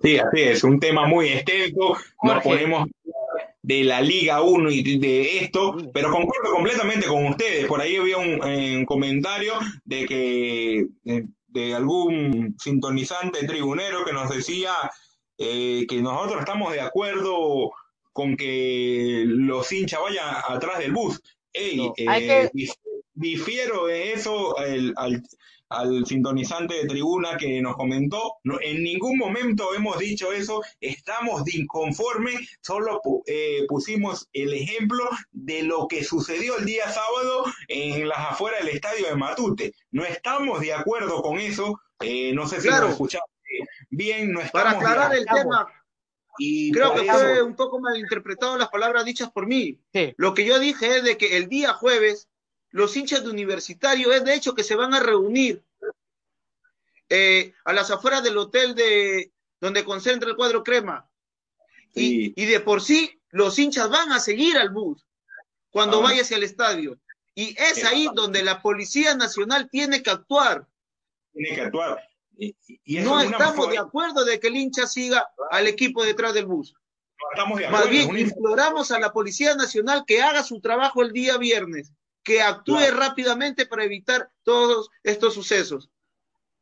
Sí, 0.02 0.18
así 0.18 0.40
es, 0.40 0.64
un 0.64 0.80
tema 0.80 1.06
muy 1.06 1.28
extenso, 1.28 1.96
nos 2.22 2.42
ponemos 2.42 2.88
de 3.66 3.82
la 3.82 4.00
Liga 4.00 4.42
1 4.42 4.70
y 4.70 4.98
de 4.98 5.38
esto, 5.38 5.76
pero 5.92 6.12
concuerdo 6.12 6.52
completamente 6.52 7.08
con 7.08 7.26
ustedes. 7.26 7.66
Por 7.66 7.80
ahí 7.80 7.96
había 7.96 8.16
un, 8.16 8.84
comentario 8.84 9.54
de 9.84 10.06
que 10.06 10.86
de, 11.02 11.74
algún 11.74 12.54
sintonizante 12.62 13.44
tribunero 13.44 14.04
que 14.04 14.12
nos 14.12 14.30
decía 14.30 14.72
eh, 15.36 15.84
que 15.88 16.00
nosotros 16.00 16.38
estamos 16.38 16.72
de 16.74 16.80
acuerdo 16.80 17.72
con 18.12 18.36
que 18.36 19.24
los 19.26 19.72
hinchas 19.72 19.98
vayan 20.00 20.36
atrás 20.48 20.78
del 20.78 20.92
bus. 20.92 21.20
Ey, 21.52 21.90
eh, 21.96 22.48
difiero 23.14 23.86
de 23.86 24.12
eso 24.12 24.56
al, 24.58 24.94
al 25.68 26.06
sintonizante 26.06 26.74
de 26.74 26.86
tribuna 26.86 27.36
que 27.36 27.60
nos 27.60 27.76
comentó, 27.76 28.34
en 28.60 28.82
ningún 28.82 29.18
momento 29.18 29.74
hemos 29.74 29.98
dicho 29.98 30.32
eso, 30.32 30.62
estamos 30.80 31.44
de 31.44 31.58
inconforme, 31.58 32.32
solo 32.60 33.00
eh, 33.26 33.64
pusimos 33.68 34.28
el 34.32 34.52
ejemplo 34.52 35.08
de 35.32 35.62
lo 35.62 35.88
que 35.88 36.04
sucedió 36.04 36.58
el 36.58 36.64
día 36.64 36.88
sábado 36.90 37.44
en 37.68 38.08
las 38.08 38.18
afueras 38.18 38.64
del 38.64 38.74
estadio 38.74 39.06
de 39.06 39.16
Matute. 39.16 39.72
No 39.90 40.04
estamos 40.04 40.60
de 40.60 40.72
acuerdo 40.72 41.22
con 41.22 41.38
eso, 41.38 41.80
eh, 42.00 42.32
no 42.32 42.46
sé 42.46 42.60
si 42.60 42.68
lo 42.68 42.88
escuchaste 42.88 43.30
bien, 43.90 44.32
no 44.32 44.40
estamos 44.40 44.64
Para 44.64 44.78
aclarar 44.78 45.14
el 45.14 45.24
tema, 45.24 45.66
y 46.38 46.70
creo 46.72 46.94
que 46.94 47.04
fue 47.04 47.42
un 47.42 47.56
poco 47.56 47.80
malinterpretado 47.80 48.58
las 48.58 48.68
palabras 48.68 49.04
dichas 49.04 49.30
por 49.30 49.46
mí. 49.46 49.80
Lo 50.16 50.34
que 50.34 50.44
yo 50.44 50.58
dije 50.58 50.98
es 50.98 51.04
de 51.04 51.16
que 51.16 51.36
el 51.36 51.48
día 51.48 51.72
jueves 51.72 52.28
los 52.70 52.96
hinchas 52.96 53.22
de 53.22 53.30
universitario 53.30 54.12
es 54.12 54.24
de 54.24 54.34
hecho 54.34 54.54
que 54.54 54.64
se 54.64 54.76
van 54.76 54.94
a 54.94 55.00
reunir 55.00 55.64
eh, 57.08 57.54
a 57.64 57.72
las 57.72 57.90
afueras 57.90 58.22
del 58.22 58.36
hotel 58.36 58.74
de 58.74 59.32
donde 59.60 59.84
concentra 59.84 60.28
el 60.28 60.36
cuadro 60.36 60.62
crema. 60.62 61.08
Y, 61.94 62.44
de 62.44 62.60
por 62.60 62.82
sí 62.82 63.18
los 63.30 63.58
hinchas 63.58 63.88
van 63.88 64.12
a 64.12 64.20
seguir 64.20 64.58
al 64.58 64.68
bus 64.68 65.06
cuando 65.70 66.00
ah. 66.00 66.02
vaya 66.02 66.22
hacia 66.22 66.36
el 66.36 66.42
estadio. 66.42 66.98
Y 67.34 67.56
es 67.58 67.84
ahí 67.84 68.08
donde 68.14 68.42
la 68.42 68.60
Policía 68.60 69.14
Nacional 69.14 69.68
tiene 69.70 70.02
que 70.02 70.10
actuar. 70.10 70.66
Tiene 71.32 71.54
que 71.54 71.60
actuar. 71.62 72.02
no 72.86 73.20
estamos 73.20 73.70
de 73.70 73.78
acuerdo 73.78 74.24
de 74.24 74.38
que 74.38 74.48
el 74.48 74.56
hincha 74.56 74.86
siga 74.86 75.26
al 75.50 75.66
equipo 75.66 76.04
detrás 76.04 76.34
del 76.34 76.46
bus. 76.46 76.74
estamos 77.32 77.58
de 77.58 77.66
acuerdo. 77.66 77.84
Más 77.84 77.90
bien, 77.90 78.18
imploramos 78.18 78.90
a 78.90 78.98
la 78.98 79.12
Policía 79.12 79.54
Nacional 79.54 80.04
que 80.06 80.22
haga 80.22 80.42
su 80.42 80.60
trabajo 80.60 81.02
el 81.02 81.12
día 81.12 81.38
viernes 81.38 81.92
que 82.26 82.42
actúe 82.42 82.90
rápidamente 82.90 83.66
para 83.66 83.84
evitar 83.84 84.32
todos 84.42 84.90
estos 85.04 85.32
sucesos. 85.32 85.88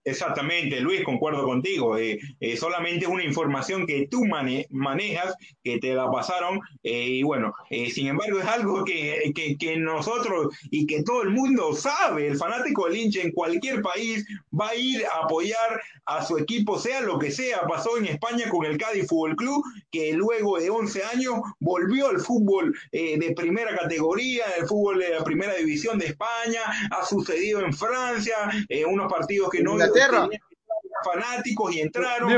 Exactamente, 0.05 0.81
Luis, 0.81 1.03
concuerdo 1.03 1.45
contigo. 1.45 1.97
Eh, 1.97 2.19
eh, 2.41 2.57
solamente 2.59 3.07
una 3.07 3.25
información 3.25 3.87
que 3.87 4.07
tú 4.07 4.25
manejas, 4.71 5.35
que 5.63 5.79
te 5.79 5.95
la 5.95 6.11
pasaron, 6.11 6.61
eh, 6.83 7.05
y 7.05 7.23
bueno, 7.23 7.55
sin 7.71 8.09
embargo 8.09 8.39
es 8.39 8.47
algo 8.47 8.85
que, 8.85 9.33
que, 9.35 9.57
que, 9.57 9.79
nosotros 9.79 10.55
y 10.71 10.87
que 10.87 11.03
todo 11.03 11.23
el 11.23 11.31
mundo 11.31 11.75
sabe, 11.75 12.27
el 12.27 12.37
fanático 12.37 12.87
del 12.87 12.97
hincha 12.97 13.23
en 13.23 13.33
cualquier 13.33 13.81
país 13.81 14.27
va 14.59 14.69
a 14.69 14.75
ir 14.75 15.05
a 15.07 15.25
apoyar 15.25 15.81
a 16.05 16.23
su 16.23 16.37
equipo, 16.37 16.79
sea 16.79 17.01
lo 17.01 17.19
que 17.19 17.31
sea. 17.31 17.63
Pasó 17.63 17.97
en 17.97 18.07
España 18.07 18.49
con 18.51 18.67
el 18.67 18.77
Cádiz 18.77 19.09
Fútbol 19.09 19.37
Club, 19.37 19.65
que 19.91 20.13
luego 20.13 20.59
de 20.59 20.69
11 20.69 21.03
años 21.05 21.35
volvió 21.61 22.09
al 22.09 22.21
fútbol 22.21 22.77
de 22.93 23.33
primera 23.35 23.75
categoría, 23.75 24.45
el 24.59 24.67
fútbol 24.67 24.99
de 24.99 25.11
la 25.11 25.25
primera 25.25 25.55
división 25.55 25.99
de 25.99 26.07
España, 26.07 26.61
ha 26.91 27.05
sucedido 27.07 27.61
en 27.61 27.73
Francia, 27.73 28.35
unos 28.87 29.11
partidos 29.11 29.49
que 29.51 29.63
no 29.63 29.77
fanáticos 31.05 31.75
y 31.75 31.81
entraron. 31.81 32.33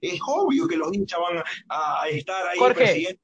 Es 0.00 0.20
obvio 0.26 0.66
que 0.66 0.76
los 0.76 0.92
hinchas 0.94 1.20
van 1.20 1.42
a, 1.68 2.08
estar 2.08 2.46
ahí 2.46 2.58
Jorge. 2.58 3.18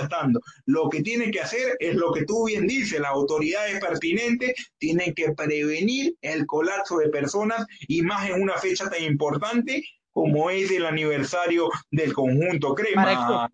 estando. 0.00 0.40
Lo 0.66 0.88
que 0.88 1.02
tiene 1.02 1.30
que 1.30 1.40
hacer 1.40 1.76
es 1.80 1.94
lo 1.94 2.12
que 2.12 2.24
tú 2.24 2.46
bien 2.46 2.66
dices, 2.66 3.00
las 3.00 3.10
autoridades 3.10 3.80
pertinentes 3.80 4.54
tienen 4.78 5.14
que 5.14 5.32
prevenir 5.32 6.14
el 6.22 6.46
colapso 6.46 6.98
de 6.98 7.08
personas 7.08 7.66
y 7.88 8.02
más 8.02 8.28
en 8.28 8.40
una 8.40 8.56
fecha 8.56 8.88
tan 8.88 9.02
importante 9.02 9.82
como 10.12 10.48
es 10.48 10.70
el 10.70 10.86
aniversario 10.86 11.68
del 11.90 12.12
conjunto 12.12 12.74
Crema. 12.74 13.50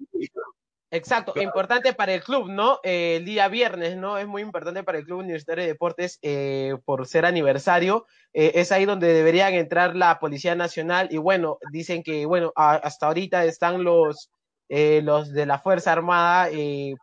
Exacto, 0.92 1.32
importante 1.40 1.94
para 1.94 2.12
el 2.12 2.22
club, 2.22 2.48
¿no? 2.48 2.80
Eh, 2.82 3.16
el 3.16 3.24
día 3.24 3.46
viernes, 3.48 3.96
¿no? 3.96 4.18
Es 4.18 4.26
muy 4.26 4.42
importante 4.42 4.82
para 4.82 4.98
el 4.98 5.04
Club 5.04 5.20
Universitario 5.20 5.62
de 5.62 5.68
Deportes 5.68 6.18
eh, 6.22 6.74
por 6.84 7.06
ser 7.06 7.24
aniversario. 7.26 8.06
Eh, 8.32 8.52
es 8.56 8.72
ahí 8.72 8.86
donde 8.86 9.12
deberían 9.12 9.54
entrar 9.54 9.94
la 9.94 10.18
Policía 10.18 10.56
Nacional 10.56 11.08
y 11.12 11.18
bueno, 11.18 11.58
dicen 11.70 12.02
que, 12.02 12.26
bueno, 12.26 12.52
hasta 12.56 13.06
ahorita 13.06 13.44
están 13.44 13.84
los, 13.84 14.30
los 14.68 15.32
de 15.32 15.46
la 15.46 15.60
Fuerza 15.60 15.92
Armada 15.92 16.48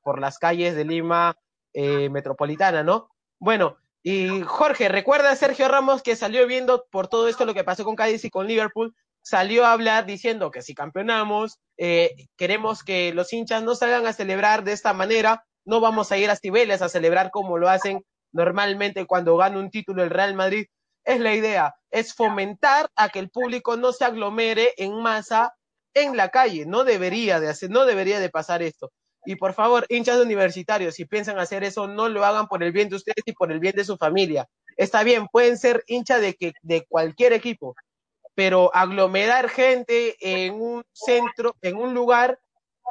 por 0.04 0.20
las 0.20 0.38
calles 0.38 0.76
de 0.76 0.84
Lima 0.84 1.38
Metropolitana, 1.74 2.84
¿no? 2.84 3.10
Bueno, 3.40 3.78
y 4.04 4.42
Jorge, 4.42 4.90
¿recuerda 4.90 5.36
Sergio 5.36 5.68
Ramos 5.68 6.02
que 6.02 6.16
salió 6.16 6.46
viendo 6.48 6.86
por 6.92 7.08
todo 7.08 7.28
esto 7.28 7.46
lo 7.46 7.54
que 7.54 7.64
pasó 7.64 7.84
con 7.84 7.96
Cádiz 7.96 8.24
y 8.26 8.30
con 8.30 8.48
Liverpool? 8.48 8.96
Salió 9.28 9.66
a 9.66 9.74
hablar 9.74 10.06
diciendo 10.06 10.52
que 10.52 10.62
si 10.62 10.74
campeonamos, 10.74 11.60
eh, 11.78 12.16
queremos 12.38 12.82
que 12.82 13.12
los 13.14 13.34
hinchas 13.34 13.62
no 13.62 13.76
salgan 13.76 14.06
a 14.08 14.14
celebrar 14.14 14.64
de 14.64 14.72
esta 14.72 14.94
manera, 14.94 15.44
no 15.66 15.82
vamos 15.82 16.14
a 16.14 16.18
ir 16.18 16.30
a 16.30 16.38
Cibeles 16.38 16.82
a 16.82 16.88
celebrar 16.88 17.30
como 17.30 17.58
lo 17.58 17.68
hacen 17.68 18.06
normalmente 18.32 19.06
cuando 19.06 19.36
gana 19.36 19.60
un 19.60 19.70
título 19.70 20.02
el 20.02 20.12
Real 20.12 20.34
Madrid. 20.34 20.68
Es 21.04 21.20
la 21.20 21.36
idea, 21.36 21.76
es 21.92 22.14
fomentar 22.14 22.90
a 22.96 23.10
que 23.10 23.20
el 23.20 23.30
público 23.30 23.76
no 23.76 23.92
se 23.92 24.06
aglomere 24.06 24.74
en 24.78 24.94
masa 25.02 25.54
en 25.94 26.16
la 26.16 26.30
calle, 26.30 26.66
no 26.66 26.86
debería 26.86 27.42
de 27.42 27.50
hacer, 27.50 27.70
no 27.70 27.86
debería 27.86 28.22
de 28.22 28.30
pasar 28.30 28.62
esto. 28.62 28.92
Y 29.26 29.36
por 29.36 29.54
favor, 29.54 29.86
hinchas 29.90 30.22
universitarios, 30.22 30.96
si 30.96 31.04
piensan 31.04 31.38
hacer 31.38 31.66
eso, 31.66 31.86
no 31.90 32.08
lo 32.08 32.24
hagan 32.24 32.48
por 32.48 32.64
el 32.64 32.72
bien 32.72 32.88
de 32.88 32.96
ustedes 32.96 33.24
y 33.26 33.34
por 33.34 33.52
el 33.52 33.60
bien 33.60 33.76
de 33.76 33.84
su 33.84 33.98
familia. 33.98 34.48
Está 34.78 35.04
bien, 35.04 35.28
pueden 35.28 35.58
ser 35.58 35.84
hinchas 35.88 36.22
de, 36.22 36.34
que, 36.36 36.54
de 36.62 36.86
cualquier 36.88 37.34
equipo, 37.34 37.76
pero 38.38 38.70
aglomerar 38.76 39.50
gente 39.50 40.16
en 40.20 40.62
un 40.62 40.84
centro, 40.94 41.56
en 41.64 41.76
un 41.76 41.96
lugar, 41.96 42.40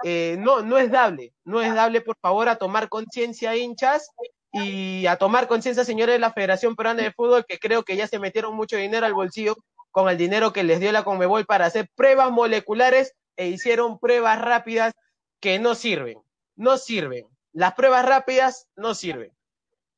eh, 0.02 0.34
no, 0.40 0.62
no 0.62 0.76
es 0.76 0.90
dable, 0.90 1.34
no 1.44 1.62
es 1.62 1.72
dable, 1.72 2.00
por 2.00 2.16
favor, 2.18 2.48
a 2.48 2.56
tomar 2.56 2.88
conciencia, 2.88 3.54
hinchas, 3.54 4.10
y 4.52 5.06
a 5.06 5.18
tomar 5.18 5.46
conciencia, 5.46 5.84
señores 5.84 6.16
de 6.16 6.18
la 6.18 6.32
Federación 6.32 6.74
Peruana 6.74 7.04
de 7.04 7.12
Fútbol, 7.12 7.46
que 7.46 7.60
creo 7.60 7.84
que 7.84 7.94
ya 7.94 8.08
se 8.08 8.18
metieron 8.18 8.56
mucho 8.56 8.76
dinero 8.76 9.06
al 9.06 9.14
bolsillo 9.14 9.56
con 9.92 10.08
el 10.08 10.18
dinero 10.18 10.52
que 10.52 10.64
les 10.64 10.80
dio 10.80 10.90
la 10.90 11.04
Conmebol 11.04 11.46
para 11.46 11.66
hacer 11.66 11.88
pruebas 11.94 12.32
moleculares 12.32 13.14
e 13.36 13.46
hicieron 13.46 14.00
pruebas 14.00 14.40
rápidas 14.40 14.94
que 15.38 15.60
no 15.60 15.76
sirven, 15.76 16.18
no 16.56 16.76
sirven. 16.76 17.24
Las 17.52 17.74
pruebas 17.74 18.04
rápidas 18.04 18.66
no 18.74 18.96
sirven. 18.96 19.30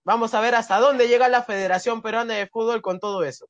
Vamos 0.04 0.34
a 0.34 0.42
ver 0.42 0.54
hasta 0.56 0.78
dónde 0.78 1.08
llega 1.08 1.26
la 1.28 1.42
Federación 1.42 2.02
Peruana 2.02 2.34
de 2.34 2.48
Fútbol 2.48 2.82
con 2.82 3.00
todo 3.00 3.24
eso. 3.24 3.48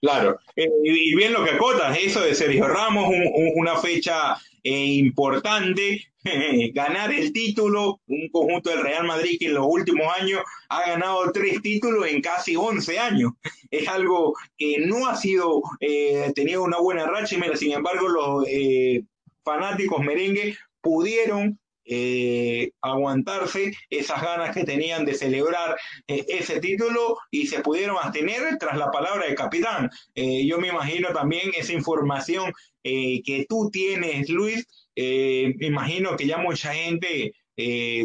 Claro, 0.00 0.38
eh, 0.56 0.68
y 0.82 1.14
bien 1.14 1.34
lo 1.34 1.44
que 1.44 1.50
acotas, 1.50 1.98
eso 1.98 2.22
de 2.22 2.34
Sergio 2.34 2.66
Ramos, 2.66 3.12
una 3.54 3.76
fecha 3.76 4.34
eh, 4.62 4.84
importante, 4.94 6.10
ganar 6.74 7.12
el 7.12 7.32
título, 7.34 8.00
un 8.06 8.28
conjunto 8.30 8.70
del 8.70 8.82
Real 8.82 9.06
Madrid 9.06 9.36
que 9.38 9.46
en 9.46 9.54
los 9.54 9.66
últimos 9.68 10.06
años 10.18 10.40
ha 10.70 10.88
ganado 10.88 11.30
tres 11.32 11.60
títulos 11.60 12.06
en 12.06 12.22
casi 12.22 12.56
11 12.56 12.98
años. 12.98 13.32
Es 13.70 13.86
algo 13.88 14.34
que 14.56 14.78
no 14.80 15.06
ha 15.06 15.14
sido, 15.16 15.62
eh, 15.78 16.32
tenido 16.34 16.64
una 16.64 16.78
buena 16.78 17.06
racha, 17.06 17.36
y 17.36 17.56
sin 17.56 17.72
embargo 17.72 18.08
los 18.08 18.44
eh, 18.48 19.04
fanáticos 19.44 20.02
merengue 20.02 20.56
pudieron 20.80 21.59
eh, 21.92 22.70
aguantarse 22.82 23.72
esas 23.90 24.22
ganas 24.22 24.54
que 24.54 24.62
tenían 24.62 25.04
de 25.04 25.12
celebrar 25.12 25.76
eh, 26.06 26.24
ese 26.28 26.60
título 26.60 27.18
y 27.32 27.48
se 27.48 27.62
pudieron 27.62 27.96
abstener 27.96 28.58
tras 28.60 28.78
la 28.78 28.92
palabra 28.92 29.26
del 29.26 29.34
capitán. 29.34 29.90
Eh, 30.14 30.46
yo 30.46 30.60
me 30.60 30.68
imagino 30.68 31.08
también 31.08 31.50
esa 31.56 31.72
información 31.72 32.52
que 32.82 33.44
tú 33.48 33.68
tienes, 33.70 34.30
Luis, 34.30 34.66
me 34.96 35.66
imagino 35.66 36.16
que 36.16 36.26
ya 36.26 36.38
mucha 36.38 36.72
gente 36.72 37.34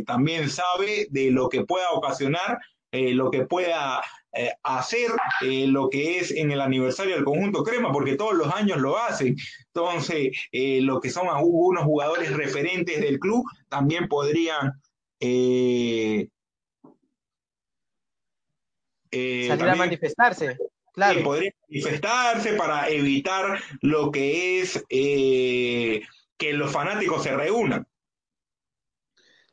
también 0.06 0.50
sabe 0.50 1.08
de 1.12 1.32
lo 1.32 1.48
que 1.48 1.64
pueda 1.64 1.92
ocasionar, 1.92 2.58
lo 2.92 3.32
que 3.32 3.46
pueda 3.46 4.02
eh, 4.38 4.52
hacer 4.64 5.12
eh, 5.42 5.66
lo 5.66 5.90
que 5.90 6.20
es 6.20 6.32
en 6.32 6.52
el 6.52 6.60
aniversario 6.60 7.16
del 7.16 7.24
conjunto 7.24 7.64
Crema, 7.64 7.92
porque 7.94 8.18
todos 8.18 8.34
los 8.34 8.54
años 8.54 8.80
lo 8.80 8.98
hacen. 8.98 9.38
Entonces, 9.68 10.38
eh, 10.52 10.82
lo 10.82 11.00
que 11.00 11.10
son 11.10 11.30
algunos 11.30 11.86
jugadores 11.86 12.36
referentes 12.36 13.00
del 13.00 13.20
club 13.20 13.46
también 13.70 14.10
podrían... 14.10 14.74
Salir 15.20 16.30
a 19.70 19.76
manifestarse. 19.76 20.58
Claro. 20.92 21.24
podrían 21.24 21.54
manifestarse 21.70 22.54
para 22.54 22.90
evitar 22.90 23.62
lo 23.82 24.12
que 24.12 24.60
es 24.60 24.84
que 24.90 26.04
los 26.54 26.72
fanáticos 26.72 27.24
se 27.24 27.36
reúnan. 27.36 27.88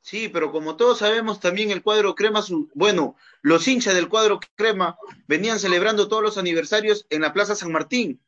Sí, 0.02 0.28
pero 0.28 0.50
como 0.50 0.76
todos 0.76 0.98
sabemos, 0.98 1.38
también 1.38 1.70
el 1.70 1.82
cuadro 1.82 2.16
crema, 2.16 2.44
bueno, 2.74 3.16
los 3.40 3.66
hinchas 3.68 3.94
del 3.94 4.08
cuadro 4.08 4.40
crema 4.56 4.98
venían 5.28 5.60
celebrando 5.60 6.08
todos 6.08 6.24
los 6.24 6.38
aniversarios 6.38 7.06
en 7.08 7.22
la 7.22 7.32
Plaza 7.32 7.54
San 7.54 7.70
Martín. 7.70 8.20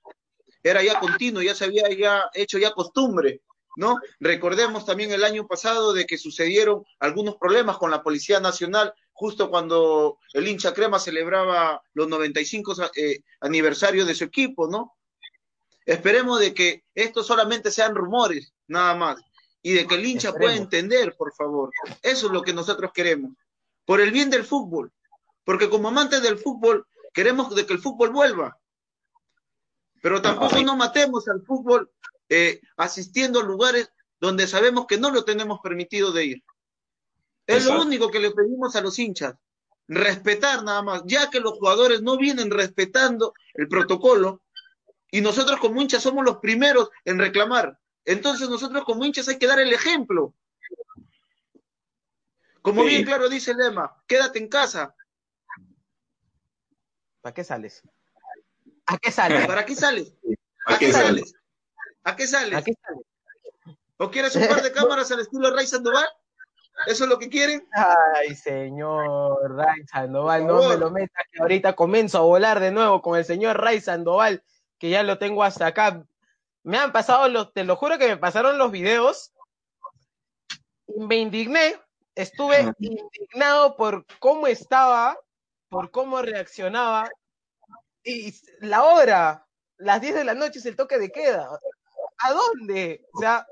Era 0.62 0.84
ya 0.84 1.01
continuo, 1.01 1.42
ya 1.42 1.55
se 1.55 1.64
había 1.64 1.90
ya 1.90 2.30
hecho 2.32 2.59
ya 2.59 2.70
costumbre, 2.70 3.42
¿no? 3.76 3.98
Recordemos 4.20 4.86
también 4.86 5.10
el 5.10 5.24
año 5.24 5.48
pasado 5.48 5.92
de 5.92 6.06
que 6.06 6.16
sucedieron 6.16 6.84
algunos 7.01 7.36
problemas 7.36 7.76
con 7.76 7.90
la 7.90 8.05
Policía 8.05 8.38
Nacional 8.38 8.94
justo 9.12 9.51
cuando 9.51 10.18
el 10.32 10.46
hincha 10.46 10.72
crema 10.72 11.01
celebraba 11.01 11.82
los 11.92 12.06
95 12.06 12.74
eh, 12.94 13.24
aniversarios 13.40 14.06
de 14.06 14.14
su 14.14 14.24
equipo, 14.24 14.68
¿no? 14.68 14.96
Esperemos 15.84 16.38
de 16.38 16.55
que 16.55 16.84
esto 16.94 17.24
solamente 17.24 17.72
sean 17.72 17.96
rumores, 17.96 18.55
nada 18.68 18.94
más 18.94 19.20
y 19.66 19.72
de 19.72 19.86
que 19.86 19.94
el 19.94 20.04
hincha 20.04 20.34
pueda 20.34 20.54
entender, 20.54 21.16
por 21.16 21.32
favor. 21.32 21.70
Eso 22.02 22.26
es 22.26 22.32
lo 22.32 22.42
que 22.42 22.52
nosotros 22.52 22.92
queremos. 22.92 23.32
Por 23.86 24.02
el 24.02 24.10
bien 24.10 24.28
del 24.28 24.44
fútbol. 24.44 24.92
Porque 25.42 25.70
como 25.70 25.88
amantes 25.88 26.22
del 26.22 26.36
fútbol, 26.36 26.86
queremos 27.14 27.52
de 27.54 27.64
que 27.64 27.72
el 27.72 27.78
fútbol 27.78 28.10
vuelva. 28.10 28.58
Pero 30.02 30.20
tampoco 30.20 30.60
no 30.60 30.76
matemos 30.76 31.26
al 31.28 31.40
fútbol 31.46 31.90
eh, 32.28 32.60
asistiendo 32.76 33.40
a 33.40 33.42
lugares 33.42 33.90
donde 34.20 34.46
sabemos 34.46 34.86
que 34.86 34.98
no 34.98 35.10
lo 35.10 35.24
tenemos 35.24 35.60
permitido 35.62 36.12
de 36.12 36.24
ir. 36.26 36.44
Es 37.46 37.64
lo 37.64 37.80
único 37.80 38.10
que 38.10 38.20
le 38.20 38.32
pedimos 38.32 38.76
a 38.76 38.82
los 38.82 38.98
hinchas. 38.98 39.34
Respetar 39.88 40.62
nada 40.62 40.82
más, 40.82 41.02
ya 41.06 41.30
que 41.30 41.40
los 41.40 41.54
jugadores 41.54 42.02
no 42.02 42.18
vienen 42.18 42.50
respetando 42.50 43.32
el 43.54 43.66
protocolo 43.66 44.42
y 45.10 45.22
nosotros 45.22 45.58
como 45.58 45.80
hinchas 45.80 46.02
somos 46.02 46.22
los 46.22 46.36
primeros 46.36 46.90
en 47.06 47.18
reclamar. 47.18 47.78
Entonces 48.05 48.48
nosotros 48.48 48.85
como 48.85 49.05
hinchas 49.05 49.28
hay 49.28 49.39
que 49.39 49.47
dar 49.47 49.60
el 49.60 49.72
ejemplo. 49.72 50.35
Como 52.60 52.85
bien 52.85 53.05
claro 53.05 53.28
dice 53.28 53.51
el 53.51 53.59
lema, 53.59 54.02
quédate 54.06 54.39
en 54.39 54.48
casa. 54.48 54.94
¿Para 57.20 57.35
qué 57.35 57.44
sales? 57.44 57.82
¿A 58.86 58.98
qué 58.98 59.10
sales? 59.10 59.47
¿Para 59.47 59.64
qué 59.64 59.74
sales? 59.74 60.14
¿A, 60.66 60.78
qué 60.78 60.93
sales? 60.93 61.35
¿A 62.02 62.16
qué 62.16 62.26
sales? 62.26 62.64
¿O 63.98 64.10
quieres 64.10 64.35
un 64.36 64.47
par 64.48 64.62
de 64.62 64.72
cámaras 64.72 65.10
al 65.12 65.20
estilo 65.20 65.55
Ray 65.55 65.66
Sandoval? 65.66 66.06
¿Eso 66.86 67.05
es 67.05 67.10
lo 67.10 67.18
que 67.18 67.28
quieren? 67.28 67.66
Ay, 67.72 68.35
señor 68.35 69.56
Ray 69.56 69.86
Sandoval, 69.86 70.47
no 70.47 70.68
me 70.68 70.76
lo 70.76 70.90
metas, 70.90 71.24
que 71.31 71.40
ahorita 71.40 71.74
comienzo 71.74 72.18
a 72.18 72.22
volar 72.22 72.60
de 72.60 72.72
nuevo 72.72 73.01
con 73.01 73.16
el 73.16 73.24
señor 73.24 73.60
Ray 73.60 73.81
Sandoval, 73.81 74.43
que 74.78 74.90
ya 74.90 75.02
lo 75.02 75.18
tengo 75.18 75.44
hasta 75.44 75.66
acá 75.66 76.05
me 76.64 76.78
han 76.78 76.92
pasado 76.92 77.28
los, 77.28 77.52
te 77.52 77.62
lo 77.62 77.76
juro 77.76 77.98
que 77.98 78.08
me 78.08 78.16
pasaron 78.16 78.58
los 78.58 78.72
videos 78.72 79.32
y 80.88 81.00
me 81.00 81.16
indigné, 81.16 81.76
estuve 82.14 82.72
indignado 82.78 83.76
por 83.76 84.06
cómo 84.18 84.46
estaba, 84.46 85.18
por 85.68 85.90
cómo 85.90 86.22
reaccionaba 86.22 87.08
y 88.02 88.34
la 88.60 88.84
hora, 88.84 89.46
las 89.78 90.00
10 90.00 90.14
de 90.14 90.24
la 90.24 90.34
noche 90.34 90.58
es 90.58 90.66
el 90.66 90.76
toque 90.76 90.98
de 90.98 91.10
queda. 91.10 91.48
¿A 92.18 92.32
dónde? 92.32 93.06
O 93.12 93.20
sea, 93.20 93.46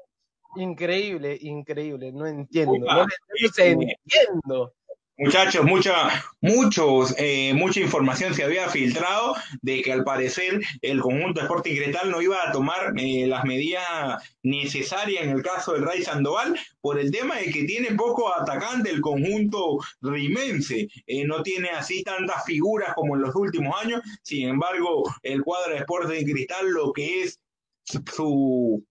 increíble, 0.56 1.36
increíble, 1.40 2.12
no 2.12 2.26
entiendo, 2.26 2.78
no, 2.78 3.06
entiendo. 3.39 4.74
Muchachos, 5.18 5.64
mucha, 5.66 6.09
muchos, 6.40 7.14
eh, 7.18 7.52
mucha 7.55 7.80
información 7.80 8.32
se 8.34 8.44
había 8.44 8.70
filtrado 8.70 9.34
de 9.60 9.82
que 9.82 9.93
al 9.93 10.05
parecer 10.05 10.62
el 10.80 11.01
conjunto 11.01 11.43
Sporting 11.43 11.76
Cristal 11.76 12.10
no 12.10 12.22
iba 12.22 12.39
a 12.43 12.51
tomar 12.51 12.94
eh, 12.97 13.26
las 13.26 13.44
medidas 13.44 14.22
necesarias 14.43 15.22
en 15.22 15.30
el 15.30 15.43
caso 15.43 15.74
del 15.74 15.84
Ray 15.84 16.02
Sandoval 16.02 16.59
por 16.80 16.98
el 16.98 17.10
tema 17.10 17.36
de 17.36 17.52
que 17.52 17.64
tiene 17.64 17.94
poco 17.94 18.34
atacante 18.34 18.89
el 18.90 19.02
conjunto 19.02 19.78
rimense. 20.01 20.89
Eh, 21.06 21.24
no 21.26 21.43
tiene 21.43 21.68
así 21.68 22.02
tantas 22.02 22.44
figuras 22.47 22.94
como 22.94 23.14
en 23.14 23.22
los 23.22 23.36
últimos 23.36 23.80
años. 23.82 24.01
Sin 24.22 24.48
embargo, 24.48 25.05
el 25.22 25.43
cuadro 25.43 25.74
de 25.74 25.80
Sporting 25.80 26.24
Cristal, 26.24 26.70
lo 26.70 26.90
que 26.90 27.22
es 27.22 27.39
su 27.84 28.82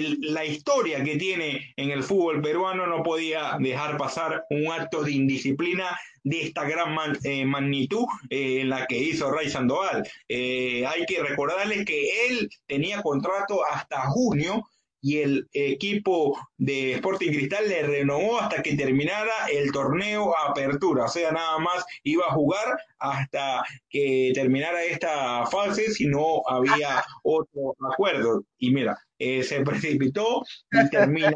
la 0.00 0.44
historia 0.44 1.02
que 1.04 1.16
tiene 1.16 1.72
en 1.76 1.90
el 1.90 2.02
fútbol 2.02 2.40
peruano 2.40 2.86
no 2.86 3.02
podía 3.02 3.56
dejar 3.60 3.96
pasar 3.96 4.44
un 4.50 4.70
acto 4.72 5.02
de 5.02 5.12
indisciplina 5.12 5.98
de 6.22 6.42
esta 6.42 6.64
gran 6.64 6.96
eh, 7.22 7.44
magnitud 7.44 8.06
eh, 8.30 8.60
en 8.60 8.70
la 8.70 8.86
que 8.86 8.98
hizo 8.98 9.30
Ray 9.30 9.50
Sandoval. 9.50 10.08
Eh, 10.28 10.84
hay 10.86 11.04
que 11.06 11.22
recordarles 11.22 11.84
que 11.84 12.28
él 12.28 12.48
tenía 12.66 13.02
contrato 13.02 13.60
hasta 13.64 14.06
junio 14.10 14.66
y 15.04 15.18
el 15.18 15.46
equipo 15.52 16.34
de 16.56 16.94
Sporting 16.94 17.28
Cristal 17.28 17.68
le 17.68 17.82
renovó 17.82 18.40
hasta 18.40 18.62
que 18.62 18.74
terminara 18.74 19.48
el 19.52 19.70
torneo 19.70 20.34
Apertura, 20.34 21.04
o 21.04 21.08
sea, 21.08 21.30
nada 21.30 21.58
más 21.58 21.84
iba 22.04 22.24
a 22.24 22.32
jugar 22.32 22.78
hasta 22.98 23.62
que 23.90 24.32
terminara 24.34 24.82
esta 24.82 25.44
fase 25.44 25.92
si 25.92 26.06
no 26.06 26.40
había 26.48 27.04
otro 27.22 27.76
acuerdo. 27.92 28.44
Y 28.56 28.70
mira, 28.70 28.96
eh, 29.24 29.42
se 29.42 29.60
precipitó 29.64 30.42
y 30.70 30.90
termina 30.90 31.32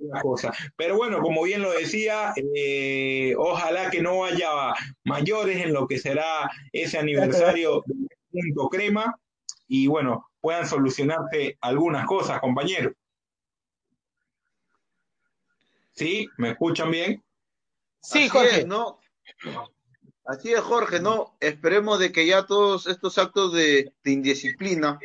la 0.00 0.20
cosa. 0.20 0.52
Pero 0.76 0.96
bueno, 0.96 1.20
como 1.20 1.42
bien 1.42 1.62
lo 1.62 1.72
decía, 1.72 2.32
eh, 2.36 3.34
ojalá 3.36 3.90
que 3.90 4.02
no 4.02 4.24
haya 4.24 4.74
mayores 5.04 5.64
en 5.64 5.72
lo 5.72 5.86
que 5.86 5.98
será 5.98 6.50
ese 6.72 6.98
aniversario 6.98 7.82
de 7.86 8.06
Punto 8.30 8.68
Crema 8.68 9.16
y 9.66 9.86
bueno, 9.86 10.28
puedan 10.40 10.66
solucionarse 10.66 11.56
algunas 11.60 12.06
cosas, 12.06 12.40
compañeros. 12.40 12.92
¿Sí? 15.92 16.28
¿Me 16.36 16.50
escuchan 16.50 16.90
bien? 16.90 17.22
Sí, 18.00 18.28
Jorge. 18.28 18.64
¿no? 18.64 19.00
Así 20.24 20.52
es, 20.52 20.60
Jorge, 20.60 21.00
¿no? 21.00 21.36
Esperemos 21.40 21.98
de 21.98 22.12
que 22.12 22.26
ya 22.26 22.46
todos 22.46 22.86
estos 22.86 23.18
actos 23.18 23.52
de 23.52 23.92
indisciplina 24.04 24.98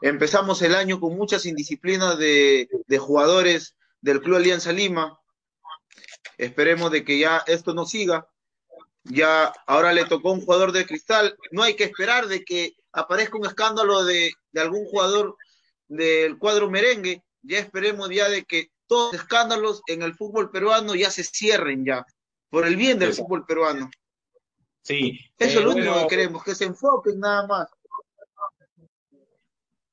Empezamos 0.00 0.62
el 0.62 0.74
año 0.74 1.00
con 1.00 1.16
muchas 1.16 1.46
indisciplinas 1.46 2.18
de, 2.18 2.68
jugadores 2.98 3.76
del 4.00 4.20
Club 4.20 4.36
Alianza 4.36 4.72
Lima. 4.72 5.18
Esperemos 6.36 6.92
de 6.92 7.04
que 7.04 7.18
ya 7.18 7.42
esto 7.46 7.74
no 7.74 7.84
siga. 7.84 8.28
Ya 9.04 9.52
ahora 9.66 9.92
le 9.92 10.04
tocó 10.04 10.32
un 10.32 10.42
jugador 10.42 10.72
de 10.72 10.86
cristal. 10.86 11.36
No 11.50 11.62
hay 11.62 11.74
que 11.74 11.84
esperar 11.84 12.28
de 12.28 12.44
que 12.44 12.74
aparezca 12.92 13.38
un 13.38 13.46
escándalo 13.46 14.04
de, 14.04 14.32
algún 14.54 14.84
jugador 14.86 15.36
del 15.88 16.38
cuadro 16.38 16.70
merengue. 16.70 17.24
Ya 17.42 17.58
esperemos 17.58 18.10
ya 18.10 18.28
de 18.28 18.44
que 18.44 18.70
todos 18.86 19.12
los 19.12 19.22
escándalos 19.22 19.82
en 19.86 20.02
el 20.02 20.14
fútbol 20.14 20.50
peruano 20.50 20.94
ya 20.94 21.10
se 21.10 21.24
cierren 21.24 21.84
ya, 21.84 22.04
por 22.50 22.66
el 22.66 22.76
bien 22.76 22.98
del 22.98 23.12
fútbol 23.14 23.44
peruano. 23.44 23.90
Sí. 24.82 25.18
Eso 25.38 25.58
es 25.58 25.64
lo 25.64 25.72
eh, 25.72 25.74
único 25.74 26.00
que 26.00 26.06
queremos, 26.06 26.42
que 26.42 26.54
se 26.54 26.64
enfoquen 26.64 27.20
nada 27.20 27.46
más. 27.46 27.68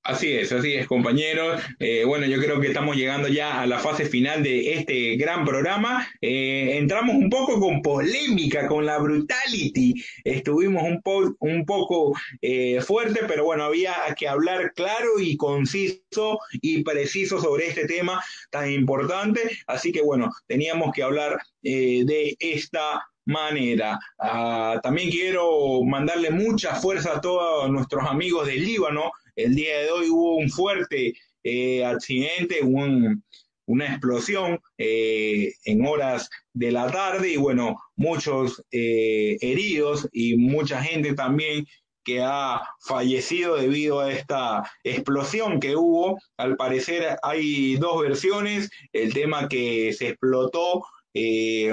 Así 0.06 0.32
es, 0.34 0.52
así 0.52 0.76
es, 0.76 0.86
compañeros. 0.86 1.60
Eh, 1.80 2.04
bueno, 2.06 2.28
yo 2.28 2.40
creo 2.40 2.62
que 2.62 2.68
estamos 2.68 2.96
llegando 2.96 3.28
ya 3.28 3.60
a 3.62 3.66
la 3.66 3.80
fase 3.80 4.06
final 4.06 4.44
de 4.44 4.74
este 4.76 5.16
gran 5.16 5.44
programa. 5.44 6.08
Eh, 6.22 6.78
entramos 6.78 7.16
un 7.16 7.28
poco 7.28 7.60
con 7.60 7.82
polémica, 7.82 8.68
con 8.68 8.86
la 8.86 9.00
brutality. 9.00 9.96
Estuvimos 10.24 10.84
un, 10.84 11.02
un 11.40 11.66
poco 11.66 12.16
eh, 12.40 12.82
fuerte, 12.82 13.22
pero 13.28 13.46
bueno, 13.46 13.64
había 13.64 13.96
que 14.16 14.28
hablar 14.28 14.74
claro 14.76 15.20
y 15.20 15.38
conciso 15.38 16.38
y 16.52 16.84
preciso 16.84 17.42
sobre 17.42 17.66
este 17.66 17.88
tema 17.88 18.24
tan 18.52 18.70
importante. 18.70 19.42
Así 19.66 19.92
que 19.92 20.04
bueno, 20.04 20.30
teníamos 20.46 20.94
que 20.94 21.02
hablar 21.02 21.40
de 21.64 22.38
esta 22.40 23.02
manera. 23.26 24.00
Ah, 24.20 24.80
también 24.84 25.10
quiero 25.10 25.82
mandarle 25.84 26.30
mucha 26.30 26.76
fuerza 26.76 27.18
a 27.18 27.22
todos 27.22 27.72
nuestros 27.72 28.08
amigos 28.08 28.46
del 28.46 28.64
Líbano 28.64 29.12
el 29.36 29.56
día 29.56 29.80
de 29.80 29.92
hoy 29.92 30.10
hubo 30.10 30.38
un 30.38 30.50
fuerte 30.50 31.14
eh, 31.44 31.86
accidente, 31.86 32.62
una 32.64 33.86
explosión 33.86 34.60
eh, 34.78 35.54
en 35.66 35.86
horas 35.86 36.30
de 36.54 36.72
la 36.72 36.90
tarde 36.92 37.34
y 37.34 37.38
bueno, 37.38 37.78
muchos 37.96 38.64
eh, 38.72 39.38
heridos 39.42 40.08
y 40.12 40.38
mucha 40.38 40.82
gente 40.82 41.14
también 41.14 41.66
que 42.04 42.22
ha 42.22 42.62
fallecido 42.82 43.56
debido 43.56 44.00
a 44.00 44.12
esta 44.12 44.72
explosión 44.84 45.60
que 45.60 45.76
hubo. 45.76 46.20
Al 46.38 46.56
parecer 46.56 47.18
hay 47.24 47.76
dos 47.78 48.02
versiones, 48.02 48.70
el 48.94 49.14
tema 49.14 49.48
que 49.48 49.92
se 49.94 50.10
explotó 50.10 50.84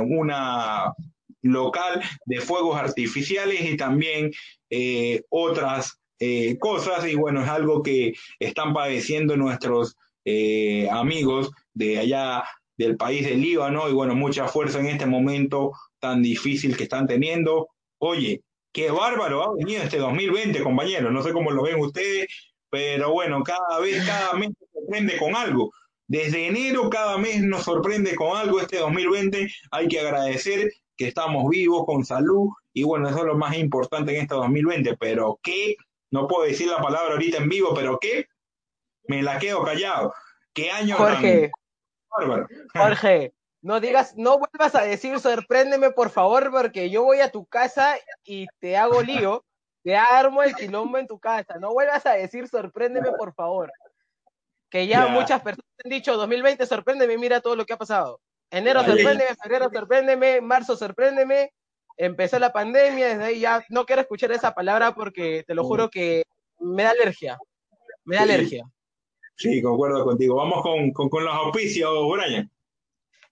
una 0.03 0.93
local 1.43 2.01
de 2.27 2.41
fuegos 2.41 2.77
artificiales 2.79 3.61
y 3.63 3.77
también 3.77 4.31
otras 5.29 6.02
eh, 6.25 6.57
cosas 6.57 7.05
y 7.09 7.17
bueno, 7.17 7.43
es 7.43 7.49
algo 7.49 7.83
que 7.83 8.13
están 8.39 8.73
padeciendo 8.73 9.37
nuestros 9.37 9.97
eh, 10.25 10.89
amigos 10.89 11.51
de 11.75 11.99
allá 11.99 12.45
del 12.77 12.97
país 12.97 13.27
del 13.27 13.41
Líbano 13.41 13.89
y 13.89 13.93
bueno, 13.93 14.15
mucha 14.15 14.47
fuerza 14.47 14.79
en 14.79 14.87
este 14.87 15.05
momento 15.05 15.73
tan 15.99 16.23
difícil 16.23 16.77
que 16.77 16.85
están 16.85 17.09
teniendo. 17.09 17.71
Oye, 17.99 18.41
qué 18.73 18.93
bárbaro 18.93 19.43
ha 19.43 19.57
venido 19.57 19.83
este 19.83 19.99
2020, 19.99 20.63
compañeros, 20.63 21.13
no 21.13 21.25
sé 21.25 21.33
cómo 21.33 21.51
lo 21.51 21.65
ven 21.65 21.81
ustedes, 21.81 22.29
pero 22.71 23.11
bueno, 23.11 23.43
cada 23.43 23.81
vez, 23.81 24.07
cada 24.07 24.35
mes 24.35 24.51
nos 24.51 24.71
sorprende 24.73 25.19
con 25.19 25.35
algo. 25.35 25.73
Desde 26.07 26.47
enero 26.47 26.89
cada 26.89 27.19
mes 27.19 27.43
nos 27.43 27.65
sorprende 27.65 28.15
con 28.15 28.37
algo 28.37 28.61
este 28.61 28.79
2020. 28.79 29.51
Hay 29.73 29.89
que 29.89 29.99
agradecer 29.99 30.71
que 30.97 31.09
estamos 31.09 31.49
vivos, 31.51 31.85
con 31.85 32.05
salud, 32.05 32.49
y 32.73 32.85
bueno, 32.85 33.09
eso 33.09 33.19
es 33.19 33.25
lo 33.25 33.37
más 33.37 33.57
importante 33.59 34.15
en 34.15 34.23
este 34.23 34.37
2020, 34.37 34.97
pero 34.99 35.41
qué 35.43 35.75
no 36.13 36.29
puedo 36.29 36.45
decir 36.45 36.69
la 36.69 36.81
palabra 36.81 37.13
ahorita 37.13 37.39
en 37.39 37.49
vivo, 37.49 37.75
pero 37.75 37.99
¿qué? 37.99 38.29
Me 39.05 39.23
la 39.23 39.39
quedo 39.39 39.65
callado. 39.65 40.15
¿Qué 40.53 40.71
año 40.71 40.97
Jorge, 40.97 41.51
Jorge, 42.75 43.33
no 43.63 43.81
digas, 43.81 44.15
no 44.17 44.39
vuelvas 44.39 44.75
a 44.75 44.83
decir 44.83 45.19
sorpréndeme, 45.19 45.91
por 45.91 46.11
favor, 46.11 46.51
porque 46.51 46.91
yo 46.91 47.03
voy 47.03 47.21
a 47.21 47.31
tu 47.31 47.47
casa 47.47 47.97
y 48.25 48.47
te 48.61 48.77
hago 48.77 49.01
lío, 49.01 49.43
te 49.83 49.97
armo 49.97 50.43
el 50.43 50.55
quilombo 50.55 50.99
en 50.99 51.07
tu 51.07 51.19
casa. 51.19 51.55
No 51.59 51.73
vuelvas 51.73 52.05
a 52.05 52.13
decir 52.13 52.47
sorpréndeme, 52.47 53.13
por 53.13 53.33
favor. 53.35 53.73
Que 54.69 54.87
ya 54.87 55.07
muchas 55.07 55.41
personas 55.41 55.67
han 55.83 55.91
dicho 55.91 56.15
2020, 56.15 56.67
sorpréndeme, 56.67 57.17
mira 57.17 57.41
todo 57.41 57.57
lo 57.57 57.65
que 57.65 57.73
ha 57.73 57.79
pasado. 57.79 58.21
Enero, 58.51 58.85
sorpréndeme, 58.85 59.35
febrero, 59.43 59.71
sorpréndeme, 59.73 60.43
marzo, 60.43 60.77
sorpréndeme, 60.77 61.55
empezó 62.05 62.39
la 62.39 62.53
pandemia, 62.53 63.09
desde 63.09 63.25
ahí 63.25 63.41
ya 63.41 63.65
no 63.69 63.87
quiero 63.87 64.03
escuchar 64.03 64.33
esa 64.33 64.55
palabra 64.55 64.93
porque 64.95 65.45
te 65.47 65.55
lo 65.55 65.65
juro 65.65 65.89
que 65.89 66.25
me 66.59 66.83
da 66.83 66.91
alergia. 66.91 67.39
Me 68.05 68.17
da 68.17 68.23
alergia. 68.23 68.65
Sí, 69.37 69.63
concuerdo 69.63 70.05
contigo. 70.05 70.37
Vamos 70.37 70.63
con, 70.63 70.93
con, 70.93 71.25
los 71.25 71.35
auspicios, 71.35 71.93
Brian. 72.11 72.51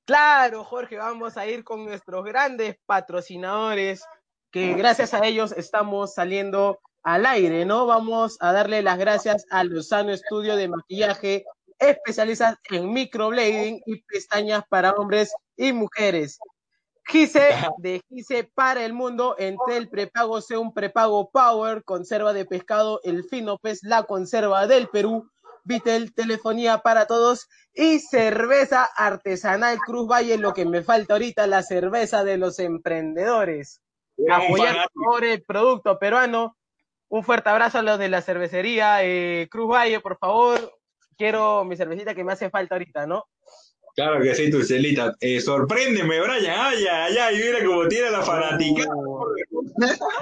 Claro, 0.05 0.65
Jorge, 0.65 0.97
vamos 0.97 1.37
a 1.37 1.47
ir 1.47 1.65
con 1.65 1.85
nuestros 1.85 2.25
grandes 2.25 2.77
patrocinadores, 2.87 4.05
que 4.51 4.75
gracias 4.75 5.15
a 5.15 5.25
ellos 5.27 5.53
estamos 5.57 6.15
saliendo 6.15 6.81
al 7.03 7.27
aire, 7.27 7.65
¿no? 7.65 7.87
Vamos 7.87 8.37
a 8.41 8.53
darle 8.53 8.83
las 8.83 8.99
gracias 8.99 9.47
a 9.51 9.65
Lozano 9.65 10.13
Estudio 10.13 10.57
de 10.57 10.69
Maquillaje, 10.69 11.45
especialistas 11.79 12.57
en 12.71 12.93
microblading 12.93 13.81
y 13.87 14.03
pestañas 14.03 14.65
para 14.69 14.93
hombres 14.93 15.33
y 15.57 15.73
mujeres. 15.73 16.39
Gise 17.11 17.51
de 17.79 18.03
Gise 18.09 18.45
para 18.55 18.85
el 18.85 18.93
mundo, 18.93 19.35
entre 19.39 19.77
el 19.77 19.89
prepago 19.89 20.41
sea 20.41 20.59
un 20.59 20.73
prepago 20.73 21.31
Power, 21.31 21.85
conserva 21.85 22.33
de 22.33 22.45
pescado, 22.45 23.01
el 23.03 23.25
fino 23.25 23.59
pez, 23.59 23.81
la 23.83 24.05
conserva 24.05 24.67
del 24.67 24.89
Perú, 24.89 25.29
Vitel, 25.65 26.15
telefonía 26.15 26.79
para 26.79 27.07
todos 27.07 27.49
y 27.75 27.99
cerveza 27.99 28.85
artesanal 28.97 29.79
Cruz 29.79 30.07
Valle, 30.07 30.39
lo 30.39 30.55
que 30.55 30.65
me 30.65 30.83
falta 30.83 31.15
ahorita, 31.15 31.47
la 31.47 31.63
cerveza 31.63 32.25
de 32.25 32.39
los 32.39 32.59
emprendedores. 32.59 33.81
Apoyar 34.31 34.89
por 34.93 35.25
el 35.25 35.43
producto 35.43 35.99
peruano. 35.99 36.57
Un 37.09 37.25
fuerte 37.25 37.51
abrazo 37.51 37.79
a 37.79 37.83
los 37.83 37.99
de 37.99 38.09
la 38.09 38.23
cervecería 38.23 39.03
eh, 39.03 39.49
Cruz 39.51 39.69
Valle, 39.69 40.01
por 40.01 40.17
favor. 40.19 40.79
Quiero 41.17 41.65
mi 41.65 41.77
cervecita 41.77 42.15
que 42.15 42.25
me 42.25 42.33
hace 42.33 42.51
falta 42.51 42.77
ahorita, 42.77 43.07
¿no? 43.07 43.25
Claro 43.95 44.23
que 44.23 44.35
sí, 44.35 44.51
tu 44.51 44.63
celita. 44.63 45.15
Eh, 45.21 45.41
sorpréndeme, 45.41 46.21
Brian. 46.21 46.55
Ay, 46.59 46.85
ay, 46.91 47.17
ay, 47.17 47.37
mira 47.37 47.65
cómo 47.65 47.89
tiene 47.89 48.11
la 48.11 48.23
fanática. 48.23 48.85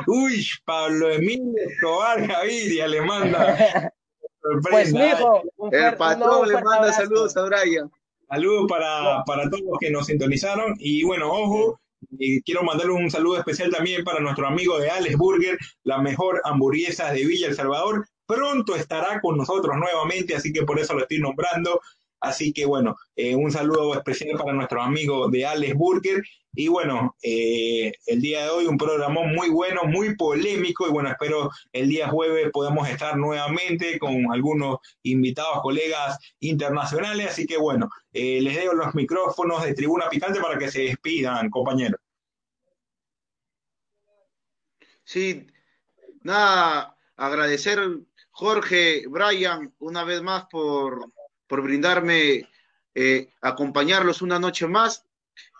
Uy, 0.07 0.47
Pablo 0.65 1.11
Emilio 1.11 1.53
Escobar 1.69 2.27
Gaviria 2.27 2.87
le 2.87 3.03
manda. 3.03 3.93
Pues, 4.71 4.93
mijo, 4.93 5.43
el 5.73 5.97
patrón 5.97 6.49
le 6.49 6.63
manda 6.63 6.93
saludos 6.93 7.37
a 7.37 7.43
Brian. 7.43 7.91
Saludos 8.29 8.67
para, 8.69 9.23
para 9.25 9.49
todos 9.51 9.63
los 9.63 9.79
que 9.79 9.91
nos 9.91 10.07
sintonizaron. 10.07 10.75
Y 10.79 11.03
bueno, 11.05 11.31
ojo, 11.31 11.81
y 12.11 12.43
quiero 12.43 12.63
mandarle 12.63 12.93
un 12.93 13.11
saludo 13.11 13.39
especial 13.39 13.71
también 13.71 14.05
para 14.05 14.21
nuestro 14.21 14.47
amigo 14.47 14.79
de 14.79 14.91
Alex 14.91 15.17
Burger, 15.17 15.59
la 15.85 15.99
mejor 15.99 16.41
hamburguesa 16.45 17.13
de 17.13 17.25
Villa 17.25 17.49
El 17.49 17.55
Salvador. 17.55 18.07
Pronto 18.27 18.77
estará 18.77 19.21
con 19.21 19.39
nosotros 19.39 19.77
nuevamente, 19.77 20.37
así 20.37 20.53
que 20.53 20.63
por 20.63 20.79
eso 20.79 20.95
lo 20.95 21.03
estoy 21.03 21.19
nombrando. 21.19 21.81
Así 22.21 22.53
que 22.53 22.67
bueno, 22.67 22.97
eh, 23.17 23.35
un 23.37 23.51
saludo 23.51 23.95
especial 23.95 24.37
para 24.37 24.53
nuestro 24.53 24.83
amigo 24.83 25.29
de 25.29 25.47
Alex 25.47 25.75
Burger. 25.75 26.23
Y 26.55 26.67
bueno, 26.69 27.17
eh, 27.23 27.93
el 28.07 28.21
día 28.21 28.45
de 28.45 28.51
hoy 28.51 28.67
un 28.67 28.79
programa 28.79 29.23
muy 29.23 29.49
bueno, 29.49 29.85
muy 29.85 30.17
polémico. 30.17 30.89
Y 30.89 30.91
bueno, 30.91 31.11
espero 31.11 31.51
el 31.73 31.89
día 31.89 32.09
jueves 32.09 32.51
podamos 32.53 32.89
estar 32.89 33.17
nuevamente 33.17 33.99
con 33.99 34.33
algunos 34.33 34.79
invitados, 35.03 35.61
colegas 35.63 36.19
internacionales. 36.41 37.29
Así 37.31 37.47
que 37.47 37.57
bueno, 37.57 37.89
eh, 38.13 38.41
les 38.43 38.57
dejo 38.57 38.75
los 38.75 38.95
micrófonos 38.95 39.63
de 39.65 39.75
Tribuna 39.75 40.09
Picante 40.09 40.41
para 40.41 40.59
que 40.59 40.71
se 40.71 40.83
despidan, 40.83 41.51
compañeros. 41.51 42.01
Sí, 45.05 45.47
nada, 46.23 46.97
agradecer 47.17 47.81
Jorge, 48.31 49.05
Brian, 49.09 49.75
una 49.79 50.05
vez 50.05 50.23
más 50.23 50.47
por 50.51 51.11
por 51.49 51.63
brindarme, 51.63 52.49
eh, 52.95 53.33
acompañarlos 53.41 54.23
una 54.23 54.39
noche 54.39 54.69
más 54.69 55.05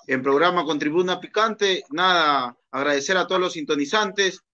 en 0.07 0.23
programa 0.23 0.65
con 0.65 0.79
Tribuna 0.79 1.21
Picante. 1.21 1.85
Nada, 1.91 2.57
agradecer 2.71 3.17
a 3.17 3.27
todos 3.27 3.41
los 3.41 3.55
sintonizantes, 3.55 4.45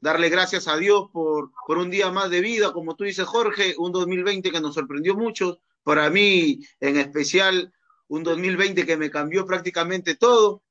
darle 0.00 0.28
gracias 0.28 0.68
a 0.68 0.76
Dios 0.76 1.10
por, 1.12 1.50
por 1.66 1.78
un 1.78 1.90
día 1.90 2.10
más 2.10 2.30
de 2.30 2.40
vida, 2.40 2.72
como 2.72 2.96
tú 2.96 3.04
dices, 3.04 3.26
Jorge, 3.26 3.74
un 3.76 3.92
2020 3.92 4.50
que 4.50 4.60
nos 4.60 4.74
sorprendió 4.74 5.14
mucho. 5.14 5.60
Para 5.82 6.10
mí, 6.10 6.60
en 6.80 6.96
especial, 6.96 7.72
un 8.08 8.22
2020 8.22 8.86
que 8.86 8.96
me 8.96 9.10
cambió 9.10 9.46
prácticamente 9.46 10.16
todo. 10.16 10.62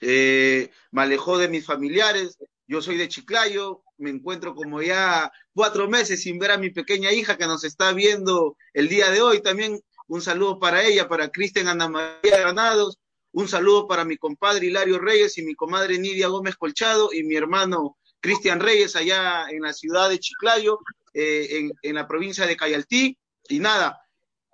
Eh, 0.00 0.70
me 0.90 1.02
alejó 1.02 1.38
de 1.38 1.48
mis 1.48 1.64
familiares. 1.64 2.38
Yo 2.66 2.82
soy 2.82 2.96
de 2.96 3.08
Chiclayo, 3.08 3.82
me 4.02 4.10
encuentro 4.10 4.54
como 4.54 4.82
ya 4.82 5.30
cuatro 5.54 5.88
meses 5.88 6.22
sin 6.22 6.38
ver 6.38 6.50
a 6.50 6.58
mi 6.58 6.70
pequeña 6.70 7.12
hija 7.12 7.38
que 7.38 7.46
nos 7.46 7.64
está 7.64 7.92
viendo 7.92 8.56
el 8.74 8.88
día 8.88 9.10
de 9.10 9.22
hoy. 9.22 9.40
También 9.40 9.80
un 10.08 10.20
saludo 10.20 10.58
para 10.58 10.84
ella, 10.84 11.08
para 11.08 11.30
Cristian 11.30 11.68
Ana 11.68 11.88
María 11.88 12.40
Granados, 12.40 12.98
un 13.32 13.48
saludo 13.48 13.86
para 13.86 14.04
mi 14.04 14.16
compadre 14.16 14.66
Hilario 14.66 14.98
Reyes 14.98 15.38
y 15.38 15.42
mi 15.42 15.54
comadre 15.54 15.98
Nidia 15.98 16.28
Gómez 16.28 16.56
Colchado 16.56 17.10
y 17.12 17.22
mi 17.22 17.36
hermano 17.36 17.96
Cristian 18.20 18.60
Reyes 18.60 18.94
allá 18.96 19.46
en 19.48 19.62
la 19.62 19.72
ciudad 19.72 20.10
de 20.10 20.18
Chiclayo, 20.18 20.80
eh, 21.14 21.46
en, 21.50 21.72
en 21.82 21.94
la 21.94 22.06
provincia 22.06 22.46
de 22.46 22.56
Cayaltí. 22.56 23.16
Y 23.48 23.58
nada, 23.58 24.00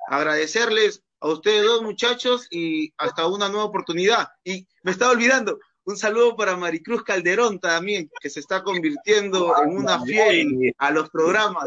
agradecerles 0.09 1.03
a 1.21 1.29
ustedes 1.29 1.65
dos 1.65 1.83
muchachos 1.83 2.47
y 2.51 2.93
hasta 2.97 3.27
una 3.27 3.49
nueva 3.49 3.65
oportunidad. 3.65 4.29
Y 4.45 4.67
me 4.83 4.93
estaba 4.93 5.13
olvidando, 5.13 5.59
un 5.89 5.97
saludo 5.97 6.37
para 6.37 6.55
Maricruz 6.55 7.03
Calderón 7.03 7.59
también, 7.59 8.11
que 8.21 8.29
se 8.29 8.41
está 8.41 8.63
convirtiendo 8.63 9.55
en 9.63 9.75
una 9.75 10.05
fiel 10.05 10.75
a 10.77 10.91
los 10.91 11.09
programas. 11.09 11.65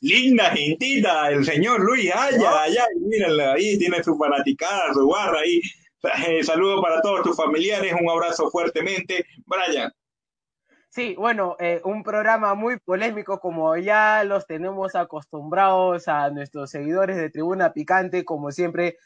Linda 0.00 0.50
gentita, 0.50 1.28
el 1.28 1.44
señor 1.44 1.80
Luis 1.80 2.14
Aya, 2.14 2.62
allá, 2.62 2.84
mírala 3.00 3.54
ahí, 3.54 3.76
tiene 3.78 4.00
su 4.04 4.16
fanaticada, 4.16 4.94
su 4.94 5.08
barra 5.08 5.40
ahí. 5.40 5.60
Eh, 6.28 6.44
saludo 6.44 6.80
para 6.80 7.00
todos 7.00 7.22
tus 7.22 7.36
familiares, 7.36 7.92
un 8.00 8.08
abrazo 8.08 8.48
fuertemente. 8.48 9.26
Brian. 9.44 9.92
Sí, 10.88 11.16
bueno, 11.18 11.56
eh, 11.58 11.80
un 11.84 12.04
programa 12.04 12.54
muy 12.54 12.78
polémico 12.78 13.40
como 13.40 13.76
ya 13.76 14.22
los 14.22 14.46
tenemos 14.46 14.94
acostumbrados 14.94 16.06
a 16.06 16.30
nuestros 16.30 16.70
seguidores 16.70 17.16
de 17.16 17.30
Tribuna 17.30 17.72
Picante, 17.72 18.24
como 18.24 18.52
siempre 18.52 18.98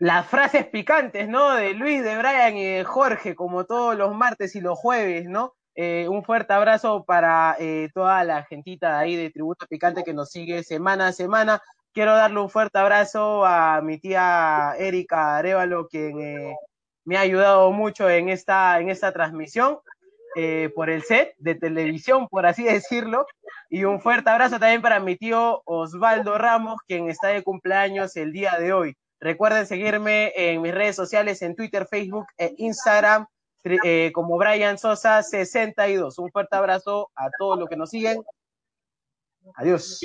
las 0.00 0.26
frases 0.26 0.66
picantes, 0.66 1.28
¿no? 1.28 1.54
De 1.54 1.74
Luis, 1.74 2.02
de 2.02 2.16
Brian 2.16 2.56
y 2.56 2.64
de 2.64 2.84
Jorge, 2.84 3.34
como 3.34 3.66
todos 3.66 3.94
los 3.96 4.14
martes 4.14 4.56
y 4.56 4.60
los 4.62 4.78
jueves, 4.78 5.26
¿no? 5.28 5.54
Eh, 5.74 6.08
un 6.08 6.24
fuerte 6.24 6.54
abrazo 6.54 7.04
para 7.04 7.54
eh, 7.58 7.90
toda 7.92 8.24
la 8.24 8.42
gentita 8.44 8.94
de 8.94 8.98
ahí 8.98 9.16
de 9.16 9.30
Tributo 9.30 9.66
Picante 9.66 10.02
que 10.02 10.14
nos 10.14 10.30
sigue 10.30 10.62
semana 10.62 11.08
a 11.08 11.12
semana. 11.12 11.62
Quiero 11.92 12.14
darle 12.16 12.40
un 12.40 12.48
fuerte 12.48 12.78
abrazo 12.78 13.44
a 13.44 13.82
mi 13.82 13.98
tía 13.98 14.74
Erika 14.78 15.36
Arevalo, 15.36 15.86
quien 15.86 16.18
eh, 16.18 16.56
me 17.04 17.18
ha 17.18 17.20
ayudado 17.20 17.70
mucho 17.70 18.08
en 18.08 18.30
esta, 18.30 18.80
en 18.80 18.88
esta 18.88 19.12
transmisión 19.12 19.80
por 20.74 20.88
el 20.88 21.02
set 21.02 21.34
de 21.38 21.56
televisión, 21.56 22.26
por 22.28 22.46
así 22.46 22.62
decirlo. 22.62 23.26
Y 23.68 23.84
un 23.84 24.00
fuerte 24.00 24.30
abrazo 24.30 24.58
también 24.58 24.80
para 24.80 25.00
mi 25.00 25.16
tío 25.16 25.60
Osvaldo 25.66 26.38
Ramos, 26.38 26.78
quien 26.86 27.10
está 27.10 27.28
de 27.28 27.42
cumpleaños 27.42 28.16
el 28.16 28.32
día 28.32 28.56
de 28.58 28.72
hoy. 28.72 28.96
Recuerden 29.20 29.66
seguirme 29.66 30.32
en 30.34 30.62
mis 30.62 30.74
redes 30.74 30.96
sociales, 30.96 31.42
en 31.42 31.54
Twitter, 31.54 31.86
Facebook 31.86 32.26
e 32.38 32.54
Instagram, 32.56 33.26
eh, 33.64 34.10
como 34.14 34.38
Brian 34.38 34.78
Sosa 34.78 35.22
62. 35.22 36.18
Un 36.18 36.30
fuerte 36.30 36.56
abrazo 36.56 37.10
a 37.14 37.28
todos 37.38 37.58
los 37.58 37.68
que 37.68 37.76
nos 37.76 37.90
siguen. 37.90 38.22
Adiós. 39.56 40.00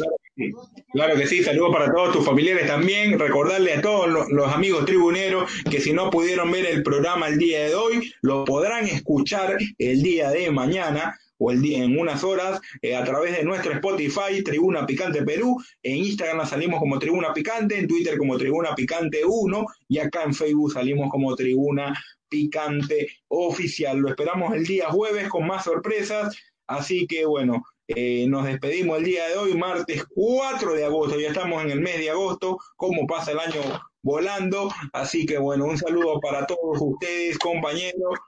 Claro 0.91 1.15
que 1.15 1.27
sí, 1.27 1.43
saludos 1.43 1.73
para 1.73 1.93
todos 1.93 2.13
tus 2.13 2.25
familiares 2.25 2.67
también. 2.67 3.17
Recordarle 3.17 3.75
a 3.75 3.81
todos 3.81 4.09
los, 4.09 4.29
los, 4.29 4.51
amigos 4.51 4.85
tribuneros 4.85 5.49
que 5.69 5.79
si 5.79 5.93
no 5.93 6.09
pudieron 6.09 6.51
ver 6.51 6.65
el 6.65 6.83
programa 6.83 7.27
el 7.27 7.37
día 7.37 7.63
de 7.63 7.75
hoy, 7.75 8.13
lo 8.21 8.43
podrán 8.43 8.85
escuchar 8.85 9.57
el 9.77 10.01
día 10.01 10.29
de 10.31 10.51
mañana 10.51 11.17
o 11.37 11.51
el 11.51 11.61
día, 11.61 11.83
en 11.83 11.97
unas 11.97 12.23
horas 12.23 12.61
eh, 12.81 12.95
a 12.95 13.03
través 13.03 13.37
de 13.37 13.43
nuestro 13.43 13.73
Spotify, 13.73 14.43
Tribuna 14.43 14.85
Picante 14.85 15.23
Perú. 15.23 15.61
En 15.83 15.97
Instagram 15.97 16.45
salimos 16.47 16.79
como 16.79 16.99
Tribuna 16.99 17.33
Picante, 17.33 17.77
en 17.77 17.87
Twitter 17.87 18.17
como 18.17 18.37
Tribuna 18.37 18.75
Picante 18.75 19.21
1 19.25 19.65
y 19.89 19.99
acá 19.99 20.23
en 20.23 20.33
Facebook 20.33 20.73
salimos 20.73 21.09
como 21.09 21.35
Tribuna 21.35 21.93
Picante 22.29 23.07
Oficial. 23.27 23.97
Lo 23.97 24.09
esperamos 24.09 24.53
el 24.53 24.65
día 24.65 24.89
jueves 24.89 25.29
con 25.29 25.47
más 25.47 25.65
sorpresas. 25.65 26.35
Así 26.67 27.05
que 27.05 27.25
bueno, 27.25 27.63
eh, 27.87 28.25
nos 28.27 28.45
despedimos 28.45 28.97
el 28.97 29.03
día 29.03 29.27
de 29.27 29.37
hoy, 29.37 29.53
martes 29.55 30.03
4 30.09 30.73
de 30.73 30.85
agosto. 30.85 31.19
Ya 31.19 31.29
estamos 31.29 31.63
en 31.63 31.71
el 31.71 31.81
mes 31.81 31.99
de 31.99 32.09
agosto. 32.09 32.57
¿Cómo 32.75 33.05
pasa 33.05 33.31
el 33.31 33.39
año 33.39 33.61
volando. 34.05 34.69
Así 34.93 35.25
que 35.25 35.37
bueno, 35.39 35.65
un 35.65 35.77
saludo 35.77 36.21
para 36.21 36.45
todos 36.45 36.77
ustedes, 36.79 37.37
compañeros. 37.39 38.19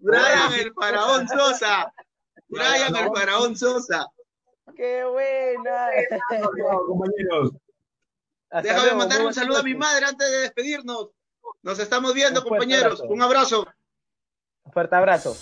Brian 0.00 0.52
el 0.58 0.72
faraón 0.74 1.28
Sosa. 1.28 1.92
Brian 2.48 2.96
el 2.96 3.10
faraón 3.14 3.56
Sosa. 3.56 4.06
Qué 4.76 5.04
buena. 5.04 5.90
compañeros. 6.86 7.50
Déjame 8.62 8.94
mandar 8.94 9.26
un 9.26 9.34
saludo 9.34 9.58
a 9.58 9.62
mi 9.62 9.74
madre 9.74 10.06
antes 10.06 10.30
de 10.30 10.38
despedirnos. 10.38 11.10
Nos 11.62 11.80
estamos 11.80 12.14
viendo, 12.14 12.44
compañeros. 12.44 13.00
Un 13.00 13.20
abrazo. 13.20 13.66
Un 14.62 14.72
fuerte 14.72 14.94
abrazo. 14.94 15.36